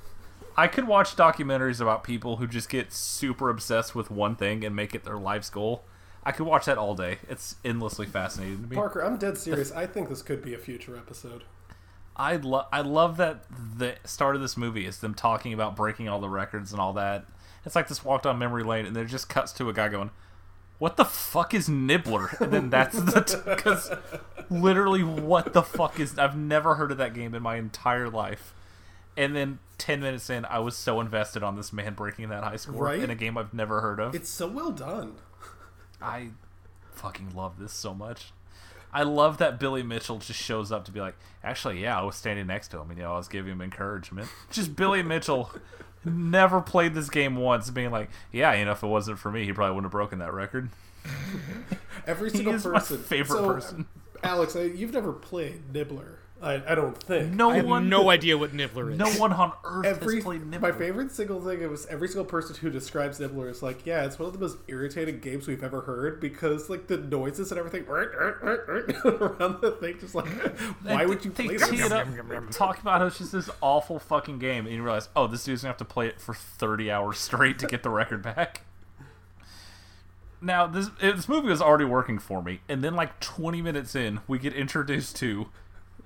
I 0.55 0.67
could 0.67 0.87
watch 0.87 1.17
documentaries 1.17 1.81
about 1.81 2.05
people 2.05 2.37
who 2.37 2.47
just 2.47 2.69
get 2.69 2.93
super 2.93 3.49
obsessed 3.49 3.95
with 3.95 4.09
one 4.09 4.37
thing 4.37 4.63
and 4.63 4.73
make 4.73 4.95
it 4.95 5.03
their 5.03 5.17
life's 5.17 5.49
goal. 5.49 5.83
I 6.25 6.31
could 6.31 6.45
watch 6.47 6.65
that 6.65 6.77
all 6.77 6.95
day. 6.95 7.19
It's 7.29 7.55
endlessly 7.63 8.05
fascinating 8.07 8.63
to 8.63 8.67
me. 8.69 8.75
Parker, 8.75 9.01
I'm 9.03 9.17
dead 9.17 9.37
serious. 9.39 9.71
I 9.71 9.85
think 9.85 10.09
this 10.09 10.21
could 10.21 10.41
be 10.41 10.53
a 10.53 10.57
future 10.57 10.97
episode. 10.97 11.43
I 12.17 12.37
love 12.37 12.67
I 12.71 12.81
love 12.81 13.17
that 13.17 13.43
the 13.77 13.95
start 14.05 14.35
of 14.35 14.41
this 14.41 14.55
movie 14.55 14.85
is 14.85 14.99
them 14.99 15.13
talking 15.13 15.51
about 15.53 15.75
breaking 15.75 16.07
all 16.07 16.19
the 16.19 16.29
records 16.29 16.71
and 16.71 16.79
all 16.79 16.93
that. 16.93 17.25
It's 17.65 17.75
like 17.75 17.87
this 17.89 18.05
walk 18.05 18.21
down 18.23 18.39
memory 18.39 18.63
lane, 18.63 18.85
and 18.85 18.95
then 18.95 19.03
it 19.05 19.09
just 19.09 19.27
cuts 19.27 19.51
to 19.53 19.67
a 19.69 19.73
guy 19.73 19.89
going, 19.89 20.11
"What 20.79 20.95
the 20.97 21.03
fuck 21.03 21.53
is 21.53 21.67
Nibbler?" 21.67 22.29
And 22.39 22.53
then 22.53 22.69
that's 22.69 22.97
the 22.97 23.41
because 23.45 23.91
literally, 24.49 25.03
what 25.03 25.51
the 25.53 25.63
fuck 25.63 25.99
is? 25.99 26.17
I've 26.17 26.37
never 26.37 26.75
heard 26.75 26.91
of 26.91 26.97
that 26.99 27.13
game 27.13 27.35
in 27.35 27.43
my 27.43 27.57
entire 27.57 28.09
life. 28.09 28.53
And 29.17 29.35
then 29.35 29.59
ten 29.77 29.99
minutes 29.99 30.29
in, 30.29 30.45
I 30.45 30.59
was 30.59 30.77
so 30.77 31.01
invested 31.01 31.43
on 31.43 31.55
this 31.57 31.73
man 31.73 31.95
breaking 31.95 32.29
that 32.29 32.43
high 32.43 32.55
score 32.57 32.83
Right? 32.85 32.99
in 32.99 33.09
a 33.09 33.15
game 33.15 33.37
I've 33.37 33.53
never 33.53 33.81
heard 33.81 33.99
of. 33.99 34.15
It's 34.15 34.29
so 34.29 34.47
well 34.47 34.71
done. 34.71 35.15
I 36.01 36.29
fucking 36.93 37.35
love 37.35 37.59
this 37.59 37.73
so 37.73 37.93
much. 37.93 38.31
I 38.93 39.03
love 39.03 39.39
that 39.39 39.59
Billy 39.59 39.83
Mitchell 39.83 40.19
just 40.19 40.39
shows 40.39 40.71
up 40.71 40.85
to 40.85 40.91
be 40.91 41.01
like, 41.01 41.15
actually, 41.43 41.81
yeah, 41.81 41.99
I 41.99 42.03
was 42.03 42.15
standing 42.15 42.47
next 42.47 42.69
to 42.69 42.79
him 42.79 42.89
and 42.89 42.97
you 42.97 43.03
know 43.03 43.13
I 43.13 43.17
was 43.17 43.27
giving 43.27 43.51
him 43.51 43.61
encouragement. 43.61 44.29
Just 44.51 44.75
Billy 44.75 45.03
Mitchell 45.03 45.51
never 46.05 46.61
played 46.61 46.93
this 46.93 47.09
game 47.09 47.35
once, 47.35 47.69
being 47.69 47.91
like, 47.91 48.09
yeah, 48.31 48.53
you 48.53 48.63
know, 48.63 48.71
if 48.71 48.83
it 48.83 48.87
wasn't 48.87 49.19
for 49.19 49.31
me, 49.31 49.43
he 49.43 49.51
probably 49.51 49.75
wouldn't 49.75 49.85
have 49.85 49.91
broken 49.91 50.19
that 50.19 50.33
record. 50.33 50.69
Every 52.07 52.29
single 52.31 52.53
person. 52.59 52.99
favorite 52.99 53.37
So, 53.37 53.53
person. 53.53 53.85
Alex, 54.23 54.55
you've 54.55 54.93
never 54.93 55.11
played 55.11 55.73
Nibbler. 55.73 56.19
I, 56.45 56.61
I 56.67 56.75
don't 56.75 56.95
think. 56.95 57.33
No 57.33 57.49
I 57.49 57.55
have 57.55 57.65
one, 57.65 57.89
no 57.89 58.11
idea 58.11 58.37
what 58.37 58.53
Nibbler 58.53 58.91
is. 58.91 58.99
no 58.99 59.09
one 59.13 59.33
on 59.33 59.51
earth 59.63 59.85
Every 59.85 60.15
has 60.15 60.23
played 60.23 60.45
my 60.61 60.71
favorite 60.71 61.11
single 61.11 61.41
thing 61.41 61.67
was 61.67 61.87
every 61.87 62.07
single 62.07 62.25
person 62.25 62.55
who 62.57 62.69
describes 62.69 63.19
Nibbler 63.19 63.49
is 63.49 63.63
like, 63.63 63.83
yeah, 63.83 64.05
it's 64.05 64.19
one 64.19 64.27
of 64.27 64.33
the 64.33 64.39
most 64.39 64.57
irritating 64.67 65.19
games 65.19 65.47
we've 65.47 65.63
ever 65.63 65.81
heard 65.81 66.21
because 66.21 66.69
like 66.69 66.85
the 66.85 66.97
noises 66.97 67.51
and 67.51 67.57
everything 67.57 67.85
around 67.87 69.61
the 69.61 69.75
thing, 69.79 69.97
just 69.99 70.13
like, 70.13 70.27
why 70.83 71.03
would 71.07 71.25
you 71.25 71.31
they 71.31 71.47
play 71.47 71.57
tee 71.57 71.77
this? 71.77 71.85
it 71.87 71.91
up, 71.91 72.07
talk 72.51 72.79
about 72.79 72.99
how 73.01 73.07
it's 73.07 73.17
just 73.17 73.31
this 73.31 73.49
awful 73.61 73.97
fucking 73.97 74.37
game, 74.37 74.67
and 74.67 74.75
you 74.75 74.83
realize, 74.83 75.09
oh, 75.15 75.25
this 75.25 75.43
dude's 75.43 75.63
gonna 75.63 75.71
have 75.71 75.77
to 75.77 75.85
play 75.85 76.07
it 76.07 76.21
for 76.21 76.35
thirty 76.35 76.91
hours 76.91 77.17
straight 77.25 77.57
to 77.57 77.65
get 77.65 77.81
the 77.81 77.89
record 77.89 78.21
back. 78.21 78.61
Now 80.41 80.67
this 80.67 80.89
this 81.01 81.27
movie 81.27 81.47
was 81.47 81.61
already 81.61 81.85
working 81.85 82.19
for 82.19 82.43
me, 82.43 82.61
and 82.69 82.83
then 82.83 82.93
like 82.93 83.19
twenty 83.19 83.63
minutes 83.63 83.95
in, 83.95 84.19
we 84.27 84.37
get 84.37 84.53
introduced 84.53 85.15
to 85.17 85.47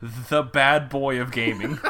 the 0.01 0.41
bad 0.43 0.89
boy 0.89 1.19
of 1.19 1.31
gaming, 1.31 1.79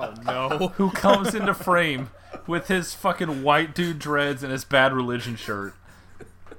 Oh 0.00 0.14
no. 0.24 0.68
who 0.76 0.90
comes 0.90 1.34
into 1.34 1.54
frame 1.54 2.10
with 2.46 2.68
his 2.68 2.94
fucking 2.94 3.42
white 3.42 3.74
dude 3.74 3.98
dreads 3.98 4.42
and 4.42 4.50
his 4.52 4.64
bad 4.64 4.92
religion 4.92 5.36
shirt. 5.36 5.74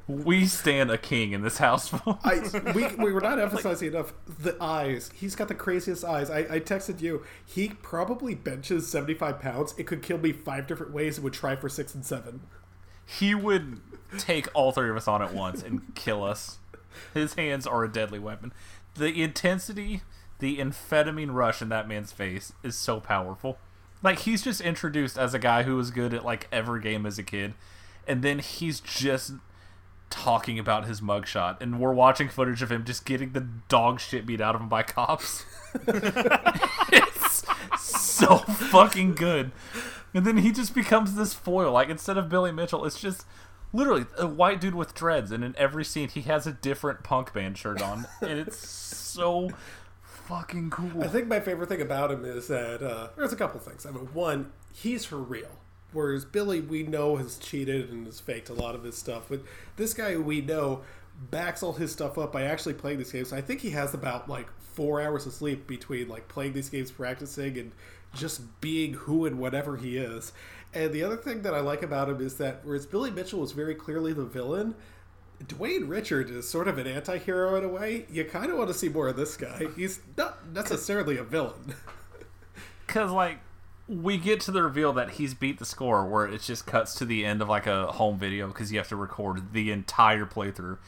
We 0.08 0.48
stand 0.48 0.90
a 0.90 0.98
king 0.98 1.34
in 1.34 1.44
this 1.44 1.60
house. 1.60 1.94
I, 2.24 2.42
we, 2.74 2.88
we 2.96 3.12
were 3.14 3.22
not 3.22 3.40
emphasizing 3.40 3.90
enough 3.90 4.12
the 4.28 4.58
eyes. 4.60 5.12
He's 5.14 5.36
got 5.36 5.50
the 5.50 5.54
craziest 5.56 6.04
eyes. 6.04 6.32
I, 6.32 6.40
I 6.40 6.60
texted 6.60 7.00
you. 7.00 7.24
He 7.46 7.70
probably 7.70 8.34
benches 8.34 8.88
75 8.90 9.40
pounds. 9.40 9.76
It 9.78 9.86
could 9.86 10.02
kill 10.02 10.18
me 10.18 10.32
five 10.32 10.66
different 10.66 10.94
ways 10.94 11.18
and 11.18 11.24
would 11.26 11.34
try 11.34 11.56
for 11.56 11.70
six 11.70 11.94
and 11.94 12.04
seven. 12.04 12.42
he 13.06 13.36
would 13.36 13.82
take 14.18 14.48
all 14.56 14.72
three 14.72 14.90
of 14.90 14.98
us 14.98 15.08
on 15.08 15.22
at 15.22 15.32
once 15.34 15.62
and 15.62 15.94
kill 15.94 16.24
us. 16.24 16.58
His 17.14 17.36
hands 17.36 17.68
are 17.68 17.84
a 17.84 17.92
deadly 17.92 18.18
weapon. 18.20 18.52
The 18.96 19.22
intensity, 19.22 20.02
the 20.40 20.58
amphetamine 20.58 21.34
rush 21.34 21.62
in 21.62 21.70
that 21.70 21.88
man's 21.88 22.12
face 22.12 22.54
is 22.64 22.76
so 22.76 23.00
powerful. 23.00 23.58
Like 24.02 24.20
he's 24.20 24.42
just 24.42 24.62
introduced 24.62 25.18
as 25.18 25.34
a 25.34 25.40
guy 25.40 25.64
who 25.64 25.76
was 25.76 25.92
good 25.92 26.14
at 26.14 26.26
like 26.26 26.48
every 26.52 26.82
game 26.82 27.06
as 27.06 27.20
a 27.20 27.24
kid, 27.24 27.54
and 28.08 28.24
then 28.24 28.40
he's 28.40 28.80
just 28.80 29.34
talking 30.10 30.58
about 30.58 30.86
his 30.86 31.02
mugshot, 31.02 31.62
and 31.62 31.80
we're 31.80 31.94
watching 31.94 32.30
footage 32.30 32.62
of 32.62 32.72
him 32.72 32.86
just 32.86 33.06
getting 33.06 33.34
the 33.34 33.48
dog 33.68 34.00
shit 34.00 34.26
beat 34.26 34.42
out 34.42 34.56
of 34.56 34.62
him 34.62 34.70
by 34.70 34.84
cops. 34.84 35.46
it's 35.88 37.44
so 37.78 38.38
fucking 38.38 39.16
good. 39.16 39.52
And 40.14 40.26
then 40.26 40.38
he 40.38 40.52
just 40.52 40.74
becomes 40.74 41.16
this 41.16 41.34
foil. 41.34 41.72
Like 41.74 41.90
instead 41.90 42.18
of 42.18 42.30
Billy 42.30 42.52
Mitchell, 42.52 42.86
it's 42.86 43.00
just 43.00 43.26
literally 43.74 44.06
a 44.18 44.26
white 44.28 44.60
dude 44.60 44.76
with 44.76 44.96
dreads, 44.96 45.32
and 45.32 45.44
in 45.44 45.56
every 45.58 45.86
scene 45.86 46.10
he 46.10 46.22
has 46.22 46.48
a 46.48 46.52
different 46.52 47.04
punk 47.04 47.34
band 47.34 47.58
shirt 47.58 47.82
on, 47.82 48.08
and 48.22 48.40
it's 48.40 48.58
so 48.58 49.52
fucking 50.30 50.70
cool. 50.70 51.04
I 51.04 51.08
think 51.08 51.28
my 51.28 51.40
favorite 51.40 51.70
thing 51.70 51.82
about 51.82 52.12
him 52.12 52.24
is 52.24 52.48
that 52.48 52.84
uh, 52.84 53.10
there's 53.18 53.34
a 53.34 53.36
couple 53.36 53.60
things. 53.60 53.86
I 53.86 53.92
mean, 53.92 54.06
one, 54.14 54.52
he's 54.72 55.04
for 55.04 55.18
real. 55.18 55.50
Whereas 55.92 56.24
Billy, 56.24 56.62
we 56.62 56.84
know, 56.84 57.16
has 57.16 57.38
cheated 57.38 57.90
and 57.90 58.06
has 58.06 58.20
faked 58.20 58.50
a 58.50 58.54
lot 58.54 58.76
of 58.76 58.84
his 58.84 58.96
stuff. 58.96 59.26
But 59.28 59.42
this 59.76 59.96
guy, 59.96 60.18
we 60.18 60.42
know, 60.42 60.82
backs 61.32 61.64
all 61.64 61.74
his 61.74 61.92
stuff 61.92 62.20
up 62.20 62.32
by 62.32 62.44
actually 62.44 62.76
playing 62.76 63.00
these 63.00 63.12
games. 63.12 63.34
I 63.34 63.42
think 63.42 63.62
he 63.62 63.72
has 63.72 63.96
about 63.96 64.30
like 64.30 64.48
four 64.60 65.02
hours 65.02 65.26
of 65.26 65.34
sleep 65.34 65.66
between 65.66 66.08
like 66.08 66.28
playing 66.28 66.54
these 66.54 66.70
games, 66.70 66.92
practicing, 66.92 67.58
and 67.58 67.72
just 68.14 68.62
being 68.62 68.94
who 68.94 69.26
and 69.26 69.40
whatever 69.40 69.78
he 69.78 69.98
is. 69.98 70.32
And 70.76 70.94
the 70.94 71.04
other 71.04 71.18
thing 71.18 71.42
that 71.42 71.56
I 71.56 71.60
like 71.62 71.82
about 71.82 72.08
him 72.08 72.22
is 72.22 72.36
that 72.36 72.62
whereas 72.64 72.86
Billy 72.86 73.10
Mitchell 73.10 73.40
was 73.40 73.52
very 73.52 73.74
clearly 73.74 74.14
the 74.14 74.26
villain, 74.26 74.76
Dwayne 75.44 75.88
Richard 75.90 76.30
is 76.30 76.50
sort 76.50 76.68
of 76.68 76.78
an 76.78 76.88
anti-hero 76.88 77.56
in 77.56 77.64
a 77.64 77.68
way. 77.68 78.06
You 78.12 78.26
kind 78.26 78.52
of 78.52 78.58
want 78.58 78.70
to 78.70 78.74
see 78.74 78.90
more 78.90 79.08
of 79.08 79.16
this 79.16 79.38
guy. 79.38 79.68
He's 79.76 80.02
not 80.18 80.50
necessarily 80.52 81.18
a 81.18 81.24
villain. 81.24 81.76
Because 82.86 83.12
like 83.12 83.38
we 83.88 84.18
get 84.18 84.40
to 84.42 84.52
the 84.52 84.64
reveal 84.64 84.94
that 84.94 85.12
he's 85.12 85.36
beat 85.36 85.60
the 85.60 85.66
score, 85.66 86.06
where 86.08 86.26
it 86.26 86.42
just 86.42 86.66
cuts 86.66 86.96
to 86.96 87.06
the 87.06 87.24
end 87.24 87.40
of 87.40 87.48
like 87.48 87.68
a 87.68 87.92
home 87.92 88.18
video 88.18 88.48
because 88.48 88.72
you 88.72 88.80
have 88.80 88.88
to 88.90 88.96
record 88.96 89.54
the 89.54 89.72
entire 89.72 90.26
playthrough. 90.26 90.80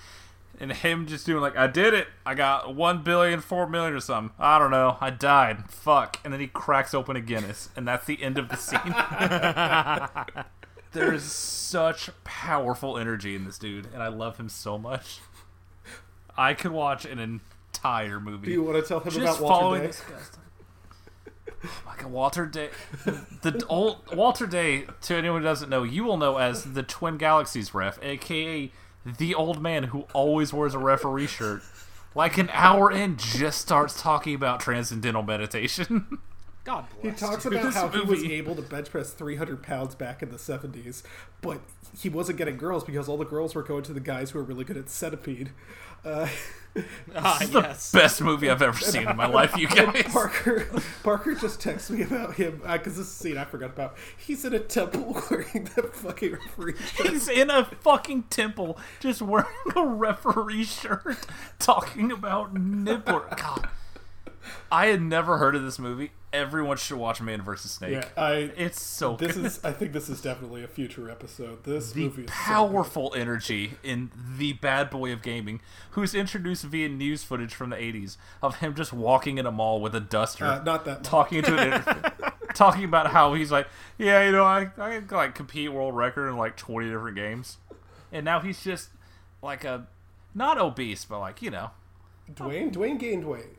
And 0.60 0.72
him 0.72 1.08
just 1.08 1.26
doing 1.26 1.41
like, 1.41 1.58
I 1.58 1.68
did 1.68 1.93
it. 1.93 2.08
I 2.26 2.36
got 2.36 2.76
one 2.76 3.04
billion, 3.04 3.39
four 3.39 3.68
million 3.68 3.93
or 3.93 3.99
something. 3.99 4.36
I 4.39 4.58
don't 4.58 4.72
know. 4.72 4.97
I 4.99 5.12
died. 5.12 5.70
Fuck. 5.70 6.20
And 6.24 6.32
then 6.32 6.39
he 6.39 6.47
cracks 6.47 6.93
open 6.93 7.16
a 7.16 7.22
Guinness, 7.22 7.70
and 7.76 7.88
that's 7.88 8.06
the 8.06 8.22
end 8.22 8.38
of 8.38 8.49
the 8.49 8.58
scene. 8.58 8.80
There's 10.93 11.24
such 11.24 12.09
powerful 12.24 12.97
energy 12.97 13.36
in 13.36 13.46
this 13.46 13.58
dude, 13.58 13.88
and 13.93 14.04
I 14.04 14.09
love 14.09 14.38
him 14.38 14.50
so 14.50 14.78
much. 14.78 15.20
I 16.38 16.54
could 16.54 16.72
watch 16.72 17.05
an 17.05 17.20
entire 17.20 18.20
movie. 18.20 18.47
Do 18.47 18.51
you 18.51 18.63
want 18.63 18.78
to 18.78 18.88
tell 18.88 19.00
him 19.00 19.12
just 19.12 19.18
about 19.18 19.42
Walter 19.42 19.59
following 19.59 19.82
Day? 19.84 19.92
Oh 21.63 21.82
my 21.86 21.96
god, 21.97 22.12
Walter 22.12 22.46
Day. 22.46 22.70
The 23.42 23.63
old 23.70 24.16
Walter 24.16 24.47
Day, 24.47 24.86
to 25.04 25.16
anyone 25.16 25.42
who 25.42 25.47
doesn't 25.47 25.70
know, 25.70 25.84
you 25.84 26.04
will 26.04 26.18
know 26.18 26.38
as 26.38 26.74
the 26.74 26.84
Twin 26.84 27.18
Galaxies 27.18 27.74
ref, 27.74 28.00
aka 28.01 28.72
the 29.05 29.36
old 29.36 29.62
man 29.62 29.84
who 29.86 30.05
always 30.13 30.54
wears 30.54 30.74
a 30.74 30.80
referee 30.80 31.28
shirt. 31.28 31.62
Like 32.13 32.38
an 32.38 32.50
hour 32.51 32.92
in, 32.92 33.16
just 33.18 33.62
starts 33.62 34.01
talking 34.01 34.36
about 34.36 34.59
transcendental 34.59 35.24
meditation. 35.24 36.20
God 36.63 36.86
bless. 37.01 37.20
He 37.20 37.25
talks 37.25 37.46
about 37.46 37.63
This 37.63 37.75
how 37.75 37.88
he 37.89 38.01
was 38.01 38.24
able 38.24 38.55
to 38.55 38.62
bench 38.62 38.89
press 38.92 39.12
300 39.13 39.63
pounds 39.63 39.96
back 39.96 40.21
in 40.21 40.29
the 40.29 40.38
70s, 40.38 41.01
but 41.42 41.59
he 42.00 42.08
wasn't 42.08 42.38
getting 42.38 42.58
girls 42.58 42.83
because 42.83 43.09
all 43.09 43.17
the 43.17 43.25
girls 43.25 43.55
were 43.55 43.63
going 43.63 43.83
to 43.83 43.93
the 43.93 44.00
guys 44.00 44.32
who 44.32 44.39
were 44.39 44.46
really 44.46 44.63
good 44.63 44.78
at 44.78 44.89
centipede. 44.89 45.51
Uh, 46.05 46.28
Ah, 47.13 47.36
This 47.39 47.50
is 47.50 47.54
the 47.54 47.59
yes. 47.59 47.92
best 47.92 48.21
movie 48.21 48.50
I've 48.50 48.62
ever 48.62 48.79
seen 48.79 49.05
in 49.05 49.17
my 49.17 49.25
life, 49.25 49.58
you 49.58 49.67
guys. 49.67 50.04
Parker 50.04 50.66
Parker 51.04 51.36
just 51.36 51.59
texts 51.59 51.89
me 51.89 52.01
about 52.01 52.36
him 52.36 52.62
because 52.66 52.96
this 52.96 53.09
scene 53.12 53.38
I 53.38 53.43
forgot 53.43 53.71
about. 53.71 53.97
He's 54.17 54.46
in 54.46 54.54
a 54.54 54.59
temple 54.59 55.21
wearing 55.29 55.66
that 55.75 55.93
fucking 55.93 56.32
referee 56.32 56.75
shirt. 56.78 57.09
He's 57.09 57.28
in 57.28 57.50
a 57.50 57.66
fucking 57.66 58.24
temple, 58.29 58.78
just 59.01 59.21
wearing 59.21 59.47
a 59.75 59.86
referee 59.86 60.63
shirt, 60.63 61.17
talking 61.59 62.09
about 62.09 62.54
Nibbler. 62.54 63.28
God, 63.36 63.67
I 64.72 64.88
had 64.88 65.01
never 65.01 65.38
heard 65.38 65.55
of 65.55 65.63
this 65.63 65.78
movie. 65.80 66.12
Everyone 66.34 66.78
should 66.78 66.97
watch 66.97 67.22
Man 67.22 67.42
vs. 67.42 67.72
Snake. 67.72 67.92
Yeah, 67.92 68.05
I. 68.16 68.51
It's 68.55 68.82
so 68.82 69.18
This 69.18 69.36
good. 69.36 69.46
is. 69.46 69.59
I 69.66 69.72
think 69.74 69.92
this 69.92 70.08
is 70.08 70.22
definitely 70.22 70.63
a 70.63 70.68
future 70.68 71.09
episode. 71.09 71.63
This 71.66 71.92
the 71.92 72.05
movie 72.05 72.24
is 72.24 72.30
so 72.30 72.34
powerful 72.36 73.13
energy 73.16 73.74
in 73.84 74.12
the 74.38 74.54
bad 74.54 74.89
boy 74.89 75.12
of 75.12 75.22
gaming, 75.22 75.59
who's 75.92 76.16
introduced 76.16 76.63
via 76.63 76.88
news 76.88 77.24
footage 77.24 77.54
from 77.54 77.70
the 77.70 77.76
'80s 77.76 78.16
of 78.42 78.58
him 78.59 78.76
just 78.76 78.93
walking 78.93 79.38
in 79.39 79.46
a 79.46 79.51
mall 79.51 79.82
with 79.82 79.93
a 79.93 80.00
duster, 80.00 80.46
Uh, 80.46 80.63
not 80.63 80.86
that 80.86 81.04
talking 81.04 81.39
into 81.39 81.58
an 81.58 82.12
talking 82.55 82.86
about 82.86 83.08
how 83.08 83.34
he's 83.34 83.51
like, 83.51 83.68
yeah, 83.97 84.24
you 84.26 84.32
know, 84.32 84.46
I 84.46 84.70
I 84.78 85.00
can, 85.01 85.08
like 85.12 85.36
compete 85.36 85.72
world 85.74 85.96
record 85.97 86.30
in 86.30 86.38
like 86.38 86.55
20 86.55 86.89
different 86.89 87.18
games, 87.18 87.58
and 88.12 88.24
now 88.24 88.39
he's 88.39 88.63
just 88.63 88.89
like 89.42 89.66
a 89.66 89.88
not 90.34 90.58
obese, 90.58 91.04
but 91.04 91.20
like 91.20 91.42
you 91.42 91.51
know. 91.51 91.72
Dwayne. 92.34 92.72
Dwayne 92.72 92.97
gained 92.97 93.26
weight. 93.26 93.58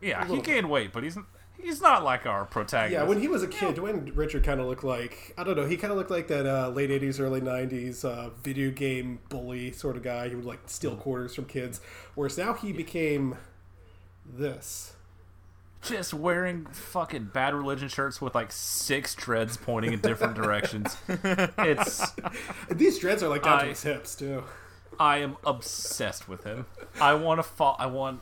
Yeah, 0.00 0.22
he 0.24 0.30
little 0.30 0.44
gained 0.44 0.70
weight, 0.70 0.92
but 0.92 1.02
he's 1.02 1.18
he's 1.58 1.80
not 1.80 2.02
like 2.04 2.26
our 2.26 2.44
protagonist. 2.46 2.92
Yeah, 2.92 3.02
when 3.08 3.20
he 3.20 3.28
was 3.28 3.42
a 3.42 3.48
kid, 3.48 3.76
Dwayne 3.76 4.10
Richard 4.16 4.42
kind 4.44 4.60
of 4.60 4.66
looked 4.66 4.84
like 4.84 5.34
I 5.36 5.44
don't 5.44 5.56
know. 5.56 5.66
He 5.66 5.76
kind 5.76 5.90
of 5.92 5.98
looked 5.98 6.10
like 6.10 6.28
that 6.28 6.46
uh, 6.46 6.68
late 6.70 6.90
'80s, 6.90 7.20
early 7.20 7.40
'90s 7.40 8.04
uh, 8.04 8.30
video 8.42 8.70
game 8.70 9.18
bully 9.28 9.72
sort 9.72 9.96
of 9.96 10.02
guy. 10.02 10.28
He 10.28 10.34
would 10.34 10.44
like 10.46 10.60
steal 10.66 10.96
quarters 10.96 11.34
from 11.34 11.44
kids. 11.46 11.80
Whereas 12.14 12.38
now 12.38 12.54
he 12.54 12.72
became 12.72 13.36
this. 14.26 14.94
just 15.82 16.12
wearing 16.14 16.66
fucking 16.66 17.30
bad 17.32 17.54
religion 17.54 17.88
shirts 17.88 18.20
with 18.20 18.34
like 18.34 18.52
six 18.52 19.14
dreads 19.14 19.56
pointing 19.56 19.92
in 19.92 20.00
different 20.00 20.34
directions. 20.34 20.96
It's 21.58 22.12
These 22.70 22.98
dreads 22.98 23.22
are 23.22 23.28
like 23.28 23.42
down 23.42 23.60
to 23.60 23.66
his 23.66 23.82
hips 23.82 24.14
too. 24.14 24.44
I 24.98 25.18
am 25.18 25.36
obsessed 25.44 26.28
with 26.28 26.44
him. 26.44 26.66
I 27.00 27.14
want 27.14 27.38
to 27.38 27.42
fall. 27.42 27.76
I 27.78 27.86
want. 27.86 28.20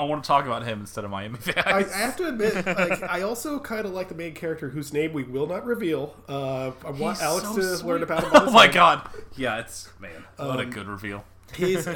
I 0.00 0.04
want 0.04 0.24
to 0.24 0.28
talk 0.28 0.46
about 0.46 0.64
him 0.64 0.80
instead 0.80 1.04
of 1.04 1.10
Miami 1.10 1.38
Vice. 1.40 1.56
I, 1.58 1.78
I 1.78 1.82
have 1.98 2.16
to 2.16 2.28
admit, 2.28 2.54
like 2.66 3.02
I 3.02 3.22
also 3.22 3.58
kind 3.58 3.84
of 3.86 3.92
like 3.92 4.08
the 4.08 4.14
main 4.14 4.34
character 4.34 4.70
whose 4.70 4.92
name 4.92 5.12
we 5.12 5.22
will 5.24 5.46
not 5.46 5.64
reveal. 5.66 6.16
Uh, 6.28 6.72
I 6.84 6.90
want 6.90 7.18
He's 7.18 7.22
Alex 7.22 7.48
so 7.48 7.56
to 7.56 7.76
sweet. 7.76 7.88
learn 7.88 8.02
about 8.02 8.24
him. 8.24 8.30
Oh 8.34 8.50
my 8.50 8.66
god! 8.66 9.08
Yeah, 9.36 9.58
it's 9.60 9.88
man. 10.00 10.24
What 10.36 10.58
a 10.60 10.64
Um, 10.64 10.70
good 10.70 10.86
reveal. 10.88 11.24
He's 11.54 11.86
a 11.86 11.94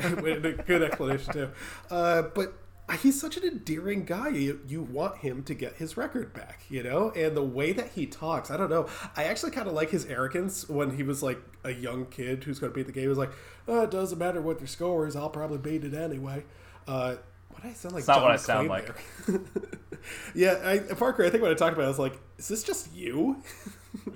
good 0.66 0.82
explanation 0.82 1.32
too. 1.32 1.50
Uh, 1.90 2.22
but 2.34 2.54
he's 3.00 3.18
such 3.20 3.36
an 3.36 3.44
endearing 3.44 4.04
guy. 4.04 4.28
You, 4.28 4.60
you 4.66 4.82
want 4.82 5.18
him 5.18 5.42
to 5.44 5.54
get 5.54 5.76
his 5.76 5.96
record 5.96 6.34
back, 6.34 6.60
you 6.68 6.82
know? 6.82 7.10
And 7.12 7.36
the 7.36 7.42
way 7.42 7.72
that 7.72 7.92
he 7.94 8.04
talks, 8.06 8.50
I 8.50 8.56
don't 8.58 8.68
know. 8.68 8.88
I 9.16 9.24
actually 9.24 9.52
kind 9.52 9.66
of 9.68 9.72
like 9.74 9.90
his 9.90 10.04
arrogance 10.06 10.68
when 10.68 10.96
he 10.96 11.02
was 11.02 11.22
like 11.22 11.38
a 11.62 11.70
young 11.70 12.06
kid 12.06 12.44
who's 12.44 12.58
going 12.58 12.72
to 12.72 12.76
beat 12.76 12.86
the 12.86 12.92
game. 12.92 13.02
He 13.04 13.08
was 13.08 13.16
like, 13.16 13.30
oh, 13.68 13.82
it 13.84 13.90
doesn't 13.90 14.18
matter 14.18 14.42
what 14.42 14.58
their 14.58 14.66
score 14.66 15.06
is. 15.06 15.16
I'll 15.16 15.30
probably 15.30 15.58
beat 15.58 15.84
it 15.84 15.94
anyway. 15.94 16.44
Uh, 16.86 17.16
what 17.64 17.70
do 17.70 17.70
I 17.70 17.74
sound 17.74 17.94
like? 17.94 18.00
It's 18.00 18.08
not 18.08 18.22
what 18.22 18.28
John 18.28 18.32
I 18.32 18.36
sound 18.36 18.68
like. 18.68 18.94
yeah, 20.34 20.60
I, 20.64 20.94
Parker. 20.94 21.24
I 21.24 21.30
think 21.30 21.42
when 21.42 21.50
I 21.52 21.54
talked 21.54 21.72
about, 21.74 21.82
it, 21.82 21.86
I 21.86 21.88
was 21.88 21.98
like, 21.98 22.18
"Is 22.38 22.48
this 22.48 22.62
just 22.62 22.94
you?" 22.94 23.42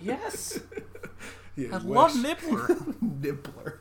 Yes. 0.02 0.60
Yeah, 1.56 1.70
I 1.72 1.78
wish. 1.78 1.84
love 1.86 2.22
Nibbler. 2.22 2.68
Nibbler. 3.00 3.80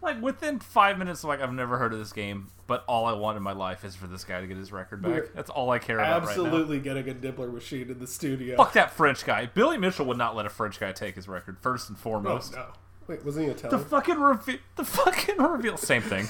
Like 0.00 0.20
within 0.20 0.58
five 0.58 0.98
minutes, 0.98 1.22
like 1.22 1.40
I've 1.40 1.52
never 1.52 1.78
heard 1.78 1.92
of 1.92 2.00
this 2.00 2.12
game, 2.12 2.50
but 2.66 2.82
all 2.88 3.06
I 3.06 3.12
want 3.12 3.36
in 3.36 3.42
my 3.44 3.52
life 3.52 3.84
is 3.84 3.94
for 3.94 4.08
this 4.08 4.24
guy 4.24 4.40
to 4.40 4.48
get 4.48 4.56
his 4.56 4.72
record 4.72 5.00
back. 5.00 5.12
We're 5.12 5.28
That's 5.32 5.48
all 5.48 5.70
I 5.70 5.78
care 5.78 6.00
about 6.00 6.22
right 6.22 6.30
Absolutely 6.30 6.80
getting 6.80 7.08
a 7.08 7.14
nibbler 7.14 7.52
machine 7.52 7.88
in 7.88 8.00
the 8.00 8.08
studio. 8.08 8.56
Fuck 8.56 8.72
that 8.72 8.90
French 8.90 9.24
guy. 9.24 9.46
Billy 9.46 9.78
Mitchell 9.78 10.06
would 10.06 10.18
not 10.18 10.34
let 10.34 10.44
a 10.44 10.48
French 10.48 10.80
guy 10.80 10.90
take 10.90 11.14
his 11.14 11.28
record 11.28 11.56
first 11.60 11.88
and 11.88 11.96
Oh, 11.96 12.02
foremost. 12.02 12.54
no. 12.54 12.66
Wait, 13.06 13.24
wasn't 13.24 13.46
he 13.62 13.68
The 13.68 13.78
fucking 13.78 14.18
reveal. 14.18 14.58
The 14.74 14.84
fucking 14.84 15.36
reveal. 15.36 15.76
Same 15.76 16.02
thing. 16.02 16.26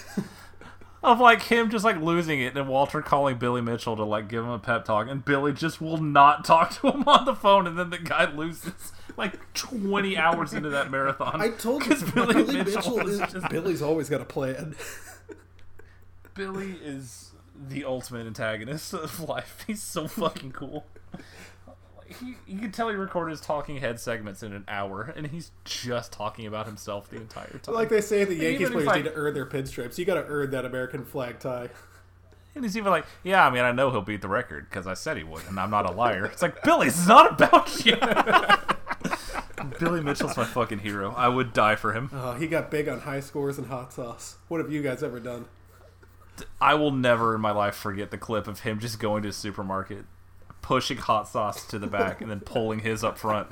Of 1.02 1.20
like 1.20 1.42
him 1.42 1.70
just 1.70 1.84
like 1.84 2.00
losing 2.00 2.40
it 2.40 2.56
and 2.56 2.68
Walter 2.68 3.02
calling 3.02 3.38
Billy 3.38 3.60
Mitchell 3.60 3.96
to 3.96 4.04
like 4.04 4.28
give 4.28 4.44
him 4.44 4.50
a 4.50 4.58
pep 4.58 4.84
talk 4.84 5.08
and 5.08 5.24
Billy 5.24 5.52
just 5.52 5.80
will 5.80 5.98
not 5.98 6.44
talk 6.44 6.70
to 6.80 6.90
him 6.90 7.02
on 7.06 7.24
the 7.24 7.34
phone 7.34 7.66
and 7.66 7.78
then 7.78 7.90
the 7.90 7.98
guy 7.98 8.32
loses 8.32 8.92
like 9.16 9.52
20 9.54 10.16
hours 10.16 10.52
into 10.52 10.70
that 10.70 10.90
marathon. 10.90 11.40
I 11.40 11.50
told 11.50 11.84
you, 11.86 11.96
Billy, 12.14 12.34
Billy 12.34 12.56
Mitchell, 12.58 12.96
Mitchell 12.96 13.08
is 13.08 13.20
is 13.20 13.32
just 13.32 13.48
Billy's 13.50 13.82
always 13.82 14.08
got 14.08 14.20
a 14.20 14.24
plan. 14.24 14.74
Billy 16.34 16.78
is 16.82 17.32
the 17.68 17.84
ultimate 17.84 18.26
antagonist 18.26 18.94
of 18.94 19.20
life. 19.20 19.64
He's 19.66 19.82
so 19.82 20.08
fucking 20.08 20.52
cool. 20.52 20.86
He, 22.12 22.36
you 22.46 22.58
can 22.60 22.72
tell 22.72 22.88
he 22.88 22.94
recorded 22.96 23.30
his 23.32 23.40
talking 23.40 23.76
head 23.78 23.98
segments 24.00 24.42
in 24.42 24.52
an 24.52 24.64
hour, 24.68 25.12
and 25.16 25.26
he's 25.26 25.50
just 25.64 26.12
talking 26.12 26.46
about 26.46 26.66
himself 26.66 27.08
the 27.10 27.16
entire 27.16 27.58
time. 27.62 27.74
Like 27.74 27.88
they 27.88 28.00
say, 28.00 28.24
the 28.24 28.34
Yankees 28.34 28.70
players 28.70 28.88
I- 28.88 28.96
need 28.96 29.04
to 29.04 29.14
earn 29.14 29.34
their 29.34 29.46
pinstripes. 29.46 29.98
You 29.98 30.04
got 30.04 30.14
to 30.14 30.24
earn 30.26 30.50
that 30.50 30.64
American 30.64 31.04
flag 31.04 31.38
tie. 31.38 31.68
And 32.54 32.64
he's 32.64 32.76
even 32.76 32.90
like, 32.90 33.06
"Yeah, 33.22 33.46
I 33.46 33.50
mean, 33.50 33.62
I 33.62 33.72
know 33.72 33.90
he'll 33.90 34.02
beat 34.02 34.20
the 34.20 34.28
record 34.28 34.68
because 34.68 34.86
I 34.86 34.92
said 34.92 35.16
he 35.16 35.24
would, 35.24 35.42
and 35.48 35.58
I'm 35.58 35.70
not 35.70 35.88
a 35.88 35.92
liar." 35.92 36.26
It's 36.26 36.42
like, 36.42 36.62
Billy, 36.62 36.88
it's 36.88 37.06
not 37.06 37.32
about 37.40 37.84
you. 37.86 37.96
Billy 39.78 40.02
Mitchell's 40.02 40.36
my 40.36 40.44
fucking 40.44 40.80
hero. 40.80 41.14
I 41.16 41.28
would 41.28 41.52
die 41.52 41.76
for 41.76 41.92
him. 41.94 42.10
Oh, 42.12 42.34
he 42.34 42.46
got 42.46 42.70
big 42.70 42.88
on 42.88 43.00
high 43.00 43.20
scores 43.20 43.56
and 43.58 43.68
hot 43.68 43.92
sauce. 43.92 44.36
What 44.48 44.60
have 44.60 44.70
you 44.70 44.82
guys 44.82 45.02
ever 45.02 45.18
done? 45.18 45.46
I 46.60 46.74
will 46.74 46.90
never 46.90 47.34
in 47.34 47.40
my 47.40 47.52
life 47.52 47.74
forget 47.74 48.10
the 48.10 48.18
clip 48.18 48.46
of 48.46 48.60
him 48.60 48.80
just 48.80 48.98
going 48.98 49.22
to 49.22 49.28
a 49.30 49.32
supermarket, 49.32 50.04
pushing 50.62 50.96
hot 50.96 51.28
sauce 51.28 51.66
to 51.66 51.78
the 51.78 51.86
back, 51.86 52.20
and 52.20 52.30
then 52.30 52.40
pulling 52.40 52.80
his 52.80 53.04
up 53.04 53.18
front. 53.18 53.48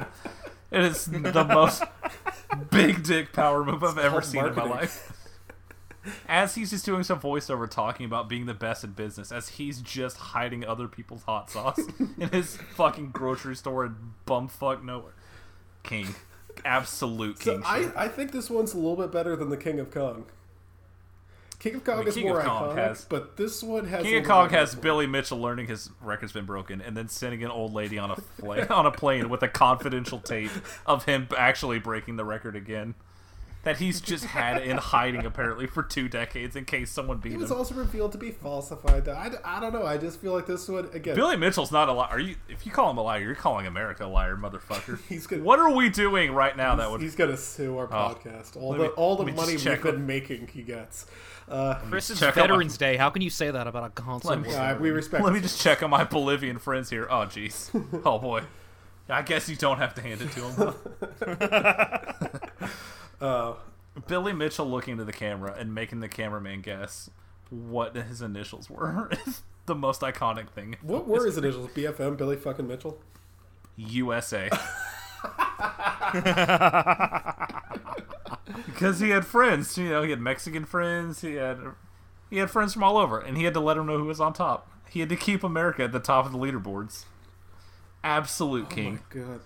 It 0.71 0.83
is 0.83 1.07
the 1.07 1.45
most 1.45 1.83
big 2.71 3.03
dick 3.03 3.33
power 3.33 3.65
move 3.65 3.83
I've 3.83 3.99
ever 3.99 4.23
seen 4.23 4.47
in 4.47 4.55
my 4.55 4.65
life. 4.65 5.13
As 6.27 6.55
he's 6.55 6.71
just 6.71 6.87
doing 6.87 7.03
some 7.03 7.21
voiceover 7.21 7.69
talking 7.69 8.07
about 8.07 8.29
being 8.29 8.47
the 8.47 8.55
best 8.55 8.85
in 8.85 8.93
business, 8.93 9.31
as 9.31 9.51
he's 9.51 9.83
just 9.83 10.17
hiding 10.17 10.65
other 10.65 10.89
people's 10.89 11.25
hot 11.25 11.51
sauce 11.51 11.81
in 12.19 12.29
his 12.31 12.57
fucking 12.57 13.11
grocery 13.11 13.55
store 13.55 13.85
in 13.85 13.97
bumfuck 14.27 14.83
nowhere. 14.83 15.13
King. 15.83 16.15
Absolute 16.65 17.43
So 17.43 17.55
king. 17.55 17.63
I. 17.67 17.91
I 17.97 18.09
think 18.09 18.33
this 18.33 18.49
one's 18.49 18.73
a 18.73 18.77
little 18.77 18.97
bit 18.97 19.13
better 19.13 19.37
than 19.37 19.51
the 19.51 19.57
King 19.57 19.79
of 19.79 19.91
Kong. 19.91 20.25
King 21.61 21.77
of 21.77 21.85
Kong 21.85 21.99
mean, 21.99 22.09
is 22.09 22.15
King 22.15 22.29
more 22.29 22.43
iconic, 22.43 22.75
has- 22.77 23.05
but 23.05 23.37
this 23.37 23.63
one 23.63 23.85
has. 23.87 24.03
King 24.03 24.17
of 24.23 24.25
Kong 24.27 24.49
has 24.51 24.75
more. 24.75 24.83
Billy 24.83 25.07
Mitchell 25.07 25.39
learning 25.41 25.67
his 25.67 25.91
record's 26.01 26.33
been 26.33 26.47
broken, 26.47 26.81
and 26.81 26.97
then 26.97 27.09
sending 27.09 27.45
an 27.45 27.51
old 27.51 27.75
lady 27.75 27.99
on 27.99 28.11
a 28.11 28.17
plane 28.17 28.67
on 28.71 28.87
a 28.87 28.91
plane 28.91 29.29
with 29.29 29.43
a 29.43 29.49
confidential 29.49 30.19
tape 30.19 30.51
of 30.87 31.05
him 31.05 31.29
actually 31.37 31.79
breaking 31.79 32.17
the 32.17 32.25
record 32.25 32.57
again. 32.57 32.95
That 33.63 33.77
he's 33.77 34.01
just 34.01 34.25
had 34.25 34.63
in 34.63 34.79
hiding 34.79 35.27
apparently 35.27 35.67
for 35.67 35.83
two 35.83 36.09
decades 36.09 36.57
in 36.57 36.65
case 36.65 36.91
someone 36.91 37.19
beat 37.19 37.33
It 37.33 37.35
him. 37.35 37.41
was 37.43 37.51
also 37.51 37.75
revealed 37.75 38.11
to 38.13 38.19
be 38.19 38.31
falsified. 38.31 39.07
I, 39.07 39.33
I 39.45 39.61
don't 39.61 39.75
know. 39.75 39.85
I 39.85 39.99
just 39.99 40.19
feel 40.19 40.33
like 40.33 40.47
this 40.47 40.67
would 40.69 40.95
again. 40.95 41.15
Billy 41.15 41.37
Mitchell's 41.37 41.71
not 41.71 41.91
a 41.91 41.93
liar. 41.93 42.09
Are 42.11 42.19
you? 42.19 42.37
If 42.49 42.65
you 42.65 42.73
call 42.73 42.91
him 42.91 42.97
a 42.97 43.03
liar, 43.03 43.21
you're 43.21 43.35
calling 43.35 43.67
America 43.67 44.07
a 44.07 44.09
liar, 44.09 44.35
motherfucker. 44.35 44.99
He's 45.11 45.27
gonna- 45.27 45.43
what 45.43 45.59
are 45.59 45.71
we 45.71 45.91
doing 45.91 46.33
right 46.33 46.57
now 46.57 46.75
that 46.77 46.91
would? 46.91 47.03
He's 47.03 47.15
gonna 47.15 47.37
sue 47.37 47.77
our 47.77 47.85
Oh. 47.85 47.89
podcast. 48.17 48.57
All 48.57 48.73
the 48.73 48.79
me- 48.85 48.89
all 48.97 49.17
the 49.17 49.25
let 49.25 49.27
me 49.27 49.33
just 49.37 49.65
money 49.65 49.75
we've 49.75 49.83
been 49.83 49.95
on- 49.97 50.07
making, 50.07 50.47
he 50.47 50.63
gets. 50.63 51.05
Uh, 51.47 51.75
Chris, 51.91 52.09
it's 52.09 52.21
check 52.21 52.35
my- 52.37 52.43
Veterans 52.43 52.79
Day. 52.79 52.97
How 52.97 53.11
can 53.11 53.21
you 53.21 53.29
say 53.29 53.51
that 53.51 53.67
about 53.67 53.85
a 53.85 53.91
console? 53.91 54.31
Let 54.31 54.41
me- 54.41 54.55
uh, 54.55 54.79
we 54.79 54.91
respect. 54.91 55.23
Let 55.23 55.35
me 55.35 55.41
just 55.41 55.61
check 55.61 55.83
on 55.83 55.91
my 55.91 56.05
Bolivian 56.05 56.57
friends 56.59 56.89
here. 56.89 57.07
Oh, 57.11 57.27
jeez. 57.27 57.69
Oh 58.07 58.19
boy. 58.19 58.41
I 59.09 59.21
guess 59.23 59.49
you 59.51 59.57
don't 59.57 59.77
have 59.79 59.95
to 59.97 60.01
hand 60.01 60.23
it 60.23 60.31
to 60.33 60.41
him. 60.49 60.75
Uh, 63.21 63.55
Billy 64.07 64.33
Mitchell 64.33 64.67
looking 64.67 64.97
to 64.97 65.05
the 65.05 65.13
camera 65.13 65.55
and 65.59 65.75
making 65.75 66.01
the 66.01 66.09
cameraman 66.09 66.61
guess 66.63 67.11
what 67.51 67.97
his 67.97 68.23
initials 68.23 68.71
were 68.71 69.11
is 69.27 69.43
the 69.67 69.75
most 69.75 70.01
iconic 70.01 70.49
thing. 70.51 70.77
what 70.83 71.07
were 71.07 71.27
his 71.27 71.37
initials? 71.37 71.69
BFM, 71.71 72.17
Billy 72.17 72.37
fucking 72.37 72.67
Mitchell. 72.67 72.99
USA. 73.77 74.49
because 78.67 79.01
he 79.01 79.11
had 79.11 79.27
friends, 79.27 79.77
you 79.77 79.89
know, 79.89 80.03
he 80.03 80.11
had 80.11 80.21
Mexican 80.21 80.65
friends, 80.65 81.21
he 81.21 81.35
had 81.35 81.59
he 82.29 82.39
had 82.39 82.51
friends 82.51 82.73
from 82.73 82.83
all 82.85 82.97
over, 82.97 83.19
and 83.19 83.37
he 83.37 83.45
had 83.45 83.55
to 83.55 83.61
let 83.61 83.75
them 83.75 83.87
know 83.87 83.99
who 83.99 84.05
was 84.05 84.21
on 84.21 84.33
top. 84.33 84.71
He 84.89 85.01
had 85.01 85.09
to 85.09 85.17
keep 85.17 85.43
America 85.45 85.85
at 85.85 85.93
the 85.93 86.01
top 86.01 86.27
of 86.27 86.33
the 86.33 86.39
leaderboards. 86.39 87.05
Absolute 88.03 88.71
king. 88.71 89.01
God, 89.11 89.41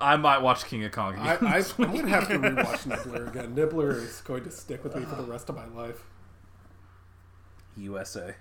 I 0.00 0.16
might 0.16 0.38
watch 0.38 0.64
King 0.64 0.84
of 0.84 0.92
Kong 0.92 1.16
I, 1.18 1.34
again. 1.34 1.48
I, 1.48 1.56
I'm 1.78 1.96
gonna 1.96 2.08
have 2.08 2.28
to 2.28 2.38
rewatch 2.38 2.86
Nibbler 2.86 3.26
again. 3.26 3.54
Nibbler 3.54 3.96
is 3.96 4.20
going 4.22 4.44
to 4.44 4.50
stick 4.50 4.82
with 4.82 4.96
me 4.96 5.04
for 5.04 5.16
the 5.16 5.22
rest 5.22 5.48
of 5.48 5.56
my 5.56 5.66
life. 5.66 6.04
USA. 7.76 8.34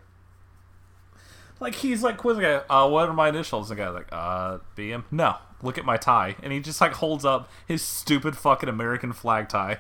Like 1.59 1.75
he's 1.75 2.01
like 2.01 2.17
quizzing 2.17 2.43
guy, 2.43 2.61
uh, 2.69 2.87
what 2.87 3.09
are 3.09 3.13
my 3.13 3.29
initials? 3.29 3.69
And 3.69 3.77
the 3.77 3.83
guy's 3.83 3.93
like, 3.93 4.07
uh, 4.11 4.59
BM. 4.77 5.03
No, 5.11 5.35
look 5.61 5.77
at 5.77 5.85
my 5.85 5.97
tie, 5.97 6.35
and 6.41 6.53
he 6.53 6.61
just 6.61 6.79
like 6.79 6.93
holds 6.93 7.25
up 7.25 7.49
his 7.67 7.81
stupid 7.81 8.37
fucking 8.37 8.69
American 8.69 9.11
flag 9.11 9.49
tie. 9.49 9.79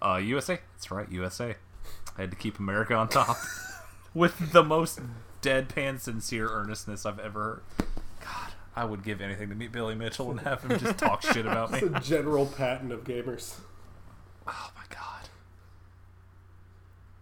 Uh, 0.00 0.16
USA. 0.16 0.60
That's 0.74 0.90
right, 0.90 1.10
USA. 1.10 1.56
I 2.16 2.22
had 2.22 2.30
to 2.30 2.36
keep 2.36 2.58
America 2.58 2.94
on 2.94 3.08
top 3.08 3.36
with 4.14 4.52
the 4.52 4.64
most 4.64 5.00
deadpan, 5.42 6.00
sincere 6.00 6.48
earnestness 6.48 7.04
I've 7.04 7.18
ever 7.18 7.42
heard. 7.42 7.62
God, 7.78 7.87
I 8.78 8.84
would 8.84 9.02
give 9.02 9.20
anything 9.20 9.48
to 9.48 9.56
meet 9.56 9.72
Billy 9.72 9.96
Mitchell 9.96 10.30
and 10.30 10.38
have 10.40 10.62
him 10.62 10.78
just 10.78 10.98
talk 10.98 11.20
shit 11.22 11.44
about 11.46 11.72
me. 11.72 11.78
It's 11.82 11.92
the 11.92 11.98
general 11.98 12.46
Patton 12.46 12.92
of 12.92 13.02
gamers. 13.02 13.56
Oh 14.46 14.70
my 14.76 14.82
god. 14.88 15.28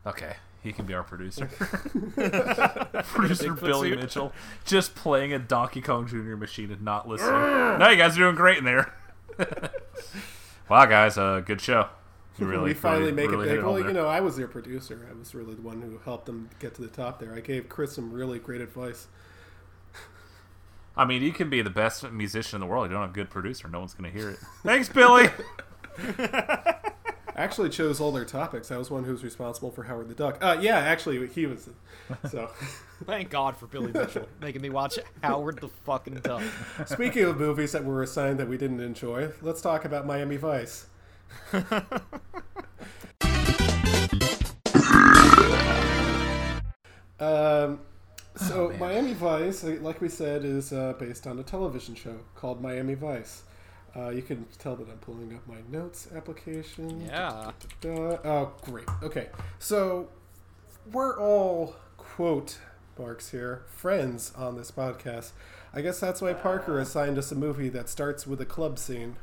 Okay, 0.07 0.37
he 0.62 0.73
can 0.73 0.85
be 0.85 0.93
our 0.93 1.03
producer. 1.03 1.47
producer 3.05 3.55
Billy 3.55 3.91
suit. 3.91 4.01
Mitchell, 4.01 4.33
just 4.66 4.95
playing 4.95 5.33
a 5.33 5.39
Donkey 5.39 5.81
Kong 5.81 6.07
Jr. 6.07 6.37
machine 6.37 6.70
and 6.70 6.83
not 6.83 7.09
listening. 7.09 7.31
no, 7.78 7.89
you 7.89 7.97
guys 7.97 8.16
are 8.16 8.20
doing 8.20 8.37
great 8.37 8.59
in 8.59 8.65
there. 8.65 8.93
wow, 10.69 10.85
guys, 10.85 11.16
uh, 11.16 11.41
good 11.41 11.62
show. 11.62 11.89
You 12.39 12.47
really, 12.47 12.65
we 12.65 12.74
finally 12.74 13.12
really, 13.12 13.12
make 13.15 13.31
really 13.31 13.49
it 13.49 13.53
big. 13.53 13.61
home 13.61 13.73
Well, 13.73 13.83
there. 13.83 13.89
you 13.89 13.95
know, 13.95 14.09
I 14.09 14.20
was 14.20 14.37
their 14.37 14.47
producer. 14.47 15.09
I 15.11 15.19
was 15.19 15.35
really 15.35 15.55
the 15.55 15.62
one 15.62 15.81
who 15.81 15.99
helped 16.05 16.27
them 16.27 16.51
get 16.59 16.74
to 16.74 16.83
the 16.83 16.89
top 16.89 17.19
there. 17.19 17.35
I 17.35 17.41
gave 17.41 17.70
Chris 17.70 17.95
some 17.95 18.12
really 18.12 18.39
great 18.39 18.61
advice. 18.61 19.07
I 20.97 21.05
mean, 21.05 21.23
you 21.23 21.32
can 21.32 21.51
be 21.51 21.60
the 21.62 21.70
best 21.70 22.10
musician 22.10 22.56
in 22.56 22.60
the 22.60 22.66
world. 22.66 22.86
You 22.86 22.93
don't 22.94 23.02
have 23.02 23.10
a 23.10 23.14
good 23.14 23.31
producer. 23.31 23.68
No 23.68 23.81
one's 23.81 23.94
going 23.94 24.10
to 24.10 24.18
hear 24.18 24.31
it. 24.31 24.39
Thanks, 24.64 24.89
Billy. 24.89 25.28
actually 27.36 27.68
chose 27.68 28.01
all 28.01 28.10
their 28.12 28.24
topics. 28.24 28.70
I 28.70 28.78
was 28.78 28.90
one 28.90 29.05
who 29.05 29.12
was 29.12 29.23
responsible 29.23 29.70
for 29.70 29.85
Howard 29.85 30.09
the 30.09 30.14
Duck. 30.14 30.39
Uh, 30.43 30.56
yeah, 30.60 30.78
actually, 30.78 31.27
he 31.28 31.47
was. 31.47 31.68
So, 32.31 32.51
Thank 33.05 33.31
God 33.31 33.56
for 33.56 33.66
Billy 33.66 33.93
Mitchell 33.93 34.27
making 34.40 34.62
me 34.62 34.70
watch 34.70 34.98
Howard 35.23 35.60
the 35.60 35.68
fucking 35.85 36.14
Duck. 36.14 36.43
speaking 36.86 37.24
of 37.24 37.39
movies 37.39 37.73
that 37.73 37.85
were 37.85 38.02
assigned 38.02 38.39
that 38.39 38.48
we 38.48 38.56
didn't 38.56 38.81
enjoy, 38.81 39.31
let's 39.43 39.60
talk 39.60 39.85
about 39.85 40.06
Miami 40.06 40.39
Vice. 40.39 40.86
um, 47.20 47.81
so 48.37 48.73
Miami 48.79 49.15
Vice, 49.15 49.65
like 49.65 50.01
we 50.01 50.09
said, 50.09 50.45
is 50.45 50.73
uh, 50.73 50.95
based 50.99 51.27
on 51.27 51.39
a 51.39 51.43
television 51.43 51.95
show 51.95 52.17
called 52.35 52.61
Miami 52.63 52.95
Vice. 52.95 53.43
Uh, 53.97 54.11
you 54.11 54.21
can 54.23 54.45
tell 54.59 54.77
that 54.77 54.89
I'm 54.91 54.99
pulling 54.99 55.35
up 55.35 55.47
my 55.47 55.57
notes 55.71 56.09
application. 56.15 57.01
Yeah. 57.07 57.51
Da-da-da-da. 57.81 58.29
Oh, 58.29 58.53
great. 58.63 58.85
Okay, 59.03 59.29
so 59.59 60.09
we're 60.93 61.19
all 61.19 61.77
quote 61.97 62.59
marks 62.99 63.31
here 63.31 63.63
friends 63.69 64.33
on 64.37 64.57
this 64.57 64.71
podcast. 64.71 65.31
I 65.73 65.81
guess 65.83 65.99
that's 66.01 66.21
why 66.23 66.33
Parker 66.35 66.79
assigned 66.79 67.19
us 67.19 67.33
a 67.33 67.35
movie 67.35 67.69
that 67.71 67.89
starts 67.89 68.27
with 68.27 68.41
a 68.41 68.47
club 68.47 68.79
scene. 68.79 69.17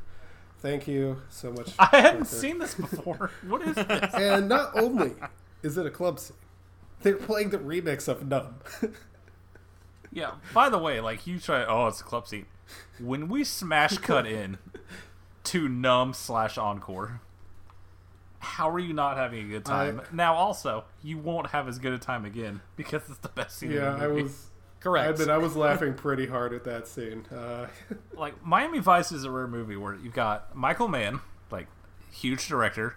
Thank 0.58 0.88
you 0.88 1.22
so 1.28 1.52
much. 1.52 1.72
I 1.78 1.86
hadn't 1.92 2.22
Parker. 2.22 2.24
seen 2.36 2.58
this 2.58 2.74
before. 2.74 3.30
What 3.46 3.62
is 3.62 3.74
this? 3.76 4.14
And 4.14 4.48
not 4.48 4.76
only 4.76 5.12
is 5.62 5.76
it 5.78 5.86
a 5.86 5.90
club 5.90 6.18
scene, 6.18 6.36
they're 7.04 7.16
playing 7.16 7.50
the 7.50 7.58
remix 7.58 8.08
of 8.08 8.26
Numb. 8.26 8.56
Yeah. 10.14 10.34
By 10.54 10.68
the 10.68 10.78
way, 10.78 11.00
like 11.00 11.26
you 11.26 11.38
try. 11.38 11.64
Oh, 11.64 11.88
it's 11.88 12.00
a 12.00 12.04
club 12.04 12.26
scene. 12.28 12.46
When 12.98 13.28
we 13.28 13.44
smash 13.44 13.98
cut 13.98 14.26
in 14.26 14.58
to 15.44 15.68
numb 15.68 16.14
slash 16.14 16.56
encore, 16.56 17.20
how 18.38 18.70
are 18.70 18.78
you 18.78 18.94
not 18.94 19.16
having 19.16 19.46
a 19.46 19.48
good 19.48 19.64
time? 19.64 20.00
now, 20.12 20.34
also, 20.34 20.84
you 21.02 21.18
won't 21.18 21.48
have 21.48 21.68
as 21.68 21.78
good 21.78 21.92
a 21.92 21.98
time 21.98 22.24
again 22.24 22.60
because 22.76 23.02
it's 23.10 23.18
the 23.18 23.28
best 23.28 23.58
scene. 23.58 23.72
yeah, 23.72 23.94
in 23.94 23.98
the 23.98 24.04
I 24.04 24.08
was. 24.08 24.46
Correct. 24.80 25.06
I 25.06 25.10
admit 25.10 25.28
I 25.30 25.38
was 25.38 25.56
laughing 25.56 25.94
pretty 25.96 26.26
hard 26.26 26.52
at 26.52 26.64
that 26.64 26.86
scene. 26.86 27.26
Uh, 27.34 27.66
like 28.16 28.44
Miami 28.44 28.78
Vice 28.78 29.10
is 29.12 29.24
a 29.24 29.30
rare 29.30 29.48
movie 29.48 29.76
where 29.76 29.94
you've 29.94 30.14
got 30.14 30.54
Michael 30.54 30.88
Mann, 30.88 31.20
like 31.50 31.66
huge 32.12 32.46
director, 32.46 32.94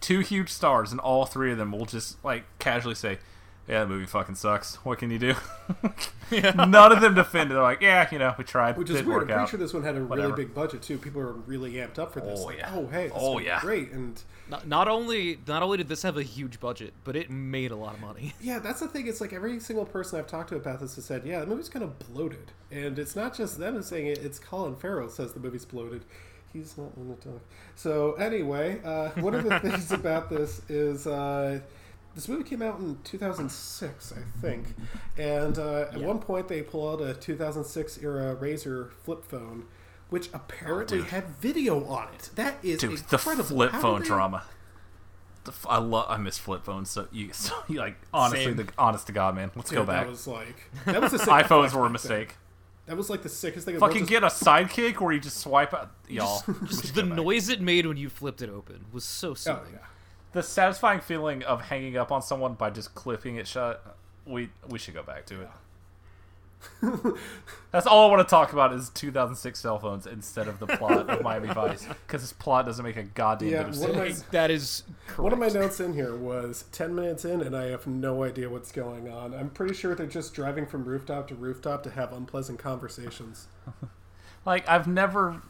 two 0.00 0.18
huge 0.18 0.50
stars, 0.50 0.90
and 0.90 1.00
all 1.00 1.24
three 1.26 1.52
of 1.52 1.56
them 1.58 1.72
will 1.72 1.86
just 1.86 2.22
like 2.24 2.44
casually 2.58 2.96
say, 2.96 3.18
"Yeah, 3.68 3.80
the 3.84 3.86
movie 3.90 4.06
fucking 4.06 4.34
sucks. 4.36 4.76
What 4.84 4.98
can 4.98 5.10
you 5.10 5.18
do?" 5.18 5.34
None 6.30 6.92
of 6.92 7.00
them 7.00 7.14
defended. 7.14 7.52
it. 7.52 7.54
They're 7.54 7.62
like, 7.62 7.80
"Yeah, 7.80 8.08
you 8.10 8.18
know, 8.18 8.34
we 8.36 8.44
tried. 8.44 8.76
which 8.76 8.90
is 8.90 8.96
weird. 8.96 9.06
work 9.06 9.16
I'm 9.22 9.26
pretty 9.26 9.40
out." 9.40 9.48
sure 9.50 9.58
this 9.58 9.72
one 9.72 9.82
had 9.82 9.96
a 9.96 10.04
Whatever. 10.04 10.28
really 10.30 10.44
big 10.44 10.54
budget 10.54 10.82
too. 10.82 10.98
People 10.98 11.22
were 11.22 11.32
really 11.32 11.72
amped 11.74 11.98
up 11.98 12.12
for 12.12 12.20
this. 12.20 12.38
Oh, 12.40 12.44
like, 12.46 12.58
yeah. 12.58 12.70
oh 12.74 12.86
hey, 12.88 13.04
this 13.04 13.12
Oh, 13.16 13.38
yeah. 13.38 13.60
great. 13.60 13.92
And 13.92 14.20
Not, 14.50 14.66
not 14.66 14.88
only 14.88 15.38
not 15.46 15.62
only 15.62 15.76
did 15.78 15.88
this 15.88 16.02
have 16.02 16.16
a 16.16 16.22
huge 16.22 16.60
budget, 16.60 16.92
but 17.04 17.16
it 17.16 17.30
made 17.30 17.70
a 17.70 17.76
lot 17.76 17.94
of 17.94 18.00
money. 18.00 18.34
yeah, 18.40 18.58
that's 18.58 18.80
the 18.80 18.88
thing. 18.88 19.06
It's 19.06 19.20
like 19.20 19.32
every 19.32 19.58
single 19.60 19.84
person 19.86 20.18
I've 20.18 20.26
talked 20.26 20.50
to 20.50 20.56
about 20.56 20.80
this 20.80 20.96
has 20.96 21.04
said, 21.04 21.22
yeah, 21.24 21.40
the 21.40 21.46
movie's 21.46 21.68
kind 21.68 21.84
of 21.84 21.98
bloated. 21.98 22.52
And 22.70 22.98
it's 22.98 23.16
not 23.16 23.34
just 23.36 23.58
them 23.58 23.80
saying 23.82 24.06
it. 24.08 24.18
It's 24.18 24.38
Colin 24.38 24.76
Farrell 24.76 25.08
says 25.08 25.32
the 25.32 25.40
movie's 25.40 25.64
bloated. 25.64 26.04
He's 26.52 26.76
not 26.78 26.92
in 26.96 27.08
the 27.08 27.14
talk. 27.16 27.40
So 27.76 28.14
anyway, 28.14 28.80
uh, 28.84 29.10
one 29.20 29.34
of 29.34 29.44
the 29.44 29.60
things 29.60 29.92
about 29.92 30.28
this 30.30 30.62
is. 30.68 31.06
Uh, 31.06 31.60
this 32.18 32.28
movie 32.28 32.42
came 32.42 32.62
out 32.62 32.80
in 32.80 32.98
2006, 33.04 34.12
I 34.12 34.40
think, 34.40 34.74
and 35.16 35.56
uh, 35.56 35.82
at 35.92 36.00
one 36.00 36.18
point 36.18 36.48
they 36.48 36.62
pull 36.62 36.90
out 36.90 37.00
a 37.00 37.14
2006 37.14 37.98
era 38.02 38.34
Razr 38.34 38.90
flip 39.04 39.24
phone, 39.24 39.66
which 40.10 40.28
apparently 40.34 40.98
Oh, 40.98 41.04
had 41.04 41.28
video 41.40 41.84
on 41.86 42.08
it. 42.14 42.30
That 42.34 42.56
is 42.64 42.80
Dude, 42.80 42.98
the 43.08 43.18
flip 43.18 43.70
How 43.70 43.80
phone 43.80 43.94
did 44.00 44.04
they- 44.04 44.08
drama. 44.08 44.42
The 45.44 45.52
f- 45.52 45.66
I 45.68 45.78
love. 45.78 46.06
I 46.08 46.16
miss 46.16 46.36
flip 46.36 46.64
phones. 46.64 46.90
So 46.90 47.06
you, 47.12 47.30
so 47.32 47.54
you 47.68 47.78
like 47.78 47.96
honestly, 48.12 48.46
Same. 48.46 48.56
the 48.56 48.68
honest 48.76 49.06
to 49.06 49.12
God, 49.12 49.34
man. 49.36 49.50
Let's 49.54 49.70
Dude, 49.70 49.78
go 49.78 49.84
back. 49.84 50.04
That 50.04 50.10
was 50.10 50.26
like 50.26 50.70
that 50.86 51.00
was 51.00 51.12
the 51.12 51.18
sick 51.20 51.28
iPhones 51.28 51.72
were 51.72 51.86
a 51.86 51.90
mistake. 51.90 52.28
then. 52.28 52.36
That 52.86 52.96
was 52.96 53.08
like 53.08 53.22
the 53.22 53.28
sickest 53.28 53.64
thing. 53.64 53.78
Fucking 53.78 54.06
get 54.06 54.24
a 54.24 54.26
sidekick 54.26 54.98
where 55.00 55.12
you 55.12 55.20
just 55.20 55.38
swipe 55.38 55.72
out, 55.72 55.90
y'all. 56.08 56.42
we 56.48 56.66
Just 56.66 56.94
the 56.94 57.02
noise 57.04 57.48
it 57.48 57.60
made 57.60 57.86
when 57.86 57.96
you 57.96 58.08
flipped 58.10 58.42
it 58.42 58.50
open 58.50 58.86
was 58.92 59.04
so 59.04 59.30
Oh, 59.30 59.34
soothing. 59.34 59.62
yeah. 59.74 59.78
The 60.32 60.42
satisfying 60.42 61.00
feeling 61.00 61.42
of 61.42 61.62
hanging 61.62 61.96
up 61.96 62.12
on 62.12 62.22
someone 62.22 62.54
by 62.54 62.70
just 62.70 62.94
clipping 62.94 63.36
it 63.36 63.46
shut. 63.46 63.96
We 64.26 64.50
we 64.68 64.78
should 64.78 64.94
go 64.94 65.02
back 65.02 65.26
to 65.26 65.42
it. 65.42 65.48
That's 67.70 67.86
all 67.86 68.08
I 68.08 68.10
want 68.12 68.26
to 68.26 68.30
talk 68.30 68.52
about 68.52 68.72
is 68.72 68.88
2006 68.90 69.60
cell 69.60 69.78
phones 69.78 70.06
instead 70.08 70.48
of 70.48 70.58
the 70.58 70.66
plot 70.66 71.08
of 71.08 71.22
Miami 71.22 71.46
Vice 71.54 71.86
because 72.06 72.22
this 72.22 72.32
plot 72.32 72.66
doesn't 72.66 72.84
make 72.84 72.96
a 72.96 73.04
goddamn 73.04 73.48
Yeah, 73.48 73.62
bit 73.62 73.74
of 73.74 73.80
one 73.80 73.90
of 73.90 73.96
sense. 73.96 74.20
my 74.22 74.26
That 74.32 74.50
is 74.50 74.82
correct. 75.06 75.18
one 75.20 75.32
of 75.32 75.38
my 75.38 75.48
notes 75.48 75.78
in 75.78 75.92
here 75.94 76.16
was 76.16 76.64
ten 76.72 76.94
minutes 76.96 77.24
in, 77.24 77.42
and 77.42 77.56
I 77.56 77.66
have 77.66 77.86
no 77.86 78.24
idea 78.24 78.50
what's 78.50 78.72
going 78.72 79.08
on. 79.08 79.34
I'm 79.34 79.50
pretty 79.50 79.72
sure 79.74 79.94
they're 79.94 80.06
just 80.06 80.34
driving 80.34 80.66
from 80.66 80.84
rooftop 80.84 81.28
to 81.28 81.34
rooftop 81.36 81.84
to 81.84 81.90
have 81.90 82.12
unpleasant 82.12 82.58
conversations. 82.58 83.46
Like 84.46 84.66
I've 84.68 84.86
never 84.86 85.42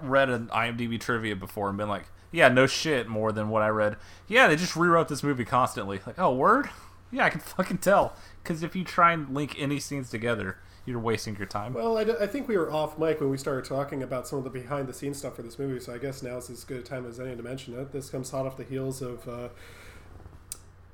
read 0.00 0.30
an 0.30 0.46
IMDb 0.46 0.98
trivia 0.98 1.36
before 1.36 1.68
and 1.68 1.76
been 1.76 1.88
like, 1.90 2.06
yeah, 2.32 2.48
no 2.48 2.66
shit, 2.66 3.08
more 3.08 3.32
than 3.32 3.48
what 3.48 3.62
I 3.62 3.68
read. 3.68 3.96
Yeah, 4.28 4.48
they 4.48 4.56
just 4.56 4.76
rewrote 4.76 5.08
this 5.08 5.22
movie 5.22 5.44
constantly. 5.44 6.00
Like, 6.06 6.18
oh, 6.18 6.34
word? 6.34 6.68
Yeah, 7.10 7.24
I 7.24 7.30
can 7.30 7.40
fucking 7.56 7.78
tell. 7.78 8.14
Because 8.42 8.62
if 8.62 8.76
you 8.76 8.84
try 8.84 9.12
and 9.12 9.34
link 9.34 9.54
any 9.58 9.80
scenes 9.80 10.10
together, 10.10 10.58
you're 10.84 11.00
wasting 11.00 11.36
your 11.36 11.46
time. 11.46 11.74
Well, 11.74 11.98
I, 11.98 12.04
d- 12.04 12.14
I 12.20 12.26
think 12.26 12.46
we 12.46 12.56
were 12.56 12.72
off 12.72 12.98
mic 12.98 13.20
when 13.20 13.30
we 13.30 13.36
started 13.36 13.64
talking 13.64 14.02
about 14.02 14.28
some 14.28 14.38
of 14.38 14.44
the 14.44 14.50
behind 14.50 14.86
the 14.88 14.92
scenes 14.94 15.18
stuff 15.18 15.36
for 15.36 15.42
this 15.42 15.58
movie, 15.58 15.80
so 15.80 15.92
I 15.92 15.98
guess 15.98 16.22
now 16.22 16.36
is 16.36 16.48
as 16.48 16.64
good 16.64 16.78
a 16.78 16.82
time 16.82 17.06
as 17.06 17.18
any 17.18 17.34
to 17.34 17.42
mention 17.42 17.78
it. 17.78 17.92
This 17.92 18.08
comes 18.08 18.30
hot 18.30 18.46
off 18.46 18.56
the 18.56 18.64
heels 18.64 19.02
of 19.02 19.26
uh, 19.28 19.48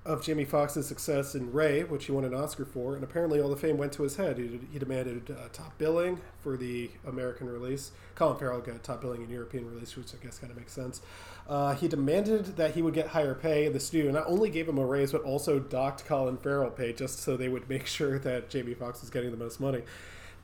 of 0.04 0.20
Jamie 0.20 0.44
Foxx's 0.44 0.86
success 0.86 1.36
in 1.36 1.52
Ray, 1.52 1.84
which 1.84 2.06
he 2.06 2.12
won 2.12 2.24
an 2.24 2.34
Oscar 2.34 2.64
for, 2.64 2.96
and 2.96 3.04
apparently 3.04 3.40
all 3.40 3.48
the 3.48 3.56
fame 3.56 3.78
went 3.78 3.92
to 3.92 4.02
his 4.02 4.16
head. 4.16 4.36
He, 4.36 4.58
he 4.72 4.78
demanded 4.78 5.30
uh, 5.30 5.48
top 5.52 5.78
billing 5.78 6.20
for 6.40 6.56
the 6.56 6.90
American 7.06 7.48
release. 7.48 7.92
Colin 8.16 8.36
Farrell 8.36 8.60
got 8.60 8.82
top 8.82 9.00
billing 9.00 9.22
in 9.22 9.30
European 9.30 9.64
release, 9.70 9.96
which 9.96 10.12
I 10.12 10.24
guess 10.24 10.38
kind 10.38 10.50
of 10.50 10.56
makes 10.56 10.72
sense. 10.72 11.02
Uh, 11.48 11.74
he 11.74 11.86
demanded 11.86 12.56
that 12.56 12.74
he 12.74 12.82
would 12.82 12.94
get 12.94 13.08
higher 13.08 13.34
pay. 13.34 13.68
The 13.68 13.78
studio 13.78 14.10
not 14.10 14.26
only 14.26 14.50
gave 14.50 14.68
him 14.68 14.78
a 14.78 14.84
raise, 14.84 15.12
but 15.12 15.22
also 15.22 15.60
docked 15.60 16.04
Colin 16.04 16.36
Farrell 16.36 16.70
pay 16.70 16.92
just 16.92 17.20
so 17.20 17.36
they 17.36 17.48
would 17.48 17.68
make 17.68 17.86
sure 17.98 18.18
that 18.18 18.50
Jamie 18.50 18.74
Foxx 18.74 19.02
was 19.02 19.10
getting 19.10 19.30
the 19.30 19.36
most 19.36 19.60
money. 19.60 19.82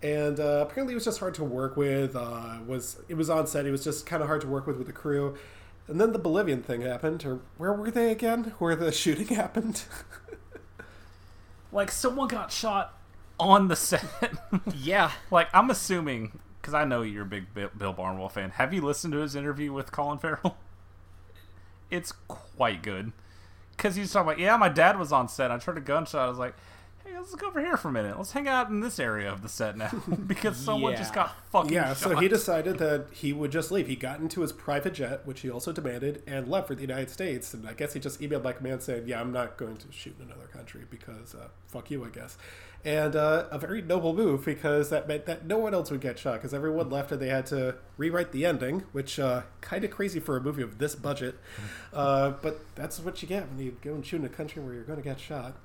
And 0.00 0.38
uh, 0.38 0.64
apparently, 0.68 0.92
it 0.92 0.94
was 0.94 1.04
just 1.04 1.18
hard 1.18 1.34
to 1.34 1.44
work 1.44 1.76
with. 1.76 2.14
Uh, 2.14 2.58
was 2.64 3.00
it 3.08 3.14
was 3.14 3.28
on 3.28 3.48
set? 3.48 3.66
It 3.66 3.72
was 3.72 3.82
just 3.82 4.06
kind 4.06 4.22
of 4.22 4.28
hard 4.28 4.40
to 4.42 4.46
work 4.46 4.68
with 4.68 4.76
with 4.76 4.86
the 4.86 4.92
crew. 4.92 5.36
And 5.88 5.98
then 6.00 6.12
the 6.12 6.18
Bolivian 6.18 6.62
thing 6.62 6.82
happened, 6.82 7.24
or 7.24 7.40
where 7.56 7.72
were 7.72 7.90
they 7.90 8.12
again? 8.12 8.52
Where 8.58 8.76
the 8.76 8.92
shooting 9.02 9.28
happened? 9.34 9.82
Like, 11.72 11.90
someone 11.90 12.28
got 12.28 12.52
shot 12.52 12.94
on 13.40 13.68
the 13.68 13.76
set. 13.76 14.04
Yeah. 14.76 15.12
like, 15.30 15.48
I'm 15.54 15.70
assuming, 15.70 16.38
because 16.60 16.74
I 16.74 16.84
know 16.84 17.02
you're 17.02 17.22
a 17.22 17.26
big 17.26 17.52
Bill, 17.54 17.70
Bill 17.76 17.92
Barnwell 17.92 18.28
fan. 18.28 18.50
Have 18.50 18.72
you 18.74 18.82
listened 18.82 19.12
to 19.14 19.18
his 19.20 19.34
interview 19.34 19.72
with 19.72 19.90
Colin 19.92 20.18
Farrell? 20.18 20.56
It's 21.90 22.12
quite 22.28 22.82
good. 22.82 23.12
Because 23.70 23.96
he's 23.96 24.12
talking 24.12 24.28
about, 24.28 24.38
yeah, 24.38 24.58
my 24.58 24.68
dad 24.68 24.98
was 24.98 25.10
on 25.10 25.26
set. 25.26 25.50
I 25.50 25.56
heard 25.56 25.78
a 25.78 25.80
gunshot. 25.80 26.20
I 26.20 26.28
was 26.28 26.36
like, 26.36 26.54
hey, 27.08 27.18
let's 27.18 27.34
go 27.34 27.46
over 27.48 27.60
here 27.60 27.76
for 27.76 27.88
a 27.88 27.92
minute. 27.92 28.16
Let's 28.16 28.32
hang 28.32 28.48
out 28.48 28.68
in 28.68 28.80
this 28.80 28.98
area 28.98 29.30
of 29.32 29.42
the 29.42 29.48
set 29.48 29.76
now. 29.76 29.90
because 30.26 30.56
someone 30.56 30.96
just 30.96 31.14
got 31.14 31.34
fucking 31.50 31.72
yeah, 31.72 31.88
shot. 31.88 31.96
so 31.96 32.16
he 32.16 32.28
decided 32.28 32.78
that 32.78 33.06
he 33.12 33.32
would 33.32 33.50
just 33.50 33.70
leave. 33.70 33.86
He 33.86 33.96
got 33.96 34.20
into 34.20 34.42
his 34.42 34.52
private 34.52 34.94
jet, 34.94 35.26
which 35.26 35.40
he 35.40 35.50
also 35.50 35.72
demanded, 35.72 36.22
and 36.26 36.48
left 36.48 36.68
for 36.68 36.74
the 36.74 36.82
United 36.82 37.10
States. 37.10 37.54
And 37.54 37.68
I 37.68 37.74
guess 37.74 37.92
he 37.92 38.00
just 38.00 38.20
emailed 38.20 38.44
like 38.44 38.60
a 38.60 38.62
man 38.62 38.80
saying, 38.80 39.04
"Yeah, 39.06 39.20
I'm 39.20 39.32
not 39.32 39.56
going 39.56 39.76
to 39.76 39.86
shoot 39.90 40.16
in 40.18 40.26
another 40.26 40.46
country 40.46 40.82
because 40.88 41.34
uh, 41.34 41.48
fuck 41.66 41.90
you, 41.90 42.04
I 42.04 42.08
guess." 42.08 42.36
And 42.84 43.16
uh, 43.16 43.46
a 43.50 43.58
very 43.58 43.82
noble 43.82 44.14
move 44.14 44.44
because 44.44 44.88
that 44.90 45.08
meant 45.08 45.26
that 45.26 45.44
no 45.44 45.58
one 45.58 45.74
else 45.74 45.90
would 45.90 46.00
get 46.00 46.16
shot 46.16 46.34
because 46.34 46.54
everyone 46.54 46.88
left 46.88 47.10
and 47.10 47.20
they 47.20 47.28
had 47.28 47.44
to 47.46 47.74
rewrite 47.96 48.30
the 48.30 48.46
ending, 48.46 48.84
which 48.92 49.18
uh, 49.18 49.42
kind 49.60 49.84
of 49.84 49.90
crazy 49.90 50.20
for 50.20 50.36
a 50.36 50.40
movie 50.40 50.62
of 50.62 50.78
this 50.78 50.94
budget. 50.94 51.36
Uh, 51.92 52.30
but 52.40 52.60
that's 52.76 53.00
what 53.00 53.20
you 53.20 53.26
get 53.26 53.48
when 53.48 53.58
you 53.58 53.76
go 53.82 53.94
and 53.94 54.06
shoot 54.06 54.18
in 54.20 54.24
a 54.24 54.28
country 54.28 54.62
where 54.62 54.74
you're 54.74 54.84
going 54.84 54.98
to 54.98 55.04
get 55.04 55.18
shot. 55.18 55.56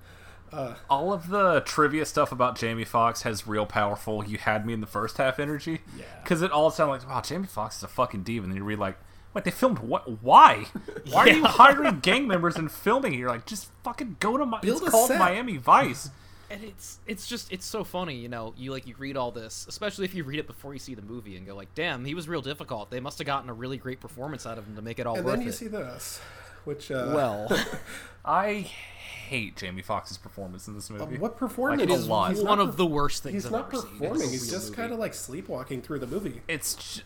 Uh, 0.53 0.75
All 0.89 1.11
of 1.11 1.29
the 1.29 1.61
trivia 1.61 2.05
stuff 2.05 2.31
about 2.31 2.57
Jamie 2.57 2.85
Foxx 2.85 3.23
has 3.23 3.47
real 3.47 3.65
powerful 3.65 4.23
"you 4.23 4.37
had 4.37 4.65
me 4.65 4.73
in 4.73 4.81
the 4.81 4.87
first 4.87 5.17
half" 5.17 5.39
energy. 5.39 5.81
Yeah. 5.97 6.05
because 6.23 6.41
it 6.41 6.51
all 6.51 6.69
sounded 6.71 6.91
like, 6.93 7.09
"Wow, 7.09 7.21
Jamie 7.21 7.47
Foxx 7.47 7.77
is 7.77 7.83
a 7.83 7.87
fucking 7.87 8.23
diva." 8.23 8.43
And 8.43 8.51
then 8.53 8.57
you 8.57 8.63
read 8.63 8.79
like, 8.79 8.97
"Wait, 9.33 9.43
they 9.45 9.51
filmed 9.51 9.79
what? 9.79 10.21
Why? 10.23 10.67
Why 11.09 11.21
are 11.21 11.29
you 11.29 11.43
hiring 11.45 11.99
gang 12.01 12.27
members 12.27 12.55
and 12.55 12.71
filming 12.71 13.13
You're 13.13 13.29
Like, 13.29 13.45
just 13.45 13.69
fucking 13.83 14.17
go 14.19 14.37
to 14.37 14.45
my. 14.45 14.59
Build 14.59 14.83
it's 14.83 14.91
called 14.91 15.07
set." 15.09 15.19
Miami 15.19 15.57
Vice." 15.57 16.09
and 16.49 16.63
it's 16.63 16.99
it's 17.07 17.25
just 17.25 17.51
it's 17.51 17.65
so 17.65 17.83
funny 17.85 18.15
you 18.15 18.27
know 18.27 18.53
you 18.57 18.69
like 18.71 18.85
you 18.85 18.93
read 18.99 19.15
all 19.15 19.31
this 19.31 19.65
especially 19.69 20.03
if 20.03 20.13
you 20.13 20.23
read 20.25 20.37
it 20.37 20.45
before 20.45 20.73
you 20.73 20.77
see 20.77 20.93
the 20.93 21.01
movie 21.01 21.37
and 21.37 21.47
go 21.47 21.55
like 21.55 21.73
damn 21.73 22.03
he 22.03 22.13
was 22.13 22.27
real 22.27 22.41
difficult 22.41 22.91
they 22.91 22.99
must 22.99 23.17
have 23.17 23.25
gotten 23.25 23.49
a 23.49 23.53
really 23.53 23.77
great 23.77 23.99
performance 24.01 24.45
out 24.45 24.57
of 24.57 24.67
him 24.67 24.75
to 24.75 24.81
make 24.81 24.99
it 24.99 25.07
all 25.07 25.15
and 25.15 25.23
worth 25.25 25.35
then 25.35 25.41
you 25.41 25.49
it 25.49 25.53
see 25.53 25.67
this, 25.67 26.19
which 26.65 26.91
uh, 26.91 27.11
well 27.13 27.47
I 28.25 28.53
hate 29.27 29.57
Jamie 29.57 29.81
Foxx's 29.81 30.17
performance 30.17 30.67
in 30.67 30.75
this 30.75 30.89
movie. 30.89 31.17
what 31.17 31.37
performance? 31.37 31.81
Like, 31.81 31.89
it 31.89 31.93
a 31.93 31.95
is 31.97 32.07
lot. 32.07 32.31
He's 32.31 32.41
one 32.43 32.57
not 32.59 32.67
of 32.67 32.77
the 32.77 32.85
worst 32.85 33.23
things 33.23 33.33
He's 33.33 33.45
I've 33.47 33.51
not 33.51 33.67
ever 33.73 33.77
seen 33.81 33.89
in 33.89 33.95
a 33.95 33.99
performing. 33.99 34.29
He's 34.29 34.49
just 34.49 34.73
kind 34.73 34.93
of 34.93 34.99
like 34.99 35.13
sleepwalking 35.13 35.81
through 35.81 35.99
the 35.99 36.07
movie. 36.07 36.41
It's 36.47 37.01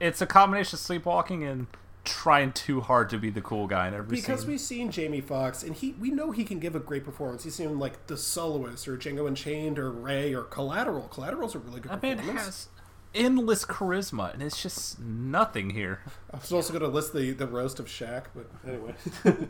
it's 0.00 0.20
a 0.20 0.26
combination 0.26 0.76
of 0.76 0.80
sleepwalking 0.80 1.44
and 1.44 1.66
trying 2.04 2.52
too 2.52 2.80
hard 2.80 3.10
to 3.10 3.18
be 3.18 3.30
the 3.30 3.40
cool 3.40 3.66
guy 3.66 3.88
in 3.88 3.94
every 3.94 4.16
because 4.16 4.40
scene. 4.42 4.50
we've 4.50 4.60
seen 4.60 4.90
Jamie 4.92 5.20
Foxx 5.20 5.62
and 5.64 5.74
he 5.74 5.92
we 6.00 6.10
know 6.10 6.30
he 6.30 6.44
can 6.44 6.58
give 6.60 6.74
a 6.76 6.80
great 6.80 7.04
performance. 7.04 7.44
He's 7.44 7.54
seen 7.56 7.78
like 7.78 8.06
The 8.06 8.16
Soloist 8.16 8.86
or 8.88 8.96
Django 8.96 9.26
Unchained 9.26 9.78
or 9.78 9.90
Ray 9.90 10.32
or 10.34 10.42
Collateral. 10.44 11.08
Collateral's 11.08 11.54
a 11.54 11.58
really 11.58 11.80
good 11.80 11.90
That 11.92 12.02
man 12.02 12.16
performance. 12.18 12.44
has 12.46 12.68
endless 13.16 13.64
charisma, 13.64 14.32
and 14.32 14.42
it's 14.42 14.62
just 14.62 15.00
nothing 15.00 15.70
here. 15.70 16.00
I 16.32 16.36
was 16.36 16.52
also 16.52 16.72
going 16.72 16.82
to 16.82 16.88
list 16.94 17.12
the 17.12 17.32
the 17.32 17.46
roast 17.46 17.80
of 17.80 17.86
Shaq, 17.86 18.24
but 18.34 18.48
anyway. 18.66 18.94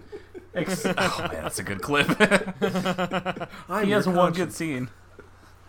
Ex- 0.54 0.86
oh 0.86 1.28
man, 1.32 1.42
that's 1.42 1.58
a 1.58 1.62
good 1.62 1.82
clip. 1.82 2.06
I'm 3.68 3.84
he 3.84 3.90
your 3.90 3.98
has 3.98 4.08
one 4.08 4.32
good 4.32 4.52
scene, 4.52 4.88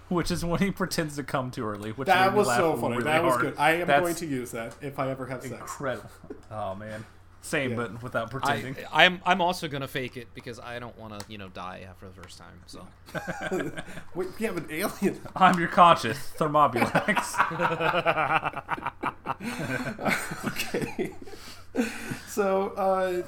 which 0.09 0.31
is 0.31 0.45
when 0.45 0.59
he 0.61 0.71
pretends 0.71 1.15
to 1.17 1.23
come 1.23 1.51
too 1.51 1.65
early. 1.65 1.91
Which 1.91 2.05
That 2.05 2.27
made 2.27 2.31
me 2.33 2.37
was 2.39 2.47
laugh 2.47 2.57
so 2.59 2.75
funny. 2.77 2.93
really 2.97 3.03
that 3.05 3.23
was 3.23 3.33
hard. 3.33 3.41
good. 3.45 3.55
I 3.57 3.71
am 3.71 3.87
That's 3.87 4.01
going 4.01 4.15
to 4.15 4.25
use 4.25 4.51
that 4.51 4.75
if 4.81 4.97
I 4.99 5.09
ever 5.09 5.25
have 5.25 5.41
sex. 5.41 5.53
incredible. 5.53 6.09
Oh 6.51 6.75
man, 6.75 7.05
same, 7.47 7.71
Yeah. 7.71 7.75
but 7.77 8.03
without 8.03 8.27
I, 8.27 8.31
pretending. 8.31 8.75
I'm 8.93 9.21
I'm 9.25 9.41
also 9.41 9.67
gonna 9.67 9.87
fake 9.87 10.17
it 10.17 10.27
because 10.33 10.59
I 10.59 10.79
don't 10.79 10.97
want 10.97 11.19
to 11.19 11.25
you 11.31 11.37
know 11.37 11.47
die 11.49 11.85
after 11.89 12.07
the 12.07 12.13
first 12.21 12.37
time. 12.37 12.61
So 12.67 12.87
Wait, 14.15 14.27
we 14.39 14.45
have 14.45 14.57
an 14.57 14.67
alien. 14.69 15.19
I'm 15.35 15.57
your 15.59 15.69
conscious 15.69 16.17
Thermobulax. 16.37 17.35
okay. 20.45 21.11
so 22.27 22.69
uh, 22.71 23.21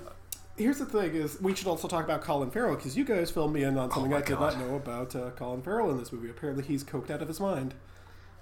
here's 0.57 0.79
the 0.79 0.85
thing: 0.85 1.13
is 1.15 1.39
we 1.41 1.55
should 1.55 1.67
also 1.67 1.87
talk 1.87 2.03
about 2.03 2.21
Colin 2.21 2.51
Farrell 2.51 2.75
because 2.75 2.97
you 2.97 3.05
guys 3.05 3.31
filled 3.31 3.53
me 3.53 3.63
in 3.63 3.77
on 3.77 3.91
something 3.91 4.11
my 4.11 4.17
I 4.17 4.21
did 4.21 4.37
God. 4.37 4.57
not 4.57 4.67
know 4.67 4.75
about 4.75 5.15
uh, 5.15 5.29
Colin 5.31 5.61
Farrell 5.61 5.91
in 5.91 5.97
this 5.97 6.11
movie. 6.11 6.29
Apparently, 6.29 6.63
he's 6.63 6.83
coked 6.83 7.09
out 7.09 7.21
of 7.21 7.27
his 7.27 7.39
mind. 7.39 7.73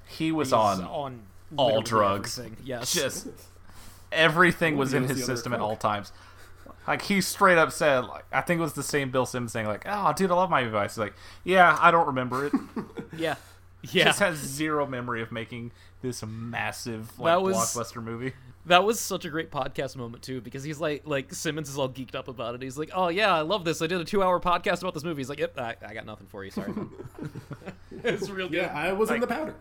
he 0.07 0.31
was 0.31 0.49
He's 0.49 0.53
on 0.53 0.83
on 0.83 1.21
all 1.57 1.81
drugs. 1.81 2.37
everything. 2.39 2.57
Yes. 2.65 2.93
Just 2.93 3.27
everything 4.11 4.77
was 4.77 4.93
in 4.93 5.03
his 5.07 5.25
system 5.25 5.53
at 5.53 5.59
all 5.59 5.75
times. 5.75 6.11
Like 6.87 7.01
he 7.01 7.19
straight 7.19 7.57
up 7.57 7.71
said, 7.71 8.05
like 8.05 8.25
I 8.31 8.41
think 8.41 8.59
it 8.59 8.61
was 8.61 8.73
the 8.73 8.83
same 8.83 9.11
Bill 9.11 9.25
Simmons 9.25 9.51
saying, 9.51 9.67
like, 9.67 9.83
"Oh, 9.85 10.13
dude, 10.15 10.31
I 10.31 10.35
love 10.35 10.49
Miami 10.49 10.69
Vice." 10.69 10.93
He's 10.93 10.99
like, 10.99 11.13
"Yeah, 11.43 11.77
I 11.81 11.91
don't 11.91 12.07
remember 12.07 12.45
it." 12.45 12.53
yeah. 13.17 13.35
Yeah. 13.91 14.05
Just 14.05 14.19
has 14.19 14.37
zero 14.37 14.87
memory 14.87 15.21
of 15.21 15.31
making 15.31 15.71
this 16.01 16.23
massive 16.25 17.17
like 17.19 17.33
That 17.33 17.41
was- 17.41 17.55
blockbuster 17.57 18.01
movie. 18.03 18.33
That 18.65 18.83
was 18.83 18.99
such 18.99 19.23
a 19.23 19.29
great 19.29 19.49
podcast 19.49 19.95
moment 19.95 20.23
too, 20.23 20.41
because 20.41 20.61
he's 20.61 20.77
like, 20.79 21.03
like 21.05 21.33
Simmons 21.33 21.69
is 21.69 21.77
all 21.77 21.87
geeked 21.87 22.15
up 22.15 22.27
about 22.27 22.53
it. 22.55 22.61
He's 22.61 22.77
like, 22.77 22.89
"Oh 22.93 23.07
yeah, 23.07 23.33
I 23.33 23.41
love 23.41 23.63
this. 23.63 23.81
I 23.81 23.87
did 23.87 24.01
a 24.01 24.05
two-hour 24.05 24.39
podcast 24.41 24.81
about 24.81 24.93
this 24.93 25.03
movie." 25.05 25.21
He's 25.21 25.29
like, 25.29 25.39
"Yep, 25.39 25.57
I, 25.57 25.75
I 25.85 25.93
got 25.93 26.05
nothing 26.05 26.27
for 26.27 26.43
you. 26.43 26.51
Sorry." 26.51 26.73
it's 28.03 28.29
real 28.29 28.47
good. 28.49 28.57
Yeah, 28.57 28.73
I 28.77 28.91
was 28.93 29.09
in 29.09 29.19
the 29.21 29.27
powder. 29.27 29.55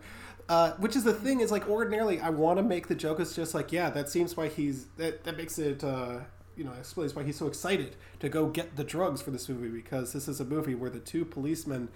Uh, 0.49 0.71
which 0.73 0.95
is 0.95 1.03
the 1.03 1.13
thing 1.13 1.41
is 1.41 1.51
like 1.51 1.67
ordinarily 1.69 2.19
I 2.21 2.29
want 2.29 2.57
to 2.57 2.63
make 2.63 2.87
the 2.87 2.95
joke 2.95 3.19
as 3.19 3.35
just 3.35 3.53
like 3.53 3.71
yeah 3.73 3.89
that 3.89 4.09
seems 4.09 4.37
why 4.37 4.47
he's 4.47 4.85
that 4.97 5.23
that 5.25 5.35
makes 5.35 5.59
it 5.59 5.83
uh, 5.83 6.19
you 6.55 6.63
know 6.63 6.71
explains 6.79 7.13
why 7.13 7.23
he's 7.23 7.35
so 7.37 7.47
excited 7.47 7.95
to 8.21 8.29
go 8.29 8.47
get 8.47 8.75
the 8.77 8.83
drugs 8.85 9.21
for 9.21 9.31
this 9.31 9.49
movie 9.49 9.67
because 9.67 10.13
this 10.13 10.27
is 10.29 10.39
a 10.39 10.45
movie 10.45 10.73
where 10.75 10.89
the 10.89 10.99
two 10.99 11.25
policemen 11.25 11.89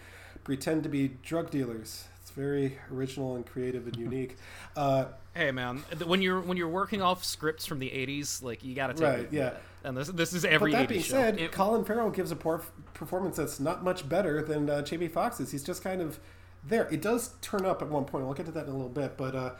pretend 0.43 0.83
to 0.83 0.89
be 0.89 1.07
drug 1.23 1.49
dealers. 1.49 2.05
It's 2.21 2.31
very 2.31 2.77
original 2.93 3.35
and 3.35 3.45
creative 3.45 3.87
and 3.87 3.95
unique. 3.95 4.37
Uh, 4.75 5.05
Hey 5.33 5.51
man, 5.51 5.77
when 6.05 6.21
you're 6.21 6.41
when 6.41 6.57
you're 6.57 6.67
working 6.67 7.01
off 7.01 7.23
scripts 7.23 7.65
from 7.65 7.79
the 7.79 7.89
'80s, 7.89 8.43
like 8.43 8.65
you 8.65 8.75
got 8.75 8.87
to 8.87 8.93
take 8.95 9.03
Right, 9.03 9.19
it. 9.21 9.31
yeah. 9.33 9.53
And 9.85 9.95
this 9.95 10.09
this 10.09 10.33
is 10.33 10.43
every 10.43 10.71
but 10.71 10.77
that 10.79 10.85
80s 10.87 10.89
being 10.89 11.01
show. 11.03 11.11
said, 11.11 11.51
Colin 11.53 11.85
Farrell 11.85 12.09
gives 12.09 12.31
a 12.31 12.35
por- 12.35 12.63
performance 12.93 13.37
that's 13.37 13.57
not 13.59 13.81
much 13.81 14.07
better 14.09 14.41
than 14.41 14.69
uh, 14.69 14.81
Jamie 14.81 15.07
Foxx's. 15.07 15.49
He's 15.51 15.63
just 15.63 15.83
kind 15.85 16.01
of 16.01 16.19
there. 16.63 16.87
It 16.91 17.01
does 17.01 17.31
turn 17.41 17.65
up 17.65 17.81
at 17.81 17.87
one 17.89 18.05
point. 18.05 18.25
I'll 18.25 18.33
get 18.33 18.45
to 18.47 18.51
that 18.53 18.65
in 18.65 18.69
a 18.69 18.73
little 18.75 18.89
bit, 18.89 19.17
but 19.17 19.35
uh, 19.35 19.51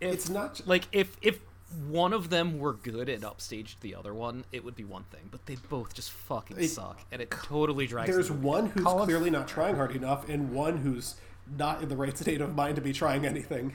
it's 0.00 0.28
not 0.28 0.60
like 0.66 0.84
if 0.92 1.16
if 1.22 1.40
one 1.88 2.12
of 2.12 2.30
them 2.30 2.58
were 2.58 2.72
good 2.74 3.08
and 3.08 3.22
upstaged 3.22 3.76
the 3.80 3.94
other 3.94 4.12
one, 4.12 4.44
it 4.50 4.64
would 4.64 4.74
be 4.74 4.84
one 4.84 5.04
thing. 5.04 5.28
But 5.30 5.46
they 5.46 5.56
both 5.68 5.94
just 5.94 6.10
fucking 6.10 6.58
It- 6.58 6.68
suck, 6.68 7.00
and 7.12 7.22
it 7.22 7.30
totally 7.30 7.86
drags. 7.86 8.10
There's 8.10 8.28
the 8.28 8.34
one 8.34 8.66
who's 8.66 8.84
clearly 8.84 9.30
not 9.30 9.46
trying 9.48 9.76
hard 9.76 9.94
enough, 9.94 10.28
and 10.28 10.50
one 10.52 10.78
who's 10.78 11.14
not 11.56 11.82
in 11.82 11.88
the 11.88 11.96
right 11.96 12.16
state 12.16 12.40
of 12.40 12.54
mind 12.54 12.76
to 12.76 12.82
be 12.82 12.92
trying 12.92 13.24
anything. 13.26 13.74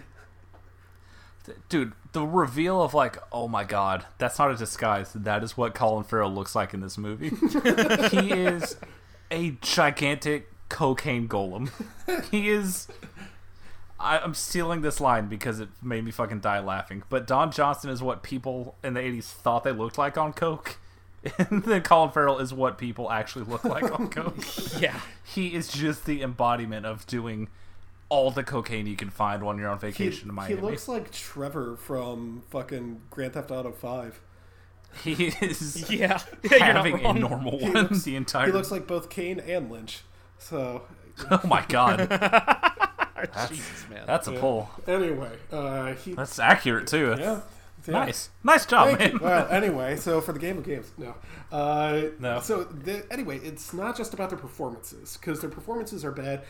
Dude, 1.69 1.93
the 2.11 2.25
reveal 2.25 2.81
of 2.81 2.95
like, 2.95 3.17
oh 3.31 3.47
my 3.47 3.63
god, 3.63 4.05
that's 4.17 4.39
not 4.39 4.49
a 4.49 4.55
disguise. 4.55 5.13
That 5.13 5.43
is 5.43 5.55
what 5.55 5.75
Colin 5.75 6.03
Farrell 6.03 6.33
looks 6.33 6.55
like 6.55 6.73
in 6.73 6.79
this 6.81 6.97
movie. 6.97 7.29
he 8.09 8.31
is 8.31 8.77
a 9.29 9.51
gigantic 9.61 10.51
cocaine 10.69 11.27
golem. 11.27 11.69
He 12.31 12.49
is. 12.49 12.87
I, 13.99 14.19
I'm 14.19 14.33
stealing 14.33 14.81
this 14.81 14.99
line 14.99 15.27
because 15.27 15.59
it 15.59 15.69
made 15.81 16.03
me 16.03 16.11
fucking 16.11 16.41
die 16.41 16.59
laughing. 16.59 17.03
But 17.09 17.25
Don 17.25 17.51
Johnson 17.51 17.89
is 17.89 18.01
what 18.01 18.23
people 18.23 18.75
in 18.83 18.93
the 18.93 18.99
'80s 18.99 19.23
thought 19.25 19.63
they 19.63 19.71
looked 19.71 19.97
like 19.97 20.17
on 20.17 20.33
coke, 20.33 20.77
and 21.37 21.63
then 21.63 21.81
Colin 21.81 22.11
Farrell 22.11 22.39
is 22.39 22.53
what 22.53 22.77
people 22.77 23.09
actually 23.11 23.45
look 23.45 23.63
like 23.63 23.83
on 23.97 24.07
coke. 24.09 24.35
Yeah. 24.79 24.99
he 25.23 25.55
is 25.55 25.69
just 25.69 26.05
the 26.05 26.21
embodiment 26.21 26.85
of 26.85 27.07
doing 27.07 27.47
all 28.09 28.29
the 28.31 28.43
cocaine 28.43 28.85
you 28.85 28.95
can 28.95 29.09
find 29.09 29.43
when 29.43 29.57
you're 29.57 29.69
on 29.69 29.79
He, 29.79 29.87
vacation 29.87 30.29
in 30.29 30.35
Miami. 30.35 30.55
he 30.55 30.61
looks 30.61 30.87
like 30.87 31.11
Trevor 31.11 31.75
from 31.77 32.43
fucking 32.51 33.01
Grand 33.09 33.33
Theft 33.33 33.49
Auto 33.49 33.71
Five. 33.71 34.19
He 35.03 35.27
is 35.41 35.89
Yeah. 35.89 36.21
Yeah, 36.43 36.49
you're 36.51 36.59
not 36.59 36.85
having 36.85 37.03
a 37.05 37.13
normal 37.13 37.57
He 37.59 37.65
one 37.65 37.73
looks- 37.73 38.03
the 38.03 38.15
entire. 38.15 38.45
He 38.47 38.51
looks 38.51 38.71
like 38.71 38.85
both 38.87 39.09
Kane 39.09 39.39
and 39.39 39.71
Lynch. 39.71 40.01
So. 40.37 40.83
oh 41.31 41.41
my 41.45 41.63
god, 41.69 41.99
that's, 42.09 43.49
Jesus, 43.49 43.85
man. 43.89 44.03
that's 44.05 44.27
a 44.27 44.33
Yeah. 44.33 44.39
pull. 44.39 44.69
Anyway, 44.87 45.31
uh, 45.51 45.93
he. 45.93 46.13
That's 46.13 46.39
accurate 46.39 46.87
too. 46.87 47.15
Yeah. 47.17 47.41
Yeah. 47.87 47.91
Nice, 47.93 48.29
nice 48.43 48.65
job, 48.65 48.87
Thank 48.87 48.99
man. 48.99 49.11
you. 49.11 49.19
Well, 49.19 49.47
anyway, 49.49 49.95
so 49.95 50.19
for 50.19 50.33
the 50.33 50.39
game 50.39 50.57
of 50.57 50.63
games, 50.63 50.91
no. 50.97 51.13
Uh, 51.51 52.05
No. 52.19 52.39
So 52.39 52.63
the, 52.63 53.05
anyway, 53.11 53.37
it's 53.37 53.73
not 53.73 53.95
just 53.95 54.13
about 54.15 54.29
their 54.31 54.39
performances 54.39 55.17
because 55.17 55.39
their 55.41 55.51
performances 55.51 56.03
are 56.03 56.11
bad. 56.11 56.43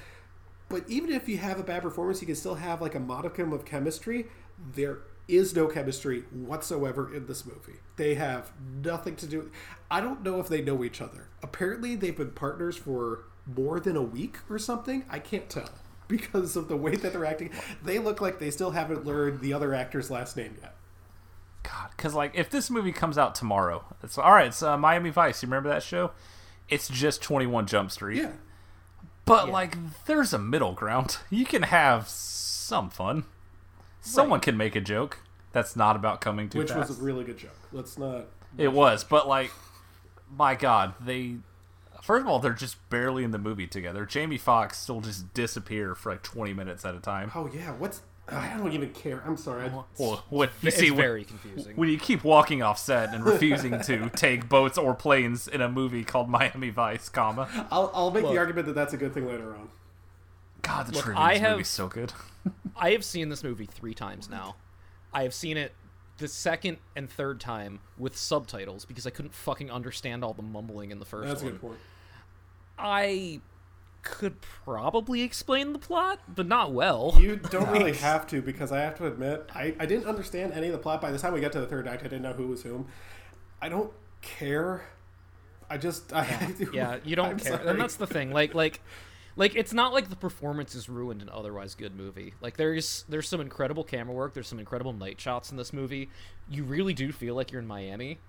But 0.69 0.85
even 0.87 1.11
if 1.11 1.27
you 1.27 1.37
have 1.37 1.59
a 1.59 1.63
bad 1.63 1.81
performance, 1.83 2.21
you 2.21 2.25
can 2.27 2.37
still 2.37 2.55
have 2.55 2.81
like 2.81 2.95
a 2.95 3.01
modicum 3.01 3.51
of 3.51 3.65
chemistry. 3.65 4.27
There 4.73 4.99
is 5.27 5.53
no 5.53 5.67
chemistry 5.67 6.21
whatsoever 6.31 7.13
in 7.13 7.25
this 7.27 7.45
movie. 7.45 7.79
They 7.97 8.15
have 8.15 8.51
nothing 8.81 9.17
to 9.17 9.27
do. 9.27 9.51
I 9.91 9.99
don't 9.99 10.23
know 10.23 10.39
if 10.39 10.47
they 10.47 10.61
know 10.61 10.85
each 10.85 11.01
other. 11.01 11.27
Apparently, 11.43 11.95
they've 11.97 12.15
been 12.15 12.31
partners 12.31 12.77
for 12.77 13.25
more 13.45 13.79
than 13.79 13.95
a 13.95 14.01
week 14.01 14.37
or 14.49 14.57
something. 14.57 15.05
I 15.09 15.19
can't 15.19 15.49
tell 15.49 15.69
because 16.07 16.55
of 16.55 16.67
the 16.67 16.77
way 16.77 16.95
that 16.95 17.13
they're 17.13 17.25
acting. 17.25 17.51
They 17.83 17.99
look 17.99 18.21
like 18.21 18.39
they 18.39 18.51
still 18.51 18.71
haven't 18.71 19.05
learned 19.05 19.41
the 19.41 19.53
other 19.53 19.73
actor's 19.73 20.09
last 20.11 20.37
name 20.37 20.55
yet. 20.61 20.75
God, 21.63 21.89
because 21.95 22.13
like 22.13 22.31
if 22.35 22.49
this 22.49 22.69
movie 22.69 22.91
comes 22.91 23.17
out 23.17 23.33
tomorrow, 23.33 23.83
it's 24.03 24.17
all 24.17 24.31
right. 24.31 24.47
It's 24.47 24.61
uh, 24.61 24.77
Miami 24.77 25.09
Vice. 25.09 25.41
You 25.41 25.47
remember 25.47 25.69
that 25.69 25.83
show? 25.83 26.11
It's 26.69 26.87
just 26.87 27.21
Twenty 27.21 27.47
One 27.47 27.65
Jump 27.65 27.91
Street. 27.91 28.17
Yeah. 28.17 28.33
But 29.25 29.49
like, 29.49 29.75
there's 30.05 30.33
a 30.33 30.37
middle 30.37 30.73
ground. 30.73 31.17
You 31.31 31.45
can 31.45 31.63
have 31.63 32.07
some 32.07 32.89
fun. 32.91 33.25
Someone 34.01 34.39
can 34.39 34.55
make 34.55 34.75
a 34.75 34.81
joke 34.81 35.17
that's 35.51 35.75
not 35.75 35.95
about 35.95 36.21
coming 36.21 36.47
too 36.47 36.59
which 36.59 36.69
fast. 36.69 36.89
was 36.89 36.99
a 36.99 37.01
really 37.01 37.23
good 37.23 37.39
joke. 37.39 37.57
Let's 37.71 37.97
not. 37.97 38.27
It 38.57 38.71
was, 38.71 39.03
but 39.03 39.27
like, 39.27 39.51
my 40.29 40.53
God, 40.53 40.93
they. 40.99 41.37
First 42.05 42.21
of 42.21 42.27
all, 42.27 42.39
they're 42.39 42.53
just 42.53 42.89
barely 42.89 43.23
in 43.23 43.31
the 43.31 43.37
movie 43.39 43.67
together. 43.67 44.05
Jamie 44.05 44.37
Foxx 44.37 44.77
still 44.79 45.01
just 45.01 45.33
disappear 45.33 45.95
for 45.95 46.11
like 46.11 46.21
twenty 46.23 46.53
minutes 46.53 46.85
at 46.85 46.93
a 46.95 46.99
time. 46.99 47.31
Oh 47.33 47.49
yeah, 47.53 47.71
what's? 47.73 48.01
I 48.27 48.57
don't 48.57 48.71
even 48.73 48.89
care. 48.89 49.21
I'm 49.25 49.37
sorry. 49.37 49.65
I, 49.67 49.83
Well, 49.99 50.23
what 50.29 50.49
you 50.61 50.67
It's 50.69 50.77
see, 50.77 50.89
when- 50.89 50.99
very 50.99 51.23
confusing. 51.25 51.75
when 51.75 51.89
you 51.89 51.99
keep 51.99 52.23
walking 52.23 52.63
off 52.63 52.79
set 52.79 53.13
and 53.13 53.23
refusing 53.23 53.79
to 53.81 54.09
take 54.15 54.49
boats 54.49 54.77
or 54.79 54.95
planes 54.95 55.47
in 55.47 55.61
a 55.61 55.69
movie 55.69 56.03
called 56.03 56.27
Miami 56.29 56.71
Vice, 56.71 57.07
comma. 57.09 57.47
I'll, 57.71 57.91
I'll 57.93 58.09
make 58.11 58.23
Look. 58.23 58.33
the 58.33 58.39
argument 58.39 58.65
that 58.65 58.73
that's 58.73 58.93
a 58.93 58.97
good 58.97 59.13
thing 59.13 59.27
later 59.27 59.55
on. 59.55 59.69
God, 60.63 60.87
the 60.87 60.93
Look, 60.93 61.03
trivia 61.03 61.21
I 61.21 61.33
in 61.33 61.41
this 61.43 61.51
movie's 61.51 61.67
so 61.67 61.87
good. 61.87 62.13
I 62.75 62.91
have 62.91 63.05
seen 63.05 63.29
this 63.29 63.43
movie 63.43 63.67
three 63.67 63.93
times 63.93 64.27
now. 64.27 64.55
I 65.13 65.21
have 65.21 65.33
seen 65.35 65.55
it 65.57 65.73
the 66.17 66.27
second 66.27 66.77
and 66.95 67.07
third 67.07 67.39
time 67.39 67.79
with 67.97 68.17
subtitles 68.17 68.85
because 68.85 69.05
I 69.05 69.11
couldn't 69.11 69.35
fucking 69.35 69.69
understand 69.69 70.23
all 70.23 70.33
the 70.33 70.41
mumbling 70.41 70.89
in 70.89 70.97
the 70.97 71.05
first 71.05 71.27
That's 71.27 71.41
a 71.41 71.45
one. 71.45 71.53
good 71.53 71.61
point. 71.61 71.77
I 72.77 73.41
could 74.01 74.39
probably 74.41 75.21
explain 75.23 75.73
the 75.73 75.79
plot, 75.79 76.19
but 76.27 76.45
not 76.47 76.71
well. 76.71 77.17
You 77.19 77.37
don't 77.37 77.69
really 77.71 77.93
have 77.97 78.27
to 78.27 78.41
because 78.41 78.71
I 78.71 78.79
have 78.79 78.95
to 78.97 79.07
admit 79.07 79.49
I, 79.53 79.75
I 79.79 79.85
didn't 79.85 80.05
understand 80.05 80.53
any 80.53 80.67
of 80.67 80.73
the 80.73 80.79
plot. 80.79 81.01
By 81.01 81.11
the 81.11 81.17
time 81.17 81.33
we 81.33 81.41
got 81.41 81.51
to 81.53 81.59
the 81.59 81.67
third 81.67 81.87
act, 81.87 82.01
I 82.01 82.05
didn't 82.05 82.21
know 82.21 82.33
who 82.33 82.47
was 82.47 82.63
whom. 82.63 82.87
I 83.61 83.67
don't 83.69 83.91
care. 84.21 84.85
I 85.69 85.77
just 85.77 86.13
I 86.13 86.53
yeah, 86.71 86.97
you 87.03 87.15
don't 87.15 87.31
I'm 87.31 87.39
care, 87.39 87.53
sorry. 87.53 87.67
and 87.67 87.81
that's 87.81 87.95
the 87.95 88.07
thing. 88.07 88.31
Like, 88.31 88.53
like, 88.53 88.79
like 89.35 89.55
it's 89.55 89.73
not 89.73 89.91
like 89.91 90.09
the 90.09 90.15
performance 90.15 90.75
is 90.75 90.87
ruined 90.87 91.23
an 91.23 91.29
otherwise 91.29 91.73
good 91.73 91.95
movie. 91.95 92.35
Like, 92.41 92.57
there's 92.57 93.05
there's 93.09 93.27
some 93.27 93.41
incredible 93.41 93.83
camera 93.83 94.13
work. 94.13 94.35
There's 94.35 94.47
some 94.47 94.59
incredible 94.59 94.93
night 94.93 95.19
shots 95.19 95.49
in 95.49 95.57
this 95.57 95.73
movie. 95.73 96.09
You 96.47 96.63
really 96.63 96.93
do 96.93 97.11
feel 97.11 97.33
like 97.33 97.51
you're 97.51 97.61
in 97.61 97.67
Miami, 97.67 98.19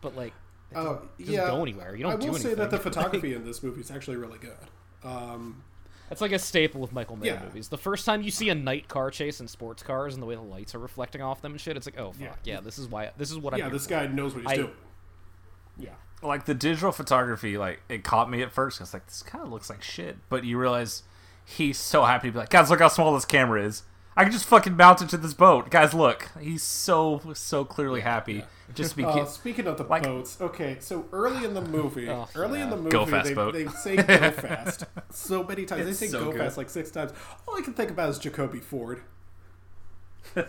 but 0.00 0.16
like, 0.16 0.32
Oh 0.74 1.02
doesn't 1.18 1.34
yeah. 1.34 1.46
go 1.48 1.62
anywhere. 1.62 1.94
You 1.96 2.02
don't 2.04 2.12
I 2.12 2.16
do 2.16 2.26
will 2.28 2.34
anything. 2.36 2.52
say 2.52 2.54
that 2.56 2.70
the 2.70 2.78
photography 2.78 3.34
in 3.34 3.44
this 3.44 3.62
movie 3.62 3.80
is 3.80 3.90
actually 3.90 4.16
really 4.16 4.38
good. 4.38 4.56
Um, 5.04 5.62
It's 6.10 6.20
like 6.20 6.32
a 6.32 6.38
staple 6.38 6.82
of 6.84 6.92
Michael 6.92 7.16
Mann 7.16 7.26
Yeah. 7.26 7.42
movies. 7.44 7.68
The 7.68 7.78
first 7.78 8.04
time 8.06 8.22
you 8.22 8.30
see 8.30 8.48
a 8.50 8.54
night 8.54 8.88
car 8.88 9.10
chase 9.10 9.40
in 9.40 9.48
sports 9.48 9.82
cars 9.82 10.14
and 10.14 10.22
the 10.22 10.26
way 10.26 10.34
the 10.34 10.40
lights 10.42 10.74
are 10.74 10.78
reflecting 10.78 11.22
off 11.22 11.40
them 11.42 11.52
and 11.52 11.60
shit, 11.60 11.76
it's 11.76 11.86
like, 11.86 11.98
oh 11.98 12.12
fuck, 12.12 12.38
yeah, 12.44 12.60
this 12.60 12.78
is 12.78 12.88
why. 12.88 13.10
This 13.16 13.30
is 13.30 13.38
what 13.38 13.52
I'm. 13.54 13.58
yeah, 13.58 13.64
here 13.66 13.72
this 13.72 13.84
for. 13.84 13.90
guy 13.90 14.06
knows 14.06 14.34
what 14.34 14.42
he's 14.42 14.52
I- 14.52 14.56
doing. 14.56 14.72
Yeah. 15.78 15.90
like 16.22 16.44
the 16.44 16.54
digital 16.54 16.92
photography, 16.92 17.56
like 17.56 17.80
it 17.88 18.04
caught 18.04 18.30
me 18.30 18.42
at 18.42 18.52
first. 18.52 18.80
I 18.80 18.84
was 18.84 18.92
like, 18.92 19.06
this 19.06 19.22
kind 19.22 19.42
of 19.44 19.50
looks 19.50 19.70
like 19.70 19.82
shit. 19.82 20.18
But 20.28 20.44
you 20.44 20.58
realize 20.58 21.02
he's 21.44 21.78
so 21.78 22.04
happy 22.04 22.28
to 22.28 22.32
be 22.32 22.38
like, 22.38 22.50
guys, 22.50 22.70
look 22.70 22.80
how 22.80 22.88
small 22.88 23.14
this 23.14 23.24
camera 23.24 23.62
is. 23.64 23.84
I 24.16 24.24
can 24.24 24.32
just 24.32 24.44
fucking 24.44 24.76
mount 24.76 25.00
it 25.00 25.08
to 25.10 25.16
this 25.16 25.32
boat, 25.34 25.70
guys. 25.70 25.94
Look, 25.94 26.28
he's 26.38 26.62
so 26.62 27.22
so 27.34 27.64
clearly 27.64 28.00
happy. 28.02 28.44
Just 28.74 28.96
be 28.96 29.04
Uh, 29.04 29.24
speaking 29.24 29.66
of 29.66 29.76
the 29.78 29.84
like- 29.84 30.02
boats, 30.02 30.40
okay, 30.40 30.76
so 30.80 31.06
early 31.12 31.44
in 31.44 31.54
the 31.54 31.60
movie, 31.62 32.08
Oh, 32.08 32.28
early 32.34 32.60
in 32.60 32.70
the 32.70 32.76
movie, 32.76 32.90
Go 32.90 33.06
fast 33.06 33.28
they, 33.28 33.34
boat. 33.34 33.52
they 33.54 33.66
say 33.68 33.96
go 33.96 34.30
fast 34.30 34.84
so 35.10 35.42
many 35.44 35.64
times. 35.64 35.86
It's 35.88 35.98
they 36.00 36.06
say 36.06 36.10
so 36.12 36.24
go 36.24 36.32
good. 36.32 36.40
fast 36.40 36.56
like 36.56 36.70
six 36.70 36.90
times. 36.90 37.12
All 37.48 37.56
I 37.56 37.62
can 37.62 37.74
think 37.74 37.90
about 37.90 38.08
is 38.10 38.18
Jacoby 38.18 38.60
Ford. 38.60 39.02
and 40.36 40.46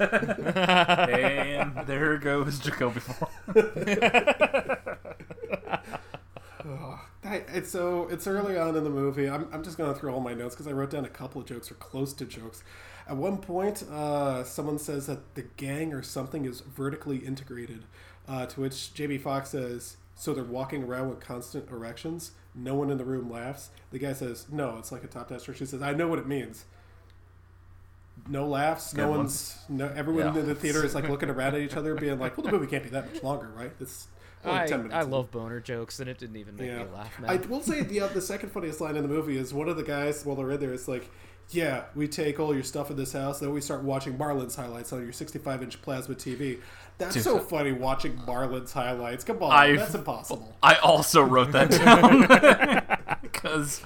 there 1.87 2.17
goes 2.17 2.59
Jacoby 2.59 2.99
Ford. 2.99 3.31
I, 7.23 7.43
it's 7.53 7.69
so 7.71 8.07
it's 8.09 8.27
early 8.27 8.57
on 8.57 8.75
in 8.75 8.83
the 8.83 8.89
movie. 8.89 9.29
I'm, 9.29 9.47
I'm 9.53 9.63
just 9.63 9.77
gonna 9.77 9.93
throw 9.93 10.13
all 10.13 10.19
my 10.19 10.33
notes 10.33 10.55
because 10.55 10.67
I 10.67 10.71
wrote 10.71 10.89
down 10.89 11.05
a 11.05 11.09
couple 11.09 11.39
of 11.41 11.47
jokes 11.47 11.71
or 11.71 11.75
close 11.75 12.13
to 12.13 12.25
jokes. 12.25 12.63
At 13.07 13.17
one 13.17 13.37
point, 13.37 13.83
uh, 13.83 14.43
someone 14.43 14.77
says 14.79 15.07
that 15.07 15.35
the 15.35 15.43
gang 15.57 15.93
or 15.93 16.01
something 16.03 16.45
is 16.45 16.61
vertically 16.61 17.17
integrated, 17.17 17.83
uh, 18.31 18.45
to 18.45 18.61
which 18.61 18.73
JB 18.93 19.21
Fox 19.21 19.49
says, 19.49 19.97
"So 20.15 20.33
they're 20.33 20.43
walking 20.43 20.83
around 20.83 21.09
with 21.09 21.19
constant 21.19 21.69
erections." 21.69 22.31
No 22.55 22.75
one 22.75 22.89
in 22.89 22.97
the 22.97 23.05
room 23.05 23.29
laughs. 23.31 23.69
The 23.91 23.99
guy 23.99 24.13
says, 24.13 24.45
"No, 24.51 24.77
it's 24.77 24.91
like 24.91 25.03
a 25.03 25.07
top 25.07 25.27
tester." 25.29 25.53
She 25.53 25.65
says, 25.65 25.81
"I 25.81 25.93
know 25.93 26.07
what 26.07 26.19
it 26.19 26.27
means." 26.27 26.65
No 28.27 28.47
laughs. 28.47 28.93
No 28.93 29.03
Good 29.05 29.09
one. 29.09 29.17
one's. 29.19 29.57
No, 29.67 29.87
everyone 29.95 30.33
Yeah. 30.35 30.41
in 30.41 30.47
the 30.47 30.55
theater 30.55 30.85
is 30.85 30.93
like 30.93 31.09
looking 31.13 31.29
around 31.29 31.55
at 31.55 31.61
each 31.61 31.75
other, 31.75 31.95
being 31.95 32.19
like, 32.19 32.37
"Well, 32.37 32.45
the 32.45 32.51
movie 32.51 32.67
can't 32.67 32.83
be 32.83 32.89
that 32.89 33.13
much 33.13 33.23
longer, 33.23 33.49
right?" 33.55 33.71
It's 33.79 34.07
only 34.45 34.59
I, 34.61 34.67
10 34.67 34.77
minutes 34.83 34.95
I 34.95 35.01
love 35.01 35.31
boner 35.31 35.59
jokes, 35.59 35.99
and 35.99 36.09
it 36.09 36.17
didn't 36.17 36.35
even 36.35 36.55
make 36.55 36.71
me 36.71 36.85
laugh, 36.93 37.19
man. 37.19 37.29
I 37.29 37.35
will 37.47 37.61
say 37.61 37.81
the 37.81 38.01
uh, 38.01 38.07
the 38.07 38.21
second 38.21 38.49
funniest 38.51 38.79
line 38.81 38.95
in 38.95 39.01
the 39.03 39.07
movie 39.09 39.37
is 39.37 39.53
one 39.53 39.69
of 39.69 39.77
the 39.77 39.83
guys 39.83 40.25
while 40.25 40.35
they're 40.35 40.51
in 40.51 40.59
there 40.59 40.73
is 40.73 40.87
like, 40.87 41.09
"Yeah, 41.51 41.83
we 41.95 42.07
take 42.07 42.39
all 42.39 42.53
your 42.53 42.63
stuff 42.63 42.89
in 42.91 42.97
this 42.97 43.13
house, 43.13 43.39
then 43.39 43.51
we 43.53 43.61
start 43.61 43.83
watching 43.83 44.17
Marlins 44.17 44.55
highlights 44.55 44.91
on 44.93 45.03
your 45.03 45.11
65 45.13 45.63
inch 45.63 45.81
plasma 45.81 46.15
TV." 46.15 46.59
That's 46.97 47.15
Dude. 47.15 47.23
so 47.23 47.39
funny 47.39 47.71
watching 47.71 48.15
Marlins 48.17 48.71
highlights. 48.73 49.23
Come 49.23 49.41
on, 49.43 49.51
I- 49.51 49.75
that's 49.75 49.95
impossible. 49.95 50.55
I 50.61 50.75
also 50.75 51.21
wrote 51.23 51.51
that 51.53 51.71
down 53.11 53.17
because 53.21 53.81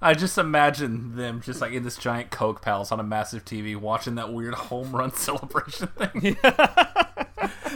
I 0.00 0.14
just 0.14 0.38
imagine 0.38 1.16
them 1.16 1.40
just 1.40 1.60
like 1.60 1.72
in 1.72 1.82
this 1.82 1.96
giant 1.96 2.30
Coke 2.30 2.60
Palace 2.62 2.92
on 2.92 3.00
a 3.00 3.04
massive 3.04 3.44
TV 3.44 3.74
watching 3.74 4.14
that 4.16 4.32
weird 4.32 4.54
home 4.54 4.94
run 4.94 5.12
celebration 5.14 5.88
thing. 5.88 6.36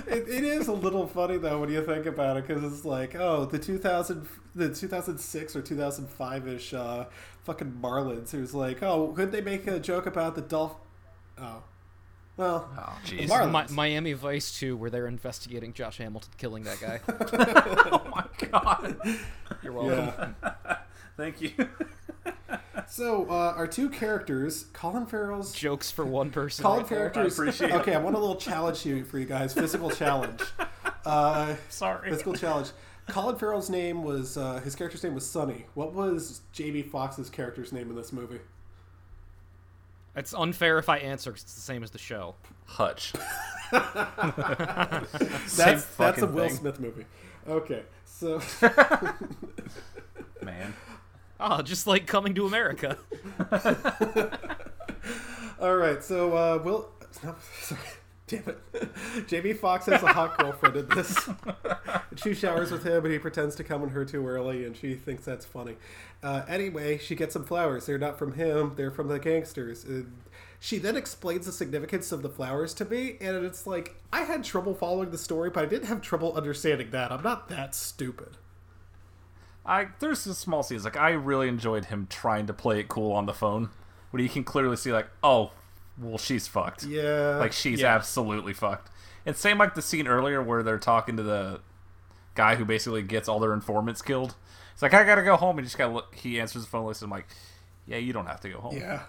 It, 0.07 0.29
it 0.29 0.45
is 0.45 0.69
a 0.69 0.73
little 0.73 1.07
funny 1.07 1.39
though 1.39 1.61
when 1.61 1.70
you 1.70 1.85
think 1.85 2.07
about 2.07 2.37
it 2.37 2.47
because 2.47 2.62
it's 2.65 2.85
like, 2.85 3.15
oh, 3.16 3.45
the 3.47 3.59
2000, 3.59 4.27
the 4.55 4.73
2006 4.75 5.57
or 5.57 5.62
2005 5.62 6.49
ish 6.49 6.75
uh, 6.75 7.07
fucking 7.45 7.79
Marlins. 7.83 8.31
Who's 8.31 8.55
like, 8.55 8.83
oh, 8.83 9.12
could 9.16 9.33
they 9.33 9.41
make 9.41 9.66
a 9.66 9.79
joke 9.81 10.07
about 10.07 10.35
the 10.35 10.43
Dolph? 10.43 10.75
Oh, 11.39 11.62
well, 12.37 12.69
Oh, 12.79 12.99
the. 13.09 13.27
Marlins. 13.27 13.70
Mi- 13.70 13.75
Miami 13.75 14.12
Vice 14.12 14.57
2, 14.59 14.77
where 14.77 14.91
they're 14.91 15.07
investigating 15.09 15.73
Josh 15.73 15.99
Hamilton 15.99 16.31
killing 16.39 16.62
that 16.65 16.81
guy. 16.81 17.01
oh 17.93 18.11
my 18.15 18.49
god! 18.49 18.97
You're 19.62 19.73
welcome. 19.73 20.37
Yeah. 20.43 20.77
Thank 21.16 21.41
you. 21.41 21.51
So 22.87 23.25
uh, 23.29 23.55
our 23.57 23.67
two 23.67 23.89
characters, 23.91 24.67
Colin 24.73 25.07
Farrell's 25.07 25.53
Jokes 25.53 25.91
for 25.91 26.05
one 26.05 26.31
person. 26.31 26.63
Colin 26.63 26.81
right 26.81 26.89
there. 26.89 26.99
characters. 27.11 27.39
appreciate 27.39 27.71
it. 27.71 27.77
okay, 27.77 27.95
I 27.95 27.99
want 27.99 28.15
a 28.17 28.19
little 28.19 28.37
challenge 28.37 28.83
here 28.83 29.05
for 29.05 29.19
you 29.19 29.27
guys. 29.27 29.53
Physical 29.55 29.91
challenge. 29.91 30.41
Uh, 31.07 31.55
Sorry. 31.71 32.11
physical 32.11 32.35
challenge. 32.35 32.69
Colin 33.09 33.37
Farrell's 33.37 33.71
name 33.71 34.03
was 34.03 34.37
uh, 34.37 34.61
his 34.61 34.75
character's 34.75 35.03
name 35.03 35.15
was 35.15 35.25
Sonny. 35.25 35.65
What 35.73 35.95
was 35.95 36.43
J.B. 36.53 36.83
Fox's 36.83 37.31
character's 37.31 37.73
name 37.73 37.89
in 37.89 37.97
this 37.97 38.13
movie? 38.13 38.41
It's 40.15 40.35
unfair 40.35 40.77
if 40.79 40.91
I 40.91 40.99
answer 40.99 41.31
'cause 41.33 41.43
it's 41.43 41.55
the 41.55 41.61
same 41.63 41.83
as 41.83 41.93
the 41.93 41.99
show. 41.99 42.35
Hutch. 42.67 43.13
That's 43.71 45.57
that's 45.57 45.83
a 45.83 45.87
fucking 45.87 46.35
Will 46.35 46.49
thing. 46.49 46.57
Smith 46.57 46.79
movie. 46.81 47.07
Okay, 47.49 47.83
so 48.05 48.43
Man. 50.43 50.75
Oh, 51.40 51.62
just 51.62 51.86
like 51.86 52.06
coming 52.06 52.35
to 52.35 52.47
America. 52.47 52.98
all 55.60 55.77
right, 55.77 56.02
so 56.02 56.36
uh, 56.36 56.60
Will. 56.62 56.89
No, 57.23 57.35
sorry. 57.60 57.81
Damn 58.27 58.44
it. 58.47 59.27
Jamie 59.27 59.55
Foxx 59.55 59.86
has 59.86 60.02
a 60.02 60.12
hot 60.12 60.36
girlfriend 60.36 60.77
in 60.77 60.89
this. 60.90 61.31
she 62.16 62.35
showers 62.35 62.70
with 62.70 62.85
him, 62.85 63.05
and 63.05 63.12
he 63.12 63.19
pretends 63.19 63.55
to 63.56 63.65
come 63.65 63.82
on 63.82 63.89
her 63.89 64.05
too 64.05 64.27
early, 64.27 64.66
and 64.66 64.77
she 64.77 64.94
thinks 64.94 65.24
that's 65.24 65.47
funny. 65.47 65.77
Uh, 66.23 66.43
anyway, 66.47 66.98
she 66.98 67.15
gets 67.15 67.32
some 67.32 67.44
flowers. 67.44 67.86
They're 67.86 67.98
not 67.98 68.19
from 68.19 68.35
him; 68.35 68.74
they're 68.77 68.90
from 68.90 69.09
the 69.09 69.19
gangsters. 69.19 69.82
And 69.85 70.12
she 70.60 70.77
then 70.77 70.94
explains 70.94 71.47
the 71.47 71.52
significance 71.52 72.12
of 72.12 72.20
the 72.20 72.28
flowers 72.28 72.74
to 72.74 72.85
me, 72.85 73.16
and 73.20 73.44
it's 73.47 73.66
like 73.66 73.97
I 74.12 74.24
had 74.24 74.44
trouble 74.44 74.74
following 74.74 75.10
the 75.10 75.19
story, 75.19 75.48
but 75.48 75.65
I 75.65 75.66
didn't 75.66 75.89
have 75.89 76.02
trouble 76.02 76.35
understanding 76.35 76.90
that. 76.90 77.10
I'm 77.10 77.23
not 77.23 77.48
that 77.48 77.74
stupid. 77.74 78.36
I 79.69 79.89
there's 80.01 80.20
some 80.20 80.32
small 80.32 80.62
scenes 80.62 80.85
like 80.85 80.97
I 80.97 81.11
really 81.11 81.47
enjoyed 81.49 81.85
him 81.86 82.07
trying 82.11 82.47
to 82.47 82.53
play 82.55 82.81
it 82.81 82.89
cool 82.89 83.12
on 83.12 83.27
the 83.27 83.35
phone, 83.35 83.69
where 84.11 84.23
you 84.23 84.28
can 84.28 84.43
clearly 84.43 84.77
see 84.77 84.93
like, 84.93 85.09
oh, 85.23 85.53
well, 86.01 86.19
she's 86.19 86.49
fucked. 86.49 86.85
Yeah, 86.85 87.36
Like 87.36 87.53
she's 87.53 87.81
Yeah. 87.81 87.95
absolutely 87.95 88.55
fucked. 88.55 88.90
And 89.27 89.36
same 89.36 89.59
like 89.59 89.74
the 89.74 89.82
scene 89.82 90.07
earlier 90.09 90.43
where 90.43 90.62
they're 90.62 90.78
talking 90.78 91.16
to 91.19 91.23
the 91.23 91.61
guy 92.35 92.55
who 92.55 92.65
basically 92.65 93.03
gets 93.03 93.28
all 93.28 93.39
their 93.40 93.53
informants 93.53 94.01
killed. 94.01 94.35
It's 94.73 94.81
like 94.82 94.95
I 94.95 95.05
gotta 95.05 95.23
go 95.23 95.36
home. 95.36 95.59
And 95.59 95.66
just 95.66 95.77
gotta 95.77 95.93
look. 95.93 96.15
He 96.15 96.40
answers 96.40 96.62
the 96.65 96.69
phone 96.70 96.86
list. 96.86 97.03
And 97.03 97.09
I'm 97.12 97.19
like, 97.19 97.27
yeah, 97.86 97.97
you 97.99 98.12
don't 98.12 98.27
have 98.27 98.40
to 98.43 98.49
go 98.49 98.59
home. 98.61 98.77
yeah. 98.77 99.03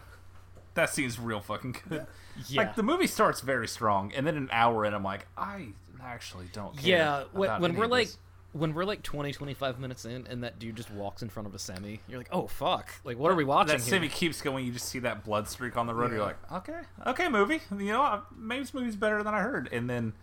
That 0.73 0.89
scene's 0.89 1.19
real 1.19 1.39
fucking 1.41 1.77
good. 1.89 2.05
Yeah. 2.47 2.61
Like 2.61 2.75
the 2.75 2.83
movie 2.83 3.07
starts 3.07 3.41
very 3.41 3.67
strong, 3.67 4.13
and 4.13 4.25
then 4.25 4.35
an 4.37 4.49
hour 4.51 4.85
in, 4.85 4.93
I'm 4.93 5.03
like, 5.03 5.25
I 5.37 5.69
actually 6.01 6.45
don't 6.53 6.75
care. 6.77 6.87
Yeah, 6.97 7.23
when, 7.33 7.49
about 7.49 7.61
when 7.61 7.71
any 7.71 7.79
we're 7.79 7.85
of 7.85 7.91
like 7.91 8.07
this. 8.07 8.17
When 8.51 8.73
we're 8.73 8.85
like 8.85 9.03
20 9.03 9.31
25 9.31 9.79
minutes 9.79 10.05
in 10.05 10.25
and 10.27 10.43
that 10.43 10.57
dude 10.57 10.75
just 10.75 10.89
walks 10.91 11.21
in 11.21 11.29
front 11.29 11.47
of 11.47 11.53
a 11.53 11.59
semi 11.59 11.99
you're 12.07 12.17
like 12.17 12.29
oh 12.31 12.47
fuck 12.47 12.89
like 13.03 13.17
what 13.17 13.31
are 13.31 13.35
we 13.35 13.43
watching 13.43 13.67
that 13.77 13.83
here? 13.83 13.95
semi 13.95 14.09
keeps 14.09 14.41
going. 14.41 14.65
You 14.65 14.71
just 14.71 14.87
see 14.87 14.99
that 14.99 15.23
blood 15.23 15.47
streak 15.47 15.77
on 15.77 15.87
the 15.87 15.93
road. 15.93 16.11
You're 16.11 16.23
like, 16.23 16.51
okay, 16.51 16.81
okay, 17.07 17.29
movie. 17.29 17.61
You 17.71 17.93
know, 17.93 18.21
maybe 18.37 18.61
this 18.61 18.73
movie's 18.73 18.95
better 18.95 19.23
than 19.23 19.33
I 19.33 19.41
heard. 19.41 19.69
And 19.71 19.89
then 19.89 20.13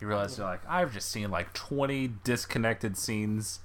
you 0.00 0.06
realize 0.06 0.38
you're 0.38 0.46
like, 0.46 0.62
I've 0.68 0.92
just 0.92 1.10
seen 1.10 1.30
like 1.30 1.52
20 1.52 2.08
disconnected 2.24 2.96
scenes. 2.96 3.60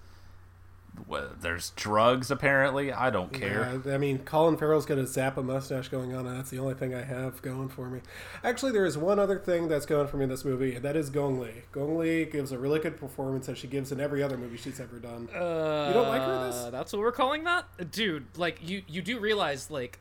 Well, 1.07 1.29
There's 1.39 1.71
drugs 1.71 2.31
apparently. 2.31 2.91
I 2.91 3.09
don't 3.09 3.31
care. 3.31 3.81
Yeah, 3.85 3.93
I 3.93 3.97
mean, 3.97 4.19
Colin 4.19 4.57
Farrell's 4.57 4.85
got 4.85 4.97
a 4.97 5.03
Zappa 5.03 5.43
mustache 5.43 5.89
going 5.89 6.15
on, 6.15 6.25
and 6.25 6.37
that's 6.37 6.49
the 6.49 6.59
only 6.59 6.73
thing 6.73 6.95
I 6.95 7.03
have 7.03 7.41
going 7.41 7.69
for 7.69 7.89
me. 7.89 8.01
Actually, 8.43 8.71
there 8.71 8.85
is 8.85 8.97
one 8.97 9.19
other 9.19 9.37
thing 9.37 9.67
that's 9.67 9.85
going 9.85 10.07
for 10.07 10.17
me 10.17 10.23
in 10.23 10.29
this 10.29 10.43
movie, 10.45 10.75
and 10.75 10.83
that 10.85 10.95
is 10.95 11.09
Gong 11.09 11.39
Li. 11.39 11.51
Gong 11.71 11.97
Li 11.97 12.25
gives 12.25 12.51
a 12.51 12.57
really 12.57 12.79
good 12.79 12.97
performance 12.97 13.47
as 13.49 13.57
she 13.57 13.67
gives 13.67 13.91
in 13.91 13.99
every 13.99 14.23
other 14.23 14.37
movie 14.37 14.57
she's 14.57 14.79
ever 14.79 14.97
done. 14.99 15.27
uh, 15.35 15.85
you 15.87 15.93
don't 15.93 16.07
like 16.07 16.21
her 16.21 16.33
in 16.45 16.51
this? 16.51 16.71
that's 16.71 16.91
what 16.93 16.99
we're 16.99 17.11
calling 17.11 17.43
that 17.43 17.65
dude 17.91 18.25
like 18.37 18.59
you 18.67 18.81
you 18.87 19.01
do 19.01 19.19
realize 19.19 19.69
like 19.69 19.99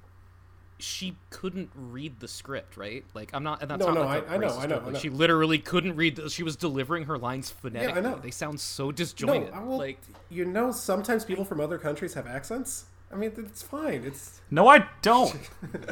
she 0.85 1.16
couldn't 1.31 1.70
read 1.74 2.20
the 2.20 2.28
script 2.28 2.77
right 2.77 3.05
like 3.15 3.31
i'm 3.32 3.43
not 3.43 3.62
and 3.62 3.70
that's 3.70 3.81
No, 3.81 3.86
not 3.86 3.94
no, 3.94 4.01
like 4.02 4.28
I- 4.31 4.35
I 4.35 4.36
know, 4.36 4.59
I 4.59 4.66
know, 4.66 4.77
I 4.77 4.82
like, 4.85 4.93
know. 4.93 4.98
she 4.98 5.09
literally 5.09 5.59
couldn't 5.59 5.97
read 5.97 6.16
the, 6.16 6.28
she 6.28 6.43
was 6.43 6.56
delivering 6.56 7.05
her 7.05 7.16
lines 7.16 7.51
phonetically 7.51 7.98
I 7.98 8.01
know. 8.01 8.19
they 8.23 8.31
sound 8.31 8.61
so 8.61 8.86
No, 8.86 8.93
disjointed 8.93 9.52
I 9.55 9.62
will, 9.62 9.78
like 9.78 9.98
you 10.31 10.44
know, 10.44 10.73
sometimes 10.73 11.24
people 11.24 11.44
from 11.44 11.61
other 11.61 11.78
countries 11.78 12.12
have 12.15 12.27
accents. 12.27 12.85
I 13.12 13.16
mean, 13.16 13.32
it's 13.36 13.62
fine. 13.62 14.02
It's 14.05 14.40
No, 14.51 14.66
I 14.66 14.86
don't. 15.02 15.39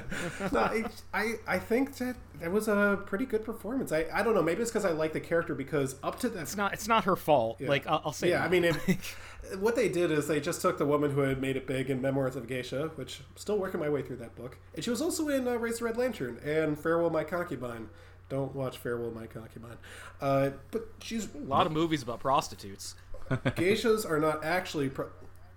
no, 0.52 0.59
I, 0.59 0.84
I, 1.14 1.34
I 1.47 1.59
think 1.59 1.97
that 1.98 2.16
that 2.40 2.51
was 2.51 2.66
a 2.66 3.01
pretty 3.06 3.26
good 3.26 3.44
performance. 3.44 3.93
I, 3.93 4.06
I 4.12 4.22
don't 4.22 4.34
know. 4.34 4.43
Maybe 4.43 4.62
it's 4.62 4.70
because 4.70 4.84
I 4.84 4.90
like 4.90 5.12
the 5.12 5.20
character 5.20 5.55
because 5.55 5.97
up 6.02 6.18
to 6.20 6.28
that 6.30 6.43
it's 6.43 6.56
not 6.56 6.72
it's 6.72 6.89
not 6.89 7.05
her 7.05 7.14
fault 7.14 7.60
like 7.60 7.86
I'll, 7.86 8.02
I'll 8.06 8.12
say 8.12 8.30
yeah, 8.30 8.39
that. 8.39 8.47
I 8.47 8.48
mean, 8.48 8.64
it, 8.64 8.76
what 9.60 9.76
they 9.76 9.89
did 9.89 10.10
is 10.10 10.26
they 10.26 10.40
just 10.40 10.60
took 10.60 10.78
the 10.78 10.86
woman 10.86 11.12
who 11.12 11.20
had 11.20 11.40
made 11.40 11.56
it 11.56 11.66
big 11.66 11.90
in 11.90 12.01
Memoirs 12.01 12.34
of 12.34 12.48
Geisha, 12.48 12.90
which 12.97 13.20
I'm 13.20 13.36
still 13.36 13.59
working 13.59 13.78
my 13.78 13.89
way 13.89 14.02
through 14.02 14.16
that 14.16 14.34
book, 14.34 14.59
and 14.74 14.82
she 14.82 14.90
was 14.90 15.01
also 15.01 15.28
in 15.28 15.47
uh, 15.47 15.56
Raise 15.56 15.78
the 15.78 15.84
Red 15.84 15.97
Lantern 15.97 16.40
and 16.44 16.78
Farewell 16.78 17.10
My 17.10 17.24
Concubine. 17.24 17.89
Don't 18.28 18.55
watch 18.55 18.78
Farewell 18.78 19.10
My 19.10 19.26
Concubine, 19.26 19.76
uh, 20.20 20.51
but 20.70 20.89
she's 21.01 21.28
a 21.34 21.39
lot 21.39 21.66
of 21.66 21.72
movies 21.72 22.02
about 22.02 22.18
prostitutes 22.18 22.97
geishas 23.30 24.09
are 24.09 24.18
not 24.18 24.44
actually. 24.44 24.89
Pro- 24.89 25.10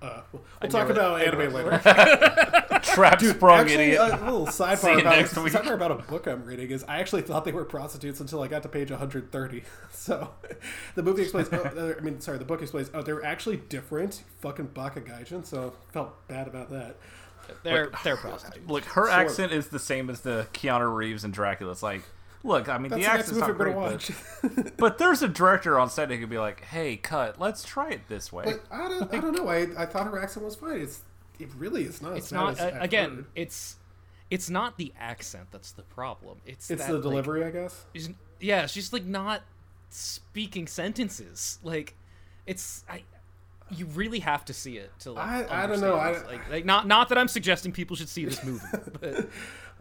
uh, 0.06 0.22
we'll 0.32 0.44
we'll 0.62 0.72
talk 0.72 0.88
knew 0.88 0.94
it. 0.94 0.98
about 0.98 1.22
anime 1.22 1.54
later. 1.54 2.80
Trap 2.84 3.22
sprung 3.22 3.60
Actually, 3.62 3.92
idiot. 3.92 4.00
a 4.00 4.24
little 4.26 4.48
See 4.52 4.64
sidebar 4.64 5.00
about, 5.02 5.16
next 5.18 5.38
week. 5.44 5.54
sidebar 5.54 5.74
about 5.74 5.92
a 5.92 5.96
book 5.96 6.28
I'm 6.28 6.46
reading 6.46 6.70
is 6.70 6.84
I 6.88 7.00
actually 7.00 7.24
thought 7.24 7.44
they 7.46 7.52
were 7.52 7.66
prostitutes 7.66 8.20
until 8.20 8.42
I 8.42 8.48
got 8.48 8.64
to 8.64 8.70
page 8.70 8.92
130. 8.92 9.64
So 9.92 10.30
the 10.94 11.04
movie 11.04 11.24
explains, 11.24 11.50
oh, 11.52 11.58
uh, 11.58 11.94
I 11.98 12.02
mean, 12.02 12.22
sorry, 12.22 12.38
the 12.38 12.46
book 12.46 12.62
explains, 12.62 12.92
oh, 12.94 13.02
they're 13.02 13.24
actually 13.26 13.58
different 13.58 14.24
fucking 14.40 14.68
Bakugaijin, 14.70 15.46
so 15.46 15.74
felt 15.92 16.28
bad 16.28 16.48
about 16.48 16.70
that. 16.70 16.98
They're 17.64 17.92
they're 18.04 18.18
prostitutes. 18.18 18.68
Look, 18.70 18.86
her 18.86 19.10
accent 19.10 19.52
is 19.52 19.68
the 19.68 19.80
same 19.80 20.10
as 20.10 20.22
the 20.22 20.48
Keanu 20.54 20.94
Reeves 20.94 21.24
and 21.24 21.34
Dracula. 21.34 21.72
It's 21.72 21.84
like, 21.84 22.04
look, 22.46 22.70
I 22.70 22.78
mean, 22.78 22.90
That's 22.90 23.02
the 23.02 23.08
the 23.08 23.14
next 23.18 23.20
accent's 23.32 23.32
movie 23.40 23.52
not 23.54 23.60
we're 23.60 23.88
great, 23.98 24.14
gonna 24.42 24.62
but, 24.66 24.78
but 24.78 24.98
there's 24.98 25.22
a 25.22 25.28
director 25.28 25.78
on 25.80 25.90
set 25.90 26.10
who 26.10 26.18
could 26.20 26.30
be 26.30 26.38
like, 26.38 26.62
"Hey, 26.62 26.96
cut, 26.98 27.40
let's 27.40 27.64
try 27.64 27.90
it 27.92 28.02
this 28.08 28.32
way." 28.32 28.46
But 28.46 28.62
I 28.72 28.88
don't, 28.88 29.14
I 29.14 29.20
don't 29.20 29.36
know. 29.36 29.48
I, 29.48 29.68
I 29.78 29.86
thought 29.86 30.08
her 30.08 30.22
accent 30.22 30.46
was 30.46 30.56
fine. 30.56 30.80
It's 30.82 31.02
it 31.40 31.50
really 31.58 31.84
is 31.84 32.02
not. 32.02 32.16
It's 32.18 32.28
as 32.28 32.32
bad 32.32 32.40
not 32.58 32.60
uh, 32.76 32.78
again. 32.82 33.26
It's 33.36 33.76
it's 34.32 34.50
not 34.50 34.78
the 34.78 34.94
accent 35.00 35.48
that's 35.52 35.72
the 35.72 35.84
problem. 35.84 36.38
It's 36.46 36.72
It's 36.72 36.82
that, 36.82 36.88
the 36.88 36.94
like, 36.96 37.04
delivery, 37.04 37.44
I 37.46 37.52
guess. 37.52 37.86
she's- 37.94 38.10
yeah, 38.40 38.66
she's 38.66 38.92
like 38.94 39.06
not 39.06 39.42
speaking 39.90 40.68
sentences. 40.68 41.60
Like 41.64 41.96
it's 42.46 42.84
I. 42.90 43.04
You 43.72 43.88
really 43.88 44.20
have 44.20 44.46
to 44.46 44.54
see 44.54 44.78
it 44.78 44.92
to 45.00 45.14
like. 45.14 45.50
I- 45.50 45.64
I 45.64 45.68
don't 45.68 45.80
know, 45.82 45.96
understand. 45.96 46.28
I- 46.28 46.32
like, 46.32 46.52
like 46.52 46.66
not 46.66 46.86
not 46.88 47.10
that 47.10 47.18
I'm 47.18 47.28
suggesting 47.28 47.72
people 47.72 47.96
should 47.96 48.10
see 48.10 48.26
this 48.26 48.44
movie, 48.44 48.64
but 49.02 49.28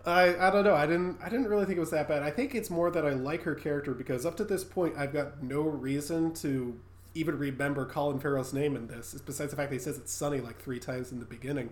I, 0.06 0.48
I 0.48 0.50
don't 0.50 0.64
know. 0.64 0.74
I 0.74 0.86
didn't 0.86 1.18
I 1.22 1.28
didn't 1.28 1.48
really 1.48 1.64
think 1.64 1.78
it 1.78 1.80
was 1.80 1.90
that 1.90 2.08
bad. 2.08 2.22
I 2.22 2.30
think 2.30 2.54
it's 2.54 2.70
more 2.70 2.90
that 2.90 3.06
I 3.06 3.10
like 3.10 3.42
her 3.42 3.54
character 3.54 3.94
because 3.94 4.26
up 4.26 4.36
to 4.36 4.44
this 4.44 4.62
point 4.62 4.94
I've 4.98 5.12
got 5.12 5.42
no 5.42 5.62
reason 5.62 6.34
to 6.34 6.78
even 7.14 7.38
remember 7.38 7.86
Colin 7.86 8.18
Farrell's 8.18 8.52
name 8.52 8.76
in 8.76 8.88
this, 8.88 9.14
besides 9.24 9.50
the 9.50 9.56
fact 9.56 9.70
that 9.70 9.76
he 9.76 9.80
says 9.80 9.96
it's 9.96 10.12
Sonny 10.12 10.40
like 10.40 10.60
three 10.60 10.80
times 10.80 11.12
in 11.12 11.20
the 11.20 11.24
beginning. 11.24 11.70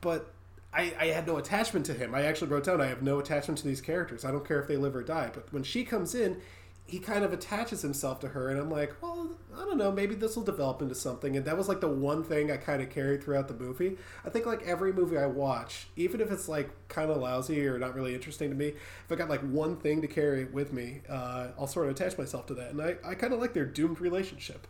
But 0.00 0.32
I, 0.72 0.94
I 0.98 1.06
had 1.06 1.26
no 1.26 1.36
attachment 1.36 1.86
to 1.86 1.94
him. 1.94 2.14
I 2.14 2.22
actually 2.22 2.48
wrote 2.48 2.64
down 2.64 2.80
I 2.80 2.86
have 2.86 3.02
no 3.02 3.18
attachment 3.18 3.58
to 3.58 3.66
these 3.66 3.80
characters. 3.80 4.24
I 4.24 4.30
don't 4.30 4.46
care 4.46 4.60
if 4.60 4.68
they 4.68 4.76
live 4.76 4.94
or 4.94 5.02
die. 5.02 5.30
But 5.32 5.52
when 5.52 5.62
she 5.62 5.84
comes 5.84 6.14
in, 6.14 6.40
he 6.86 7.00
kind 7.00 7.24
of 7.24 7.32
attaches 7.32 7.82
himself 7.82 8.20
to 8.20 8.28
her, 8.28 8.48
and 8.48 8.60
I'm 8.60 8.70
like, 8.70 8.94
well, 9.02 9.28
I 9.56 9.64
don't 9.64 9.76
know, 9.76 9.90
maybe 9.90 10.14
this 10.14 10.36
will 10.36 10.44
develop 10.44 10.80
into 10.82 10.94
something. 10.94 11.36
And 11.36 11.44
that 11.46 11.56
was 11.56 11.68
like 11.68 11.80
the 11.80 11.88
one 11.88 12.22
thing 12.22 12.50
I 12.50 12.58
kind 12.58 12.80
of 12.80 12.90
carried 12.90 13.24
throughout 13.24 13.48
the 13.48 13.54
movie. 13.54 13.96
I 14.24 14.30
think 14.30 14.46
like 14.46 14.62
every 14.62 14.92
movie 14.92 15.18
I 15.18 15.26
watch, 15.26 15.88
even 15.96 16.20
if 16.20 16.30
it's 16.30 16.48
like 16.48 16.70
kind 16.88 17.10
of 17.10 17.16
lousy 17.16 17.66
or 17.66 17.78
not 17.78 17.94
really 17.94 18.14
interesting 18.14 18.50
to 18.50 18.56
me, 18.56 18.68
if 18.68 19.10
I 19.10 19.16
got 19.16 19.28
like 19.28 19.40
one 19.40 19.76
thing 19.76 20.00
to 20.02 20.06
carry 20.06 20.44
with 20.44 20.72
me, 20.72 21.00
uh, 21.08 21.48
I'll 21.58 21.66
sort 21.66 21.86
of 21.86 21.92
attach 21.92 22.16
myself 22.18 22.46
to 22.46 22.54
that. 22.54 22.70
And 22.70 22.80
I, 22.80 22.96
I 23.04 23.14
kind 23.14 23.32
of 23.32 23.40
like 23.40 23.52
their 23.52 23.66
doomed 23.66 24.00
relationship. 24.00 24.66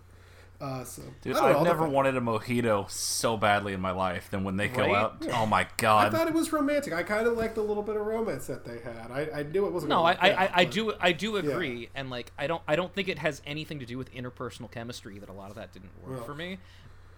Uh, 0.60 0.82
so 0.84 1.02
Dude, 1.20 1.36
I 1.36 1.40
don't 1.40 1.52
know, 1.52 1.58
I've 1.58 1.64
never 1.64 1.78
defend- 1.80 1.92
wanted 1.92 2.16
a 2.16 2.20
mojito 2.20 2.90
so 2.90 3.36
badly 3.36 3.74
in 3.74 3.80
my 3.80 3.90
life 3.90 4.30
than 4.30 4.42
when 4.42 4.56
they 4.56 4.68
go 4.68 4.82
Right? 4.86 4.94
out. 4.94 5.22
Oh 5.32 5.44
my 5.44 5.66
god! 5.76 6.14
I 6.14 6.16
thought 6.18 6.28
it 6.28 6.34
was 6.34 6.50
romantic. 6.52 6.94
I 6.94 7.02
kind 7.02 7.26
of 7.26 7.36
liked 7.36 7.56
the 7.56 7.62
little 7.62 7.82
bit 7.82 7.96
of 7.96 8.06
romance 8.06 8.46
that 8.46 8.64
they 8.64 8.78
had. 8.78 9.10
I, 9.10 9.40
I 9.40 9.42
knew 9.42 9.66
it 9.66 9.72
wasn't. 9.72 9.90
no, 9.90 9.96
gonna 9.96 10.06
I 10.06 10.10
work 10.12 10.22
I, 10.22 10.30
out, 10.32 10.38
I, 10.38 10.60
I 10.60 10.64
but- 10.64 10.72
do 10.74 10.92
I 11.00 11.12
do 11.12 11.36
agree, 11.36 11.90
and 11.94 12.08
like 12.08 12.32
I 12.38 12.46
don't 12.46 12.62
I 12.66 12.74
don't 12.76 12.92
think 12.94 13.08
it 13.08 13.18
has 13.18 13.42
anything 13.46 13.80
to 13.80 13.86
do 13.86 13.98
with 13.98 14.10
interpersonal 14.14 14.70
chemistry 14.70 15.18
that 15.18 15.28
a 15.28 15.32
lot 15.34 15.50
of 15.50 15.56
that 15.56 15.72
didn't 15.72 15.90
work 16.02 16.16
Well, 16.16 16.24
for 16.24 16.34
me. 16.34 16.58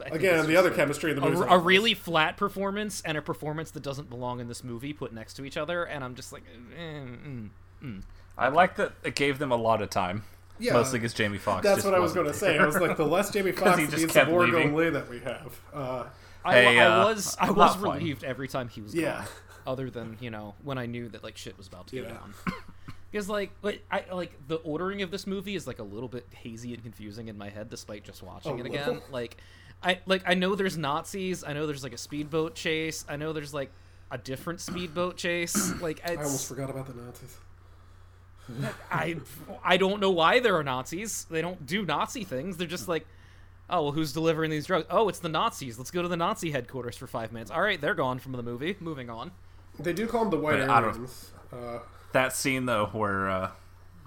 Again, 0.00 0.46
the 0.46 0.56
other 0.56 0.68
like, 0.68 0.76
chemistry 0.76 1.10
in 1.10 1.20
the 1.20 1.28
movie. 1.28 1.44
a 1.48 1.58
really 1.58 1.92
flat 1.92 2.36
performance 2.36 3.02
and 3.04 3.18
a 3.18 3.22
performance 3.22 3.72
that 3.72 3.82
doesn't 3.82 4.08
belong 4.08 4.38
in 4.38 4.46
this 4.46 4.62
movie 4.62 4.92
put 4.92 5.12
next 5.12 5.34
to 5.34 5.44
each 5.44 5.56
other, 5.56 5.82
and 5.84 6.04
I'm 6.04 6.14
just 6.14 6.32
like, 6.32 6.44
eh, 6.76 6.80
mm, 6.80 7.48
mm. 7.82 8.02
I 8.36 8.46
like 8.48 8.76
that 8.76 8.92
it 9.02 9.16
gave 9.16 9.40
them 9.40 9.50
a 9.50 9.56
lot 9.56 9.82
of 9.82 9.90
time. 9.90 10.22
Yeah. 10.58 10.72
mostly 10.74 10.98
because 10.98 11.14
Jamie 11.14 11.38
Foxx. 11.38 11.64
That's 11.64 11.76
just 11.78 11.86
what 11.86 11.94
I 11.94 11.98
was 11.98 12.12
going 12.12 12.26
to 12.26 12.34
say. 12.34 12.58
I 12.58 12.66
was 12.66 12.78
like, 12.80 12.96
the 12.96 13.06
less 13.06 13.30
Jamie 13.30 13.52
Foxx, 13.52 13.78
he 13.78 13.86
just 13.86 14.12
the 14.14 14.24
more 14.26 14.44
leaving. 14.46 14.74
Gong 14.74 14.92
that 14.92 15.08
we 15.08 15.20
have. 15.20 15.60
Uh, 15.72 16.04
I, 16.44 16.52
Hey, 16.54 16.78
I 16.78 16.86
uh, 17.02 17.06
was 17.06 17.36
I 17.40 17.50
was 17.50 17.56
not 17.76 17.80
fine. 17.80 17.98
relieved 17.98 18.24
every 18.24 18.48
time 18.48 18.68
he 18.68 18.80
was 18.80 18.94
Yeah. 18.94 19.18
gone. 19.18 19.26
Other 19.66 19.90
than 19.90 20.16
you 20.20 20.30
know 20.30 20.54
when 20.62 20.78
I 20.78 20.86
knew 20.86 21.08
that 21.10 21.22
like 21.22 21.36
shit 21.36 21.58
was 21.58 21.66
about 21.66 21.88
to 21.88 21.96
go 22.02 22.08
down. 22.08 22.34
Because 23.10 23.26
like, 23.26 23.52
but 23.62 23.78
I 23.90 24.04
like 24.12 24.38
the 24.48 24.56
ordering 24.56 25.00
of 25.00 25.10
this 25.10 25.26
movie 25.26 25.54
is 25.54 25.66
like 25.66 25.78
a 25.78 25.82
little 25.82 26.10
bit 26.10 26.26
hazy 26.30 26.74
and 26.74 26.82
confusing 26.82 27.28
in 27.28 27.38
my 27.38 27.48
head, 27.48 27.70
despite 27.70 28.04
just 28.04 28.22
watching 28.22 28.56
A 28.58 28.64
it 28.64 28.66
again. 28.66 28.86
little? 28.86 29.02
Like, 29.10 29.38
I 29.82 30.00
like 30.04 30.24
I 30.26 30.34
know 30.34 30.54
there's 30.54 30.76
Nazis. 30.76 31.42
I 31.42 31.54
know 31.54 31.66
there's 31.66 31.82
like 31.82 31.94
a 31.94 31.98
speedboat 31.98 32.54
chase. 32.54 33.06
I 33.08 33.16
know 33.16 33.32
there's 33.32 33.54
like 33.54 33.70
a 34.10 34.18
different 34.18 34.60
speedboat 34.60 35.16
chase. 35.16 35.72
Like, 35.80 36.02
I 36.06 36.16
almost 36.16 36.48
forgot 36.48 36.68
about 36.68 36.86
the 36.86 37.00
Nazis. 37.02 37.38
I 38.90 39.16
I 39.64 39.76
don't 39.76 40.00
know 40.00 40.10
why 40.10 40.40
there 40.40 40.56
are 40.56 40.62
Nazis. 40.64 41.26
They 41.30 41.42
don't 41.42 41.66
do 41.66 41.84
Nazi 41.84 42.24
things. 42.24 42.56
They're 42.56 42.66
just 42.66 42.88
like, 42.88 43.06
oh 43.70 43.82
well, 43.84 43.92
who's 43.92 44.12
delivering 44.12 44.50
these 44.50 44.66
drugs? 44.66 44.86
Oh, 44.90 45.08
it's 45.08 45.18
the 45.18 45.28
Nazis. 45.28 45.78
Let's 45.78 45.90
go 45.90 46.02
to 46.02 46.08
the 46.08 46.16
Nazi 46.16 46.50
headquarters 46.50 46.96
for 46.96 47.06
five 47.06 47.32
minutes. 47.32 47.50
All 47.50 47.60
right, 47.60 47.80
they're 47.80 47.94
gone 47.94 48.18
from 48.18 48.32
the 48.32 48.42
movie. 48.42 48.76
Moving 48.80 49.10
on. 49.10 49.32
They 49.78 49.92
do 49.92 50.06
call 50.06 50.22
them 50.22 50.30
the 50.30 50.38
White 50.38 50.58
But 50.58 50.70
Aryans. 50.70 51.30
Uh, 51.52 51.78
that 52.12 52.32
scene 52.34 52.66
though 52.66 52.86
where 52.92 53.28
uh, 53.28 53.50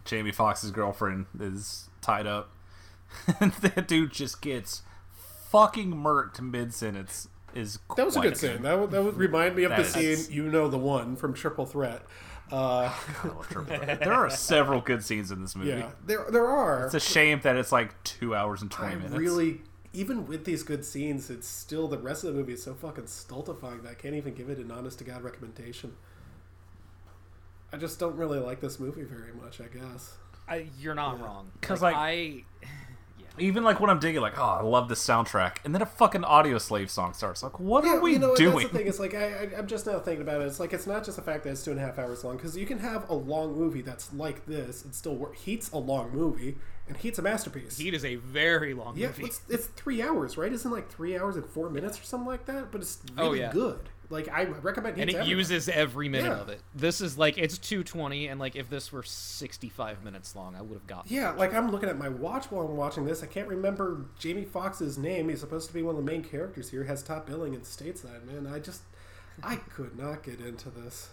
Jamie 0.05 0.31
Foxx's 0.31 0.72
girlfriend 0.72 1.27
is 1.39 1.89
tied 2.01 2.27
up, 2.27 2.49
and 3.39 3.51
that 3.61 3.88
dude 3.88 4.11
just 4.11 4.41
gets 4.41 4.81
fucking 5.49 5.93
murked 5.93 6.39
mid 6.41 6.73
sentence. 6.73 7.27
Is 7.53 7.80
that 7.97 8.05
was 8.05 8.15
a 8.15 8.22
good 8.22 8.38
scene. 8.38 8.61
That 8.61 8.80
would, 8.80 8.91
that 8.91 9.03
would 9.03 9.18
remind 9.18 9.57
me 9.57 9.63
of 9.63 9.72
That 9.72 9.85
the 9.93 9.99
is- 9.99 10.26
scene, 10.27 10.34
you 10.35 10.43
know, 10.49 10.69
the 10.69 10.77
one 10.77 11.15
from 11.18 11.34
Triple 11.34 11.65
Threat. 11.65 12.01
Uh, 12.52 12.94
there 13.68 14.14
are 14.14 14.30
several 14.30 14.82
good 14.82 15.03
scenes 15.03 15.32
in 15.32 15.41
this 15.41 15.56
movie. 15.56 15.69
yeah, 15.69 15.91
there 16.06 16.26
there 16.30 16.48
are. 16.48 16.86
It's 16.86 16.94
a 16.94 16.99
shame 16.99 17.40
that 17.44 17.56
it's 17.56 17.72
like 17.72 18.02
two 18.03 18.36
hours 18.36 18.61
and 18.61 18.72
I 18.73 18.76
twenty 18.76 18.95
minutes. 18.95 19.15
really, 19.15 19.61
even 19.94 20.28
with 20.28 20.44
these 20.45 20.64
good 20.64 20.84
scenes, 20.84 21.30
it's 21.30 21.48
still 21.48 21.88
the 21.88 21.98
rest 21.98 22.23
of 22.23 22.34
the 22.34 22.40
movie 22.40 22.53
is 22.53 22.64
so 22.64 22.73
fucking 22.73 23.07
stultifying 23.07 23.82
that 23.84 23.90
I 23.91 23.94
can't 23.94 24.15
even 24.15 24.34
give 24.34 24.49
it 24.49 24.57
an 24.57 24.69
honest 24.72 24.98
to 24.99 25.03
god 25.06 25.22
recommendation. 25.23 25.94
I 27.73 27.78
just 27.78 27.99
don't 27.99 28.18
really 28.18 28.40
like 28.40 28.60
this 28.60 28.80
movie 28.80 29.03
very 29.03 29.34
much. 29.34 29.61
I 29.61 29.65
guess. 29.68 30.15
I, 30.48 30.65
you're 30.80 30.95
not 30.95 31.22
wrong. 31.22 31.49
'Cause, 31.61 31.82
like, 31.82 31.95
like- 31.95 32.02
I 32.02 32.44
Even 33.40 33.64
like 33.64 33.80
when 33.80 33.90
I'm 33.90 33.99
digging, 33.99 34.22
like, 34.22 34.38
oh, 34.38 34.44
I 34.44 34.62
love 34.62 34.90
this 34.90 35.06
soundtrack, 35.06 35.58
and 35.64 35.74
then 35.74 35.82
a 35.82 35.86
fucking 35.86 36.22
Audioslave 36.22 36.90
song 36.90 37.14
starts. 37.14 37.41
Like, 37.41 37.60
what 37.60 37.84
Yeah, 37.86 37.95
are 37.95 38.02
we 38.02 38.14
you 38.14 38.20
know, 38.20 38.36
doing? 38.36 38.58
That's 38.60 38.72
the 38.72 38.78
thing. 38.78 38.88
It's 38.88 38.99
like 38.99 39.16
I, 39.16 39.26
I, 39.53 39.58
I'm 39.58 39.68
just 39.68 39.86
now 39.86 39.99
thinking 39.99 40.22
about 40.22 40.41
it. 40.41 40.45
It's 40.45 40.60
like 40.60 40.74
it's 40.74 40.86
not 40.86 41.03
just 41.06 41.16
the 41.18 41.24
fact 41.24 41.45
that 41.45 41.52
it's 41.52 41.64
two 41.64 41.72
and 41.72 41.80
a 41.80 41.84
half 41.84 41.98
hours 41.98 42.24
long 42.24 42.36
because 42.38 42.58
you 42.58 42.66
can 42.66 42.80
have 42.80 43.10
a 43.10 43.14
long 43.14 43.58
movie 43.58 43.82
that's 43.82 44.14
like 44.14 44.45
this 44.45 44.84
and 44.84 44.94
still 44.94 45.16
work. 45.16 45.38
Heat's 45.38 45.72
a 45.72 45.78
long 45.78 46.12
movie 46.12 46.58
and 46.88 46.98
Heat's 46.98 47.20
a 47.20 47.22
masterpiece. 47.22 47.78
Heat 47.78 47.94
is 47.94 48.03
a 48.03 48.16
very 48.16 48.74
long 48.74 48.98
yeah, 48.98 49.08
movie. 49.08 49.24
it's, 49.26 49.41
it's 49.49 49.68
three 49.68 50.02
hours, 50.02 50.38
right? 50.38 50.52
Isn't 50.52 50.72
like 50.72 50.90
three 50.90 51.18
hours 51.18 51.36
and 51.38 51.45
four 51.45 51.70
minutes 51.70 51.99
or 51.99 52.03
something 52.03 52.28
like 52.28 52.45
that? 52.48 52.72
But 52.72 52.82
it's 52.82 52.99
Oh, 53.18 53.28
really 53.28 53.40
yeah. 53.40 53.52
good. 53.53 53.90
Like 54.11 54.27
I 54.29 54.43
recommend 54.43 54.97
and 54.99 55.09
it 55.09 55.15
everyone. 55.15 55.29
uses 55.38 55.69
every 55.69 56.09
minute 56.09 56.27
Yeah. 56.27 56.41
of 56.41 56.49
it. 56.49 56.61
This 56.75 57.01
is 57.01 57.17
like 57.17 57.38
it's 57.38 57.57
220, 57.57 58.27
and 58.27 58.39
like 58.39 58.55
if 58.55 58.69
this 58.69 58.91
were 58.91 59.03
65 59.03 60.03
minutes 60.03 60.35
long, 60.35 60.55
I 60.55 60.61
would 60.61 60.73
have 60.73 60.85
gotten. 60.88 61.13
Yeah, 61.13 61.31
like 61.31 61.53
I'm 61.53 61.71
looking 61.71 61.89
at 61.89 61.97
my 61.97 62.09
watch 62.09 62.51
while 62.51 62.67
I'm 62.67 62.75
watching 62.75 63.05
this. 63.05 63.23
I 63.23 63.27
can't 63.27 63.47
remember 63.47 64.05
Jamie 64.19 64.45
Foxx's 64.45 64.97
name. 64.97 65.29
He's 65.29 65.39
supposed 65.39 65.67
to 65.69 65.73
be 65.73 65.81
one 65.81 65.95
of 65.95 66.05
the 66.05 66.11
main 66.11 66.23
characters 66.23 66.69
here. 66.69 66.83
Has 66.83 67.01
top 67.01 67.25
billing 67.25 67.55
and 67.55 67.65
states 67.65 68.01
that. 68.01 68.25
Man, 68.27 68.51
I 68.51 68.59
just 68.59 68.81
I 69.41 69.55
could 69.55 69.97
not 69.97 70.23
get 70.23 70.39
into 70.41 70.69
this. 70.69 71.09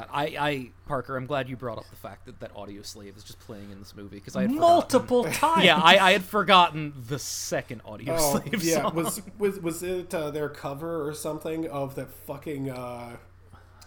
God, 0.00 0.08
I, 0.12 0.24
I, 0.38 0.70
Parker, 0.86 1.16
I'm 1.16 1.26
glad 1.26 1.48
you 1.48 1.56
brought 1.56 1.78
up 1.78 1.88
the 1.90 1.96
fact 1.96 2.26
that 2.26 2.40
that 2.40 2.54
Audioslave 2.54 3.16
is 3.16 3.24
just 3.24 3.38
playing 3.40 3.70
in 3.70 3.78
this 3.78 3.94
movie 3.96 4.16
because 4.16 4.36
I 4.36 4.42
had 4.42 4.50
Multiple 4.52 5.24
forgotten- 5.24 5.40
times. 5.54 5.64
Yeah, 5.64 5.76
I, 5.78 5.98
I 6.08 6.12
had 6.12 6.24
forgotten 6.24 6.92
the 7.08 7.18
second 7.18 7.82
audio 7.84 8.16
Oh 8.18 8.38
slave 8.40 8.62
yeah, 8.62 8.82
song. 8.82 8.94
was 8.94 9.22
was 9.38 9.60
was 9.60 9.82
it 9.82 10.14
uh, 10.14 10.30
their 10.30 10.48
cover 10.48 11.08
or 11.08 11.14
something 11.14 11.68
of 11.68 11.94
that 11.96 12.10
fucking 12.10 12.70
uh, 12.70 13.16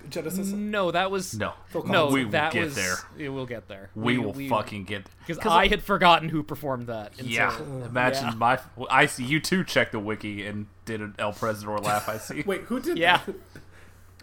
Genesis? 0.10 0.48
no, 0.48 0.90
that 0.92 1.12
was 1.12 1.36
No. 1.38 1.54
No, 1.86 2.08
We 2.10 2.26
will 2.26 2.32
that 2.32 2.54
get 2.54 2.64
was, 2.66 2.76
there. 2.76 2.96
Yeah, 3.18 3.30
we'll 3.30 3.46
get 3.46 3.68
there. 3.68 3.92
we, 3.96 4.18
will 4.18 4.34
fucking 4.34 4.86
get 4.86 5.06
because 5.28 5.46
I 5.46 5.68
had 5.68 5.84
forgotten 5.84 6.30
who 6.30 6.42
performed 6.44 6.88
that. 6.88 7.12
Until, 7.20 7.28
Yeah, 7.28 7.56
imagine 7.86 8.26
yeah. 8.30 8.34
my. 8.34 8.60
I 8.90 9.06
see 9.06 9.24
you 9.24 9.40
too. 9.40 9.64
checked 9.64 9.92
the 9.92 10.00
wiki 10.00 10.46
and 10.48 10.66
did 10.86 11.02
an 11.02 11.14
El 11.20 11.34
Presidor 11.34 11.84
laugh. 11.84 12.10
I 12.10 12.18
see. 12.18 12.42
Wait, 12.46 12.62
who 12.62 12.80
did 12.80 12.98
Yeah. 12.98 13.22
that? 13.26 13.36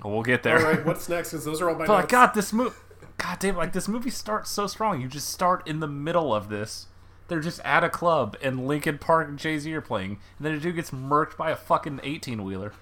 We'll 0.05 0.23
get 0.23 0.43
there. 0.43 0.61
right, 0.62 0.85
what's 0.87 1.09
next? 1.09 1.31
Because 1.33 1.45
those 1.45 1.61
are 1.61 1.69
all 1.70 1.77
my 1.77 1.87
But 1.87 2.01
notes. 2.01 2.12
God, 2.12 2.35
this 2.35 2.53
movie, 2.53 2.75
God 3.16 3.39
damn, 3.41 3.57
like 3.57 3.73
this 3.73 3.89
movie 3.89 4.11
starts 4.11 4.51
so 4.51 4.66
strong. 4.66 5.01
You 5.01 5.09
just 5.09 5.29
start 5.29 5.66
in 5.66 5.81
the 5.81 5.89
middle 5.89 6.35
of 6.35 6.49
this. 6.49 6.87
They're 7.27 7.41
just 7.41 7.61
at 7.61 7.85
a 7.85 7.91
club, 7.91 8.37
and 8.41 8.66
Linkin 8.66 8.99
Park 8.99 9.29
and 9.29 9.39
Jay 9.39 9.59
Z 9.59 9.70
are 9.75 9.81
playing, 9.83 10.19
and 10.39 10.47
then 10.47 10.55
a 10.55 10.61
dude 10.61 10.77
gets 10.77 10.91
murked 10.93 11.37
by 11.37 11.51
a 11.51 11.57
fucking 11.57 12.01
eighteen 12.03 12.43
wheeler, 12.43 12.73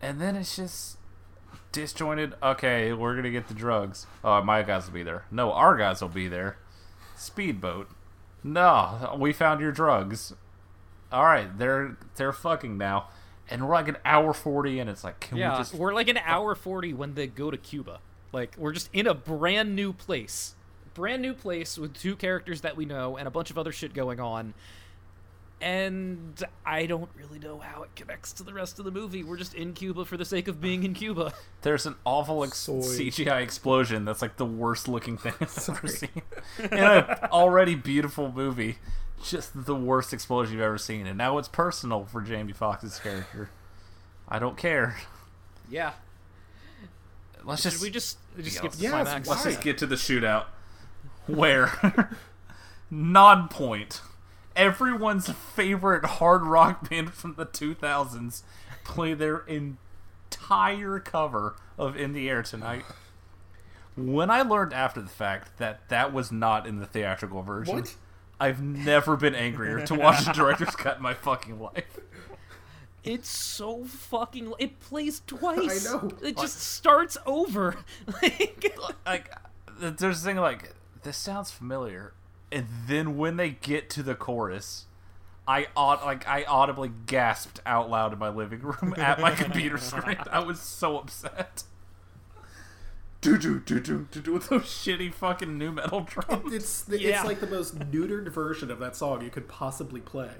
and 0.00 0.20
then 0.20 0.36
it's 0.36 0.54
just 0.54 0.98
disjointed. 1.72 2.34
Okay, 2.42 2.92
we're 2.92 3.16
gonna 3.16 3.30
get 3.30 3.48
the 3.48 3.54
drugs. 3.54 4.06
Oh, 4.22 4.40
my 4.42 4.62
guys 4.62 4.86
will 4.86 4.94
be 4.94 5.02
there. 5.02 5.24
No, 5.30 5.52
our 5.52 5.76
guys 5.76 6.00
will 6.00 6.08
be 6.08 6.28
there. 6.28 6.56
Speedboat. 7.16 7.88
No, 8.44 9.16
we 9.18 9.32
found 9.32 9.60
your 9.60 9.72
drugs. 9.72 10.34
All 11.10 11.24
right, 11.24 11.56
they're 11.58 11.96
they're 12.16 12.32
fucking 12.32 12.78
now, 12.78 13.08
and 13.50 13.66
we're 13.66 13.74
like 13.74 13.88
an 13.88 13.98
hour 14.04 14.32
forty, 14.32 14.78
and 14.78 14.88
it's 14.88 15.04
like, 15.04 15.20
can 15.20 15.36
Yeah, 15.36 15.52
we 15.52 15.58
just 15.58 15.74
we're 15.74 15.94
like 15.94 16.08
an 16.08 16.18
hour 16.18 16.54
40 16.54 16.94
when 16.94 17.14
they 17.14 17.26
go 17.26 17.50
to 17.50 17.56
Cuba. 17.56 18.00
Like, 18.32 18.54
we're 18.58 18.72
just 18.72 18.90
in 18.92 19.06
a 19.06 19.14
brand 19.14 19.76
new 19.76 19.92
place. 19.92 20.54
Brand 20.94 21.22
new 21.22 21.34
place 21.34 21.76
with 21.78 21.94
two 21.94 22.16
characters 22.16 22.62
that 22.62 22.76
we 22.76 22.84
know 22.84 23.16
and 23.16 23.28
a 23.28 23.30
bunch 23.30 23.50
of 23.50 23.58
other 23.58 23.72
shit 23.72 23.94
going 23.94 24.20
on. 24.20 24.54
And 25.60 26.42
I 26.66 26.86
don't 26.86 27.08
really 27.16 27.38
know 27.38 27.58
how 27.58 27.84
it 27.84 27.94
connects 27.96 28.32
to 28.34 28.42
the 28.42 28.52
rest 28.52 28.78
of 28.78 28.84
the 28.84 28.90
movie. 28.90 29.22
We're 29.22 29.36
just 29.36 29.54
in 29.54 29.72
Cuba 29.72 30.04
for 30.04 30.16
the 30.16 30.24
sake 30.24 30.46
of 30.48 30.60
being 30.60 30.82
in 30.82 30.94
Cuba. 30.94 31.32
There's 31.62 31.86
an 31.86 31.94
awful 32.04 32.44
ex- 32.44 32.66
CGI 32.66 33.42
explosion 33.42 34.04
that's 34.04 34.20
like 34.20 34.36
the 34.36 34.44
worst 34.44 34.88
looking 34.88 35.16
thing 35.16 35.32
I've 35.40 35.68
ever 35.68 35.88
seen. 35.88 36.22
In 36.58 36.78
an 36.78 37.04
already 37.32 37.76
beautiful 37.76 38.30
movie, 38.30 38.78
just 39.22 39.64
the 39.66 39.74
worst 39.74 40.12
explosion 40.12 40.54
you've 40.54 40.62
ever 40.62 40.78
seen. 40.78 41.06
And 41.06 41.16
now 41.18 41.38
it's 41.38 41.48
personal 41.48 42.04
for 42.04 42.20
Jamie 42.20 42.52
Foxx's 42.52 42.98
character. 42.98 43.50
I 44.28 44.38
don't 44.38 44.56
care. 44.56 44.96
Yeah. 45.70 45.92
Let's 47.44 47.62
Should 47.62 47.72
just 47.72 47.82
we 47.82 47.90
just 47.90 48.18
just 48.38 48.54
Yeah, 48.54 48.58
skip 48.60 48.72
the 48.72 48.82
yes, 48.82 48.90
climax? 48.92 49.28
let's 49.28 49.44
just 49.44 49.60
get 49.62 49.78
to 49.78 49.86
the 49.86 49.96
shootout 49.96 50.46
where 51.26 51.66
Nonpoint 52.92 54.00
everyone's 54.56 55.28
favorite 55.30 56.04
hard 56.04 56.42
rock 56.42 56.88
band 56.88 57.12
from 57.12 57.34
the 57.34 57.44
2000s 57.46 58.42
play 58.84 59.14
their 59.14 59.38
entire 59.48 61.00
cover 61.00 61.56
of 61.76 61.96
In 61.96 62.12
the 62.12 62.28
Air 62.30 62.42
Tonight. 62.42 62.84
When 63.96 64.30
I 64.30 64.42
learned 64.42 64.72
after 64.72 65.00
the 65.00 65.08
fact 65.08 65.58
that 65.58 65.88
that 65.88 66.12
was 66.12 66.30
not 66.32 66.66
in 66.66 66.78
the 66.78 66.86
theatrical 66.86 67.42
version, 67.42 67.76
What? 67.76 67.94
I've 68.40 68.62
never 68.62 69.16
been 69.16 69.34
angrier 69.34 69.86
to 69.86 69.94
watch 69.94 70.26
a 70.26 70.32
director's 70.32 70.74
cut 70.76 70.96
in 70.96 71.02
my 71.02 71.14
fucking 71.14 71.60
life. 71.60 71.98
It's 73.02 73.28
so 73.28 73.84
fucking. 73.84 74.54
It 74.58 74.80
plays 74.80 75.22
twice. 75.26 75.86
I 75.86 75.92
know. 75.92 76.10
It 76.22 76.38
just 76.38 76.58
starts 76.60 77.18
over. 77.26 77.76
like, 78.22 78.76
like 79.04 79.30
there's 79.78 79.98
this 79.98 80.24
thing 80.24 80.36
like 80.36 80.74
this 81.02 81.16
sounds 81.16 81.50
familiar 81.50 82.12
and 82.50 82.66
then 82.86 83.16
when 83.16 83.36
they 83.36 83.50
get 83.50 83.90
to 83.90 84.02
the 84.02 84.14
chorus 84.14 84.86
i 85.46 85.66
aud- 85.76 86.02
like 86.04 86.26
i 86.28 86.44
audibly 86.44 86.90
gasped 87.06 87.60
out 87.66 87.90
loud 87.90 88.12
in 88.12 88.18
my 88.18 88.28
living 88.28 88.60
room 88.60 88.94
at 88.96 89.20
my 89.20 89.30
computer 89.30 89.78
screen 89.78 90.16
i 90.30 90.38
was 90.38 90.60
so 90.60 90.98
upset 90.98 91.64
do 93.24 93.38
do 93.38 93.58
do 93.60 93.80
do 93.80 94.06
do 94.10 94.20
do 94.20 94.32
with 94.34 94.48
those 94.48 94.62
shitty 94.62 95.12
fucking 95.12 95.56
nu 95.58 95.72
metal 95.72 96.02
drums 96.02 96.52
It's 96.52 96.84
Yeah. 96.88 97.16
it's 97.20 97.24
like 97.24 97.40
the 97.40 97.46
most 97.46 97.78
neutered 97.78 98.28
version 98.28 98.70
of 98.70 98.78
that 98.80 98.94
song 98.96 99.22
you 99.22 99.30
could 99.30 99.48
possibly 99.48 100.00
play. 100.00 100.30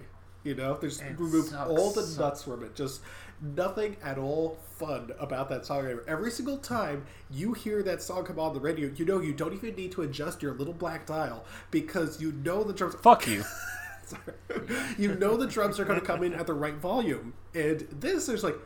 You 0.43 0.55
know, 0.55 0.77
there's 0.81 1.01
It 1.01 1.19
remove 1.19 1.47
sucks 1.47 1.70
all 1.70 1.93
the 1.93 2.02
so- 2.02 2.20
nuts 2.23 2.43
from 2.43 2.62
it. 2.62 2.74
Just 2.74 3.01
nothing 3.40 3.97
at 4.02 4.19
all 4.19 4.59
fun 4.78 5.11
about 5.19 5.48
that 5.48 5.65
song. 5.65 5.98
Every 6.06 6.31
single 6.31 6.59
time 6.59 7.06
you 7.31 7.55
hear 7.55 7.82
that 7.82 8.02
song 8.02 8.24
come 8.24 8.39
on 8.39 8.52
the 8.55 8.61
radio, 8.61 8.90
you 8.94 9.05
know 9.06 9.20
you 9.20 9.32
don't 9.32 9.55
even 9.55 9.74
need 9.74 9.93
to 9.93 10.02
adjust 10.02 10.43
your 10.43 10.52
little 10.55 10.74
black 10.74 11.06
dial 11.06 11.44
because 11.70 12.20
you 12.20 12.32
know 12.32 12.62
the 12.62 12.73
drums. 12.74 12.94
fuck 12.97 13.27
you 13.27 13.43
you 14.98 15.15
know 15.15 15.36
the 15.36 15.47
drums 15.47 15.81
are 15.81 15.85
going 15.85 15.98
to 15.98 16.05
come 16.05 16.23
in 16.23 16.35
at 16.35 16.47
the 16.47 16.52
right 16.52 16.74
volume, 16.77 17.32
and 17.55 17.81
this 17.90 18.27
there's 18.27 18.44
like. 18.44 18.56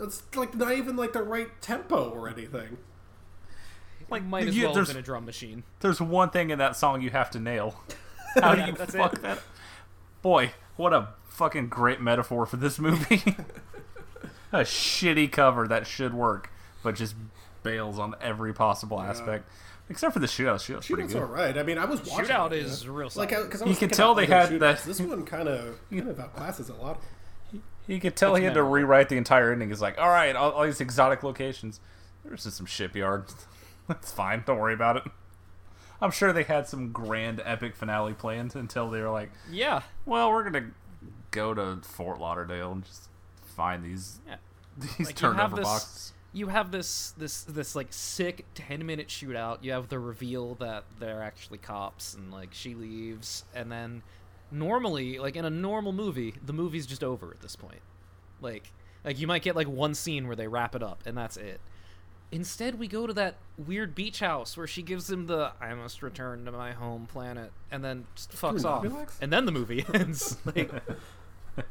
It's 0.00 0.22
like 0.34 0.54
not 0.54 0.72
even 0.72 0.96
like 0.96 1.12
the 1.12 1.22
right 1.22 1.48
tempo 1.62 2.10
or 2.10 2.28
anything. 2.28 2.78
like, 4.10 4.24
might 4.24 4.46
as 4.48 4.56
you- 4.56 4.64
well 4.66 4.74
have 4.74 4.86
been 4.88 4.96
a 4.96 5.02
drum 5.02 5.24
machine. 5.24 5.62
there's 5.80 6.00
one 6.00 6.30
thing 6.30 6.50
in 6.50 6.58
that 6.58 6.76
song 6.76 7.00
you 7.02 7.10
have 7.10 7.30
to 7.30 7.40
nail 7.40 7.80
how 8.40 8.54
do 8.54 8.62
you 8.64 8.74
fuck 8.74 9.14
it. 9.14 9.22
that 9.22 9.40
boy 10.22 10.52
what 10.76 10.92
a 10.92 11.08
fucking 11.24 11.68
great 11.68 12.00
metaphor 12.00 12.46
for 12.46 12.56
this 12.56 12.78
movie 12.78 13.22
a 14.52 14.60
shitty 14.60 15.30
cover 15.32 15.66
that 15.66 15.86
should 15.86 16.14
work 16.14 16.50
but 16.82 16.94
just 16.94 17.14
bails 17.62 17.98
on 17.98 18.14
every 18.20 18.52
possible 18.54 19.00
aspect 19.00 19.48
except 19.88 20.12
for 20.12 20.20
the 20.20 20.26
shootout 20.26 20.64
the 20.66 20.74
shootout's 20.74 20.86
pretty 20.88 21.08
good 21.08 21.16
all 21.16 21.24
right. 21.28 21.56
I 21.58 21.62
mean, 21.62 21.78
I 21.78 21.84
was 21.84 22.00
watching 22.06 22.26
Shootout 22.26 22.52
it, 22.52 22.58
is 22.64 22.84
yeah. 22.84 22.90
real 22.92 23.10
Like, 23.14 23.30
solid. 23.30 23.44
because 23.44 23.62
I 23.62 23.64
You 23.66 23.68
was 23.70 23.78
could 23.78 23.90
thinking 23.90 23.96
tell 23.96 24.14
they 24.14 24.26
had 24.26 24.50
shootouts. 24.50 24.82
the- 24.82 24.88
This 24.88 25.00
one 25.00 25.24
kind 25.24 25.48
of 25.48 25.78
kind 25.90 26.08
of 26.08 26.16
outclasses 26.18 26.70
a 26.70 26.80
lot. 26.82 27.00
You 27.86 28.00
could 28.00 28.16
tell 28.16 28.34
he 28.34 28.44
had 28.44 28.54
to 28.54 28.62
rewrite 28.62 29.08
the 29.08 29.16
entire 29.16 29.52
ending 29.52 29.68
he's 29.68 29.80
like 29.80 29.98
all 29.98 30.08
right 30.08 30.34
all, 30.36 30.50
all 30.52 30.64
these 30.64 30.80
exotic 30.80 31.22
locations 31.22 31.80
there's 32.24 32.44
just 32.44 32.56
some 32.56 32.66
shipyard 32.66 33.24
that's 33.88 34.10
fine 34.12 34.42
don't 34.46 34.58
worry 34.58 34.74
about 34.74 34.96
it 34.96 35.04
i'm 36.00 36.10
sure 36.10 36.32
they 36.32 36.42
had 36.42 36.66
some 36.66 36.92
grand 36.92 37.40
epic 37.44 37.74
finale 37.74 38.12
planned 38.14 38.54
until 38.54 38.90
they 38.90 39.00
were 39.00 39.10
like 39.10 39.30
Yeah. 39.50 39.82
Well, 40.04 40.30
we're 40.30 40.44
gonna 40.44 40.70
go 41.30 41.54
to 41.54 41.78
Fort 41.82 42.18
Lauderdale 42.20 42.72
and 42.72 42.84
just 42.84 43.08
find 43.44 43.82
these 43.84 44.20
Yeah. 44.26 44.36
these 44.78 44.98
Like, 44.98 45.06
have 45.08 45.14
turnover 45.16 45.56
this- 45.56 45.64
boxes. 45.64 46.12
You 46.32 46.48
have 46.48 46.70
this 46.70 47.14
this 47.16 47.44
this 47.44 47.74
like 47.74 47.86
sick 47.94 48.44
ten 48.54 48.84
minute 48.84 49.08
shootout. 49.08 49.58
You 49.62 49.72
have 49.72 49.88
the 49.88 49.98
reveal 49.98 50.54
that 50.56 50.84
they're 51.00 51.22
actually 51.22 51.56
cops, 51.56 52.12
and 52.12 52.30
like 52.30 52.50
she 52.52 52.74
leaves, 52.74 53.44
and 53.54 53.72
then 53.72 54.02
normally, 54.50 55.18
like 55.18 55.36
in 55.36 55.44
a 55.44 55.50
normal 55.50 55.92
movie, 55.92 56.34
the 56.44 56.52
movie's 56.52 56.86
just 56.86 57.04
over 57.04 57.30
at 57.30 57.40
this 57.40 57.56
point. 57.56 57.80
Like 58.40 58.72
like 59.04 59.18
you 59.18 59.26
might 59.26 59.42
get 59.42 59.56
like 59.56 59.68
one 59.68 59.94
scene 59.94 60.26
where 60.26 60.36
they 60.36 60.48
wrap 60.48 60.74
it 60.74 60.82
up, 60.82 61.02
and 61.06 61.16
that's 61.16 61.36
it. 61.36 61.60
Instead, 62.32 62.78
we 62.78 62.88
go 62.88 63.06
to 63.06 63.12
that 63.12 63.36
weird 63.56 63.94
beach 63.94 64.18
house 64.18 64.56
where 64.56 64.66
she 64.66 64.82
gives 64.82 65.10
him 65.10 65.26
the 65.26 65.52
"I 65.60 65.74
must 65.74 66.02
return 66.02 66.44
to 66.44 66.52
my 66.52 66.72
home 66.72 67.06
planet," 67.06 67.52
and 67.70 67.84
then 67.84 68.06
just 68.14 68.32
fucks 68.32 68.64
off, 68.64 68.82
relax? 68.82 69.16
and 69.20 69.32
then 69.32 69.46
the 69.46 69.52
movie 69.52 69.84
ends. 69.94 70.36
like, 70.44 70.70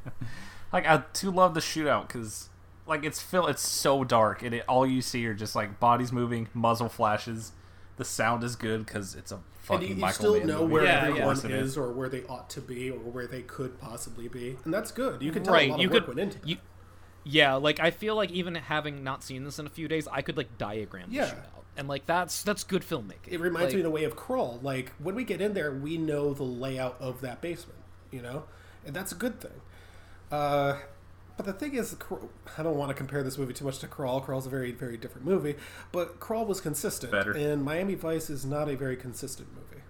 Like 0.73 0.85
I 0.87 1.03
do 1.13 1.31
love 1.31 1.53
the 1.53 1.59
shootout 1.59 2.07
because 2.07 2.49
like 2.87 3.03
it's 3.03 3.21
feel 3.21 3.47
it's 3.47 3.65
so 3.65 4.03
dark 4.03 4.43
and 4.43 4.53
it 4.53 4.65
all 4.67 4.85
you 4.85 5.01
see 5.01 5.25
are 5.27 5.33
just 5.33 5.55
like 5.55 5.79
bodies 5.79 6.11
moving, 6.11 6.49
muzzle 6.53 6.89
flashes. 6.89 7.51
The 7.97 8.05
sound 8.05 8.43
is 8.43 8.55
good 8.55 8.85
because 8.85 9.15
it's 9.15 9.31
a 9.31 9.37
fucking 9.37 9.43
And 9.43 9.65
fucking 9.65 9.87
you, 9.89 9.95
you 9.95 10.01
Michael 10.01 10.13
still 10.15 10.37
Mann 10.37 10.47
know 10.47 10.61
movie. 10.61 10.73
where 10.73 10.83
Yeah, 10.83 10.89
yeah. 10.89 10.97
everyone 11.07 11.17
Of 11.21 11.25
course 11.41 11.43
it 11.45 11.51
is, 11.51 11.77
or 11.77 11.91
where 11.91 12.09
they 12.09 12.23
ought 12.23 12.49
to 12.51 12.61
be, 12.61 12.89
or 12.91 12.97
where 12.99 13.27
they 13.27 13.41
could 13.41 13.79
possibly 13.79 14.27
be, 14.27 14.57
and 14.65 14.73
that's 14.73 14.91
good. 14.91 15.21
You 15.21 15.31
can 15.31 15.43
tell 15.43 15.53
right 15.53 15.69
a 15.69 15.71
lot 15.71 15.79
you 15.79 15.87
of 15.87 15.93
work 15.93 16.05
could 16.07 16.15
went 16.17 16.33
into. 16.35 16.47
you 16.47 16.57
yeah 17.27 17.55
like 17.55 17.79
i 17.79 17.89
feel 17.89 18.15
like 18.15 18.29
even 18.29 18.53
having 18.53 19.03
not 19.03 19.23
seen 19.23 19.43
this 19.45 19.57
in 19.57 19.65
a 19.65 19.69
few 19.69 19.87
days 19.87 20.07
i 20.11 20.21
could 20.21 20.37
like 20.37 20.59
diagram 20.59 21.09
the 21.09 21.15
Yeah. 21.15 21.25
shootout 21.31 21.63
and 21.75 21.87
like 21.87 22.05
that's 22.05 22.43
that's 22.43 22.63
good 22.63 22.83
filmmaking 22.83 23.29
It 23.31 23.39
reminds 23.39 23.73
me 23.73 23.79
Like, 23.79 23.79
in 23.79 23.85
a 23.87 23.89
way 23.89 24.03
of 24.03 24.15
Crawl. 24.15 24.59
Like 24.61 24.91
when 24.99 25.15
we 25.15 25.23
get 25.23 25.41
in 25.41 25.55
there, 25.55 25.71
we 25.73 25.97
know 25.97 26.35
the 26.35 26.43
layout 26.43 26.97
of 26.99 27.21
that 27.21 27.41
basement, 27.41 27.79
you 28.11 28.21
know, 28.21 28.43
and 28.85 28.95
that's 28.95 29.11
a 29.11 29.15
good 29.15 29.41
thing. 29.41 29.59
Uh, 30.31 30.77
but 31.37 31.45
the 31.45 31.53
thing 31.53 31.73
is, 31.75 31.95
I 32.57 32.63
don't 32.63 32.77
want 32.77 32.89
to 32.89 32.93
compare 32.95 33.23
this 33.23 33.37
movie 33.37 33.53
too 33.53 33.65
much 33.65 33.79
to 33.79 33.87
Crawl. 33.87 34.21
Crawl's 34.21 34.45
a 34.45 34.49
very, 34.49 34.71
very 34.71 34.97
different 34.97 35.25
movie, 35.27 35.55
but 35.91 36.19
Crawl 36.19 36.45
was 36.45 36.61
consistent, 36.61 37.11
Better. 37.11 37.31
and 37.33 37.63
Miami 37.63 37.95
Vice 37.95 38.29
is 38.29 38.45
not 38.45 38.69
a 38.69 38.75
very 38.75 38.95
consistent 38.95 39.49
movie. 39.53 39.83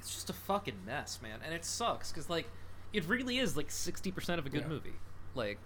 it's 0.00 0.14
just 0.14 0.30
a 0.30 0.32
fucking 0.32 0.76
mess 0.86 1.18
man 1.22 1.40
and 1.44 1.52
it 1.52 1.64
sucks 1.64 2.10
because 2.12 2.30
like 2.30 2.46
it 2.92 3.04
really 3.06 3.38
is 3.38 3.56
like 3.56 3.68
60% 3.68 4.38
of 4.38 4.46
a 4.46 4.48
good 4.48 4.62
Yeah. 4.62 4.68
movie 4.68 4.94
like 5.34 5.58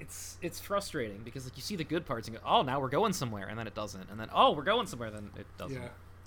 it's 0.00 0.38
it's 0.42 0.58
frustrating 0.58 1.20
because 1.22 1.44
like 1.44 1.56
you 1.56 1.62
see 1.62 1.76
the 1.76 1.84
good 1.84 2.04
parts 2.04 2.26
and 2.26 2.36
go 2.36 2.42
oh 2.44 2.62
now 2.62 2.80
we're 2.80 2.88
going 2.88 3.12
somewhere 3.12 3.46
and 3.46 3.56
then 3.58 3.66
it 3.68 3.74
doesn't 3.76 4.08
and 4.10 4.18
then 4.18 4.28
oh 4.34 4.50
we're 4.52 4.64
going 4.64 4.86
somewhere 4.88 5.10
then 5.10 5.30
it 5.38 5.46
doesn't 5.58 5.80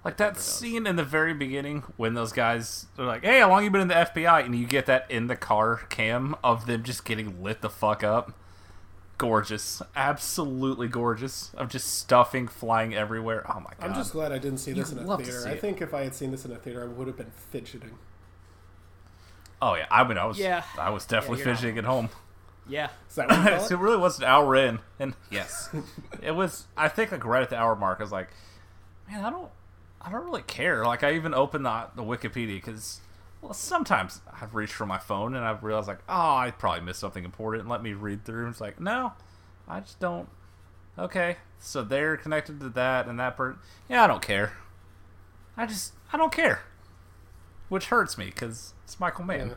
Like 0.03 0.17
that 0.17 0.39
scene 0.39 0.87
in 0.87 0.95
the 0.95 1.03
very 1.03 1.33
beginning 1.33 1.83
when 1.95 2.15
those 2.15 2.31
guys 2.33 2.87
are 2.97 3.05
like, 3.05 3.23
"Hey, 3.23 3.39
how 3.39 3.49
long 3.49 3.63
you 3.63 3.69
been 3.69 3.81
in 3.81 3.87
the 3.87 3.93
FBI?" 3.93 4.43
and 4.45 4.55
you 4.55 4.65
get 4.65 4.87
that 4.87 5.05
in 5.09 5.27
the 5.27 5.35
car 5.35 5.77
cam 5.89 6.35
of 6.43 6.65
them 6.65 6.81
just 6.83 7.05
getting 7.05 7.43
lit 7.43 7.61
the 7.61 7.69
fuck 7.69 8.03
up. 8.03 8.33
Gorgeous, 9.19 9.83
absolutely 9.95 10.87
gorgeous. 10.87 11.53
Of 11.53 11.69
just 11.69 11.99
stuffing 11.99 12.47
flying 12.47 12.95
everywhere. 12.95 13.45
Oh 13.47 13.59
my 13.59 13.69
god! 13.79 13.89
I'm 13.91 13.93
just 13.93 14.13
glad 14.13 14.31
I 14.31 14.39
didn't 14.39 14.57
see 14.57 14.71
this 14.73 14.91
You'd 14.91 15.01
in 15.01 15.07
a 15.09 15.17
theater. 15.17 15.47
I 15.47 15.55
think 15.55 15.81
if 15.81 15.93
I 15.93 16.03
had 16.03 16.15
seen 16.15 16.31
this 16.31 16.45
in 16.45 16.51
a 16.51 16.55
theater, 16.55 16.81
I 16.81 16.87
would 16.87 17.05
have 17.05 17.17
been 17.17 17.29
fidgeting. 17.51 17.99
Oh 19.61 19.75
yeah, 19.75 19.85
I 19.91 20.03
mean, 20.07 20.17
I 20.17 20.25
was, 20.25 20.39
Yeah. 20.39 20.63
I 20.79 20.89
was 20.89 21.05
definitely 21.05 21.37
you're 21.39 21.47
not 21.49 21.57
fidgeting 21.57 21.77
at 21.77 21.83
home. 21.85 22.09
yeah 22.67 22.89
Is 23.07 23.15
that 23.15 23.29
what 23.29 23.37
you 23.37 23.43
call 23.57 23.65
it 23.65 23.71
it? 23.71 23.77
really 23.77 23.97
was 23.97 24.17
an 24.17 24.23
hour 24.25 24.55
in, 24.55 24.79
and 24.99 25.13
yes, 25.29 25.69
it 26.23 26.31
was. 26.31 26.65
I 26.75 26.87
think 26.87 27.11
like 27.11 27.23
right 27.23 27.43
at 27.43 27.51
the 27.51 27.57
hour 27.57 27.75
mark, 27.75 27.99
I 27.99 28.03
was 28.03 28.11
like, 28.11 28.29
man, 29.07 29.23
I 29.23 29.29
don't, 29.29 29.49
I 30.03 30.09
don't 30.11 30.25
really 30.25 30.43
care. 30.43 30.85
Like 30.85 31.03
I 31.03 31.13
even 31.13 31.33
open 31.33 31.63
the 31.63 31.87
the 31.95 32.03
Wikipedia 32.03 32.55
because, 32.55 33.01
well, 33.41 33.53
sometimes 33.53 34.21
I've 34.41 34.55
reached 34.55 34.73
for 34.73 34.85
my 34.85 34.97
phone 34.97 35.35
and 35.35 35.45
I've 35.45 35.63
realized 35.63 35.87
like, 35.87 36.01
oh, 36.09 36.35
I 36.35 36.51
probably 36.51 36.81
missed 36.81 36.99
something 36.99 37.23
important. 37.23 37.61
And 37.61 37.69
let 37.69 37.83
me 37.83 37.93
read 37.93 38.25
through. 38.25 38.45
And 38.45 38.51
it's 38.51 38.61
like, 38.61 38.79
no, 38.79 39.13
I 39.67 39.79
just 39.79 39.99
don't. 39.99 40.27
Okay, 40.97 41.37
so 41.59 41.83
they're 41.83 42.17
connected 42.17 42.59
to 42.59 42.69
that 42.69 43.07
and 43.07 43.19
that 43.19 43.37
person. 43.37 43.59
Yeah, 43.89 44.03
I 44.03 44.07
don't 44.07 44.21
care. 44.21 44.53
I 45.55 45.65
just, 45.65 45.93
I 46.11 46.17
don't 46.17 46.33
care. 46.33 46.63
Which 47.69 47.85
hurts 47.85 48.17
me 48.17 48.25
because 48.25 48.73
it's 48.83 48.99
Michael 48.99 49.23
Mann. 49.23 49.49
Yeah. 49.49 49.53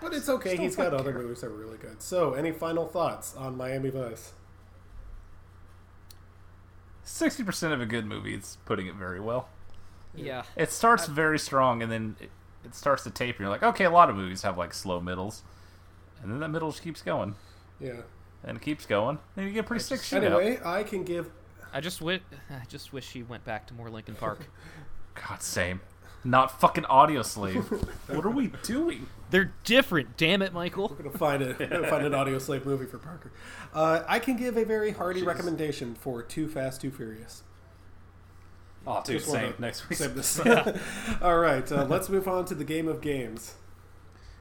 But 0.00 0.14
it's 0.14 0.28
okay. 0.28 0.56
He's 0.56 0.76
got 0.76 0.84
fucking 0.84 1.00
other 1.00 1.12
care. 1.12 1.22
movies 1.22 1.40
that 1.40 1.50
were 1.50 1.56
really 1.56 1.78
good. 1.78 2.02
So, 2.02 2.34
any 2.34 2.52
final 2.52 2.86
thoughts 2.86 3.34
on 3.36 3.56
Miami 3.56 3.90
Vice? 3.90 4.32
Sixty 7.04 7.42
percent 7.42 7.72
of 7.72 7.80
a 7.80 7.86
good 7.86 8.06
movie 8.06 8.34
is 8.34 8.58
putting 8.64 8.86
it 8.86 8.94
very 8.94 9.20
well. 9.20 9.48
Yeah 10.14 10.42
It 10.56 10.70
starts 10.70 11.06
very 11.06 11.38
strong, 11.38 11.82
and 11.82 11.90
then 11.90 12.16
it, 12.20 12.30
it 12.64 12.74
starts 12.74 13.02
to 13.04 13.10
taper. 13.10 13.42
You're 13.42 13.50
like, 13.50 13.62
okay, 13.62 13.84
a 13.84 13.90
lot 13.90 14.10
of 14.10 14.16
movies 14.16 14.42
have 14.42 14.58
like 14.58 14.74
slow 14.74 15.00
middles, 15.00 15.42
and 16.22 16.30
then 16.30 16.40
that 16.40 16.48
middle 16.48 16.70
just 16.70 16.82
keeps 16.82 17.02
going, 17.02 17.34
Yeah. 17.80 18.02
and 18.44 18.56
it 18.56 18.60
keeps 18.62 18.86
going. 18.86 19.18
Then 19.34 19.46
you 19.46 19.52
get 19.52 19.60
a 19.60 19.68
pretty 19.68 19.82
sick 19.82 20.00
shootout. 20.00 20.24
Anyway, 20.24 20.58
I 20.64 20.82
can 20.82 21.04
give. 21.04 21.30
i 21.72 21.80
just 21.80 22.02
wish 22.02 22.20
i 22.50 22.64
just 22.68 22.92
wish 22.92 23.08
she 23.08 23.22
went 23.22 23.44
back 23.44 23.66
to 23.68 23.74
more 23.74 23.88
Linkin 23.90 24.14
Park 24.14 24.48
God, 25.28 25.42
same. 25.42 25.80
Not 26.24 26.60
fucking 26.60 26.84
Audioslave. 26.84 27.64
what 28.14 28.24
are 28.24 28.30
we 28.30 28.52
doing? 28.62 29.06
they're 29.30 29.50
different 29.64 30.16
damn 30.18 30.42
it 30.42 30.52
michael 30.52 30.88
We're 30.88 31.04
gonna 31.04 31.18
find 31.18 31.42
a 31.42 31.54
gonna 31.54 31.88
find 31.88 32.04
an 32.06 32.12
Audioslave 32.12 32.64
movie 32.66 32.84
for 32.86 32.98
Parker. 32.98 33.32
Uh, 33.74 34.02
I 34.06 34.18
can 34.18 34.36
give 34.36 34.56
a 34.58 34.64
very 34.64 34.90
hearty 34.92 35.22
recommendation 35.22 35.94
for 35.94 36.22
Too 36.22 36.48
Fast, 36.48 36.82
Too 36.82 36.90
Furious. 36.90 37.42
Oh, 38.86 39.02
dude, 39.04 39.18
Just 39.18 39.28
wanna 39.30 39.48
same. 39.48 39.54
Next 39.58 39.88
week. 39.88 39.98
save 39.98 40.14
this. 40.14 40.40
All 41.22 41.38
right, 41.38 41.70
uh, 41.70 41.84
let's 41.84 42.08
move 42.08 42.26
on 42.26 42.44
to 42.46 42.54
the 42.54 42.64
game 42.64 42.88
of 42.88 43.00
games. 43.00 43.54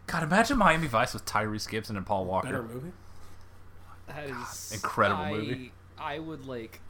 God, 0.07 0.23
imagine 0.23 0.57
Miami 0.57 0.87
Vice 0.87 1.13
with 1.13 1.25
Tyrese 1.25 1.69
Gibson 1.69 1.95
and 1.95 2.05
Paul 2.05 2.25
Walker. 2.25 2.47
Better 2.47 2.63
movie. 2.63 2.91
That 4.07 4.29
is 4.29 4.71
incredible 4.73 5.23
I, 5.23 5.31
movie. 5.31 5.71
I 5.97 6.19
would 6.19 6.45
like 6.45 6.81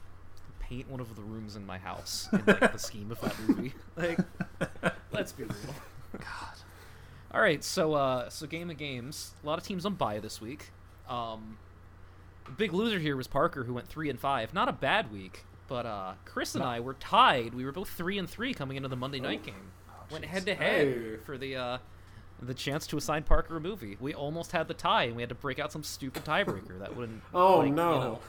paint 0.60 0.90
one 0.90 1.00
of 1.00 1.16
the 1.16 1.22
rooms 1.22 1.56
in 1.56 1.66
my 1.66 1.78
house 1.78 2.30
in 2.32 2.42
like 2.48 2.72
the 2.72 2.80
scheme 2.80 3.12
of 3.12 3.20
that 3.22 3.36
movie. 3.48 3.74
Like, 3.98 4.20
let's 5.12 5.34
be 5.34 5.44
real. 5.44 5.56
God. 6.14 6.56
All 7.34 7.42
right, 7.42 7.64
so 7.64 7.94
uh, 7.94 8.30
so 8.30 8.48
game 8.48 8.70
of 8.70 8.78
games. 8.78 9.34
A 9.44 9.48
lot 9.48 9.60
of 9.60 9.66
teams 9.66 9.86
on 9.86 9.96
bye 9.96 10.20
this 10.20 10.42
week. 10.42 10.72
Um, 11.08 11.58
big 12.58 12.74
loser 12.74 13.00
here 13.00 13.16
was 13.16 13.28
Parker, 13.28 13.66
who 13.66 13.74
went 13.74 13.88
three 13.88 14.10
and 14.10 14.20
five. 14.20 14.54
Not 14.54 14.70
a 14.70 14.74
bad 14.74 15.12
week, 15.12 15.46
but 15.72 15.86
uh, 15.86 16.14
Chris 16.26 16.54
and 16.54 16.66
I 16.66 16.82
were 16.82 16.96
tied. 16.96 17.54
We 17.54 17.64
were 17.64 17.72
both 17.72 17.88
three 17.88 18.18
and 18.18 18.30
three 18.30 18.54
coming 18.54 18.76
into 18.76 18.90
the 18.90 18.98
Monday 18.98 19.22
night 19.22 19.42
game. 19.42 19.72
went 20.12 20.26
head 20.26 20.46
to 20.48 20.54
head 20.54 21.22
for 21.24 21.38
the 21.38 21.56
uh, 21.56 21.78
the 22.42 22.54
chance 22.54 22.86
to 22.88 22.98
assign 22.98 23.24
Parker 23.24 23.56
a 23.56 23.62
movie. 23.62 23.96
We 24.02 24.14
almost 24.14 24.52
had 24.52 24.68
the 24.68 24.74
tie, 24.74 25.06
and 25.06 25.16
we 25.16 25.22
had 25.22 25.30
to 25.30 25.36
break 25.36 25.60
out 25.60 25.72
some 25.72 25.84
stupid 25.84 26.26
tiebreaker 26.26 26.78
that 26.80 26.98
wouldn't. 26.98 27.24
Oh 27.34 27.60
like, 27.60 27.70
you 27.70 27.76
no! 27.76 28.02
know. 28.02 28.20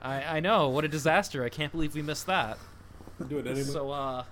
I, 0.00 0.38
I 0.38 0.40
know 0.40 0.70
what 0.70 0.86
a 0.86 0.88
disaster. 0.88 1.44
I 1.44 1.50
can't 1.50 1.70
believe 1.70 1.94
we 1.94 2.00
missed 2.00 2.24
that. 2.28 2.56
Do 3.28 3.36
it 3.36 3.46
anyway. 3.46 3.64
So, 3.64 3.90
uh, 3.90 4.24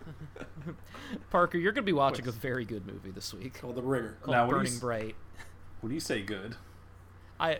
Parker, 1.30 1.58
you're 1.58 1.72
gonna 1.72 1.84
be 1.84 1.92
watching 1.92 2.26
a 2.28 2.32
very 2.32 2.64
good 2.64 2.86
movie 2.86 3.10
this 3.10 3.34
week 3.34 3.60
Called 3.60 3.74
The 3.74 3.82
Ringer. 3.82 4.16
called 4.22 4.34
Now, 4.34 4.46
what 4.46 4.64
do 4.64 4.72
you 4.72 4.80
Bright. 4.80 5.16
When 5.82 5.92
you 5.92 6.00
say 6.00 6.22
good, 6.22 6.56
I 7.38 7.58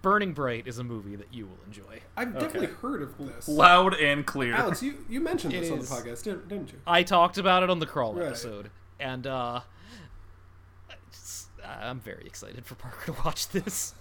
Burning 0.00 0.32
Bright 0.32 0.66
is 0.66 0.78
a 0.78 0.84
movie 0.84 1.16
that 1.16 1.32
you 1.34 1.46
will 1.46 1.58
enjoy. 1.66 2.00
I've 2.16 2.32
definitely 2.38 2.68
heard 2.80 3.02
of 3.02 3.18
this. 3.18 3.48
loud 3.48 3.94
and 3.94 4.24
clear. 4.26 4.54
Alex, 4.54 4.82
you, 4.82 5.04
you 5.08 5.20
mentioned 5.20 5.52
It 5.54 5.60
this 5.62 5.70
on 5.70 5.78
the 5.80 5.84
podcast, 5.84 6.22
didn't, 6.24 6.48
didn't 6.48 6.72
you? 6.72 6.78
I 6.86 7.02
talked 7.02 7.36
about 7.38 7.62
it 7.62 7.70
on 7.70 7.78
the 7.78 7.86
crawl 7.86 8.14
Right. 8.14 8.26
episode, 8.28 8.70
and 9.00 9.26
uh, 9.26 9.60
it's- 11.08 11.48
I'm 11.64 12.00
very 12.00 12.24
excited 12.26 12.64
for 12.66 12.74
Parker 12.74 13.12
to 13.12 13.22
watch 13.24 13.48
this. 13.48 13.94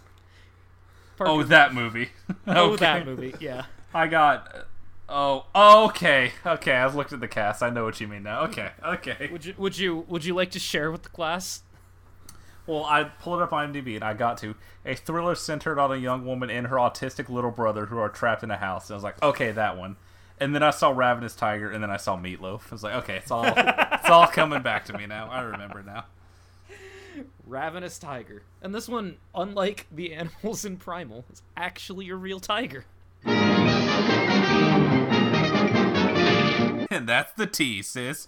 Parker, 1.17 1.31
Oh, 1.33 1.43
that 1.43 1.73
movie. 1.73 2.09
oh, 2.47 2.71
Okay. 2.73 2.77
that 2.85 3.05
movie, 3.05 3.35
yeah. 3.39 3.65
I 3.93 4.07
got. 4.07 4.67
Oh, 5.09 5.45
oh, 5.53 5.87
okay, 5.89 6.31
okay. 6.45 6.71
I've 6.73 6.95
looked 6.95 7.11
at 7.11 7.19
the 7.19 7.27
cast. 7.27 7.61
I 7.61 7.69
know 7.69 7.83
what 7.83 7.99
you 7.99 8.07
mean 8.07 8.23
now. 8.23 8.43
Okay, 8.45 8.71
okay. 8.81 9.27
Would 9.29 9.43
you 9.45 9.53
would 9.57 9.77
you 9.77 10.05
would 10.07 10.23
you 10.23 10.33
like 10.33 10.51
to 10.51 10.59
share 10.59 10.89
with 10.89 11.03
the 11.03 11.09
class? 11.09 11.63
Well, 12.67 12.83
I 12.85 13.03
pulled 13.03 13.39
it 13.39 13.43
up 13.43 13.53
on 13.53 13.73
IMDb 13.73 13.95
and 13.95 14.03
I 14.03 14.13
got 14.13 14.37
to 14.39 14.55
a 14.85 14.95
thriller 14.95 15.35
centered 15.35 15.79
on 15.79 15.91
a 15.91 15.95
young 15.95 16.25
woman 16.25 16.49
and 16.49 16.67
her 16.67 16.75
autistic 16.77 17.29
little 17.29 17.51
brother 17.51 17.87
who 17.87 17.97
are 17.97 18.09
trapped 18.09 18.43
in 18.43 18.51
a 18.51 18.57
house. 18.57 18.89
And 18.89 18.93
I 18.93 18.97
was 18.97 19.03
like, 19.03 19.21
okay, 19.21 19.51
that 19.51 19.77
one. 19.77 19.97
And 20.39 20.55
then 20.55 20.63
I 20.63 20.71
saw 20.71 20.89
Ravenous 20.89 21.35
Tiger, 21.35 21.69
and 21.69 21.83
then 21.83 21.91
I 21.91 21.97
saw 21.97 22.17
Meatloaf. 22.17 22.61
I 22.71 22.71
was 22.71 22.81
like, 22.81 22.95
okay, 23.03 23.17
it's 23.17 23.29
all 23.29 23.45
it's 23.45 24.09
all 24.09 24.25
coming 24.33 24.63
back 24.63 24.85
to 24.85 24.97
me 24.97 25.05
now. 25.05 25.29
I 25.29 25.41
remember 25.41 25.83
now. 25.83 26.05
Ravenous 27.45 27.99
Tiger. 27.99 28.41
And 28.59 28.73
this 28.73 28.89
one, 28.89 29.17
unlike 29.35 29.85
the 29.91 30.13
animals 30.13 30.65
in 30.65 30.77
Primal, 30.77 31.25
is 31.31 31.43
actually 31.55 32.09
a 32.09 32.15
real 32.15 32.39
tiger. 32.39 32.85
And 36.91 37.07
that's 37.07 37.31
the 37.31 37.47
T, 37.47 37.81
sis. 37.81 38.27